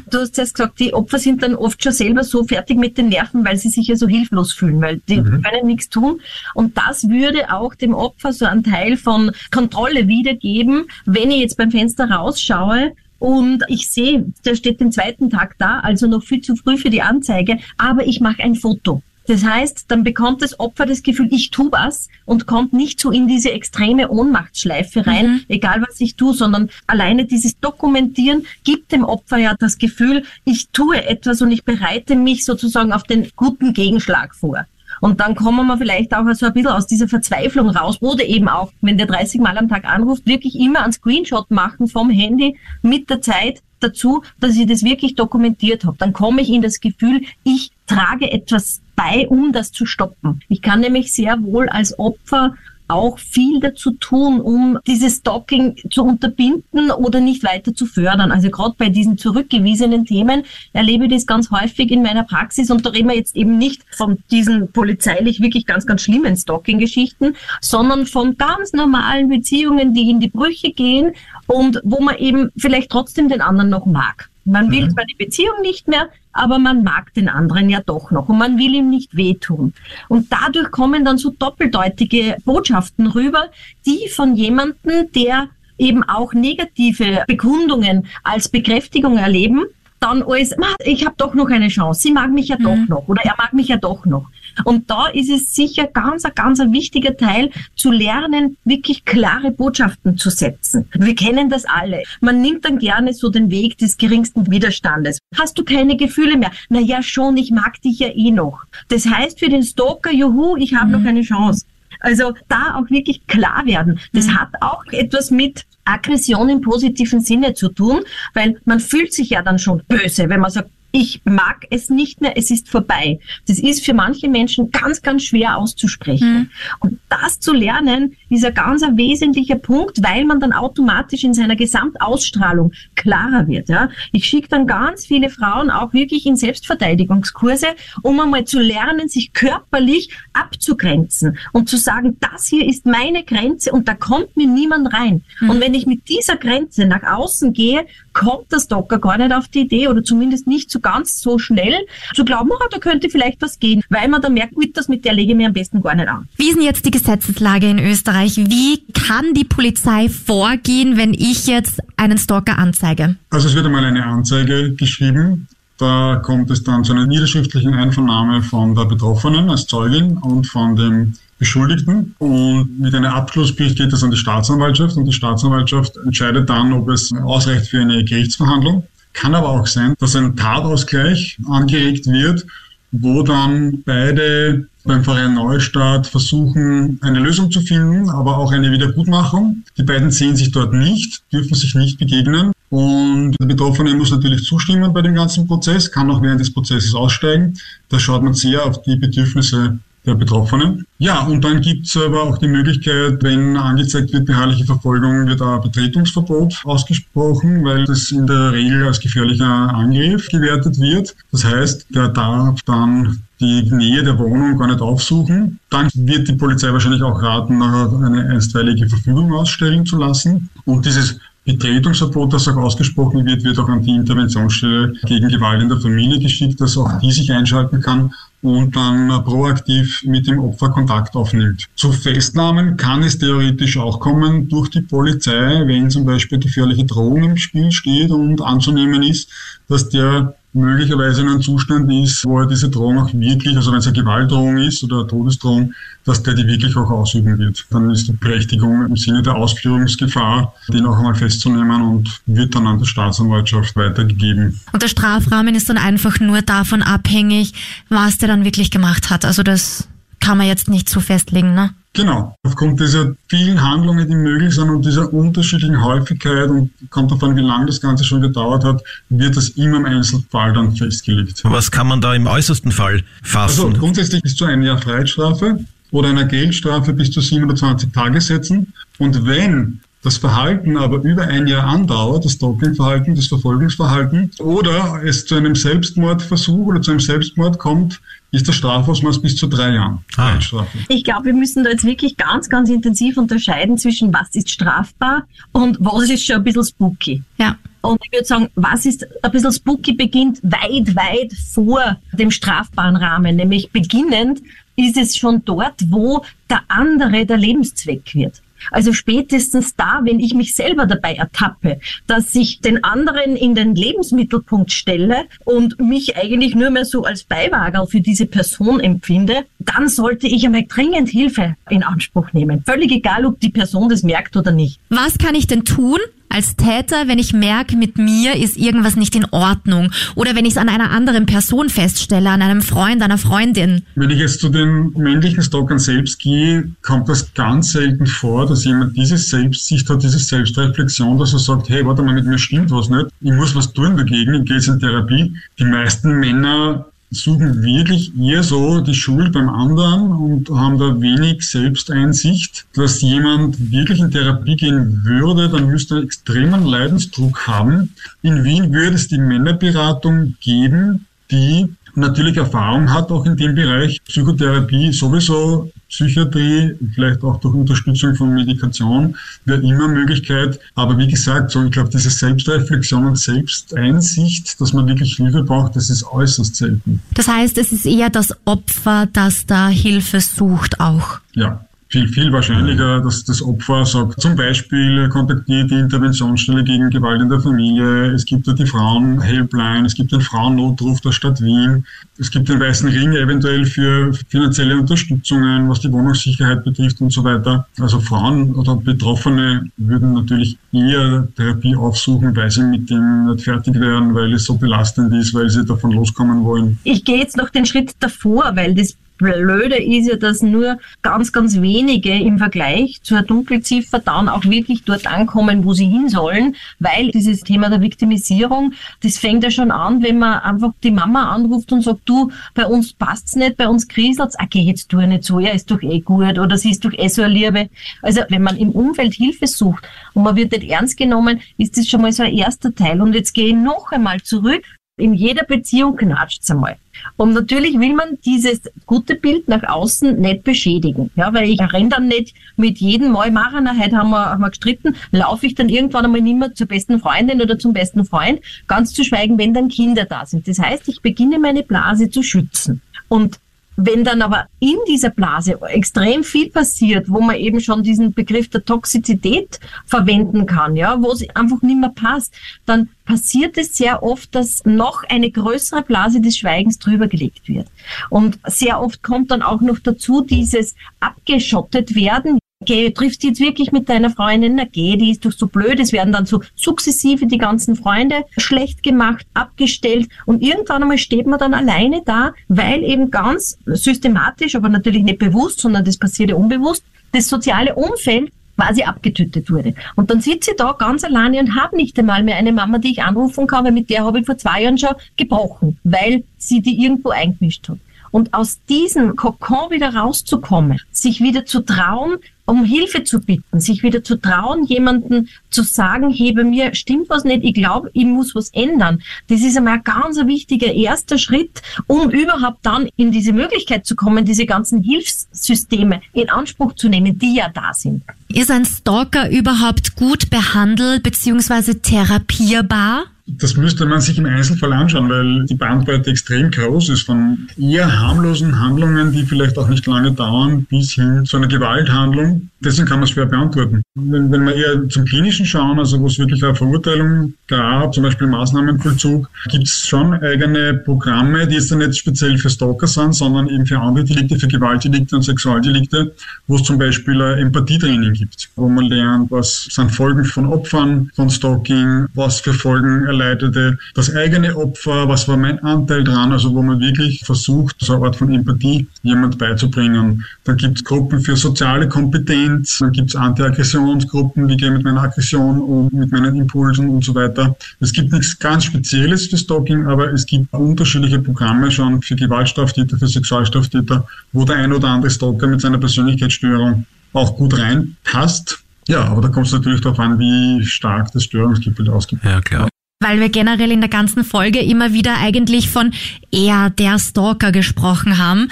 Du 0.09 0.17
hast 0.17 0.37
jetzt 0.37 0.53
gesagt, 0.53 0.79
die 0.79 0.93
Opfer 0.93 1.19
sind 1.19 1.43
dann 1.43 1.55
oft 1.55 1.83
schon 1.83 1.91
selber 1.91 2.23
so 2.23 2.45
fertig 2.45 2.77
mit 2.77 2.97
den 2.97 3.09
Nerven, 3.09 3.43
weil 3.43 3.57
sie 3.57 3.67
sich 3.67 3.87
ja 3.87 3.97
so 3.97 4.07
hilflos 4.07 4.53
fühlen, 4.53 4.79
weil 4.79 5.01
die 5.09 5.17
können 5.21 5.65
nichts 5.65 5.89
tun. 5.89 6.21
Und 6.53 6.77
das 6.77 7.09
würde 7.09 7.51
auch 7.51 7.75
dem 7.75 7.93
Opfer 7.93 8.31
so 8.31 8.45
einen 8.45 8.63
Teil 8.63 8.95
von 8.95 9.31
Kontrolle 9.51 10.07
wiedergeben, 10.07 10.85
wenn 11.05 11.29
ich 11.29 11.39
jetzt 11.39 11.57
beim 11.57 11.71
Fenster 11.71 12.09
rausschaue 12.21 12.93
und 13.19 13.63
ich 13.67 13.89
sehe, 13.89 14.25
der 14.45 14.55
steht 14.55 14.79
den 14.79 14.91
zweiten 14.91 15.29
Tag 15.29 15.55
da, 15.59 15.79
also 15.79 16.07
noch 16.07 16.23
viel 16.23 16.41
zu 16.41 16.55
früh 16.55 16.77
für 16.77 16.89
die 16.89 17.01
Anzeige, 17.01 17.59
aber 17.77 18.05
ich 18.05 18.19
mache 18.19 18.41
ein 18.41 18.55
Foto. 18.55 19.01
Das 19.27 19.45
heißt, 19.45 19.85
dann 19.89 20.03
bekommt 20.03 20.41
das 20.41 20.59
Opfer 20.59 20.87
das 20.87 21.03
Gefühl, 21.03 21.27
ich 21.31 21.51
tu 21.51 21.71
was 21.71 22.07
und 22.25 22.47
kommt 22.47 22.73
nicht 22.73 22.99
so 22.99 23.11
in 23.11 23.27
diese 23.27 23.51
extreme 23.51 24.09
Ohnmachtsschleife 24.09 25.05
rein, 25.05 25.45
egal 25.47 25.83
was 25.87 26.01
ich 26.01 26.15
tue, 26.15 26.33
sondern 26.33 26.71
alleine 26.87 27.25
dieses 27.25 27.59
Dokumentieren 27.59 28.47
gibt 28.63 28.91
dem 28.91 29.03
Opfer 29.03 29.37
ja 29.37 29.55
das 29.57 29.77
Gefühl, 29.77 30.23
ich 30.43 30.69
tue 30.69 31.05
etwas 31.05 31.41
und 31.41 31.51
ich 31.51 31.63
bereite 31.63 32.15
mich 32.15 32.43
sozusagen 32.43 32.91
auf 32.91 33.03
den 33.03 33.29
guten 33.35 33.73
Gegenschlag 33.73 34.33
vor. 34.33 34.65
Und 35.01 35.19
dann 35.19 35.35
kommen 35.35 35.67
wir 35.67 35.77
vielleicht 35.77 36.15
auch 36.15 36.23
so 36.33 36.45
ein 36.45 36.53
bisschen 36.53 36.71
aus 36.71 36.87
dieser 36.87 37.09
Verzweiflung 37.09 37.69
raus 37.69 37.97
oder 38.01 38.23
eben 38.23 38.47
auch, 38.47 38.71
wenn 38.81 38.97
der 38.97 39.07
30 39.07 39.41
Mal 39.41 39.57
am 39.57 39.67
Tag 39.67 39.83
anruft, 39.83 40.25
wirklich 40.25 40.55
immer 40.55 40.83
einen 40.83 40.93
Screenshot 40.93 41.51
machen 41.51 41.87
vom 41.87 42.09
Handy 42.09 42.57
mit 42.83 43.09
der 43.09 43.19
Zeit 43.21 43.61
dazu, 43.79 44.21
dass 44.39 44.55
ich 44.55 44.67
das 44.67 44.83
wirklich 44.83 45.15
dokumentiert 45.15 45.85
habe. 45.85 45.97
Dann 45.97 46.13
komme 46.13 46.41
ich 46.41 46.49
in 46.49 46.61
das 46.61 46.79
Gefühl, 46.79 47.21
ich 47.43 47.71
trage 47.87 48.31
etwas 48.31 48.79
bei, 48.95 49.27
um 49.27 49.51
das 49.51 49.71
zu 49.71 49.87
stoppen. 49.87 50.41
Ich 50.47 50.61
kann 50.61 50.79
nämlich 50.79 51.11
sehr 51.11 51.41
wohl 51.43 51.67
als 51.67 51.97
Opfer 51.97 52.55
auch 52.91 53.17
viel 53.19 53.59
dazu 53.59 53.91
tun, 53.91 54.41
um 54.41 54.77
dieses 54.85 55.17
Stalking 55.17 55.75
zu 55.89 56.03
unterbinden 56.03 56.91
oder 56.91 57.19
nicht 57.19 57.43
weiter 57.43 57.73
zu 57.73 57.85
fördern. 57.85 58.31
Also 58.31 58.49
gerade 58.49 58.75
bei 58.77 58.89
diesen 58.89 59.17
zurückgewiesenen 59.17 60.05
Themen 60.05 60.43
erlebe 60.73 61.05
ich 61.05 61.11
das 61.11 61.25
ganz 61.25 61.51
häufig 61.51 61.91
in 61.91 62.03
meiner 62.03 62.23
Praxis 62.23 62.69
und 62.69 62.85
da 62.85 62.89
reden 62.91 63.09
wir 63.09 63.15
jetzt 63.15 63.35
eben 63.35 63.57
nicht 63.57 63.83
von 63.91 64.19
diesen 64.29 64.71
polizeilich 64.71 65.41
wirklich 65.41 65.65
ganz, 65.65 65.85
ganz 65.85 66.01
schlimmen 66.01 66.35
Stalking-Geschichten, 66.35 67.35
sondern 67.61 68.05
von 68.05 68.37
ganz 68.37 68.73
normalen 68.73 69.29
Beziehungen, 69.29 69.93
die 69.93 70.09
in 70.09 70.19
die 70.19 70.29
Brüche 70.29 70.71
gehen 70.71 71.13
und 71.47 71.79
wo 71.83 72.01
man 72.01 72.17
eben 72.17 72.49
vielleicht 72.57 72.89
trotzdem 72.91 73.29
den 73.29 73.41
anderen 73.41 73.69
noch 73.69 73.85
mag. 73.85 74.29
Man 74.43 74.71
will 74.71 74.89
zwar 74.89 75.05
die 75.05 75.23
Beziehung 75.23 75.61
nicht 75.61 75.87
mehr, 75.87 76.09
aber 76.33 76.59
man 76.59 76.83
mag 76.83 77.13
den 77.13 77.29
anderen 77.29 77.69
ja 77.69 77.81
doch 77.85 78.11
noch 78.11 78.29
und 78.29 78.37
man 78.37 78.57
will 78.57 78.73
ihm 78.73 78.89
nicht 78.89 79.15
wehtun. 79.15 79.73
Und 80.07 80.31
dadurch 80.31 80.71
kommen 80.71 81.05
dann 81.05 81.17
so 81.17 81.31
doppeldeutige 81.31 82.37
Botschaften 82.45 83.07
rüber, 83.07 83.45
die 83.85 84.09
von 84.09 84.35
jemandem, 84.35 85.11
der 85.13 85.49
eben 85.77 86.03
auch 86.03 86.33
negative 86.33 87.23
Bekundungen 87.27 88.07
als 88.23 88.49
Bekräftigung 88.49 89.17
erleben, 89.17 89.65
dann 89.99 90.23
alles, 90.23 90.55
"Ma, 90.57 90.67
ich 90.83 91.05
habe 91.05 91.15
doch 91.17 91.33
noch 91.33 91.49
eine 91.49 91.67
Chance, 91.67 92.01
sie 92.01 92.11
mag 92.11 92.31
mich 92.31 92.47
ja 92.49 92.57
doch 92.57 92.75
noch 92.87 93.07
oder 93.07 93.21
er 93.23 93.35
mag 93.37 93.53
mich 93.53 93.67
ja 93.67 93.77
doch 93.77 94.05
noch. 94.05 94.27
Und 94.63 94.89
da 94.89 95.07
ist 95.07 95.29
es 95.29 95.55
sicher 95.55 95.87
ganz, 95.87 96.25
ein 96.25 96.33
ganz 96.35 96.59
ein 96.59 96.71
wichtiger 96.73 97.15
Teil, 97.15 97.51
zu 97.75 97.91
lernen, 97.91 98.57
wirklich 98.65 99.05
klare 99.05 99.51
Botschaften 99.51 100.17
zu 100.17 100.29
setzen. 100.29 100.87
Wir 100.93 101.15
kennen 101.15 101.49
das 101.49 101.65
alle. 101.65 102.03
Man 102.19 102.41
nimmt 102.41 102.65
dann 102.65 102.79
gerne 102.79 103.13
so 103.13 103.29
den 103.29 103.49
Weg 103.51 103.77
des 103.77 103.97
geringsten 103.97 104.49
Widerstandes. 104.51 105.19
Hast 105.37 105.57
du 105.57 105.63
keine 105.63 105.97
Gefühle 105.97 106.37
mehr? 106.37 106.51
Na 106.69 106.79
ja, 106.79 107.01
schon, 107.01 107.37
ich 107.37 107.51
mag 107.51 107.81
dich 107.81 107.99
ja 107.99 108.09
eh 108.09 108.31
noch. 108.31 108.63
Das 108.89 109.05
heißt 109.05 109.39
für 109.39 109.49
den 109.49 109.63
Stalker, 109.63 110.11
juhu, 110.11 110.55
ich 110.57 110.75
habe 110.75 110.91
noch 110.91 111.05
eine 111.05 111.21
Chance. 111.21 111.65
Also 111.99 112.33
da 112.47 112.75
auch 112.75 112.89
wirklich 112.89 113.25
klar 113.27 113.63
werden. 113.65 113.99
Das 114.13 114.29
hat 114.29 114.49
auch 114.59 114.83
etwas 114.91 115.31
mit 115.31 115.65
Aggression 115.85 116.49
im 116.49 116.61
positiven 116.61 117.21
Sinne 117.21 117.53
zu 117.53 117.69
tun, 117.69 118.01
weil 118.33 118.59
man 118.65 118.79
fühlt 118.79 119.13
sich 119.13 119.29
ja 119.29 119.41
dann 119.41 119.59
schon 119.59 119.83
böse, 119.87 120.29
wenn 120.29 120.39
man 120.39 120.51
sagt, 120.51 120.69
ich 120.91 121.21
mag 121.23 121.65
es 121.69 121.89
nicht 121.89 122.21
mehr, 122.21 122.37
es 122.37 122.51
ist 122.51 122.69
vorbei. 122.69 123.19
Das 123.47 123.59
ist 123.59 123.85
für 123.85 123.93
manche 123.93 124.27
Menschen 124.27 124.71
ganz, 124.71 125.01
ganz 125.01 125.23
schwer 125.23 125.57
auszusprechen. 125.57 126.51
Und 126.79 126.99
das 127.11 127.39
zu 127.39 127.53
lernen, 127.53 128.15
ist 128.29 128.45
ein 128.45 128.53
ganz 128.53 128.83
ein 128.83 128.97
wesentlicher 128.97 129.57
Punkt, 129.57 130.01
weil 130.01 130.23
man 130.25 130.39
dann 130.39 130.53
automatisch 130.53 131.23
in 131.23 131.33
seiner 131.33 131.55
Gesamtausstrahlung 131.55 132.71
klarer 132.95 133.47
wird. 133.47 133.69
Ja. 133.69 133.89
Ich 134.11 134.25
schicke 134.25 134.47
dann 134.47 134.65
ganz 134.65 135.05
viele 135.05 135.29
Frauen 135.29 135.69
auch 135.69 135.93
wirklich 135.93 136.25
in 136.25 136.35
Selbstverteidigungskurse, 136.35 137.67
um 138.01 138.19
einmal 138.19 138.45
zu 138.45 138.59
lernen, 138.59 139.09
sich 139.09 139.33
körperlich 139.33 140.09
abzugrenzen 140.33 141.37
und 141.51 141.69
zu 141.69 141.77
sagen, 141.77 142.17
das 142.19 142.47
hier 142.47 142.67
ist 142.67 142.85
meine 142.85 143.23
Grenze 143.23 143.71
und 143.71 143.87
da 143.87 143.93
kommt 143.93 144.37
mir 144.37 144.47
niemand 144.47 144.93
rein. 144.93 145.23
Und 145.41 145.59
wenn 145.59 145.73
ich 145.73 145.85
mit 145.85 146.07
dieser 146.07 146.37
Grenze 146.37 146.85
nach 146.85 147.03
außen 147.03 147.53
gehe, 147.53 147.85
kommt 148.13 148.45
das 148.49 148.67
Docker 148.67 148.99
gar 148.99 149.17
nicht 149.17 149.33
auf 149.33 149.47
die 149.47 149.61
Idee 149.61 149.87
oder 149.87 150.03
zumindest 150.03 150.47
nicht 150.47 150.69
so 150.71 150.79
ganz 150.79 151.21
so 151.21 151.37
schnell 151.37 151.75
zu 152.13 152.25
glauben, 152.25 152.49
oh, 152.51 152.67
da 152.69 152.77
könnte 152.77 153.09
vielleicht 153.09 153.41
was 153.41 153.59
gehen, 153.59 153.83
weil 153.89 154.07
man 154.07 154.21
dann 154.21 154.33
merkt, 154.33 154.55
gut, 154.55 154.75
das 154.75 154.87
mit 154.87 155.05
der 155.05 155.13
lege 155.13 155.31
ich 155.31 155.37
mir 155.37 155.47
am 155.47 155.53
besten 155.53 155.81
gar 155.81 155.95
nicht 155.95 156.07
an. 156.07 156.27
Wie 156.37 156.49
ist 156.49 156.55
denn 156.55 156.63
jetzt 156.63 156.85
die 156.85 156.91
Gesetzeslage 157.01 157.67
in 157.67 157.79
Österreich? 157.79 158.37
Wie 158.37 158.83
kann 158.93 159.33
die 159.33 159.43
Polizei 159.43 160.07
vorgehen, 160.07 160.97
wenn 160.97 161.13
ich 161.13 161.47
jetzt 161.47 161.79
einen 161.97 162.17
Stalker 162.17 162.59
anzeige? 162.59 163.15
Also 163.31 163.47
es 163.47 163.55
wird 163.55 163.65
einmal 163.65 163.85
eine 163.85 164.05
Anzeige 164.05 164.73
geschrieben. 164.73 165.47
Da 165.79 166.21
kommt 166.23 166.51
es 166.51 166.63
dann 166.63 166.83
zu 166.83 166.93
einer 166.93 167.07
niederschriftlichen 167.07 167.73
Einvernahme 167.73 168.43
von 168.43 168.75
der 168.75 168.85
Betroffenen 168.85 169.49
als 169.49 169.65
Zeugin 169.65 170.17
und 170.17 170.45
von 170.45 170.75
dem 170.75 171.13
Beschuldigten. 171.39 172.13
Und 172.19 172.79
mit 172.79 172.93
einem 172.93 173.11
Abschlussbericht 173.11 173.77
geht 173.77 173.91
das 173.91 174.03
an 174.03 174.11
die 174.11 174.17
Staatsanwaltschaft 174.17 174.95
und 174.95 175.05
die 175.05 175.13
Staatsanwaltschaft 175.13 175.97
entscheidet 176.05 176.47
dann, 176.49 176.71
ob 176.71 176.87
es 176.89 177.11
ausreicht 177.23 177.67
für 177.67 177.81
eine 177.81 178.03
Gerichtsverhandlung. 178.03 178.85
Kann 179.13 179.33
aber 179.33 179.49
auch 179.49 179.65
sein, 179.65 179.95
dass 179.99 180.15
ein 180.15 180.35
Tatausgleich 180.35 181.39
angeregt 181.49 182.05
wird, 182.05 182.45
wo 182.91 183.23
dann 183.23 183.83
beide 183.85 184.67
beim 184.83 185.03
Verein 185.03 185.35
Neustart 185.35 186.07
versuchen, 186.07 186.99
eine 187.01 187.19
Lösung 187.19 187.51
zu 187.51 187.61
finden, 187.61 188.09
aber 188.09 188.37
auch 188.37 188.51
eine 188.51 188.71
Wiedergutmachung. 188.71 189.63
Die 189.77 189.83
beiden 189.83 190.11
sehen 190.11 190.35
sich 190.35 190.51
dort 190.51 190.73
nicht, 190.73 191.21
dürfen 191.31 191.55
sich 191.55 191.75
nicht 191.75 191.99
begegnen. 191.99 192.51
Und 192.69 193.35
der 193.39 193.45
Betroffene 193.45 193.93
muss 193.93 194.11
natürlich 194.11 194.43
zustimmen 194.43 194.93
bei 194.93 195.01
dem 195.01 195.13
ganzen 195.13 195.45
Prozess, 195.45 195.91
kann 195.91 196.09
auch 196.09 196.21
während 196.21 196.39
des 196.39 196.53
Prozesses 196.53 196.95
aussteigen. 196.95 197.57
Da 197.89 197.99
schaut 197.99 198.23
man 198.23 198.33
sehr 198.33 198.65
auf 198.65 198.81
die 198.83 198.95
Bedürfnisse 198.95 199.77
der 200.05 200.15
Betroffenen. 200.15 200.85
Ja, 200.97 201.21
und 201.25 201.43
dann 201.43 201.61
gibt's 201.61 201.95
aber 201.95 202.23
auch 202.23 202.37
die 202.37 202.47
Möglichkeit, 202.47 203.21
wenn 203.21 203.55
angezeigt 203.55 204.13
wird, 204.13 204.25
beharrliche 204.25 204.65
Verfolgung, 204.65 205.27
wird 205.27 205.41
ein 205.41 205.61
Betretungsverbot 205.61 206.61
ausgesprochen, 206.63 207.63
weil 207.63 207.85
das 207.85 208.11
in 208.11 208.25
der 208.25 208.51
Regel 208.51 208.85
als 208.85 208.99
gefährlicher 208.99 209.45
Angriff 209.45 210.27
gewertet 210.29 210.79
wird. 210.79 211.15
Das 211.31 211.45
heißt, 211.45 211.85
der 211.89 212.09
darf 212.09 212.61
dann 212.63 213.21
die 213.39 213.63
Nähe 213.63 214.03
der 214.03 214.17
Wohnung 214.17 214.57
gar 214.57 214.67
nicht 214.67 214.81
aufsuchen. 214.81 215.59
Dann 215.69 215.89
wird 215.93 216.27
die 216.27 216.33
Polizei 216.33 216.71
wahrscheinlich 216.71 217.01
auch 217.01 217.21
raten, 217.21 217.61
eine 217.61 218.29
einstweilige 218.29 218.87
Verfügung 218.87 219.33
ausstellen 219.33 219.85
zu 219.85 219.97
lassen. 219.97 220.49
Und 220.65 220.85
dieses 220.85 221.19
Betretungsverbot, 221.45 222.33
das 222.33 222.47
auch 222.47 222.57
ausgesprochen 222.57 223.25
wird, 223.25 223.43
wird 223.43 223.57
auch 223.57 223.67
an 223.67 223.81
die 223.81 223.95
Interventionsstelle 223.95 224.93
gegen 225.05 225.27
Gewalt 225.29 225.61
in 225.61 225.69
der 225.69 225.79
Familie 225.79 226.19
geschickt, 226.19 226.61
dass 226.61 226.77
auch 226.77 226.99
die 226.99 227.11
sich 227.11 227.31
einschalten 227.31 227.81
kann 227.81 228.11
und 228.41 228.75
dann 228.75 229.23
proaktiv 229.23 230.03
mit 230.03 230.27
dem 230.27 230.39
Opfer 230.39 230.69
Kontakt 230.69 231.15
aufnimmt. 231.15 231.67
Zu 231.75 231.91
Festnahmen 231.91 232.77
kann 232.77 233.03
es 233.03 233.17
theoretisch 233.17 233.77
auch 233.77 233.99
kommen 233.99 234.49
durch 234.49 234.69
die 234.69 234.81
Polizei, 234.81 235.63
wenn 235.65 235.89
zum 235.89 236.05
Beispiel 236.05 236.39
gefährliche 236.39 236.85
Drohung 236.85 237.23
im 237.23 237.37
Spiel 237.37 237.71
steht 237.71 238.11
und 238.11 238.41
anzunehmen 238.41 239.03
ist, 239.03 239.29
dass 239.67 239.89
der 239.89 240.35
möglicherweise 240.53 241.21
in 241.21 241.29
einem 241.29 241.41
Zustand 241.41 241.91
ist, 241.91 242.25
wo 242.25 242.39
er 242.39 242.47
diese 242.47 242.69
Drohung 242.69 242.99
auch 242.99 243.13
wirklich, 243.13 243.55
also 243.55 243.71
wenn 243.71 243.79
es 243.79 243.87
eine 243.87 243.95
Gewaltdrohung 243.95 244.57
ist 244.57 244.83
oder 244.83 244.99
eine 244.99 245.07
Todesdrohung, 245.07 245.73
dass 246.03 246.23
der 246.23 246.33
die 246.33 246.45
wirklich 246.47 246.75
auch 246.75 246.89
ausüben 246.89 247.37
wird. 247.37 247.65
Dann 247.69 247.89
ist 247.91 248.07
die 248.07 248.13
Berechtigung 248.13 248.85
im 248.85 248.97
Sinne 248.97 249.21
der 249.21 249.35
Ausführungsgefahr, 249.35 250.53
den 250.69 250.85
auch 250.85 250.97
einmal 250.97 251.15
festzunehmen 251.15 251.81
und 251.81 252.21
wird 252.25 252.55
dann 252.55 252.67
an 252.67 252.79
die 252.79 252.85
Staatsanwaltschaft 252.85 253.75
weitergegeben. 253.75 254.59
Und 254.73 254.81
der 254.81 254.87
Strafrahmen 254.87 255.55
ist 255.55 255.69
dann 255.69 255.77
einfach 255.77 256.19
nur 256.19 256.41
davon 256.41 256.81
abhängig, 256.81 257.53
was 257.89 258.17
der 258.17 258.27
dann 258.27 258.43
wirklich 258.43 258.71
gemacht 258.71 259.09
hat. 259.09 259.25
Also 259.25 259.43
das 259.43 259.87
kann 260.21 260.37
man 260.37 260.47
jetzt 260.47 260.69
nicht 260.69 260.87
so 260.87 260.99
festlegen, 261.01 261.53
ne? 261.53 261.71
Genau. 261.93 262.33
Aufgrund 262.43 262.79
dieser 262.79 263.13
vielen 263.27 263.61
Handlungen, 263.61 264.07
die 264.07 264.15
möglich 264.15 264.55
sind 264.55 264.69
und 264.69 264.85
dieser 264.85 265.11
unterschiedlichen 265.13 265.83
Häufigkeit 265.83 266.49
und 266.49 266.69
kommt 266.89 267.11
davon, 267.11 267.35
wie 267.35 267.41
lange 267.41 267.65
das 267.65 267.81
Ganze 267.81 268.05
schon 268.05 268.21
gedauert 268.21 268.63
hat, 268.63 268.81
wird 269.09 269.35
das 269.35 269.49
immer 269.49 269.77
im 269.77 269.85
Einzelfall 269.85 270.53
dann 270.53 270.73
festgelegt. 270.73 271.41
Was 271.43 271.69
kann 271.69 271.87
man 271.87 271.99
da 271.99 272.13
im 272.15 272.27
äußersten 272.27 272.71
Fall 272.71 273.03
Also 273.23 273.63
fassen? 273.63 273.73
grundsätzlich 273.73 274.21
bis 274.21 274.37
zu 274.37 274.45
einem 274.45 274.61
Jahr 274.63 274.77
Freiheitsstrafe 274.77 275.59
oder 275.91 276.07
einer 276.07 276.23
Geldstrafe 276.23 276.93
bis 276.93 277.11
zu 277.11 277.19
720 277.19 277.91
Tagessätzen. 277.91 278.71
Und 278.97 279.25
wenn 279.25 279.81
das 280.03 280.17
Verhalten 280.17 280.77
aber 280.77 281.01
über 281.03 281.23
ein 281.23 281.47
Jahr 281.47 281.65
andauert, 281.65 282.25
das 282.25 282.33
Stalking-Verhalten, 282.33 283.15
das 283.15 283.27
Verfolgungsverhalten, 283.27 284.31
oder 284.39 285.01
es 285.05 285.25
zu 285.25 285.35
einem 285.35 285.55
Selbstmordversuch 285.55 286.67
oder 286.67 286.81
zu 286.81 286.91
einem 286.91 286.99
Selbstmord 286.99 287.59
kommt, 287.59 288.01
ist 288.31 288.47
das 288.47 288.55
Strafausmaß 288.55 289.21
bis 289.21 289.35
zu 289.35 289.47
drei 289.47 289.73
Jahren 289.73 289.99
Freiheitsstrafe. 290.07 290.77
Ich 290.87 291.03
glaube, 291.03 291.25
wir 291.25 291.33
müssen 291.33 291.63
da 291.63 291.69
jetzt 291.69 291.83
wirklich 291.83 292.17
ganz, 292.17 292.49
ganz 292.49 292.69
intensiv 292.69 293.17
unterscheiden 293.17 293.77
zwischen 293.77 294.13
was 294.13 294.33
ist 294.33 294.49
strafbar 294.49 295.27
und 295.51 295.77
was 295.79 296.09
ist 296.09 296.25
schon 296.25 296.37
ein 296.37 296.43
bisschen 296.43 296.63
spooky. 296.63 297.21
Ja. 297.37 297.57
Und 297.81 297.99
ich 298.05 298.11
würde 298.11 298.25
sagen, 298.25 298.47
was 298.55 298.85
ist 298.85 299.05
ein 299.21 299.31
bisschen 299.31 299.51
spooky 299.51 299.93
beginnt 299.93 300.39
weit, 300.43 300.95
weit 300.95 301.33
vor 301.33 301.97
dem 302.13 302.31
strafbaren 302.31 302.95
Rahmen, 302.95 303.35
nämlich 303.35 303.71
beginnend 303.71 304.41
ist 304.75 304.97
es 304.97 305.17
schon 305.17 305.43
dort, 305.43 305.75
wo 305.89 306.23
der 306.49 306.61
andere 306.69 307.25
der 307.25 307.37
Lebenszweck 307.37 308.15
wird. 308.15 308.41
Also 308.69 308.93
spätestens 308.93 309.75
da, 309.75 310.01
wenn 310.03 310.19
ich 310.19 310.33
mich 310.33 310.55
selber 310.55 310.85
dabei 310.85 311.15
ertappe, 311.15 311.79
dass 312.07 312.35
ich 312.35 312.61
den 312.61 312.83
anderen 312.83 313.35
in 313.35 313.55
den 313.55 313.75
Lebensmittelpunkt 313.75 314.71
stelle 314.71 315.25
und 315.45 315.79
mich 315.79 316.17
eigentlich 316.17 316.55
nur 316.55 316.69
mehr 316.69 316.85
so 316.85 317.03
als 317.03 317.23
Beiwagerl 317.23 317.87
für 317.87 318.01
diese 318.01 318.25
Person 318.25 318.79
empfinde, 318.79 319.45
dann 319.59 319.87
sollte 319.87 320.27
ich 320.27 320.45
einmal 320.45 320.65
dringend 320.67 321.09
Hilfe 321.09 321.55
in 321.69 321.83
Anspruch 321.83 322.33
nehmen. 322.33 322.63
Völlig 322.65 322.91
egal, 322.91 323.25
ob 323.25 323.39
die 323.39 323.49
Person 323.49 323.89
das 323.89 324.03
merkt 324.03 324.35
oder 324.37 324.51
nicht. 324.51 324.79
Was 324.89 325.17
kann 325.17 325.35
ich 325.35 325.47
denn 325.47 325.65
tun, 325.65 325.99
als 326.31 326.55
Täter, 326.55 327.07
wenn 327.07 327.19
ich 327.19 327.33
merke, 327.33 327.75
mit 327.75 327.97
mir 327.97 328.35
ist 328.35 328.57
irgendwas 328.57 328.95
nicht 328.95 329.15
in 329.15 329.25
Ordnung 329.31 329.91
oder 330.15 330.35
wenn 330.35 330.45
ich 330.45 330.51
es 330.51 330.57
an 330.57 330.69
einer 330.69 330.91
anderen 330.91 331.25
Person 331.25 331.69
feststelle, 331.69 332.29
an 332.29 332.41
einem 332.41 332.61
Freund, 332.61 333.01
einer 333.01 333.17
Freundin. 333.17 333.83
Wenn 333.95 334.09
ich 334.09 334.19
jetzt 334.19 334.39
zu 334.39 334.49
den 334.49 334.91
männlichen 334.93 335.43
Stalkern 335.43 335.79
selbst 335.79 336.19
gehe, 336.19 336.71
kommt 336.81 337.09
das 337.09 337.33
ganz 337.33 337.71
selten 337.73 338.05
vor, 338.05 338.47
dass 338.47 338.65
jemand 338.65 338.95
diese 338.95 339.17
Selbstsicht 339.17 339.89
hat, 339.89 340.03
diese 340.03 340.19
Selbstreflexion, 340.19 341.17
dass 341.17 341.33
er 341.33 341.39
sagt, 341.39 341.69
hey, 341.69 341.85
warte 341.85 342.03
mal, 342.03 342.13
mit 342.13 342.25
mir 342.25 342.37
stimmt 342.37 342.71
was 342.71 342.89
nicht, 342.89 343.07
ich 343.21 343.31
muss 343.31 343.55
was 343.55 343.71
tun 343.73 343.97
dagegen, 343.97 344.35
ich 344.35 344.45
gehe 344.45 344.57
jetzt 344.57 344.67
in 344.67 344.79
Therapie. 344.79 345.33
Die 345.59 345.65
meisten 345.65 346.19
Männer 346.19 346.85
suchen 347.11 347.61
wirklich 347.61 348.17
eher 348.17 348.41
so 348.41 348.79
die 348.79 348.93
Schuld 348.93 349.33
beim 349.33 349.49
anderen 349.49 350.11
und 350.11 350.49
haben 350.49 350.79
da 350.79 350.99
wenig 350.99 351.47
Selbsteinsicht. 351.47 352.65
Dass 352.73 353.01
jemand 353.01 353.71
wirklich 353.71 353.99
in 353.99 354.11
Therapie 354.11 354.55
gehen 354.55 355.03
würde, 355.03 355.49
dann 355.49 355.67
müsste 355.67 355.95
er 355.95 356.03
extremen 356.03 356.65
Leidensdruck 356.65 357.45
haben. 357.47 357.93
In 358.21 358.43
Wien 358.45 358.71
würde 358.71 358.95
es 358.95 359.09
die 359.09 359.17
Männerberatung 359.17 360.35
geben, 360.39 361.05
die 361.29 361.67
natürlich 361.95 362.37
Erfahrung 362.37 362.91
hat 362.91 363.11
auch 363.11 363.25
in 363.25 363.35
dem 363.35 363.55
Bereich 363.55 364.01
Psychotherapie 364.05 364.91
sowieso 364.91 365.71
Psychiatrie, 365.91 366.73
vielleicht 366.95 367.21
auch 367.21 367.39
durch 367.41 367.53
Unterstützung 367.53 368.15
von 368.15 368.33
Medikation, 368.33 369.15
wäre 369.43 369.61
immer 369.61 369.89
Möglichkeit. 369.89 370.57
Aber 370.75 370.97
wie 370.97 371.07
gesagt, 371.07 371.51
so 371.51 371.63
ich 371.65 371.71
glaube, 371.71 371.89
diese 371.89 372.09
Selbstreflexion 372.09 373.05
und 373.05 373.17
Selbsteinsicht, 373.17 374.59
dass 374.59 374.71
man 374.71 374.87
wirklich 374.87 375.17
Hilfe 375.17 375.43
braucht, 375.43 375.75
das 375.75 375.89
ist 375.89 376.03
äußerst 376.03 376.55
selten. 376.55 377.01
Das 377.13 377.27
heißt, 377.27 377.57
es 377.57 377.73
ist 377.73 377.85
eher 377.85 378.09
das 378.09 378.33
Opfer, 378.45 379.07
das 379.11 379.45
da 379.45 379.67
Hilfe 379.67 380.21
sucht 380.21 380.79
auch. 380.79 381.19
Ja, 381.33 381.65
viel, 381.91 382.07
viel 382.07 382.31
wahrscheinlicher, 382.31 383.01
dass 383.01 383.23
das 383.25 383.41
Opfer 383.41 383.85
sagt, 383.85 384.21
zum 384.21 384.35
Beispiel 384.35 385.09
kontaktiert 385.09 385.69
die 385.69 385.75
Interventionsstelle 385.75 386.63
gegen 386.63 386.89
Gewalt 386.89 387.21
in 387.21 387.29
der 387.29 387.41
Familie, 387.41 388.11
es 388.11 388.25
gibt 388.25 388.47
da 388.47 388.53
die 388.53 388.65
Frauen-Helpline, 388.65 389.85
es 389.85 389.93
gibt 389.93 390.11
den 390.11 390.21
Frauennotruf 390.21 391.01
der 391.01 391.11
Stadt 391.11 391.41
Wien, 391.41 391.85
es 392.17 392.31
gibt 392.31 392.47
den 392.47 392.59
Weißen 392.59 392.87
Ring 392.87 393.11
eventuell 393.13 393.65
für 393.65 394.13
finanzielle 394.29 394.77
Unterstützungen, 394.77 395.67
was 395.69 395.81
die 395.81 395.91
Wohnungssicherheit 395.91 396.63
betrifft 396.63 397.01
und 397.01 397.11
so 397.11 397.23
weiter. 397.23 397.67
Also 397.79 397.99
Frauen 397.99 398.55
oder 398.55 398.75
Betroffene 398.75 399.69
würden 399.77 400.13
natürlich 400.13 400.57
eher 400.71 401.27
Therapie 401.35 401.75
aufsuchen, 401.75 402.35
weil 402.35 402.49
sie 402.49 402.63
mit 402.63 402.89
dem 402.89 403.25
nicht 403.25 403.43
fertig 403.43 403.77
wären, 403.79 404.15
weil 404.15 404.33
es 404.33 404.45
so 404.45 404.55
belastend 404.55 405.13
ist, 405.13 405.33
weil 405.33 405.49
sie 405.49 405.65
davon 405.65 405.91
loskommen 405.91 406.43
wollen. 406.45 406.79
Ich 406.83 407.03
gehe 407.03 407.17
jetzt 407.17 407.35
noch 407.35 407.49
den 407.49 407.65
Schritt 407.65 407.91
davor, 407.99 408.51
weil 408.55 408.75
das 408.75 408.95
Blöde 409.21 409.77
ist 409.77 410.07
ja, 410.07 410.15
dass 410.15 410.41
nur 410.41 410.79
ganz, 411.03 411.31
ganz 411.31 411.61
wenige 411.61 412.13
im 412.13 412.39
Vergleich 412.39 412.99
zur 413.03 413.21
Dunkelziffer 413.21 413.99
dann 413.99 414.27
auch 414.27 414.43
wirklich 414.45 414.83
dort 414.83 415.05
ankommen, 415.05 415.63
wo 415.63 415.73
sie 415.73 415.85
hin 415.85 416.09
sollen, 416.09 416.55
weil 416.79 417.11
dieses 417.11 417.41
Thema 417.41 417.69
der 417.69 417.81
Viktimisierung, 417.81 418.73
das 419.03 419.19
fängt 419.19 419.43
ja 419.43 419.51
schon 419.51 419.69
an, 419.69 420.01
wenn 420.01 420.17
man 420.17 420.39
einfach 420.39 420.73
die 420.83 420.91
Mama 420.91 421.31
anruft 421.31 421.71
und 421.71 421.83
sagt, 421.83 422.01
du, 422.05 422.31
bei 422.55 422.65
uns 422.65 422.93
passt's 422.93 423.35
nicht, 423.35 423.57
bei 423.57 423.67
uns 423.67 423.87
kriselt's, 423.87 424.35
okay, 424.41 424.61
jetzt 424.61 424.89
tu 424.89 424.97
nicht 424.97 425.23
so, 425.23 425.39
er 425.39 425.53
ist 425.53 425.69
doch 425.69 425.81
eh 425.83 425.99
gut 425.99 426.39
oder 426.39 426.57
sie 426.57 426.71
ist 426.71 426.83
doch 426.83 426.93
eh 426.93 427.07
so 427.07 427.21
eine 427.21 427.33
Liebe. 427.33 427.69
Also 428.01 428.21
wenn 428.29 428.41
man 428.41 428.57
im 428.57 428.71
Umfeld 428.71 429.13
Hilfe 429.13 429.47
sucht 429.47 429.87
und 430.13 430.23
man 430.23 430.35
wird 430.35 430.51
nicht 430.51 430.69
ernst 430.69 430.97
genommen, 430.97 431.41
ist 431.57 431.77
das 431.77 431.87
schon 431.87 432.01
mal 432.01 432.11
so 432.11 432.23
ein 432.23 432.33
erster 432.33 432.73
Teil. 432.73 433.01
Und 433.01 433.13
jetzt 433.13 433.33
gehe 433.33 433.49
ich 433.49 433.55
noch 433.55 433.91
einmal 433.91 434.21
zurück 434.21 434.63
in 435.01 435.13
jeder 435.13 435.43
Beziehung 435.43 435.95
knatscht's 435.95 436.49
einmal. 436.51 436.77
Und 437.17 437.33
natürlich 437.33 437.79
will 437.79 437.93
man 437.93 438.19
dieses 438.23 438.61
gute 438.85 439.15
Bild 439.15 439.47
nach 439.47 439.63
außen 439.63 440.19
nicht 440.19 440.43
beschädigen. 440.43 441.09
Ja, 441.15 441.33
weil 441.33 441.49
ich 441.49 441.59
renne 441.59 441.89
dann 441.89 442.07
nicht 442.07 442.35
mit 442.57 442.77
jedem 442.77 443.11
Mal 443.11 443.31
machen, 443.31 443.67
heute 443.81 443.97
haben 443.97 444.11
wir, 444.11 444.29
haben 444.29 444.41
wir 444.41 444.49
gestritten, 444.49 444.95
laufe 445.11 445.47
ich 445.47 445.55
dann 445.55 445.69
irgendwann 445.69 446.05
einmal 446.05 446.21
nicht 446.21 446.37
mehr 446.37 446.53
zur 446.53 446.67
besten 446.67 446.99
Freundin 446.99 447.41
oder 447.41 447.57
zum 447.57 447.73
besten 447.73 448.05
Freund, 448.05 448.39
ganz 448.67 448.93
zu 448.93 449.03
schweigen, 449.03 449.37
wenn 449.37 449.53
dann 449.53 449.69
Kinder 449.69 450.05
da 450.05 450.25
sind. 450.25 450.47
Das 450.47 450.59
heißt, 450.59 450.87
ich 450.87 451.01
beginne 451.01 451.39
meine 451.39 451.63
Blase 451.63 452.09
zu 452.09 452.21
schützen. 452.21 452.81
Und 453.07 453.39
wenn 453.77 454.03
dann 454.03 454.21
aber 454.21 454.47
in 454.59 454.77
dieser 454.87 455.09
Blase 455.09 455.59
extrem 455.69 456.23
viel 456.23 456.49
passiert, 456.49 457.09
wo 457.09 457.21
man 457.21 457.37
eben 457.37 457.59
schon 457.59 457.83
diesen 457.83 458.13
Begriff 458.13 458.49
der 458.49 458.65
Toxizität 458.65 459.59
verwenden 459.85 460.45
kann, 460.45 460.75
ja, 460.75 461.01
wo 461.01 461.11
es 461.11 461.27
einfach 461.35 461.61
nicht 461.61 461.79
mehr 461.79 461.93
passt, 461.95 462.33
dann 462.65 462.89
passiert 463.05 463.57
es 463.57 463.75
sehr 463.75 464.03
oft, 464.03 464.35
dass 464.35 464.63
noch 464.65 465.03
eine 465.09 465.31
größere 465.31 465.81
Blase 465.81 466.21
des 466.21 466.37
Schweigens 466.37 466.79
drüber 466.79 467.07
gelegt 467.07 467.47
wird. 467.47 467.67
Und 468.09 468.39
sehr 468.45 468.81
oft 468.81 469.01
kommt 469.03 469.31
dann 469.31 469.41
auch 469.41 469.61
noch 469.61 469.79
dazu 469.79 470.21
dieses 470.21 470.75
abgeschottet 470.99 471.95
werden. 471.95 472.39
Okay, 472.61 472.91
triffst 472.91 473.23
du 473.23 473.27
jetzt 473.27 473.39
wirklich 473.39 473.71
mit 473.71 473.89
deiner 473.89 474.11
Freundin? 474.11 474.53
Na 474.55 474.65
geh, 474.71 474.95
die 474.95 475.09
ist 475.09 475.25
doch 475.25 475.31
so 475.31 475.47
blöd. 475.47 475.79
Es 475.79 475.91
werden 475.91 476.13
dann 476.13 476.27
so 476.27 476.41
sukzessive 476.55 477.25
die 477.25 477.39
ganzen 477.39 477.75
Freunde 477.75 478.23
schlecht 478.37 478.83
gemacht, 478.83 479.25
abgestellt 479.33 480.09
und 480.27 480.43
irgendwann 480.43 480.83
einmal 480.83 480.99
steht 480.99 481.25
man 481.25 481.39
dann 481.39 481.55
alleine 481.55 482.03
da, 482.05 482.33
weil 482.49 482.83
eben 482.83 483.09
ganz 483.09 483.57
systematisch, 483.65 484.55
aber 484.55 484.69
natürlich 484.69 485.01
nicht 485.01 485.17
bewusst, 485.17 485.59
sondern 485.59 485.85
das 485.85 485.97
passiert 485.97 486.29
ja 486.29 486.35
unbewusst, 486.35 486.83
das 487.13 487.27
soziale 487.27 487.73
Umfeld 487.73 488.31
quasi 488.55 488.83
abgetötet 488.83 489.49
wurde. 489.49 489.73
Und 489.95 490.11
dann 490.11 490.21
sitze 490.21 490.51
ich 490.51 490.57
da 490.57 490.73
ganz 490.73 491.03
alleine 491.03 491.39
und 491.39 491.55
habe 491.59 491.75
nicht 491.75 491.97
einmal 491.97 492.21
mehr 492.21 492.35
eine 492.35 492.51
Mama, 492.51 492.77
die 492.77 492.91
ich 492.91 493.01
anrufen 493.01 493.47
kann, 493.47 493.65
weil 493.65 493.71
mit 493.71 493.89
der 493.89 494.05
habe 494.05 494.19
ich 494.19 494.25
vor 494.27 494.37
zwei 494.37 494.61
Jahren 494.61 494.77
schon 494.77 494.93
gebrochen, 495.17 495.79
weil 495.83 496.23
sie 496.37 496.61
die 496.61 496.83
irgendwo 496.83 497.09
eingemischt 497.09 497.67
hat. 497.69 497.77
Und 498.11 498.33
aus 498.33 498.59
diesem 498.67 499.15
Kokon 499.15 499.71
wieder 499.71 499.95
rauszukommen, 499.95 500.79
sich 500.91 501.21
wieder 501.21 501.45
zu 501.45 501.61
trauen, 501.61 502.17
um 502.45 502.65
Hilfe 502.65 503.03
zu 503.03 503.21
bitten, 503.21 503.59
sich 503.59 503.81
wieder 503.81 504.03
zu 504.03 504.17
trauen, 504.17 504.65
jemanden 504.65 505.29
zu 505.49 505.63
sagen, 505.63 506.11
hey, 506.11 506.33
bei 506.33 506.43
mir 506.43 506.75
stimmt 506.75 507.09
was 507.09 507.23
nicht, 507.23 507.43
ich 507.43 507.53
glaube, 507.53 507.89
ich 507.93 508.05
muss 508.05 508.35
was 508.35 508.49
ändern. 508.49 509.01
Das 509.29 509.41
ist 509.41 509.55
einmal 509.55 509.75
ein 509.75 509.83
ganz 509.83 510.17
wichtiger 510.25 510.73
erster 510.73 511.17
Schritt, 511.17 511.61
um 511.87 512.09
überhaupt 512.09 512.65
dann 512.65 512.89
in 512.97 513.11
diese 513.11 513.31
Möglichkeit 513.31 513.85
zu 513.85 513.95
kommen, 513.95 514.25
diese 514.25 514.45
ganzen 514.45 514.83
Hilfssysteme 514.83 516.01
in 516.13 516.29
Anspruch 516.29 516.73
zu 516.75 516.89
nehmen, 516.89 517.17
die 517.17 517.35
ja 517.35 517.47
da 517.47 517.73
sind. 517.73 518.03
Ist 518.27 518.51
ein 518.51 518.65
Stalker 518.65 519.29
überhaupt 519.29 519.95
gut 519.95 520.29
behandelt 520.29 521.03
bzw. 521.03 521.75
therapierbar? 521.75 523.05
Das 523.27 523.55
müsste 523.55 523.85
man 523.85 524.01
sich 524.01 524.17
im 524.17 524.25
Einzelfall 524.25 524.73
anschauen, 524.73 525.09
weil 525.09 525.45
die 525.45 525.55
Bandbreite 525.55 526.09
extrem 526.09 526.51
groß 526.51 526.89
ist 526.89 527.03
von 527.03 527.47
eher 527.57 527.99
harmlosen 527.99 528.59
Handlungen, 528.59 529.11
die 529.11 529.23
vielleicht 529.23 529.57
auch 529.57 529.67
nicht 529.67 529.85
lange 529.87 530.11
dauern, 530.11 530.65
bis 530.69 530.93
hin 530.93 531.25
zu 531.25 531.37
einer 531.37 531.47
Gewalthandlung. 531.47 532.49
Deswegen 532.63 532.87
kann 532.87 532.99
man 532.99 533.05
es 533.05 533.11
schwer 533.11 533.25
beantworten. 533.25 533.81
Wenn, 533.95 534.31
wenn 534.31 534.45
wir 534.45 534.55
eher 534.55 534.87
zum 534.89 535.05
Klinischen 535.05 535.47
schauen, 535.47 535.79
also 535.79 535.99
wo 535.99 536.05
es 536.05 536.19
wirklich 536.19 536.43
eine 536.43 536.53
Verurteilung 536.53 537.33
gab, 537.47 537.93
zum 537.93 538.03
Beispiel 538.03 538.27
Maßnahmenvollzug, 538.27 539.27
gibt 539.49 539.63
es 539.63 539.87
schon 539.87 540.13
eigene 540.13 540.75
Programme, 540.75 541.47
die 541.47 541.55
jetzt 541.55 541.73
nicht 541.73 541.97
speziell 541.97 542.37
für 542.37 542.51
Stalker 542.51 542.85
sind, 542.85 543.13
sondern 543.13 543.49
eben 543.49 543.65
für 543.65 543.79
andere 543.79 544.05
Delikte, 544.05 544.37
für 544.37 544.47
Gewaltdelikte 544.47 545.15
und 545.15 545.23
Sexualdelikte, 545.23 546.11
wo 546.47 546.55
es 546.55 546.63
zum 546.63 546.77
Beispiel 546.77 547.19
ein 547.19 547.39
Empathietraining 547.39 548.13
gibt, 548.13 548.49
wo 548.55 548.69
man 548.69 548.85
lernt, 548.85 549.31
was 549.31 549.67
sind 549.71 549.91
Folgen 549.91 550.25
von 550.25 550.45
Opfern 550.45 551.09
von 551.15 551.31
Stalking, 551.31 552.05
was 552.13 552.41
für 552.41 552.53
Folgen 552.53 553.07
erleidete 553.11 553.77
das 553.93 554.13
eigene 554.15 554.55
Opfer, 554.55 555.07
was 555.07 555.27
war 555.27 555.37
mein 555.37 555.59
Anteil 555.63 556.03
dran, 556.03 556.31
also 556.31 556.53
wo 556.53 556.61
man 556.61 556.79
wirklich 556.79 557.23
versucht, 557.23 557.75
so 557.79 557.95
eine 557.95 558.05
Art 558.05 558.15
von 558.15 558.33
Empathie 558.33 558.87
jemand 559.03 559.37
beizubringen. 559.37 560.25
Dann 560.43 560.57
gibt 560.57 560.77
es 560.77 560.83
Gruppen 560.83 561.21
für 561.21 561.35
soziale 561.35 561.87
Kompetenz, 561.87 562.79
dann 562.79 562.91
gibt 562.91 563.09
es 563.09 563.15
Anti-Aggressionsgruppen, 563.15 564.47
wie 564.47 564.57
gehe 564.57 564.69
ich 564.69 564.73
mit 564.75 564.83
meiner 564.83 565.03
Aggression 565.03 565.59
um, 565.59 565.89
mit 565.91 566.11
meinen 566.11 566.35
Impulsen 566.35 566.89
und 566.89 567.03
so 567.03 567.13
weiter. 567.15 567.55
Es 567.79 567.93
gibt 567.93 568.11
nichts 568.11 568.37
ganz 568.39 568.65
Spezielles 568.65 569.27
für 569.27 569.37
Stalking, 569.37 569.87
aber 569.87 570.11
es 570.11 570.25
gibt 570.25 570.53
unterschiedliche 570.53 571.19
Programme 571.19 571.71
schon 571.71 572.01
für 572.01 572.15
Gewaltstraftäter, 572.15 572.97
für 572.97 573.07
Sexualstraftäter, 573.07 574.05
wo 574.33 574.45
der 574.45 574.57
ein 574.57 574.73
oder 574.73 574.89
andere 574.89 575.11
Stalker 575.11 575.47
mit 575.47 575.61
seiner 575.61 575.77
Persönlichkeitsstörung 575.77 576.85
auch 577.13 577.35
gut 577.35 577.57
reinpasst. 577.57 578.59
Ja, 578.87 579.05
aber 579.05 579.21
da 579.21 579.27
kommt 579.27 579.47
es 579.47 579.53
natürlich 579.53 579.81
darauf 579.81 579.99
an, 579.99 580.19
wie 580.19 580.65
stark 580.65 581.11
das 581.11 581.23
Störungsgebiet 581.23 581.89
ausgibt. 581.89 582.23
Ja, 582.23 582.41
klar. 582.41 582.70
Weil 583.01 583.19
wir 583.19 583.27
generell 583.29 583.71
in 583.71 583.81
der 583.81 583.89
ganzen 583.89 584.23
Folge 584.23 584.61
immer 584.61 584.93
wieder 584.93 585.17
eigentlich 585.17 585.69
von 585.69 585.91
er, 586.31 586.69
der 586.69 586.97
Stalker 586.99 587.51
gesprochen 587.51 588.17
haben. 588.17 588.47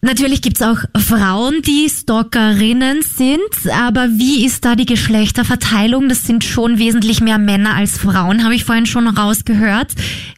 Natürlich 0.00 0.42
gibt's 0.42 0.62
auch 0.62 0.78
Frauen, 0.96 1.60
die 1.62 1.88
Stalkerinnen 1.90 3.02
sind, 3.02 3.72
aber 3.72 4.06
wie 4.10 4.46
ist 4.46 4.64
da 4.64 4.76
die 4.76 4.86
Geschlechterverteilung? 4.86 6.08
Das 6.08 6.24
sind 6.24 6.44
schon 6.44 6.78
wesentlich 6.78 7.20
mehr 7.20 7.38
Männer 7.38 7.74
als 7.74 7.98
Frauen, 7.98 8.44
habe 8.44 8.54
ich 8.54 8.64
vorhin 8.64 8.86
schon 8.86 9.08
rausgehört. 9.08 9.92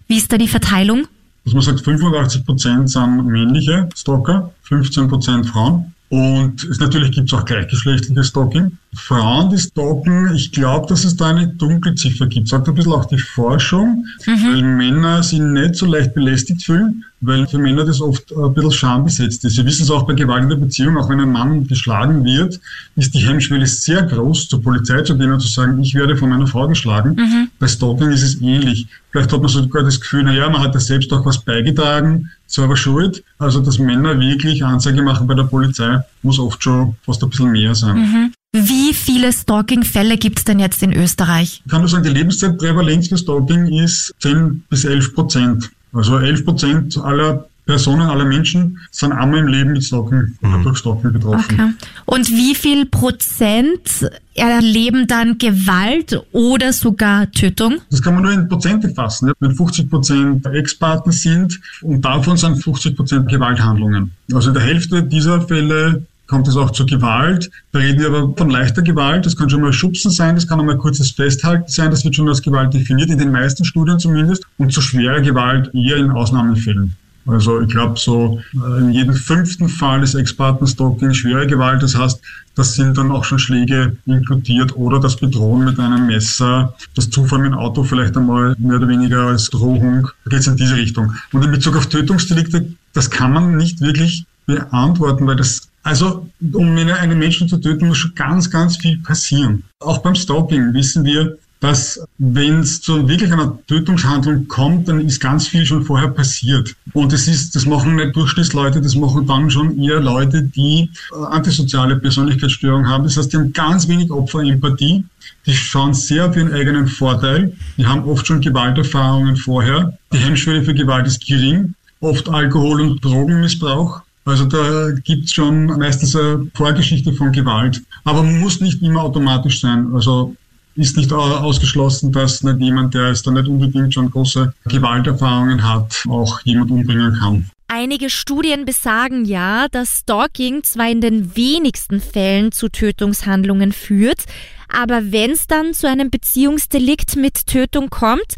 Wie 0.09 0.17
ist 0.17 0.33
da 0.33 0.39
die 0.39 0.49
Verteilung? 0.49 1.07
dass 1.45 1.55
man 1.55 1.63
sagt, 1.63 1.81
85 1.81 2.45
Prozent 2.45 2.91
sind 2.91 3.27
männliche 3.27 3.89
Stalker, 3.95 4.53
15 4.63 5.09
Prozent 5.09 5.47
Frauen. 5.47 5.95
Und 6.09 6.65
es 6.65 6.81
natürlich 6.81 7.13
gibt 7.13 7.33
es 7.33 7.39
auch 7.39 7.45
gleichgeschlechtliches 7.45 8.29
Stalking. 8.29 8.79
Frauen, 8.95 9.51
die 9.51 9.59
stalken, 9.59 10.35
ich 10.35 10.51
glaube, 10.51 10.89
dass 10.89 11.05
es 11.05 11.17
da 11.17 11.29
eine 11.29 11.47
Dunkelziffer 11.47 12.27
gibt. 12.27 12.49
Sagt 12.49 12.69
ein 12.69 12.75
bisschen 12.75 12.93
auch 12.93 13.05
die 13.05 13.19
Forschung, 13.19 14.05
weil 14.27 14.63
Männer 14.63 15.23
sich 15.23 15.39
nicht 15.39 15.77
so 15.77 15.87
leicht 15.87 16.13
belästigt 16.13 16.65
fühlen, 16.65 17.05
weil 17.21 17.47
für 17.47 17.59
Männer 17.59 17.85
das 17.85 18.01
oft 18.01 18.33
ein 18.33 18.53
bisschen 18.53 18.73
schambesetzt 18.73 19.45
ist. 19.45 19.55
Sie 19.55 19.65
wissen 19.65 19.83
es 19.85 19.91
auch 19.91 20.03
bei 20.07 20.15
Gewalt 20.15 20.43
in 20.43 20.49
der 20.49 20.57
Beziehung, 20.57 20.97
auch 20.97 21.09
wenn 21.09 21.21
ein 21.21 21.31
Mann 21.31 21.69
geschlagen 21.69 22.25
wird, 22.25 22.59
ist 22.97 23.15
die 23.15 23.21
Hemmschwelle 23.21 23.67
sehr 23.67 24.03
groß, 24.03 24.49
zur 24.49 24.61
Polizei 24.61 25.03
zu 25.03 25.17
gehen 25.17 25.31
und 25.31 25.41
zu 25.41 25.49
sagen, 25.49 25.81
ich 25.83 25.95
werde 25.95 26.17
von 26.17 26.31
meiner 26.31 26.47
Frau 26.49 26.67
geschlagen. 26.67 27.17
Bei 27.61 27.69
Stalking 27.69 28.11
ist 28.11 28.23
es 28.23 28.41
ähnlich. 28.41 28.89
Vielleicht 29.13 29.33
hat 29.33 29.41
man 29.41 29.49
sogar 29.49 29.85
das 29.85 30.01
Gefühl, 30.01 30.23
na 30.25 30.33
ja, 30.33 30.49
man 30.51 30.63
hat 30.63 30.75
ja 30.75 30.81
selbst 30.81 31.13
auch 31.13 31.25
was 31.25 31.39
beigetragen, 31.39 32.31
selber 32.47 32.77
schuld. 32.77 33.23
Also, 33.39 33.61
dass 33.61 33.79
Männer 33.79 34.19
wirklich 34.19 34.65
Anzeige 34.65 35.03
machen 35.03 35.27
bei 35.29 35.35
der 35.35 35.45
Polizei, 35.45 36.01
muss 36.23 36.39
oft 36.41 36.63
schon 36.63 36.97
fast 37.05 37.23
ein 37.23 37.31
bisschen 37.31 37.53
mehr 37.53 37.75
sein. 37.75 38.33
Wie 38.53 38.95
viele 38.95 39.33
Stalking-Fälle 39.33 40.17
gibt 40.19 40.39
es 40.39 40.45
denn 40.45 40.59
jetzt 40.59 40.83
in 40.83 40.93
Österreich? 40.93 41.63
Ich 41.65 41.71
kann 41.71 41.83
nur 41.83 41.89
sagen, 41.89 42.03
die 42.03 42.11
Lebenszeitprävalenz 42.11 43.07
für 43.07 43.17
Stalking 43.17 43.67
ist 43.67 44.13
10 44.19 44.65
bis 44.69 44.85
11 44.85 45.15
Prozent. 45.15 45.71
Also 45.93 46.19
11 46.19 46.45
Prozent 46.45 46.99
aller 46.99 47.47
Personen, 47.65 48.09
aller 48.09 48.25
Menschen 48.25 48.81
sind 48.91 49.13
einmal 49.13 49.39
im 49.39 49.47
Leben 49.47 49.73
mit 49.73 49.85
Stalking 49.85 50.37
oder 50.43 50.59
durch 50.65 50.79
Stalking 50.79 51.13
betroffen. 51.13 51.61
Okay. 51.61 51.71
Und 52.07 52.29
wie 52.31 52.57
viel 52.57 52.87
Prozent 52.87 54.11
erleben 54.35 55.07
dann 55.07 55.39
Gewalt 55.39 56.21
oder 56.33 56.73
sogar 56.73 57.31
Tötung? 57.31 57.79
Das 57.91 58.03
kann 58.03 58.15
man 58.15 58.25
nur 58.25 58.33
in 58.33 58.49
Prozente 58.49 58.89
fassen. 58.89 59.31
Wenn 59.39 59.55
50 59.55 59.89
Prozent 59.89 60.47
Ex-Partner 60.47 61.13
sind 61.13 61.61
und 61.83 62.05
davon 62.05 62.37
sind 62.37 62.61
50 62.61 62.97
Prozent 62.97 63.29
Gewalthandlungen. 63.29 64.11
Also 64.33 64.49
in 64.49 64.55
der 64.55 64.65
Hälfte 64.65 65.05
dieser 65.05 65.41
Fälle 65.43 66.05
kommt 66.31 66.47
es 66.47 66.57
auch 66.57 66.71
zu 66.71 66.87
Gewalt. 66.87 67.51
Da 67.73 67.81
reden 67.81 67.99
wir 67.99 68.07
aber 68.07 68.33
von 68.37 68.51
leichter 68.51 68.83
Gewalt. 68.83 69.27
Das 69.27 69.37
kann 69.37 69.51
schon 69.51 69.63
mal 69.63 69.73
Schubsen 69.73 70.13
sein, 70.13 70.37
das 70.37 70.47
kann 70.47 70.61
auch 70.61 70.65
mal 70.65 70.79
kurzes 70.79 71.11
Festhalten 71.11 71.69
sein. 71.69 71.91
Das 71.91 72.05
wird 72.05 72.15
schon 72.15 72.29
als 72.29 72.41
Gewalt 72.41 72.73
definiert, 72.73 73.11
in 73.11 73.19
den 73.19 73.33
meisten 73.33 73.65
Studien 73.65 73.99
zumindest. 73.99 74.45
Und 74.57 74.73
zu 74.73 74.81
schwerer 74.81 75.21
Gewalt 75.21 75.75
eher 75.75 75.97
in 75.97 76.11
Ausnahmefällen. 76.11 76.95
Also 77.27 77.61
ich 77.61 77.69
glaube 77.69 77.99
so 77.99 78.41
äh, 78.55 78.79
in 78.79 78.93
jedem 78.93 79.15
fünften 79.15 79.69
Fall 79.69 80.03
ist 80.03 80.15
Ex-Partner-Stalking 80.15 81.13
schwere 81.13 81.47
Gewalt. 81.47 81.83
Das 81.83 81.97
heißt, 81.97 82.21
das 82.55 82.75
sind 82.75 82.97
dann 82.97 83.11
auch 83.11 83.25
schon 83.25 83.39
Schläge 83.39 83.97
inkludiert 84.07 84.75
oder 84.77 85.01
das 85.01 85.17
Bedrohen 85.17 85.65
mit 85.65 85.79
einem 85.81 86.07
Messer, 86.07 86.75
das 86.95 87.11
Zufahren 87.11 87.43
mit 87.43 87.53
dem 87.53 87.59
Auto 87.59 87.83
vielleicht 87.83 88.17
einmal 88.17 88.55
mehr 88.59 88.77
oder 88.77 88.89
weniger 88.89 89.27
als 89.27 89.51
Drohung. 89.51 90.09
Da 90.25 90.31
geht 90.31 90.41
es 90.41 90.47
in 90.47 90.57
diese 90.57 90.77
Richtung. 90.77 91.13
Und 91.33 91.45
in 91.45 91.51
Bezug 91.51 91.77
auf 91.77 91.89
Tötungsdelikte, 91.89 92.73
das 92.95 93.11
kann 93.11 93.33
man 93.33 93.57
nicht 93.57 93.81
wirklich 93.81 94.25
beantworten, 94.47 95.27
weil 95.27 95.37
das, 95.37 95.70
also 95.83 96.29
um 96.53 96.77
einen 96.77 97.19
Menschen 97.19 97.49
zu 97.49 97.59
töten, 97.59 97.89
muss 97.89 97.99
schon 97.99 98.15
ganz, 98.15 98.51
ganz 98.51 98.77
viel 98.77 98.99
passieren. 98.99 99.65
Auch 99.81 99.99
beim 99.99 100.15
Stalking 100.15 100.75
wissen 100.75 101.05
wir, 101.05 101.39
dass 101.61 102.01
wenn 102.17 102.61
es 102.61 102.81
zu 102.81 103.07
wirklich 103.07 103.31
einer 103.31 103.59
Tötungshandlung 103.67 104.49
kommt, 104.49 104.89
dann 104.89 105.01
ist 105.01 105.21
ganz 105.21 105.47
viel 105.47 105.67
schon 105.67 105.85
vorher 105.85 106.09
passiert. 106.09 106.75
Und 106.95 107.13
das 107.13 107.29
ist, 107.29 107.55
das 107.55 107.67
machen 107.67 107.97
nicht 107.97 108.17
Durchschnittsleute, 108.17 108.81
das 108.81 108.97
machen 108.97 109.27
dann 109.27 109.51
schon 109.51 109.79
eher 109.79 110.01
Leute, 110.01 110.43
die 110.43 110.89
äh, 111.13 111.25
antisoziale 111.27 111.97
Persönlichkeitsstörung 111.97 112.89
haben. 112.89 113.05
Das 113.05 113.19
heißt, 113.19 113.33
die 113.33 113.37
haben 113.37 113.53
ganz 113.53 113.87
wenig 113.89 114.11
Opferempathie, 114.11 115.05
die 115.47 115.55
schauen 115.55 115.93
sehr 115.93 116.27
auf 116.27 116.37
ihren 116.37 116.53
eigenen 116.53 116.89
Vorteil, 116.89 117.53
die 117.77 117.87
haben 117.87 118.05
oft 118.05 118.27
schon 118.27 118.41
Gewalterfahrungen 118.41 119.37
vorher. 119.37 119.97
Die 120.13 120.19
Hemmschwelle 120.19 120.63
für 120.63 120.75
Gewalt 120.75 121.07
ist 121.07 121.27
gering, 121.27 121.75
oft 122.01 122.29
Alkohol- 122.29 122.81
und 122.81 123.05
Drogenmissbrauch. 123.05 124.01
Also 124.31 124.45
da 124.47 124.91
gibt's 125.05 125.33
schon 125.33 125.67
meistens 125.67 126.15
eine 126.17 126.47
Vorgeschichte 126.55 127.13
von 127.13 127.33
Gewalt. 127.33 127.83
Aber 128.05 128.23
muss 128.23 128.61
nicht 128.61 128.81
immer 128.83 129.03
automatisch 129.03 129.61
sein. 129.61 129.89
Also 129.93 130.35
ist 130.77 130.97
nicht 130.97 131.13
au- 131.13 131.19
ausgeschlossen, 131.19 132.13
dass 132.13 132.43
nicht 132.43 132.61
jemand, 132.61 132.95
der 132.95 133.09
jetzt 133.09 133.27
da 133.27 133.31
nicht 133.33 133.49
unbedingt 133.49 133.93
schon 133.93 134.11
große 134.11 134.55
Gewalterfahrungen 134.67 135.69
hat, 135.69 136.05
auch 136.09 136.41
jemand 136.45 136.71
umbringen 136.71 137.15
kann. 137.19 137.51
Einige 137.69 138.11
Studien 138.11 138.65
besagen 138.65 139.25
ja, 139.25 139.67
dass 139.71 140.01
Stalking 140.01 140.63
zwar 140.65 140.91
in 140.91 141.01
den 141.01 141.37
wenigsten 141.37 142.01
Fällen 142.01 142.51
zu 142.51 142.69
Tötungshandlungen 142.69 143.73
führt, 143.73 144.25
aber 144.69 145.13
wenn 145.13 145.33
es 145.33 145.47
dann 145.47 145.75
zu 145.75 145.89
einem 145.89 146.11
Beziehungsdelikt 146.11 147.17
mit 147.17 147.47
Tötung 147.47 147.91
kommt, 147.91 148.35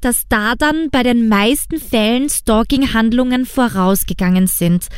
dass 0.00 0.24
da 0.28 0.54
dann 0.54 0.90
bei 0.90 1.02
den 1.02 1.28
meisten 1.28 1.78
Fällen 1.78 2.28
Stalking-Handlungen 2.28 3.46
vorausgegangen 3.46 4.46
sind. 4.46 4.88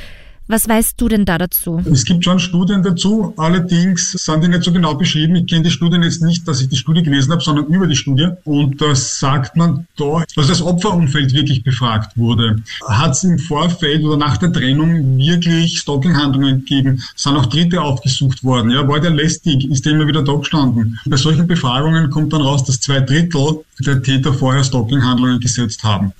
Was 0.48 0.68
weißt 0.68 1.00
du 1.00 1.08
denn 1.08 1.24
da 1.24 1.38
dazu? 1.38 1.82
Es 1.90 2.04
gibt 2.04 2.22
schon 2.24 2.38
Studien 2.38 2.80
dazu, 2.80 3.34
allerdings 3.36 4.12
sind 4.12 4.44
die 4.44 4.48
nicht 4.48 4.62
so 4.62 4.72
genau 4.72 4.94
beschrieben. 4.94 5.34
Ich 5.34 5.46
kenne 5.46 5.62
die 5.62 5.70
Studien 5.72 6.04
jetzt 6.04 6.22
nicht, 6.22 6.46
dass 6.46 6.60
ich 6.60 6.68
die 6.68 6.76
Studie 6.76 7.02
gelesen 7.02 7.32
habe, 7.32 7.42
sondern 7.42 7.66
über 7.66 7.88
die 7.88 7.96
Studie. 7.96 8.28
Und 8.44 8.80
da 8.80 8.94
sagt 8.94 9.56
man 9.56 9.88
da, 9.96 10.22
dass 10.36 10.46
das 10.46 10.62
Opferumfeld 10.62 11.32
wirklich 11.32 11.64
befragt 11.64 12.16
wurde. 12.16 12.62
Hat 12.86 13.12
es 13.12 13.24
im 13.24 13.40
Vorfeld 13.40 14.04
oder 14.04 14.16
nach 14.16 14.36
der 14.36 14.52
Trennung 14.52 15.18
wirklich 15.18 15.80
Stalking-Handlungen 15.80 16.60
gegeben? 16.60 17.02
Sind 17.16 17.36
auch 17.36 17.46
Dritte 17.46 17.82
aufgesucht 17.82 18.44
worden? 18.44 18.70
Ja, 18.70 18.86
war 18.86 19.00
der 19.00 19.10
lästig? 19.10 19.68
Ist 19.68 19.84
der 19.84 19.94
immer 19.94 20.06
wieder 20.06 20.22
da 20.22 20.34
gestanden? 20.34 20.98
Bei 21.06 21.16
solchen 21.16 21.48
Befragungen 21.48 22.08
kommt 22.10 22.32
dann 22.32 22.42
raus, 22.42 22.62
dass 22.62 22.80
zwei 22.80 23.00
Drittel 23.00 23.64
der 23.80 24.00
Täter 24.00 24.32
vorher 24.32 24.62
Stalking-Handlungen 24.62 25.40
gesetzt 25.40 25.82
haben. 25.82 26.12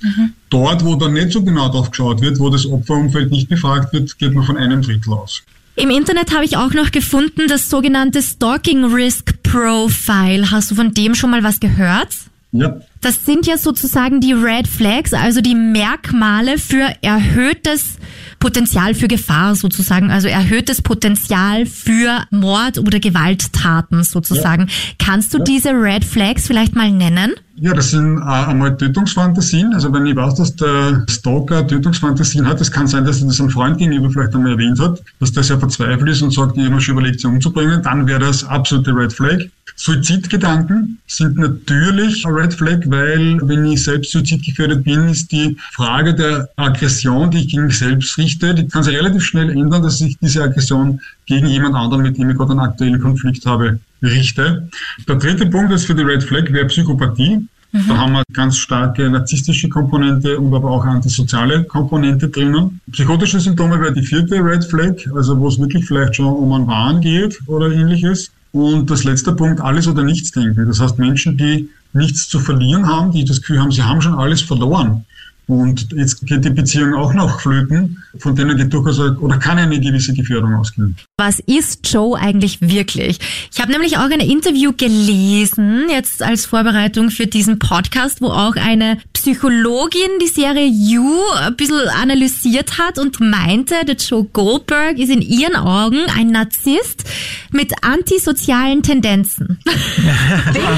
Dort, 0.50 0.84
wo 0.84 0.94
dann 0.94 1.12
nicht 1.12 1.32
so 1.32 1.42
genau 1.42 1.68
drauf 1.68 1.90
geschaut 1.90 2.20
wird, 2.20 2.38
wo 2.38 2.50
das 2.50 2.66
Opferumfeld 2.66 3.30
nicht 3.30 3.48
befragt 3.48 3.92
wird, 3.92 4.18
geht 4.18 4.32
man 4.32 4.44
von 4.44 4.56
einem 4.56 4.82
Drittel 4.82 5.12
aus. 5.12 5.42
Im 5.74 5.90
Internet 5.90 6.34
habe 6.34 6.44
ich 6.44 6.56
auch 6.56 6.72
noch 6.72 6.90
gefunden 6.90 7.48
das 7.48 7.68
sogenannte 7.68 8.22
Stalking 8.22 8.84
Risk 8.84 9.42
Profile. 9.42 10.50
Hast 10.50 10.70
du 10.70 10.74
von 10.74 10.94
dem 10.94 11.14
schon 11.14 11.30
mal 11.30 11.42
was 11.42 11.60
gehört? 11.60 12.08
Ja. 12.52 12.80
Das 13.02 13.26
sind 13.26 13.46
ja 13.46 13.58
sozusagen 13.58 14.20
die 14.20 14.32
Red 14.32 14.66
Flags, 14.66 15.12
also 15.12 15.40
die 15.40 15.54
Merkmale 15.54 16.58
für 16.58 16.92
erhöhtes 17.02 17.96
Potenzial 18.38 18.94
für 18.94 19.08
Gefahr 19.08 19.54
sozusagen, 19.54 20.10
also 20.10 20.28
erhöhtes 20.28 20.80
Potenzial 20.80 21.66
für 21.66 22.24
Mord 22.30 22.78
oder 22.78 22.98
Gewalttaten 22.98 24.02
sozusagen. 24.02 24.68
Kannst 24.98 25.34
du 25.34 25.38
diese 25.38 25.70
Red 25.70 26.04
Flags 26.04 26.46
vielleicht 26.46 26.74
mal 26.74 26.90
nennen? 26.90 27.34
Ja, 27.58 27.72
das 27.72 27.90
sind 27.90 28.18
äh, 28.18 28.20
einmal 28.20 28.76
Tötungsfantasien. 28.76 29.72
Also 29.72 29.90
wenn 29.90 30.04
ich 30.04 30.14
weiß, 30.14 30.34
dass 30.34 30.54
der 30.56 31.06
Stalker 31.08 31.66
Tötungsfantasien 31.66 32.46
hat, 32.46 32.60
es 32.60 32.70
kann 32.70 32.86
sein, 32.86 33.06
dass 33.06 33.22
er 33.22 33.28
das 33.28 33.40
einem 33.40 33.48
Freund 33.48 33.78
gegenüber 33.78 34.10
vielleicht 34.10 34.34
einmal 34.34 34.52
erwähnt 34.52 34.78
hat, 34.78 35.02
dass 35.20 35.32
der 35.32 35.42
sehr 35.42 35.58
verzweifelt 35.58 36.10
ist 36.10 36.20
und 36.20 36.34
sagt, 36.34 36.58
ich 36.58 36.70
habe 36.70 36.80
schon 36.82 36.98
überlegt, 36.98 37.20
sie 37.20 37.28
umzubringen, 37.28 37.82
dann 37.82 38.06
wäre 38.06 38.20
das 38.20 38.44
absolute 38.44 38.94
Red 38.94 39.12
Flag. 39.12 39.38
Suizidgedanken 39.74 40.98
sind 41.06 41.38
natürlich 41.38 42.26
ein 42.26 42.32
Red 42.32 42.52
Flag, 42.52 42.80
weil 42.86 43.38
wenn 43.42 43.64
ich 43.64 43.84
selbst 43.84 44.12
suizidgefährdet 44.12 44.84
bin, 44.84 45.08
ist 45.08 45.32
die 45.32 45.56
Frage 45.72 46.14
der 46.14 46.50
Aggression, 46.56 47.30
die 47.30 47.38
ich 47.38 47.48
gegen 47.48 47.66
mich 47.66 47.78
selbst 47.78 48.18
richte, 48.18 48.54
die 48.54 48.68
kann 48.68 48.82
sich 48.82 48.94
relativ 48.94 49.24
schnell 49.24 49.50
ändern, 49.50 49.82
dass 49.82 50.00
ich 50.02 50.18
diese 50.18 50.42
Aggression 50.42 51.00
gegen 51.24 51.46
jemand 51.46 51.74
anderen, 51.74 52.02
mit 52.02 52.18
dem 52.18 52.28
ich 52.28 52.36
gerade 52.36 52.52
einen 52.52 52.60
aktuellen 52.60 53.00
Konflikt 53.00 53.46
habe, 53.46 53.78
richte. 54.02 54.68
Der 55.08 55.16
dritte 55.16 55.46
Punkt 55.46 55.72
ist 55.72 55.86
für 55.86 55.94
die 55.94 56.02
Red 56.02 56.22
Flag 56.22 56.50
wäre 56.52 56.66
Psychopathie. 56.66 57.46
Da 57.72 57.96
haben 57.96 58.12
wir 58.12 58.22
ganz 58.32 58.56
starke 58.56 59.10
narzisstische 59.10 59.68
Komponente 59.68 60.38
und 60.38 60.54
aber 60.54 60.70
auch 60.70 60.84
antisoziale 60.84 61.64
Komponente 61.64 62.28
drinnen. 62.28 62.80
Psychotische 62.90 63.40
Symptome 63.40 63.80
wäre 63.80 63.92
die 63.92 64.02
vierte 64.02 64.36
Red 64.36 64.64
Flag, 64.64 64.94
also 65.14 65.38
wo 65.38 65.48
es 65.48 65.58
wirklich 65.58 65.84
vielleicht 65.84 66.16
schon 66.16 66.26
um 66.26 66.52
einen 66.52 66.66
Wahn 66.66 67.00
geht 67.00 67.38
oder 67.46 67.70
ähnliches. 67.70 68.30
Und 68.52 68.90
das 68.90 69.04
letzte 69.04 69.32
Punkt, 69.32 69.60
alles 69.60 69.86
oder 69.86 70.02
nichts 70.02 70.30
denken. 70.30 70.66
Das 70.66 70.80
heißt 70.80 70.98
Menschen, 70.98 71.36
die 71.36 71.68
nichts 71.92 72.28
zu 72.28 72.38
verlieren 72.38 72.86
haben, 72.86 73.12
die 73.12 73.24
das 73.24 73.40
Gefühl 73.40 73.60
haben, 73.60 73.70
sie 73.70 73.82
haben 73.82 74.00
schon 74.00 74.14
alles 74.14 74.40
verloren. 74.40 75.04
Und 75.48 75.92
jetzt 75.92 76.26
geht 76.26 76.44
die 76.44 76.50
Beziehung 76.50 76.94
auch 76.94 77.14
noch 77.14 77.40
flöten, 77.40 78.02
von 78.18 78.34
denen 78.34 78.56
geht 78.56 78.72
durchaus 78.72 78.98
oder 78.98 79.38
kann 79.38 79.58
eine 79.58 79.78
gewisse 79.78 80.12
Gefährdung 80.12 80.54
ausgehen. 80.54 80.96
Was 81.18 81.38
ist 81.46 81.90
Joe 81.90 82.14
eigentlich 82.18 82.60
wirklich? 82.60 83.18
Ich 83.50 83.58
habe 83.58 83.72
nämlich 83.72 83.96
auch 83.96 84.10
ein 84.10 84.20
Interview 84.20 84.72
gelesen, 84.76 85.86
jetzt 85.90 86.22
als 86.22 86.44
Vorbereitung 86.44 87.08
für 87.10 87.26
diesen 87.26 87.58
Podcast, 87.58 88.20
wo 88.20 88.26
auch 88.26 88.54
eine 88.56 88.98
Psychologin 89.14 90.10
die 90.20 90.26
Serie 90.26 90.66
You 90.66 91.08
ein 91.38 91.56
bisschen 91.56 91.88
analysiert 91.88 92.76
hat 92.76 92.98
und 92.98 93.18
meinte, 93.18 93.76
der 93.86 93.94
Joe 93.96 94.24
Goldberg 94.30 94.98
ist 94.98 95.08
in 95.08 95.22
ihren 95.22 95.56
Augen 95.56 96.00
ein 96.18 96.32
Narzisst 96.32 97.04
mit 97.50 97.72
antisozialen 97.82 98.82
Tendenzen. 98.82 99.58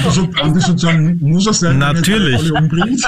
Also 0.06 0.28
antisozial 0.40 1.16
muss 1.18 1.48
er 1.48 1.54
sein, 1.54 1.82
er 1.82 1.94
Natürlich. 1.94 2.52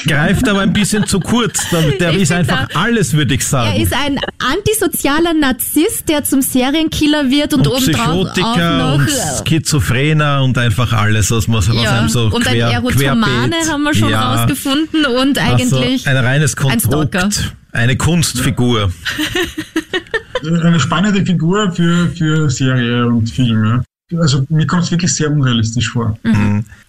Greift 0.04 0.48
aber 0.48 0.62
ein 0.62 0.72
bisschen 0.72 1.06
zu 1.06 1.20
kurz. 1.20 1.60
Der, 1.70 2.10
Ich 2.10 2.22
ist 2.22 2.32
einfach 2.32 2.66
alles, 2.74 3.12
würde 3.12 3.34
ich 3.34 3.42
Er 3.42 3.46
sagen. 3.46 3.80
ist 3.80 3.92
ein 3.92 4.18
antisozialer 4.40 5.34
Narzisst, 5.34 6.08
der 6.08 6.24
zum 6.24 6.42
Serienkiller 6.42 7.19
wird 7.28 7.54
und, 7.54 7.66
und 7.66 7.74
obendrauf 7.74 8.08
auch 8.08 8.32
Psychotiker 8.32 8.78
noch 8.78 8.94
und 8.94 9.08
äh, 9.08 9.48
Schizophrener 9.48 10.42
und 10.44 10.56
einfach 10.56 10.92
alles, 10.92 11.30
was 11.30 11.48
man 11.48 11.58
was 11.58 11.68
ja, 11.68 11.98
einem 11.98 12.08
so 12.08 12.26
und 12.26 12.46
ein 12.46 12.54
quer, 12.54 12.68
Erotomane 12.68 13.50
querbeet. 13.50 13.72
haben 13.72 13.82
wir 13.82 13.94
schon 13.94 14.10
ja. 14.10 14.34
rausgefunden 14.34 15.04
und 15.06 15.38
eigentlich 15.38 16.06
Also 16.06 16.18
ein 16.18 16.24
reines 16.24 16.56
ein. 16.56 16.62
Konstrukt. 16.62 17.52
Eine 17.72 17.96
Kunstfigur. 17.96 18.92
Eine 20.42 20.80
spannende 20.80 21.24
Figur 21.24 21.70
für, 21.70 22.08
für 22.16 22.48
Serie 22.48 23.06
und 23.06 23.28
Film. 23.28 23.82
Ja. 24.10 24.18
also 24.20 24.44
mir 24.48 24.66
kommt 24.66 24.82
es 24.84 24.90
wirklich 24.90 25.14
sehr 25.14 25.30
unrealistisch 25.30 25.88
vor. 25.90 26.18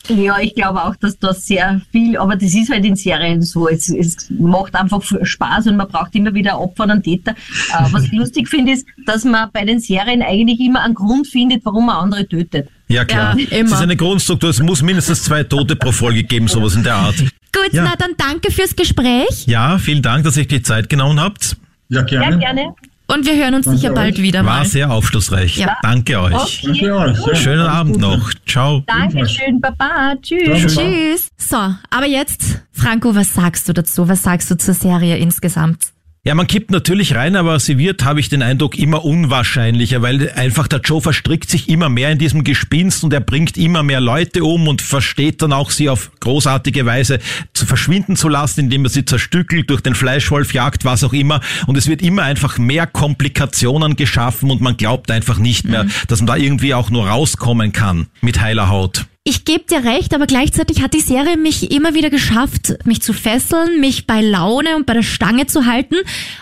Ja, 0.10 0.40
ich 0.40 0.56
glaube 0.56 0.84
auch, 0.84 0.96
dass 0.96 1.18
da 1.20 1.34
sehr 1.34 1.80
viel, 1.92 2.18
aber 2.18 2.36
das 2.36 2.54
ist 2.54 2.70
halt 2.72 2.84
in 2.86 2.96
Serien 2.96 3.42
so. 3.42 3.68
Es, 3.70 3.90
es 3.90 4.30
macht 4.32 4.74
einfach 4.76 5.02
Spaß 5.22 5.68
und 5.68 5.78
man 5.78 5.88
braucht 5.88 6.16
immer 6.16 6.34
wieder 6.34 6.60
Opfer 6.60 6.86
und 6.86 7.04
Täter. 7.04 7.32
Äh, 7.32 7.84
was 7.92 8.06
ich 8.06 8.12
lustig 8.12 8.50
finde, 8.50 8.72
ist, 8.74 8.86
dass 9.06 9.24
man 9.24 9.50
bei 9.54 9.64
den 9.66 9.80
Serien 9.80 10.22
eigentlich 10.24 10.60
immer 10.60 10.82
einen 10.84 10.96
Grund 10.96 11.28
findet, 11.28 11.64
warum 11.66 11.86
man 11.86 11.98
andere 11.98 12.28
tötet. 12.28 12.68
Ja 12.88 13.06
klar. 13.06 13.38
Ja, 13.38 13.46
Es 13.52 13.58
immer. 13.60 13.72
ist 13.76 13.82
eine 13.82 13.96
Grundstruktur, 13.96 14.50
es 14.50 14.60
muss 14.60 14.82
mindestens 14.82 15.24
zwei 15.24 15.44
Tote 15.44 15.76
pro 15.76 15.92
Folge 15.92 16.24
geben, 16.24 16.48
sowas 16.48 16.76
in 16.76 16.84
der 16.84 16.96
Art. 16.96 17.16
Gut, 17.20 17.72
Ja. 17.74 17.84
na 17.84 17.96
dann 17.98 18.12
danke 18.18 18.52
fürs 18.52 18.76
Gespräch 18.76 19.46
Ja, 19.46 19.78
vielen 19.78 20.02
Dank, 20.02 20.24
dass 20.24 20.36
ihr 20.38 20.48
die 20.48 20.62
Zeit 20.64 20.90
genommen 20.90 21.20
habt. 21.20 21.56
Ja, 21.90 22.02
gerne. 22.02 22.40
gerne. 22.40 22.74
Und 23.14 23.26
wir 23.26 23.36
hören 23.36 23.56
uns 23.56 23.66
Danke 23.66 23.80
sicher 23.80 23.94
bald 23.94 24.16
euch. 24.16 24.22
wieder 24.22 24.46
War 24.46 24.60
mal. 24.60 24.66
sehr 24.66 24.92
aufschlussreich. 24.92 25.58
Ja. 25.58 25.78
Danke 25.82 26.20
euch. 26.20 26.34
Okay. 26.34 26.68
Danke 26.68 26.96
euch. 26.96 27.28
Ja, 27.28 27.36
Schönen 27.36 27.68
Abend 27.68 27.98
noch. 27.98 28.32
Ciao. 28.48 28.84
Dankeschön, 28.88 29.60
Baba. 29.60 30.16
Tschüss. 30.22 30.74
Ciao. 30.74 30.86
Tschüss. 30.86 31.28
So, 31.38 31.58
aber 31.90 32.08
jetzt, 32.08 32.62
Franco, 32.72 33.16
was 33.16 33.34
sagst 33.34 33.68
du 33.70 33.74
dazu? 33.74 34.08
Was 34.08 34.24
sagst 34.24 34.50
du 34.52 34.58
zur 34.58 34.74
Serie 34.74 35.18
insgesamt? 35.18 35.78
Ja, 36.24 36.36
man 36.36 36.46
kippt 36.46 36.70
natürlich 36.70 37.16
rein, 37.16 37.36
aber 37.36 37.60
sie 37.60 37.80
wird, 37.80 38.06
habe 38.06 38.20
ich 38.20 38.30
den 38.30 38.44
Eindruck, 38.44 38.78
immer 38.78 39.04
unwahrscheinlicher, 39.04 40.04
weil 40.04 40.30
einfach 40.36 40.68
der 40.68 40.82
Joe 40.82 41.02
verstrickt 41.02 41.50
sich 41.50 41.68
immer 41.68 41.90
mehr 41.90 42.12
in 42.12 42.20
diesem 42.20 42.44
Gespinst 42.44 43.04
und 43.04 43.12
er 43.12 43.22
bringt 43.22 43.58
immer 43.58 43.82
mehr 43.82 44.00
Leute 44.00 44.44
um 44.44 44.68
und 44.68 44.84
versteht 44.84 45.42
dann 45.42 45.52
auch, 45.52 45.72
sie 45.72 45.90
auf 45.90 46.12
großartige 46.20 46.86
Weise 46.86 47.18
zu 47.54 47.66
verschwinden 47.66 48.16
zu 48.16 48.30
lassen, 48.30 48.60
indem 48.60 48.86
er 48.86 48.90
sie 48.90 49.04
zerstückelt, 49.04 49.68
durch 49.72 49.82
den 49.82 49.96
Fleischwolf 49.96 50.54
jagt, 50.54 50.86
was 50.86 51.04
auch 51.04 51.14
immer. 51.14 51.42
Und 51.66 51.76
es 51.76 51.88
wird 51.88 52.04
immer 52.04 52.22
einfach 52.22 52.60
mehr 52.60 52.86
Komplikationen 52.86 53.96
geschaffen 53.96 54.52
und 54.52 54.62
man 54.62 54.78
glaubt 54.78 55.10
einfach 55.10 55.40
nicht 55.40 55.66
mehr, 55.66 55.88
dass 56.08 56.20
man 56.20 56.28
da 56.28 56.36
irgendwie 56.36 56.76
auch 56.76 56.92
nur 56.92 57.08
rauskommen 57.08 57.74
kann 57.74 58.10
mit 58.22 58.40
heiler 58.40 58.70
Haut. 58.70 59.08
Ich 59.24 59.46
gebe 59.46 59.66
dir 59.66 59.84
recht, 59.84 60.16
aber 60.16 60.26
gleichzeitig 60.26 60.82
hat 60.82 60.96
die 60.96 61.00
Serie 61.00 61.38
mich 61.38 61.72
immer 61.72 61.94
wieder 61.94 62.10
geschafft, 62.10 62.74
mich 62.86 63.04
zu 63.04 63.14
fesseln, 63.14 63.80
mich 63.80 64.08
bei 64.08 64.20
Laune 64.20 64.76
und 64.76 64.88
bei 64.88 64.96
der 64.96 65.04
Stange 65.04 65.46
zu 65.46 65.68
halten. 65.68 65.94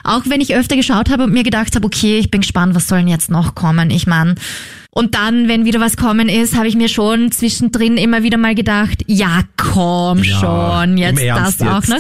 Auch 0.06 0.22
wenn 0.28 0.40
ich 0.40 0.56
öfter 0.56 0.78
geschaut 0.78 1.10
habe 1.10 1.26
und 1.26 1.34
mir 1.34 1.44
gedacht 1.44 1.76
habe, 1.76 1.86
okay, 1.86 2.20
ich 2.20 2.32
bin 2.32 2.40
gespannt, 2.40 2.76
was 2.76 2.88
soll 2.88 3.00
denn 3.00 3.10
jetzt 3.10 3.30
noch 3.30 3.54
kommen? 3.54 3.90
Ich 3.90 4.08
meine, 4.08 4.36
und 4.92 5.14
dann, 5.14 5.48
wenn 5.48 5.66
wieder 5.66 5.80
was 5.80 5.98
kommen 5.98 6.30
ist, 6.30 6.56
habe 6.56 6.68
ich 6.68 6.76
mir 6.76 6.90
schon 6.90 7.32
zwischendrin 7.32 7.96
immer 7.98 8.24
wieder 8.24 8.38
mal 8.40 8.56
gedacht, 8.56 9.04
ja 9.06 9.44
komm 9.56 10.24
Ja, 10.24 10.40
schon, 10.40 10.98
jetzt 10.98 11.22
das 11.24 11.62
auch 11.62 11.84
jetzt. 11.84 11.90
noch. 11.90 12.00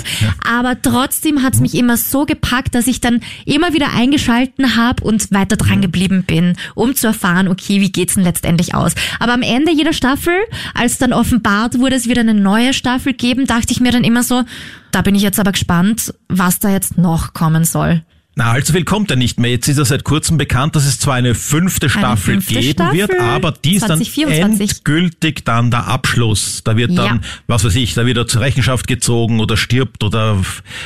Aber 0.52 0.82
trotzdem 0.82 1.44
hat 1.44 1.54
es 1.54 1.60
mich 1.60 1.76
immer 1.76 1.98
so 1.98 2.26
gepackt, 2.26 2.74
dass 2.74 2.88
ich 2.88 3.00
dann 3.00 3.22
immer 3.46 3.74
wieder 3.74 3.94
eingeschalten 3.94 4.76
habe 4.76 5.04
und 5.04 5.32
weiter 5.32 5.56
dran 5.56 5.82
geblieben 5.82 6.24
bin, 6.26 6.58
um 6.74 6.96
zu 6.96 7.08
erfahren, 7.08 7.48
okay, 7.48 7.80
wie 7.80 7.92
geht's 7.92 8.16
denn 8.16 8.24
letztendlich 8.24 8.74
aus. 8.74 8.94
Aber 9.20 9.34
am 9.34 9.44
Ende 9.44 9.72
jeder 9.72 9.94
Staffel, 9.94 10.34
als 10.74 10.98
dann 10.98 11.14
offenbart 11.14 11.78
wurde, 11.78 11.96
es 11.96 12.08
wird 12.08 12.18
eine 12.18 12.34
neue 12.34 12.74
Staffel 12.74 13.14
geben, 13.14 13.46
dachte 13.46 13.72
ich 13.72 13.80
mir 13.80 13.92
dann 13.92 14.04
immer 14.04 14.24
so, 14.24 14.44
da 14.92 15.04
bin 15.04 15.14
ich 15.14 15.22
jetzt 15.22 15.40
aber 15.40 15.52
gespannt, 15.52 16.12
was 16.28 16.58
da 16.58 16.70
jetzt 16.70 16.98
noch 16.98 17.34
kommen 17.34 17.66
soll. 17.66 18.02
Na, 18.40 18.52
allzu 18.54 18.72
viel 18.72 18.86
kommt 18.86 19.10
ja 19.10 19.18
nicht 19.18 19.38
mehr. 19.38 19.52
Jetzt 19.52 19.68
ist 19.68 19.80
ja 19.80 19.84
seit 19.84 20.06
kurzem 20.06 20.38
bekannt, 20.38 20.74
dass 20.78 20.86
es 20.86 20.98
zwar 20.98 21.16
eine 21.16 21.36
fünfte 21.36 21.90
Staffel 21.90 22.36
fünfte 22.36 22.54
geben 22.54 22.72
Staffel, 22.72 22.98
wird, 22.98 23.20
aber 23.20 23.52
die 23.52 23.76
ist 23.76 23.82
dann 23.90 24.02
2024. 24.02 24.78
endgültig 24.78 25.44
dann 25.44 25.72
der 25.72 25.88
Abschluss. 25.88 26.62
Da 26.64 26.78
wird 26.78 26.98
dann, 26.98 27.18
Ja. 27.18 27.22
was 27.48 27.66
weiß 27.66 27.76
ich, 27.76 27.96
da 27.96 28.06
wird 28.06 28.16
er 28.16 28.28
zur 28.28 28.40
Rechenschaft 28.40 28.88
gezogen 28.88 29.42
oder 29.42 29.58
stirbt 29.58 30.06
oder 30.06 30.42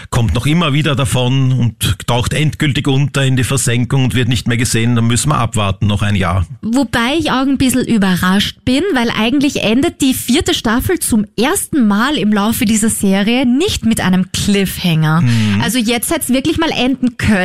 kommt 0.10 0.34
noch 0.34 0.48
immer 0.48 0.74
wieder 0.74 0.96
davon 0.96 1.52
und 1.52 2.08
taucht 2.08 2.34
endgültig 2.34 2.88
unter 2.88 3.24
in 3.24 3.36
die 3.36 3.44
Versenkung 3.44 4.06
und 4.06 4.16
wird 4.16 4.30
nicht 4.30 4.48
mehr 4.48 4.58
gesehen. 4.58 4.96
Dann 4.96 5.06
müssen 5.06 5.30
wir 5.30 5.38
abwarten, 5.38 5.86
noch 5.86 6.02
ein 6.02 6.16
Jahr. 6.16 6.48
Wobei 6.64 7.18
ich 7.20 7.30
auch 7.30 7.46
ein 7.46 7.60
bisschen 7.60 7.86
überrascht 7.86 8.66
bin, 8.66 8.82
weil 8.96 9.12
eigentlich 9.12 9.62
endet 9.62 10.02
die 10.02 10.16
vierte 10.16 10.56
Staffel 10.56 10.98
zum 10.98 11.28
ersten 11.40 11.86
Mal 11.88 12.18
im 12.18 12.34
Laufe 12.34 12.66
dieser 12.66 12.90
Serie 12.90 13.46
nicht 13.46 13.86
mit 13.86 14.02
einem 14.02 14.32
Cliffhanger. 14.32 15.22
Mhm. 15.22 15.62
Also 15.62 15.78
jetzt 15.78 16.10
hätte 16.10 16.22
es 16.22 16.30
wirklich 16.30 16.58
mal 16.58 16.72
enden 16.72 17.16
können, 17.18 17.43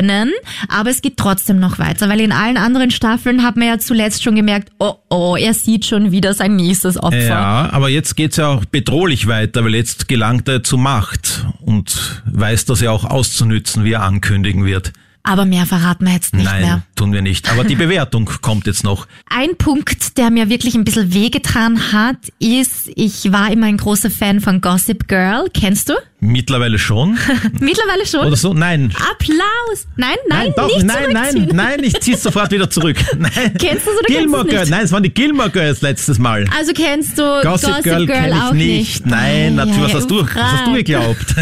aber 0.69 0.91
es 0.91 1.03
geht 1.03 1.16
trotzdem 1.16 1.59
noch 1.59 1.79
weiter, 1.79 2.09
weil 2.09 2.20
in 2.20 2.33
allen 2.33 2.57
anderen 2.57 2.91
Staffeln 2.91 3.43
hat 3.43 3.57
man 3.57 3.69
ja 3.69 3.79
zuletzt 3.79 4.23
schon 4.23 4.35
gemerkt, 4.37 4.70
oh 4.79 4.95
oh, 5.11 5.37
er 5.37 5.55
sieht 5.55 5.87
schon 5.87 6.12
wieder 6.12 6.35
sein 6.35 6.57
nächstes 6.57 7.03
Opfer. 7.03 7.27
Ja, 7.27 7.69
aber 7.73 7.89
jetzt 7.89 8.16
geht's 8.16 8.37
ja 8.37 8.49
auch 8.49 8.65
bedrohlich 8.65 9.27
weiter, 9.27 9.65
weil 9.65 9.75
jetzt 9.75 10.09
gelangt 10.09 10.49
er 10.49 10.62
zu 10.62 10.77
Macht 10.77 11.47
und 11.61 12.23
weiß 12.27 12.66
das 12.66 12.81
ja 12.81 12.91
auch 12.91 13.05
auszunützen, 13.05 13.85
wie 13.85 13.93
er 13.93 14.03
ankündigen 14.03 14.65
wird. 14.65 14.93
Aber 15.23 15.45
mehr 15.45 15.66
verraten 15.66 16.07
wir 16.07 16.15
jetzt 16.15 16.35
nicht 16.35 16.47
Nein, 16.47 16.62
mehr. 16.62 16.83
Tun 16.99 17.12
wir 17.12 17.23
nicht. 17.23 17.51
Aber 17.51 17.65
die 17.65 17.77
Bewertung 17.77 18.29
kommt 18.43 18.66
jetzt 18.66 18.85
noch. 18.85 19.07
Ein 19.31 19.57
Punkt, 19.57 20.19
der 20.19 20.31
mir 20.31 20.51
wirklich 20.51 20.75
ein 20.75 20.85
bisschen 20.85 21.15
wehgetan 21.15 21.93
hat, 21.93 22.16
ist, 22.39 22.91
ich 22.95 23.33
war 23.33 23.51
immer 23.51 23.66
ein 23.66 23.77
großer 23.77 24.11
Fan 24.11 24.41
von 24.41 24.61
Gossip 24.61 25.09
Girl. 25.09 25.49
Kennst 25.55 25.89
du? 25.89 25.95
Mittlerweile 26.20 26.79
schon. 26.81 27.16
Mittlerweile 27.61 28.05
schon? 28.05 28.27
Oder 28.27 28.37
so? 28.37 28.53
Nein. 28.53 28.93
Applaus! 29.11 29.87
Nein, 29.97 30.16
nein, 30.29 30.53
doch, 30.57 30.66
nicht 30.66 30.85
nein, 30.85 31.12
nein, 31.12 31.49
nein, 31.53 31.85
ich 31.85 31.99
zieh's 32.01 32.23
sofort 32.23 32.51
wieder 32.51 32.69
zurück. 32.69 32.97
Nein. 33.19 33.55
Kennst 33.59 33.87
du 33.87 33.91
es 33.91 33.99
oder 33.99 34.07
kennst 34.07 34.19
Gilmore 34.19 34.45
Girls, 34.45 34.62
nicht? 34.62 34.70
nein, 34.70 34.85
es 34.85 34.93
waren 34.93 35.03
die 35.05 35.15
Gilmore 35.15 35.51
Girls 35.51 35.81
letztes 35.81 36.19
Mal. 36.19 36.45
Also 36.57 36.73
kennst 36.73 37.16
du 37.19 37.23
Gossip, 37.43 37.85
Girl, 37.85 38.07
kenn 38.07 38.33
ich 38.33 38.35
auch 38.35 38.53
nicht. 38.53 39.07
Nein, 39.07 39.20
Ei, 39.20 39.51
natürlich, 39.51 39.83
was 39.83 39.95
hast 39.95 40.11
du, 40.11 40.23
was 40.23 40.35
hast 40.35 40.66
du 40.66 40.73
geglaubt? 40.73 41.35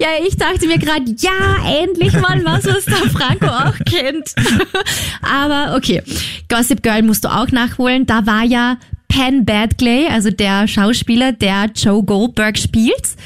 Ja, 0.00 0.08
ich 0.26 0.36
dachte 0.36 0.66
mir 0.66 0.78
gerade, 0.78 1.04
ja, 1.18 1.80
endlich 1.82 2.12
mal 2.12 2.40
was, 2.44 2.64
was 2.66 2.84
der 2.84 3.10
Franco 3.10 3.46
auch 3.46 3.74
kennt. 3.84 4.34
Aber 5.22 5.76
okay, 5.76 6.02
Gossip 6.48 6.82
Girl 6.82 7.02
musst 7.02 7.24
du 7.24 7.28
auch 7.28 7.50
nachholen. 7.50 8.06
Da 8.06 8.26
war 8.26 8.44
ja 8.44 8.76
Penn 9.08 9.44
Badgley, 9.44 10.06
also 10.08 10.30
der 10.30 10.68
Schauspieler, 10.68 11.32
der 11.32 11.70
Joe 11.74 12.02
Goldberg 12.02 12.58
spielt. 12.58 13.16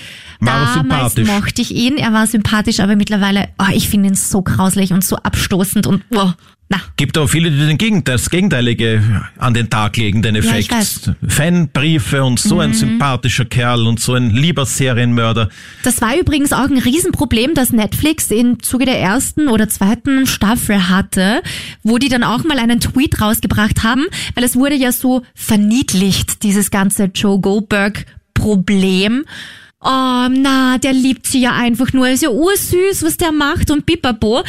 War 0.40 0.76
Damals 0.76 1.16
mochte 1.18 1.62
ich 1.62 1.72
ihn, 1.72 1.98
er 1.98 2.12
war 2.12 2.26
sympathisch, 2.26 2.80
aber 2.80 2.96
mittlerweile, 2.96 3.48
oh, 3.60 3.70
ich 3.72 3.88
finde 3.88 4.09
ihn 4.09 4.14
so 4.16 4.42
grauslich 4.42 4.92
und 4.92 5.04
so 5.04 5.16
abstoßend 5.16 5.86
und 5.86 6.02
oh, 6.10 6.32
na. 6.68 6.80
Gibt 6.97 7.18
aber 7.18 7.28
viele, 7.28 7.51
die 7.51 7.66
den 7.66 7.76
Gegenteil, 7.76 8.14
das 8.14 8.30
Gegenteilige 8.30 9.02
an 9.36 9.52
den 9.52 9.68
Tag 9.68 9.98
legen, 9.98 10.22
den 10.22 10.36
Effekt. 10.36 10.72
Mhm. 11.06 11.28
Fanbriefe 11.28 12.24
und 12.24 12.40
so 12.40 12.60
ein 12.60 12.72
sympathischer 12.72 13.44
Kerl 13.44 13.86
und 13.86 14.01
so 14.01 14.14
ein 14.14 14.30
lieber 14.30 14.64
Serienmörder. 14.64 15.51
Das 15.82 16.01
war 16.01 16.16
übrigens 16.16 16.55
auch 16.55 16.70
ein 16.70 16.78
Riesenproblem, 16.78 17.55
das 17.55 17.72
Netflix 17.72 18.30
im 18.30 18.62
Zuge 18.62 18.86
der 18.86 18.98
ersten 18.98 19.48
oder 19.48 19.68
zweiten 19.68 20.26
Staffel 20.26 20.89
hatte, 20.89 21.43
wo 21.82 21.98
die 21.98 22.09
dann 22.09 22.24
auch 22.24 22.43
mal 22.44 22.59
einen 22.59 22.80
Tweet 22.80 23.20
rausgebracht 23.20 23.82
haben, 23.82 24.06
weil 24.34 24.44
es 24.44 24.56
wurde 24.56 24.74
ja 24.74 24.93
so 24.93 25.22
verniedlicht, 25.34 26.43
dieses 26.43 26.70
ganze 26.70 27.10
Joe 27.14 27.39
Goldberg 27.39 28.06
Problem. 28.32 29.24
Oh, 29.84 30.28
na, 30.30 30.78
der 30.78 30.93
liebt 30.93 31.26
sie 31.26 31.40
ja 31.40 31.52
einfach 31.52 31.93
nur. 31.93 32.09
Ist 32.09 32.22
ja 32.22 32.30
ursüß, 32.30 33.02
was 33.02 33.16
der 33.16 33.32
macht 33.32 33.70
und 33.70 33.84
pipapo. 33.84 34.44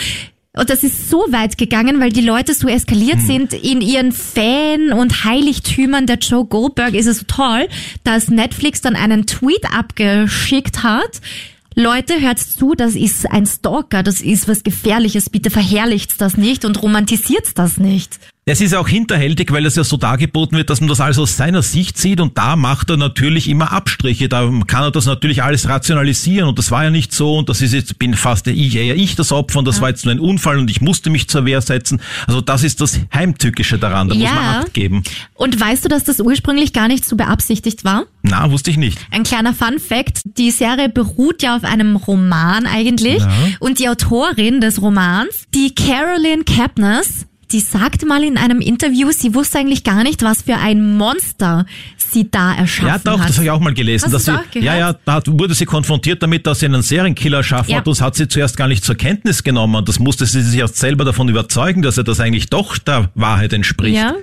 Und 0.56 0.70
das 0.70 0.84
ist 0.84 1.10
so 1.10 1.26
weit 1.32 1.58
gegangen, 1.58 2.00
weil 2.00 2.12
die 2.12 2.22
Leute 2.22 2.54
so 2.54 2.68
eskaliert 2.68 3.20
sind 3.22 3.54
in 3.54 3.82
ihren 3.82 4.12
Fan- 4.12 4.94
und 4.94 5.24
Heiligtümern. 5.24 6.06
Der 6.06 6.20
Joe 6.20 6.46
Goldberg 6.46 6.94
ist 6.94 7.08
es 7.08 7.20
so 7.20 7.26
toll, 7.28 7.68
dass 8.04 8.28
Netflix 8.28 8.80
dann 8.80 8.96
einen 8.96 9.26
Tweet 9.26 9.66
abgeschickt 9.76 10.84
hat. 10.84 11.22
Leute, 11.74 12.22
hört 12.22 12.38
zu, 12.38 12.76
das 12.76 12.94
ist 12.94 13.32
ein 13.32 13.48
Stalker, 13.48 14.04
das 14.04 14.22
ist 14.22 14.48
was 14.48 14.64
Gefährliches, 14.64 15.32
bitte 15.32 15.50
verherrlicht 15.50 16.22
das 16.22 16.38
nicht 16.38 16.66
und 16.66 16.84
romantisiert 16.84 17.58
das 17.58 17.78
nicht. 17.78 18.20
Es 18.46 18.60
ist 18.60 18.76
auch 18.76 18.90
hinterhältig, 18.90 19.54
weil 19.54 19.66
es 19.66 19.78
ja 19.78 19.86
so 19.86 19.96
dargeboten 19.96 20.58
wird, 20.58 20.70
dass 20.70 20.82
man 20.82 20.90
das 20.90 21.00
alles 21.00 21.18
aus 21.18 21.38
seiner 21.38 21.62
Sicht 21.62 21.98
sieht 21.98 22.20
und 22.20 22.38
da 22.38 22.58
macht 22.58 22.90
er 22.90 22.98
natürlich 22.98 23.48
immer 23.48 23.72
Abstriche. 23.72 24.28
Da 24.28 24.52
kann 24.68 24.84
er 24.84 24.92
das 24.92 25.06
natürlich 25.06 25.42
alles 25.44 25.70
rationalisieren 25.70 26.50
und 26.50 26.60
das 26.60 26.70
war 26.70 26.84
ja 26.84 26.90
nicht 26.90 27.14
so 27.14 27.38
und 27.38 27.48
das 27.48 27.62
ist 27.62 27.72
jetzt, 27.74 27.98
bin 28.00 28.16
fast 28.16 28.48
ich, 28.48 28.76
eher 28.76 28.98
ich 28.98 29.16
das 29.16 29.32
Opfer 29.32 29.60
und 29.60 29.66
das 29.66 29.80
war 29.80 29.88
jetzt 29.88 30.04
nur 30.04 30.14
ein 30.14 30.20
Unfall 30.20 30.58
und 30.60 30.70
ich 30.70 30.82
musste 30.82 31.10
mich 31.10 31.30
zur 31.30 31.46
Wehr 31.46 31.62
setzen. 31.62 32.02
Also 32.28 32.42
das 32.42 32.64
ist 32.64 32.82
das 32.82 33.00
Heimtückische 33.14 33.78
daran, 33.80 34.10
da 34.10 34.16
muss 34.16 34.24
Ja. 34.26 34.34
man 34.34 34.44
Acht 34.66 34.74
geben. 34.74 35.04
Und 35.36 35.58
weißt 35.58 35.86
du, 35.86 35.88
dass 35.88 36.04
das 36.04 36.20
ursprünglich 36.20 36.74
gar 36.74 36.90
nicht 36.90 37.06
so 37.06 37.16
beabsichtigt 37.16 37.86
war? 37.86 38.04
Na, 38.24 38.52
wusste 38.52 38.72
ich 38.72 38.78
nicht. 38.78 38.98
Ein 39.12 39.24
kleiner 39.24 39.54
Fun 39.54 39.80
Fact, 39.80 40.20
die 40.26 40.52
Serie 40.52 40.90
beruht 40.90 41.44
ja 41.44 41.56
auf 41.56 41.64
einem 41.64 41.96
Roman 41.96 42.66
eigentlich 42.66 43.20
Ja. 43.20 43.32
und 43.62 43.80
die 43.80 43.88
Autorin 43.88 44.60
des 44.60 44.82
Romans, 44.82 45.46
die 45.56 45.74
Carolyn 45.74 46.44
Kepnes, 46.44 47.26
die 47.54 47.60
sagte 47.62 48.06
mal 48.06 48.24
in 48.24 48.38
einem 48.38 48.60
Interview, 48.60 49.12
sie 49.12 49.34
wusste 49.36 49.60
eigentlich 49.60 49.84
gar 49.84 50.04
nicht, 50.04 50.22
was 50.24 50.42
für 50.42 50.56
ein 50.58 50.98
Monster 50.98 51.66
sie 51.98 52.30
da 52.30 52.54
erschaffen 52.54 52.88
Ja, 52.88 52.98
doch, 53.14 53.20
hat. 53.20 53.30
das 53.30 53.38
habe 53.38 53.46
ich 53.46 53.52
auch 53.52 53.60
mal 53.60 53.74
gelesen. 53.74 54.06
Hast 54.06 54.14
dass 54.14 54.26
sie, 54.26 54.32
auch 54.32 54.52
gehört? 54.52 54.66
ja, 54.66 54.76
ja, 54.78 54.94
da 55.06 55.14
hat- 55.14 55.28
wurde 55.28 55.54
sie 55.54 55.66
konfrontiert 55.66 56.22
damit, 56.22 56.46
dass 56.46 56.60
sie 56.60 56.66
einen 56.66 56.82
Serienkiller 56.82 57.38
erschaffen 57.38 57.72
Ja. 57.72 57.78
hat. 57.78 57.88
Das 57.88 58.02
hat 58.02 58.16
sie 58.16 58.28
zuerst 58.28 58.58
gar 58.58 58.68
nicht 58.68 58.84
zur 58.84 58.96
Kenntnis 58.96 59.44
genommen. 59.44 59.76
Und 59.76 59.88
das 59.90 60.00
musste 60.00 60.26
sie 60.26 60.42
sich 60.42 60.60
erst 60.60 60.78
selber 60.78 61.06
davon 61.06 61.30
überzeugen, 61.30 61.82
dass 61.82 61.98
er 61.98 62.04
das 62.04 62.20
eigentlich 62.20 62.50
doch 62.50 62.78
der 62.78 63.10
Wahrheit 63.16 63.54
entspricht. 63.54 63.96
Ja, 63.96 64.16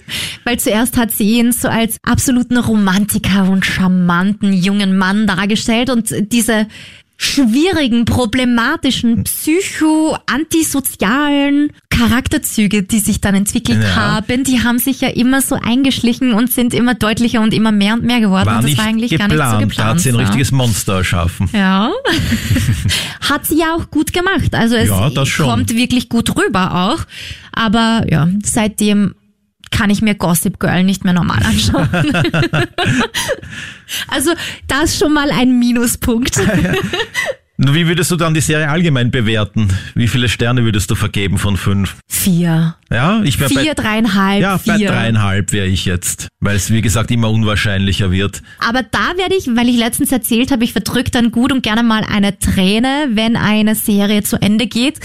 weil 0.45 0.59
zuerst 0.59 0.97
hat 0.97 1.11
sie 1.13 1.39
ihn 1.39 1.53
so 1.53 1.69
als 1.69 1.97
absoluten 2.03 2.59
Romantiker 2.59 3.49
und 3.49 3.65
charmanten 3.65 4.53
jungen 4.53 4.97
Mann 4.99 5.27
dargestellt 5.27 5.91
und 5.91 6.13
diese 6.33 6.67
schwierigen, 7.23 8.07
problematischen, 8.07 9.25
psycho-antisozialen 9.25 11.71
Charakterzüge, 11.91 12.83
die 12.83 12.99
sich 12.99 13.21
dann 13.21 13.35
entwickelt 13.35 13.83
Ja. 13.83 13.95
haben, 13.95 14.43
die 14.45 14.63
haben 14.65 14.79
sich 14.79 15.03
ja 15.03 15.09
immer 15.09 15.43
so 15.43 15.55
eingeschlichen 15.57 16.33
und 16.33 16.51
sind 16.51 16.73
immer 16.73 16.95
deutlicher 16.95 17.43
und 17.43 17.53
immer 17.53 17.73
mehr 17.73 17.93
und 17.93 18.05
mehr 18.05 18.21
geworden. 18.21 18.47
War 18.47 18.55
und 18.57 18.63
das 18.63 18.71
nicht 18.71 18.79
war 18.79 18.87
eigentlich 18.87 19.11
geplant. 19.11 19.37
gar 19.37 19.37
nicht 19.37 19.45
so 19.53 19.59
Da 19.59 19.65
geplant. 19.67 19.91
hat 19.91 20.01
sie 20.01 20.09
ein 20.09 20.15
richtiges 20.17 20.51
Monster 20.51 20.95
erschaffen. 20.95 21.51
Ja. 21.53 21.91
Hat 23.29 23.45
sie 23.47 23.59
ja 23.59 23.75
auch 23.77 23.91
gut 23.91 24.15
gemacht. 24.15 24.55
Also 24.55 24.77
es 24.77 24.89
Ja, 24.89 25.11
kommt 25.45 25.75
wirklich 25.77 26.09
gut 26.09 26.35
rüber 26.37 26.75
auch. 26.91 27.01
Aber 27.53 28.07
ja, 28.11 28.29
seitdem 28.43 29.15
kann 29.71 29.91
ich 29.91 30.03
mir 30.03 30.15
Gossip 30.15 30.59
Girl 30.61 30.85
nicht 30.85 31.05
mehr 31.05 31.13
normal 31.15 31.43
anschauen. 31.43 31.89
also 34.09 34.33
das 34.69 34.99
schon 34.99 35.13
mal 35.13 35.31
ein 35.31 35.59
Minuspunkt. 35.59 36.41
Nun, 37.63 37.75
Wie 37.75 37.87
würdest 37.87 38.11
du 38.11 38.17
dann 38.17 38.33
die 38.33 38.41
Serie 38.41 38.71
allgemein 38.71 39.11
bewerten? 39.11 39.69
Wie 39.95 40.09
viele 40.09 40.31
Sterne 40.31 40.65
würdest 40.65 40.91
du 40.91 40.95
vergeben 40.95 41.37
von 41.37 41.59
fünf? 41.59 41.97
Vier. 42.09 42.75
Ja, 42.91 43.21
ich 43.23 43.39
wäre 43.39 43.51
Vier, 43.51 43.75
bei, 43.75 43.83
dreieinhalb, 43.83 44.41
ja, 44.41 44.59
bei 44.65 44.77
vier. 44.77 44.89
dreieinhalb 44.89 45.53
wäre 45.53 45.67
ich 45.67 45.85
jetzt, 45.85 46.29
weil 46.41 46.57
es 46.57 46.71
wie 46.71 46.81
gesagt 46.81 47.11
immer 47.11 47.29
unwahrscheinlicher 47.29 48.11
wird. 48.11 48.41
Aber 48.67 48.83
da 48.83 49.13
werde 49.19 49.35
ich, 49.37 49.47
weil 49.55 49.69
ich 49.69 49.77
letztens 49.77 50.11
erzählt 50.11 50.53
habe, 50.53 50.65
ich 50.65 50.73
verdrück 50.73 51.13
dann 51.13 51.33
gut 51.33 51.53
und 51.53 51.63
gerne 51.63 51.83
mal 51.83 52.03
eine 52.03 52.39
Träne, 52.39 53.09
wenn 53.13 53.37
eine 53.37 53.75
Serie 53.75 54.23
zu 54.23 54.41
Ende 54.41 54.67
geht. 54.67 54.99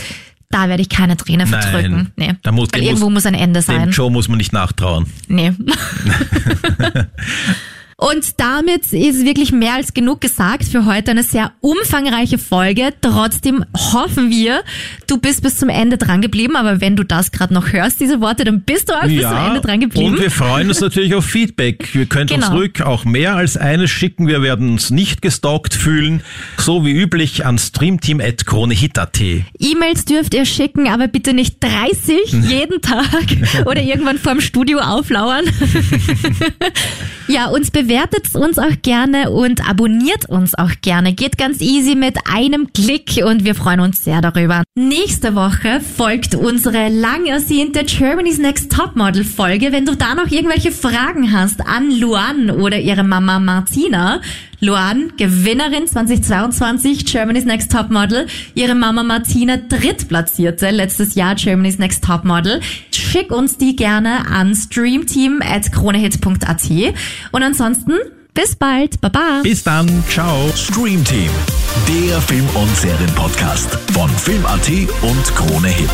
Da 0.55 0.69
werde 0.69 0.81
ich 0.81 0.87
keine 0.87 1.17
Träne 1.17 1.45
Nein. 1.45 1.61
verdrücken. 1.61 2.11
Nee. 2.15 2.31
Da 2.41 2.53
muss- 2.53 2.69
weil 2.71 2.79
dem 2.79 2.87
irgendwo 2.87 3.09
muss- 3.09 3.25
muss 3.25 3.27
ein 3.27 3.33
Ende 3.33 3.59
Dem 3.59 3.65
sein. 3.65 3.91
Joe 3.91 4.09
muss 4.09 4.29
man 4.29 4.37
nicht 4.37 4.53
nachtrauen. 4.53 5.05
Nee. 5.27 5.51
Und 7.97 8.41
damit 8.41 8.91
ist 8.91 9.23
wirklich 9.25 9.53
mehr 9.53 9.75
als 9.75 9.93
genug 9.93 10.19
gesagt 10.19 10.65
für 10.65 10.85
heute. 10.85 11.11
Eine 11.11 11.23
sehr 11.23 11.53
umfangreiche 11.61 12.37
Folge. 12.37 12.89
Trotzdem 12.99 13.63
hoffen 13.73 14.29
wir, 14.29 14.63
du 15.07 15.17
bist 15.17 15.41
bis 15.43 15.57
zum 15.59 15.69
Ende 15.69 15.97
dran 15.97 16.21
geblieben. 16.21 16.57
Aber 16.57 16.81
wenn 16.81 16.97
du 16.97 17.05
das 17.05 17.31
gerade 17.31 17.53
noch 17.53 17.71
hörst, 17.71 18.01
diese 18.01 18.19
Worte, 18.19 18.43
dann 18.43 18.61
bist 18.63 18.89
du 18.89 18.93
auch 18.93 19.03
bis 19.07 19.21
zum 19.21 19.37
Ende 19.47 19.61
dran 19.61 19.79
geblieben. 19.79 20.07
und 20.13 20.19
wir 20.19 20.29
freuen 20.29 20.67
uns 20.67 20.81
natürlich 20.81 21.15
auf 21.15 21.23
Feedback. 21.23 21.95
Wir 21.95 22.05
könnt 22.05 22.31
uns 22.33 22.45
Genau. 22.47 22.57
ruhig 22.57 22.81
auch 22.83 23.05
mehr 23.05 23.35
als 23.35 23.55
eines 23.55 23.91
schicken. 23.91 24.27
Wir 24.27 24.41
werden 24.41 24.71
uns 24.71 24.89
nicht 24.89 25.21
gestalkt 25.21 25.73
fühlen. 25.73 26.21
So 26.57 26.85
wie 26.85 26.91
üblich 26.91 27.45
an 27.45 27.57
streamteam.kronehit.at. 27.57 29.21
E-Mails 29.21 30.03
dürft 30.03 30.33
ihr 30.33 30.45
schicken, 30.45 30.89
aber 30.89 31.07
bitte 31.07 31.33
nicht 31.33 31.63
30 31.63 32.33
jeden 32.49 32.81
Tag 32.81 33.05
oder 33.65 33.81
irgendwann 33.81 34.17
vorm 34.17 34.41
Studio 34.41 34.79
auflauern. 34.79 35.45
ja, 37.29 37.47
uns 37.47 37.71
bewertet 37.85 38.33
uns 38.33 38.57
auch 38.57 38.81
gerne 38.81 39.29
und 39.29 39.69
abonniert 39.69 40.27
uns 40.27 40.55
auch 40.55 40.71
gerne. 40.81 41.13
Geht 41.13 41.37
ganz 41.37 41.61
easy 41.61 41.93
mit 41.93 42.17
einem 42.27 42.73
Klick 42.73 43.21
und 43.23 43.45
wir 43.45 43.53
freuen 43.53 43.79
uns 43.79 44.03
sehr 44.03 44.21
darüber. 44.21 44.63
Nächste 44.75 45.35
Woche 45.35 45.81
folgt 45.81 46.33
unsere 46.33 46.89
lang 46.89 47.25
ersehnte 47.25 47.83
Germany's 47.83 48.39
Next 48.39 48.71
Topmodel 48.71 49.23
Folge. 49.23 49.71
Wenn 49.71 49.85
du 49.85 49.95
da 49.95 50.15
noch 50.15 50.31
irgendwelche 50.31 50.71
Fragen 50.71 51.31
hast 51.31 51.61
an 51.61 51.91
Luan 51.91 52.49
oder 52.49 52.79
ihre 52.79 53.03
Mama 53.03 53.39
Martina, 53.39 54.19
Luan, 54.59 55.13
Gewinnerin 55.17 55.87
2022 55.87 57.05
Germany's 57.05 57.45
Next 57.45 57.71
Topmodel. 57.71 58.27
Ihre 58.53 58.75
Mama 58.75 59.03
Martina 59.03 59.57
drittplatzierte 59.57 60.69
letztes 60.71 61.15
Jahr 61.15 61.35
Germany's 61.35 61.77
Next 61.77 62.03
Topmodel. 62.03 62.59
Schick 62.91 63.31
uns 63.31 63.57
die 63.57 63.75
gerne 63.75 64.27
an 64.27 64.55
streamteam.kronehit.at. 64.55 66.69
Und 67.31 67.43
ansonsten, 67.43 67.93
bis 68.33 68.55
bald. 68.55 68.99
Baba. 69.01 69.41
Bis 69.43 69.63
dann. 69.63 69.87
Ciao. 70.09 70.51
Stream 70.55 71.03
Team, 71.03 71.29
der 71.87 72.19
Film- 72.21 72.49
und 72.55 72.75
Serienpodcast 72.75 73.77
von 73.93 74.09
Film.at 74.09 74.69
und 75.01 75.35
Krone 75.35 75.67
Hit. 75.69 75.89